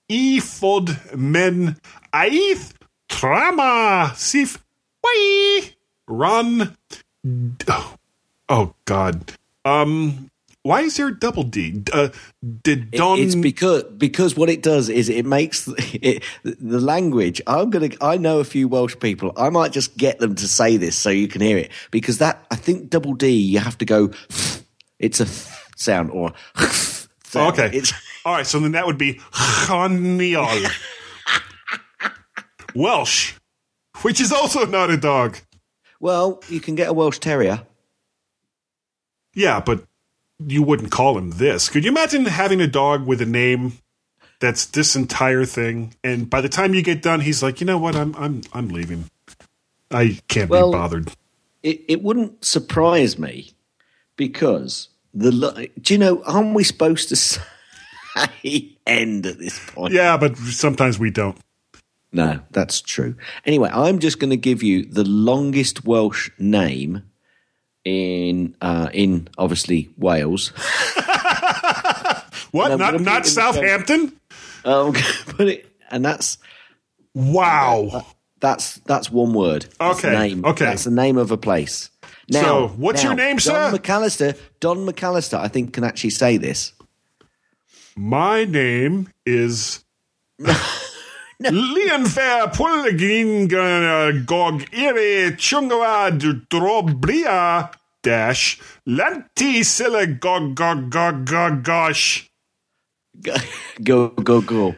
efod 0.09 0.95
men 1.15 1.75
aith 2.13 2.73
trama 3.07 4.13
sif 4.15 4.57
run 6.07 6.75
oh 8.49 8.73
god 8.85 9.33
um 9.65 10.29
Why 10.63 10.81
is 10.81 10.97
there 10.97 11.07
a 11.07 11.17
double 11.17 11.43
D? 11.43 11.81
Uh, 11.93 12.09
did 12.63 12.91
Don? 12.91 13.19
It's 13.19 13.35
because 13.35 13.83
because 13.83 14.35
what 14.35 14.49
it 14.49 14.61
does 14.61 14.89
is 14.89 15.07
it 15.07 15.25
makes 15.25 15.69
it, 15.93 16.23
the 16.43 16.81
language. 16.81 17.41
I'm 17.47 17.69
gonna. 17.69 17.91
I 18.01 18.17
know 18.17 18.39
a 18.41 18.43
few 18.43 18.67
Welsh 18.67 18.97
people. 18.99 19.31
I 19.37 19.49
might 19.49 19.71
just 19.71 19.95
get 19.95 20.19
them 20.19 20.35
to 20.35 20.45
say 20.45 20.75
this 20.75 20.97
so 20.97 21.09
you 21.09 21.29
can 21.29 21.39
hear 21.39 21.57
it 21.57 21.71
because 21.89 22.17
that 22.17 22.45
I 22.51 22.57
think 22.57 22.89
double 22.89 23.13
D 23.13 23.29
you 23.29 23.59
have 23.59 23.77
to 23.77 23.85
go. 23.85 24.11
It's 24.99 25.19
a 25.19 25.25
sound 25.77 26.09
or. 26.11 26.33
sound. 27.23 27.53
okay. 27.53 27.69
It's, 27.77 27.93
All 28.25 28.33
right. 28.33 28.47
So 28.47 28.59
then 28.59 28.71
that 28.71 28.87
would 28.87 28.97
be 28.97 29.21
Chaniol. 29.31 30.67
Welsh, 32.75 33.35
which 34.03 34.19
is 34.21 34.31
also 34.31 34.65
not 34.65 34.89
a 34.89 34.97
dog. 34.97 35.37
well, 35.99 36.41
you 36.49 36.59
can 36.59 36.75
get 36.75 36.89
a 36.89 36.93
Welsh 36.93 37.19
Terrier. 37.19 37.61
Yeah, 39.33 39.59
but 39.59 39.83
you 40.39 40.63
wouldn't 40.63 40.91
call 40.91 41.17
him 41.17 41.31
this. 41.31 41.69
Could 41.69 41.83
you 41.85 41.91
imagine 41.91 42.25
having 42.25 42.61
a 42.61 42.67
dog 42.67 43.05
with 43.05 43.21
a 43.21 43.25
name 43.25 43.73
that's 44.39 44.65
this 44.65 44.95
entire 44.95 45.45
thing, 45.45 45.95
and 46.03 46.29
by 46.29 46.41
the 46.41 46.49
time 46.49 46.73
you 46.73 46.81
get 46.83 47.01
done, 47.01 47.21
he's 47.21 47.41
like, 47.41 47.59
you 47.59 47.65
know 47.67 47.77
what, 47.77 47.95
I'm 47.95 48.15
I'm 48.15 48.41
I'm 48.53 48.69
leaving. 48.69 49.09
I 49.91 50.19
can't 50.27 50.49
Well- 50.49 50.71
be 50.71 50.77
bothered. 50.77 51.11
It 51.63 51.81
it 51.87 52.03
wouldn't 52.03 52.45
surprise 52.45 53.17
me 53.17 53.51
because 54.15 54.89
the 55.13 55.69
do 55.81 55.93
you 55.93 55.97
know? 55.97 56.21
Aren't 56.23 56.53
we 56.53 56.63
supposed 56.63 57.09
to 57.09 57.15
say 58.15 58.77
end 58.85 59.25
at 59.25 59.39
this 59.39 59.59
point? 59.71 59.93
Yeah, 59.93 60.17
but 60.17 60.37
sometimes 60.37 60.99
we 60.99 61.09
don't. 61.09 61.37
No, 62.11 62.39
that's 62.51 62.81
true. 62.81 63.15
Anyway, 63.45 63.69
I'm 63.71 63.99
just 63.99 64.19
going 64.19 64.29
to 64.29 64.37
give 64.37 64.63
you 64.63 64.85
the 64.85 65.03
longest 65.03 65.85
Welsh 65.85 66.29
name 66.39 67.03
in 67.83 68.55
uh, 68.61 68.89
in 68.93 69.27
obviously 69.37 69.89
Wales. 69.97 70.51
What? 72.51 72.69
Not 72.69 72.79
not 72.79 72.93
put 72.93 73.01
it 73.01 73.17
in 73.17 73.23
Southampton? 73.25 74.19
Um, 74.63 74.93
put 75.27 75.47
it, 75.49 75.71
and 75.91 76.03
that's 76.03 76.37
Wow. 77.13 78.05
that's 78.39 78.75
that's 78.85 79.11
one 79.11 79.33
word. 79.33 79.65
That's 79.79 79.99
Okay, 80.03 80.11
name. 80.17 80.45
okay. 80.45 80.65
That's 80.65 80.85
the 80.85 80.91
name 80.91 81.17
of 81.17 81.29
a 81.31 81.37
place. 81.37 81.89
Now, 82.29 82.41
So, 82.41 82.67
what's 82.77 83.03
your 83.03 83.15
name, 83.15 83.35
Don 83.35 83.39
sir? 83.39 83.71
Don 83.71 83.79
McAllister. 83.79 84.37
Don 84.59 84.77
McAllister, 84.85 85.37
I 85.37 85.49
think, 85.49 85.73
can 85.73 85.83
actually 85.83 86.11
say 86.11 86.37
this. 86.37 86.71
My 87.95 88.45
name 88.45 89.09
is 89.25 89.83
Lian 91.39 92.05
Fair 92.07 92.47
Pulgin 92.47 93.47
äh, 93.51 94.23
Gog 94.25 94.63
Iri 94.73 95.35
Chungawa 95.37 96.09
Drobria 96.49 97.69
Dash 98.01 98.57
Lanti 98.85 99.63
Silla 99.63 100.07
Gog 100.07 100.55
Gog 100.55 100.89
Gog 100.89 101.25
Gog 101.25 101.63
Gosh 101.63 102.27
Go 103.83 104.09
go 104.09 104.41
go! 104.41 104.75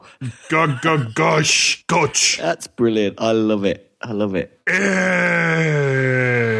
Gog 0.50 0.82
Gog 0.82 1.14
Gosh 1.16 1.84
Gosh. 1.88 2.38
That's 2.38 2.68
brilliant. 2.68 3.20
I 3.22 3.32
love 3.32 3.66
it. 3.66 3.92
I 4.02 4.12
love 4.12 4.36
it. 4.36 4.62
Eh. 4.68 6.59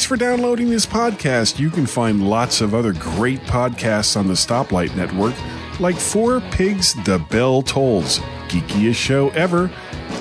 Thanks 0.00 0.08
for 0.08 0.16
downloading 0.16 0.70
this 0.70 0.86
podcast. 0.86 1.58
You 1.58 1.68
can 1.68 1.84
find 1.84 2.26
lots 2.26 2.62
of 2.62 2.74
other 2.74 2.94
great 2.94 3.38
podcasts 3.40 4.16
on 4.16 4.28
the 4.28 4.32
Stoplight 4.32 4.96
Network, 4.96 5.34
like 5.78 5.96
Four 5.96 6.40
Pigs 6.52 6.94
The 7.04 7.18
Bell 7.18 7.60
Tolls, 7.60 8.18
Geekiest 8.48 8.94
Show 8.94 9.28
Ever, 9.32 9.70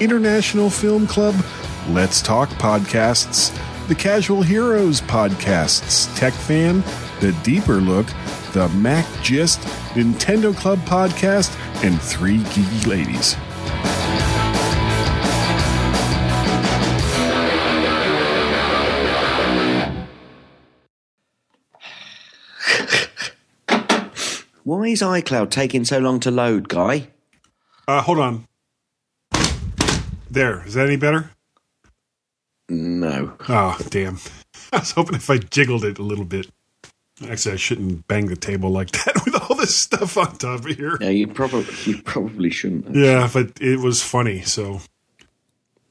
International 0.02 0.70
Film 0.70 1.08
Club, 1.08 1.34
Let's 1.92 2.22
Talk 2.22 2.50
Podcasts, 2.50 3.58
The 3.88 3.96
Casual 3.96 4.42
Heroes 4.42 5.00
Podcasts, 5.00 6.14
Tech 6.18 6.34
Fan, 6.34 6.82
The 7.22 7.32
Deeper 7.44 7.76
Look, 7.76 8.08
The 8.52 8.68
Mac 8.76 9.06
Gist, 9.24 9.62
Nintendo 9.94 10.54
Club 10.54 10.80
Podcast, 10.80 11.56
and 11.86 12.02
Three 12.02 12.40
Geeky 12.40 12.86
Ladies. 12.86 13.38
Why 24.70 24.90
is 24.90 25.02
iCloud 25.02 25.50
taking 25.50 25.84
so 25.84 25.98
long 25.98 26.20
to 26.20 26.30
load, 26.30 26.70
Guy? 26.70 27.08
Uh, 27.88 28.04
hold 28.04 28.20
on. 28.20 28.46
There. 30.30 30.64
Is 30.68 30.76
that 30.76 30.86
any 30.86 30.96
better? 30.96 31.32
No. 32.70 33.34
Oh, 33.50 33.80
damn. 33.90 34.20
I 34.72 34.78
was 34.78 34.92
hoping 34.92 35.16
if 35.16 35.28
I 35.28 35.40
jiggled 35.40 35.84
it 35.86 35.98
a 35.98 36.04
little 36.04 36.24
bit. 36.24 36.52
Actually, 37.28 37.54
I 37.54 37.56
shouldn't 37.56 38.08
bang 38.08 38.28
the 38.28 38.36
table 38.36 38.70
like 38.70 38.92
that 39.06 39.20
with 39.26 39.42
all 39.42 39.56
this 39.56 39.76
stuff 39.76 40.16
on 40.18 40.38
top 40.38 40.60
of 40.60 40.66
here. 40.68 41.00
Yeah, 41.02 41.10
you 41.10 41.26
probably 41.26 41.66
you 41.86 42.04
probably 42.04 42.52
shouldn't. 42.52 42.96
Yeah, 42.96 43.28
but 43.34 43.60
it 43.60 43.80
was 43.80 44.04
funny. 44.04 44.44
So, 44.44 44.82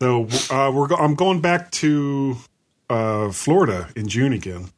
so 0.01 0.29
uh, 0.53 0.71
we're 0.73 0.87
go- 0.87 0.99
I'm 0.99 1.17
going 1.17 1.41
back 1.41 1.73
to 1.73 2.37
uh, 2.89 3.33
Florida 3.33 3.89
in 3.97 4.07
June 4.07 4.33
again. 4.33 4.71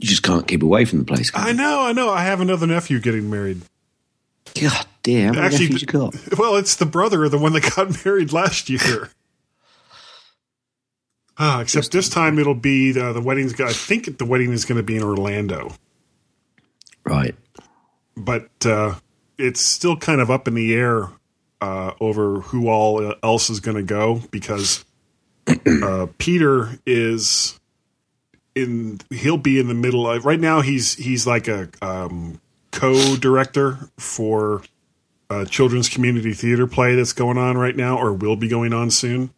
You 0.00 0.08
just 0.08 0.22
can't 0.22 0.48
keep 0.48 0.62
away 0.62 0.86
from 0.86 1.00
the 1.00 1.04
place. 1.04 1.30
I 1.34 1.52
know, 1.52 1.82
I 1.82 1.92
know. 1.92 2.08
I 2.08 2.24
have 2.24 2.40
another 2.40 2.66
nephew 2.66 3.00
getting 3.00 3.28
married. 3.28 3.60
God 4.58 4.86
damn! 5.02 5.36
Actually, 5.36 5.64
nephews 5.68 5.82
you 5.82 5.86
got? 5.86 6.14
well, 6.38 6.56
it's 6.56 6.76
the 6.76 6.86
brother 6.86 7.22
of 7.24 7.30
the 7.30 7.38
one 7.38 7.52
that 7.52 7.70
got 7.76 8.04
married 8.04 8.32
last 8.32 8.70
year. 8.70 9.10
Ah, 11.36 11.60
except 11.60 11.92
this 11.92 12.08
time 12.08 12.38
it'll 12.38 12.54
be 12.54 12.92
the, 12.92 13.12
the 13.12 13.20
wedding's. 13.20 13.60
I 13.60 13.72
think 13.72 14.16
the 14.16 14.24
wedding 14.24 14.52
is 14.52 14.64
going 14.64 14.78
to 14.78 14.82
be 14.82 14.96
in 14.96 15.02
Orlando. 15.02 15.72
Right. 17.04 17.34
but 18.16 18.48
uh, 18.64 18.94
it's 19.36 19.68
still 19.68 19.96
kind 19.96 20.20
of 20.20 20.30
up 20.30 20.48
in 20.48 20.54
the 20.54 20.74
air 20.74 21.08
uh, 21.60 21.92
over 22.00 22.40
who 22.40 22.68
all 22.68 23.14
else 23.22 23.50
is 23.50 23.60
going 23.60 23.76
to 23.76 23.82
go 23.82 24.22
because 24.30 24.84
uh, 25.82 26.06
Peter 26.18 26.78
is 26.86 27.59
in. 28.54 29.00
He'll 29.10 29.38
be 29.38 29.58
in 29.58 29.68
the 29.68 29.74
middle. 29.74 30.08
Of, 30.08 30.24
right 30.24 30.40
now, 30.40 30.60
he's 30.60 30.94
he's 30.94 31.26
like 31.26 31.48
a 31.48 31.68
um, 31.82 32.40
co-director 32.72 33.90
for 33.98 34.62
a 35.28 35.46
children's 35.46 35.88
community 35.88 36.34
theater 36.34 36.66
play 36.66 36.94
that's 36.94 37.12
going 37.12 37.38
on 37.38 37.56
right 37.56 37.76
now, 37.76 37.98
or 37.98 38.12
will 38.12 38.36
be 38.36 38.48
going 38.48 38.72
on 38.72 38.90
soon. 38.90 39.30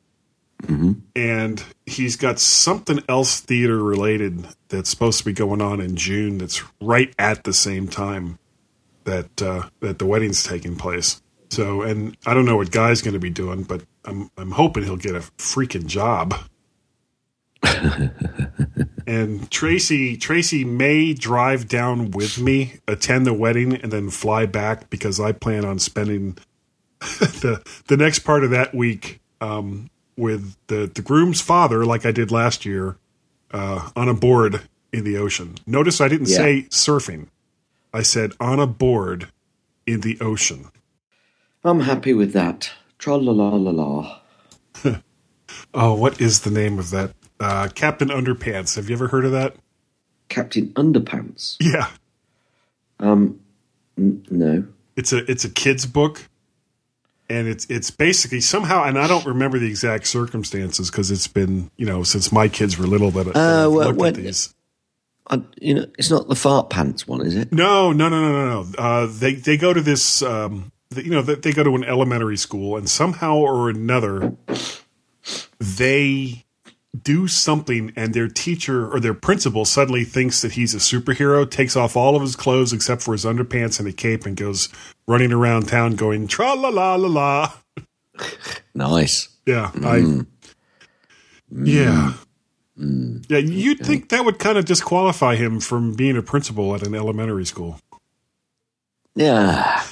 And 1.16 1.62
he's 1.86 2.16
got 2.16 2.38
something 2.38 3.00
else 3.08 3.40
theater 3.40 3.82
related 3.82 4.46
that's 4.68 4.88
supposed 4.90 5.18
to 5.18 5.24
be 5.24 5.32
going 5.32 5.60
on 5.60 5.80
in 5.80 5.96
June. 5.96 6.38
That's 6.38 6.62
right 6.80 7.12
at 7.18 7.44
the 7.44 7.52
same 7.52 7.88
time 7.88 8.38
that 9.04 9.42
uh, 9.42 9.68
that 9.80 9.98
the 9.98 10.06
wedding's 10.06 10.42
taking 10.44 10.76
place. 10.76 11.20
So, 11.50 11.82
and 11.82 12.16
I 12.24 12.32
don't 12.32 12.46
know 12.46 12.56
what 12.56 12.70
Guy's 12.70 13.02
going 13.02 13.14
to 13.14 13.20
be 13.20 13.30
doing, 13.30 13.64
but 13.64 13.82
I'm 14.04 14.30
I'm 14.38 14.52
hoping 14.52 14.84
he'll 14.84 14.96
get 14.96 15.14
a 15.14 15.20
freaking 15.36 15.86
job. 15.86 16.34
and 19.06 19.50
Tracy 19.50 20.16
Tracy 20.16 20.64
may 20.64 21.14
drive 21.14 21.68
down 21.68 22.10
with 22.10 22.38
me, 22.38 22.80
attend 22.88 23.26
the 23.26 23.32
wedding, 23.34 23.74
and 23.74 23.92
then 23.92 24.10
fly 24.10 24.46
back 24.46 24.90
because 24.90 25.20
I 25.20 25.32
plan 25.32 25.64
on 25.64 25.78
spending 25.78 26.36
the 27.00 27.62
the 27.86 27.96
next 27.96 28.20
part 28.20 28.44
of 28.44 28.50
that 28.50 28.74
week 28.74 29.20
um, 29.40 29.90
with 30.16 30.56
the 30.68 30.90
the 30.92 31.02
groom's 31.02 31.40
father, 31.40 31.84
like 31.84 32.04
I 32.06 32.12
did 32.12 32.30
last 32.30 32.64
year, 32.66 32.96
uh, 33.52 33.90
on 33.96 34.08
a 34.08 34.14
board 34.14 34.62
in 34.92 35.04
the 35.04 35.16
ocean. 35.16 35.54
Notice 35.66 36.00
I 36.00 36.08
didn't 36.08 36.28
Yeah. 36.28 36.36
say 36.36 36.62
surfing; 36.70 37.28
I 37.92 38.02
said 38.02 38.32
on 38.40 38.58
a 38.60 38.66
board 38.66 39.28
in 39.86 40.00
the 40.00 40.18
ocean. 40.20 40.66
I'm 41.64 41.80
happy 41.80 42.12
with 42.12 42.32
that. 42.32 42.70
Tra 42.98 43.16
la 43.16 43.32
la 43.32 43.54
la 43.56 43.70
la. 43.70 44.18
Oh, 45.74 45.94
what 45.94 46.20
is 46.20 46.40
the 46.40 46.50
name 46.50 46.78
of 46.78 46.90
that? 46.90 47.12
Uh, 47.40 47.68
Captain 47.74 48.08
Underpants. 48.08 48.76
Have 48.76 48.88
you 48.88 48.94
ever 48.96 49.08
heard 49.08 49.24
of 49.24 49.32
that? 49.32 49.56
Captain 50.28 50.68
Underpants. 50.74 51.56
Yeah, 51.60 51.88
Um, 53.00 53.40
n- 53.98 54.24
no. 54.30 54.64
it's 54.96 55.12
a 55.12 55.28
it's 55.30 55.44
a 55.44 55.50
kids 55.50 55.84
book, 55.86 56.28
and 57.28 57.48
it's 57.48 57.66
it's 57.68 57.90
basically 57.90 58.40
somehow, 58.40 58.84
and 58.84 58.98
I 58.98 59.06
don't 59.08 59.26
remember 59.26 59.58
the 59.58 59.66
exact 59.68 60.06
circumstances 60.06 60.90
because 60.90 61.10
it's 61.10 61.26
been 61.26 61.70
you 61.76 61.84
know 61.86 62.02
since 62.04 62.30
my 62.32 62.48
kids 62.48 62.78
were 62.78 62.86
little 62.86 63.10
that, 63.10 63.24
that 63.26 63.36
Uh, 63.36 63.68
well, 63.70 63.88
looked 63.88 63.98
when- 63.98 64.16
at 64.16 64.22
these. 64.22 64.54
I, 65.28 65.40
you 65.60 65.74
know, 65.74 65.86
it's 65.98 66.10
not 66.10 66.26
the 66.28 66.34
fart 66.34 66.68
pants 66.68 67.06
one, 67.06 67.20
is 67.24 67.36
it? 67.36 67.52
No, 67.52 67.92
no, 67.92 68.08
no, 68.08 68.20
no, 68.20 68.32
no, 68.32 68.62
no. 68.62 68.68
Uh, 68.76 69.06
they 69.06 69.34
they 69.34 69.56
go 69.56 69.72
to 69.72 69.80
this. 69.80 70.20
Um, 70.20 70.72
th- 70.92 71.06
you 71.06 71.12
know, 71.12 71.22
they 71.22 71.36
they 71.36 71.52
go 71.52 71.62
to 71.62 71.74
an 71.76 71.84
elementary 71.84 72.36
school, 72.36 72.76
and 72.76 72.88
somehow 72.88 73.36
or 73.36 73.68
another, 73.70 74.34
they 75.60 76.44
do 77.00 77.26
something, 77.26 77.92
and 77.96 78.12
their 78.12 78.28
teacher 78.28 78.90
or 78.92 79.00
their 79.00 79.14
principal 79.14 79.64
suddenly 79.64 80.04
thinks 80.04 80.42
that 80.42 80.52
he's 80.52 80.74
a 80.74 80.78
superhero, 80.78 81.50
takes 81.50 81.76
off 81.76 81.96
all 81.96 82.16
of 82.16 82.22
his 82.22 82.36
clothes 82.36 82.72
except 82.72 83.02
for 83.02 83.12
his 83.12 83.24
underpants 83.24 83.78
and 83.78 83.88
a 83.88 83.92
cape, 83.92 84.26
and 84.26 84.36
goes 84.36 84.68
running 85.06 85.32
around 85.32 85.68
town 85.68 85.96
going 85.96 86.26
tra 86.26 86.54
la 86.54 86.68
la 86.68 86.94
la 86.96 87.08
la. 87.08 87.52
Nice. 88.74 89.28
Yeah, 89.46 89.70
mm. 89.74 89.86
I 89.86 90.00
mm. 90.00 90.26
Yeah. 91.64 92.14
Mm. 92.78 93.24
Yeah, 93.28 93.38
you'd 93.38 93.80
think 93.80 94.08
that 94.08 94.24
would 94.24 94.38
kind 94.38 94.56
of 94.58 94.64
disqualify 94.64 95.36
him 95.36 95.60
from 95.60 95.94
being 95.94 96.16
a 96.16 96.22
principal 96.22 96.74
at 96.74 96.82
an 96.82 96.94
elementary 96.94 97.44
school. 97.44 97.78
Yeah. 99.14 99.82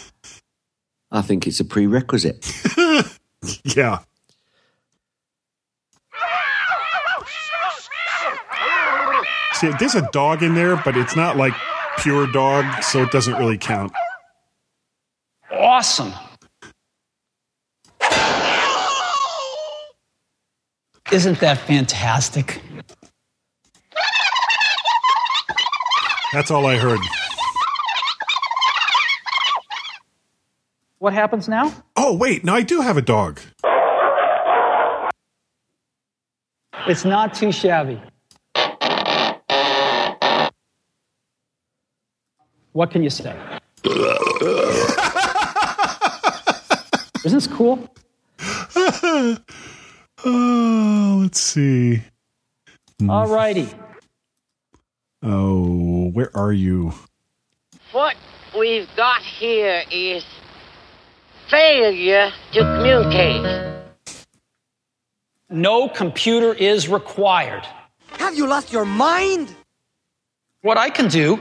I 1.10 1.22
think 1.22 1.47
it's 1.47 1.60
a 1.60 1.64
prerequisite. 1.64 2.51
Yeah. 3.64 4.01
See, 9.55 9.70
there's 9.78 9.94
a 9.94 10.09
dog 10.12 10.43
in 10.43 10.55
there, 10.55 10.77
but 10.77 10.97
it's 10.97 11.15
not 11.15 11.36
like 11.36 11.52
pure 11.98 12.27
dog, 12.27 12.82
so 12.82 13.02
it 13.02 13.11
doesn't 13.11 13.35
really 13.35 13.59
count. 13.59 13.93
Awesome. 15.52 16.12
Isn't 21.12 21.40
that 21.40 21.59
fantastic? 21.59 22.62
That's 26.32 26.51
all 26.51 26.66
I 26.66 26.77
heard. 26.77 27.01
What 30.98 31.12
happens 31.12 31.48
now? 31.48 31.73
Oh, 31.97 32.15
wait, 32.15 32.44
no, 32.44 32.55
I 32.55 32.62
do 32.62 32.81
have 32.81 32.97
a 32.97 33.02
dog. 33.02 33.40
It's 36.86 37.05
not 37.05 37.35
too 37.35 37.51
shabby. 37.51 38.01
What 42.72 42.90
can 42.90 43.02
you 43.02 43.10
say? 43.10 43.34
Isn't 47.24 47.36
this 47.36 47.47
cool? 47.47 47.88
Oh, 50.24 51.18
let's 51.22 51.40
see. 51.40 52.02
All 53.09 53.26
righty. 53.26 53.68
Oh, 55.22 56.10
where 56.10 56.30
are 56.36 56.52
you? 56.52 56.92
What 57.92 58.16
we've 58.56 58.88
got 58.97 59.22
here 59.22 59.82
is 59.90 60.24
failure 61.48 62.30
to 62.52 62.60
communicate. 62.60 63.44
No 65.48 65.88
computer 65.88 66.55
is 66.55 66.88
required. 66.88 67.66
Have 68.18 68.36
you 68.36 68.47
lost 68.47 68.72
your 68.72 68.84
mind? 68.84 69.55
What 70.62 70.78
I 70.78 70.90
can 70.90 71.09
do. 71.09 71.40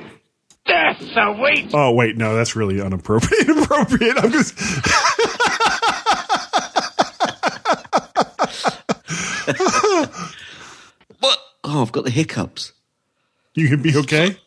That's 0.70 1.02
a 1.16 1.32
wait. 1.32 1.72
Oh, 1.74 1.92
wait, 1.94 2.16
no, 2.16 2.36
that's 2.36 2.56
really 2.56 2.80
inappropriate. 2.80 3.50
Inappropriate. 3.50 4.18
I'm 4.20 4.32
just. 4.32 4.54
what? 11.20 11.40
Oh, 11.64 11.82
I've 11.82 11.92
got 11.92 12.04
the 12.04 12.12
hiccups. 12.12 12.74
You 13.56 13.68
can 13.68 13.82
be 13.82 13.96
okay? 13.98 14.38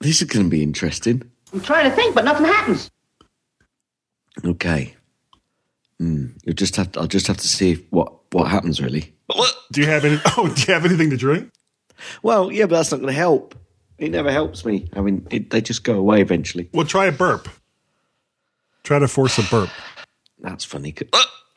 This 0.00 0.22
is 0.22 0.28
going 0.28 0.46
to 0.46 0.50
be 0.50 0.62
interesting. 0.62 1.30
I'm 1.52 1.60
trying 1.60 1.88
to 1.90 1.94
think, 1.94 2.14
but 2.14 2.24
nothing 2.24 2.46
happens. 2.46 2.90
Okay. 4.44 4.94
Hmm. 5.98 6.28
You'll 6.44 6.54
just 6.54 6.76
have 6.76 6.92
to, 6.92 7.00
I'll 7.00 7.06
just 7.06 7.26
have 7.26 7.38
to 7.38 7.48
see 7.48 7.86
what, 7.90 8.12
what 8.32 8.50
happens, 8.50 8.80
really. 8.80 9.14
Do 9.72 9.80
you 9.80 9.86
have 9.86 10.04
any? 10.04 10.20
Oh, 10.36 10.48
do 10.48 10.62
you 10.66 10.74
have 10.74 10.84
anything 10.84 11.10
to 11.10 11.16
drink? 11.16 11.50
Well, 12.22 12.50
yeah, 12.52 12.66
but 12.66 12.76
that's 12.76 12.90
not 12.92 13.00
going 13.00 13.12
to 13.12 13.18
help. 13.18 13.54
It 13.98 14.10
never 14.10 14.30
helps 14.30 14.64
me. 14.64 14.88
I 14.94 15.00
mean, 15.00 15.26
it, 15.30 15.50
they 15.50 15.60
just 15.60 15.84
go 15.84 15.94
away 15.94 16.20
eventually. 16.20 16.68
Well, 16.72 16.86
try 16.86 17.06
a 17.06 17.12
burp. 17.12 17.48
Try 18.82 18.98
to 18.98 19.08
force 19.08 19.38
a 19.38 19.42
burp. 19.42 19.70
That's 20.40 20.64
funny. 20.64 20.94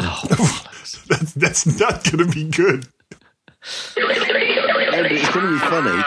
Oh, 0.02 0.66
that's, 1.10 1.34
that's 1.34 1.80
not 1.80 2.06
going 2.06 2.26
to 2.26 2.34
be 2.34 2.45
good. 2.49 2.88
No, 3.98 4.07
but 4.07 4.18
it's 5.11 5.30
going 5.30 5.45
to 5.45 5.53
be 5.53 5.60
funny. 5.60 6.03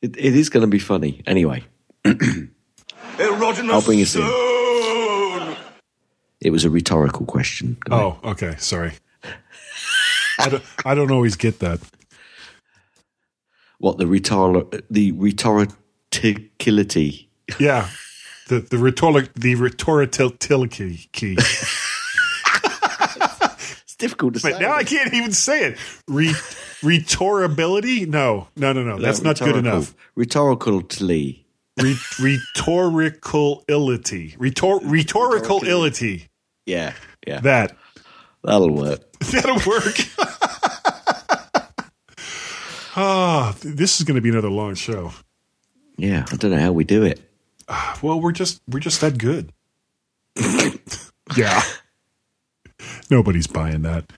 It, 0.00 0.16
it 0.16 0.34
is 0.34 0.48
going 0.48 0.62
to 0.62 0.66
be 0.68 0.78
funny. 0.78 1.22
Anyway, 1.26 1.64
I'll 3.18 3.82
bring 3.82 4.00
us 4.00 4.16
in. 4.16 4.22
It 6.40 6.50
was 6.50 6.64
a 6.64 6.70
rhetorical 6.70 7.26
question. 7.26 7.76
Oh, 7.90 8.18
okay. 8.24 8.54
Sorry. 8.58 8.92
I 10.38 10.48
don't, 10.48 10.64
I 10.84 10.94
don't 10.94 11.10
always 11.10 11.36
get 11.36 11.58
that. 11.58 11.80
What 13.82 13.98
the 13.98 14.06
rhetor 14.06 14.64
the 14.90 15.12
rhetoricality? 15.12 17.26
Yeah, 17.58 17.88
the 18.46 18.60
the 18.60 18.78
rhetoric 18.78 19.34
the 19.34 19.56
rhetoricality 19.56 21.10
key. 21.10 21.36
It's 23.82 23.96
difficult 23.96 24.34
to 24.34 24.40
Wait, 24.44 24.54
say. 24.54 24.60
now 24.60 24.72
I 24.72 24.84
can't 24.84 25.12
even 25.12 25.32
say 25.32 25.64
it. 25.64 25.78
Re, 26.06 26.28
rhetorability? 26.28 28.06
No, 28.06 28.46
no, 28.54 28.72
no, 28.72 28.84
no. 28.84 28.98
That's 28.98 29.22
not 29.22 29.40
good 29.40 29.56
enough. 29.56 29.96
Rhetorically. 30.14 31.44
Re, 31.80 31.96
rhetorical 32.20 33.64
ility. 33.68 34.36
Rhetor. 34.38 34.78
Yeah, 36.66 36.92
yeah. 37.26 37.40
That. 37.40 37.76
That'll 38.44 38.70
work. 38.70 39.00
That'll 39.32 39.60
work. 39.68 39.96
Ah, 42.94 43.54
th- 43.60 43.74
this 43.74 43.98
is 44.00 44.04
going 44.04 44.16
to 44.16 44.20
be 44.20 44.28
another 44.28 44.50
long 44.50 44.74
show. 44.74 45.12
Yeah, 45.96 46.24
I 46.30 46.36
don't 46.36 46.50
know 46.50 46.58
how 46.58 46.72
we 46.72 46.84
do 46.84 47.02
it. 47.04 47.20
Well, 48.02 48.20
we're 48.20 48.32
just 48.32 48.60
we're 48.68 48.80
just 48.80 49.00
that 49.00 49.18
good. 49.18 49.52
yeah. 51.36 51.62
Nobody's 53.10 53.46
buying 53.46 53.82
that. 53.82 54.10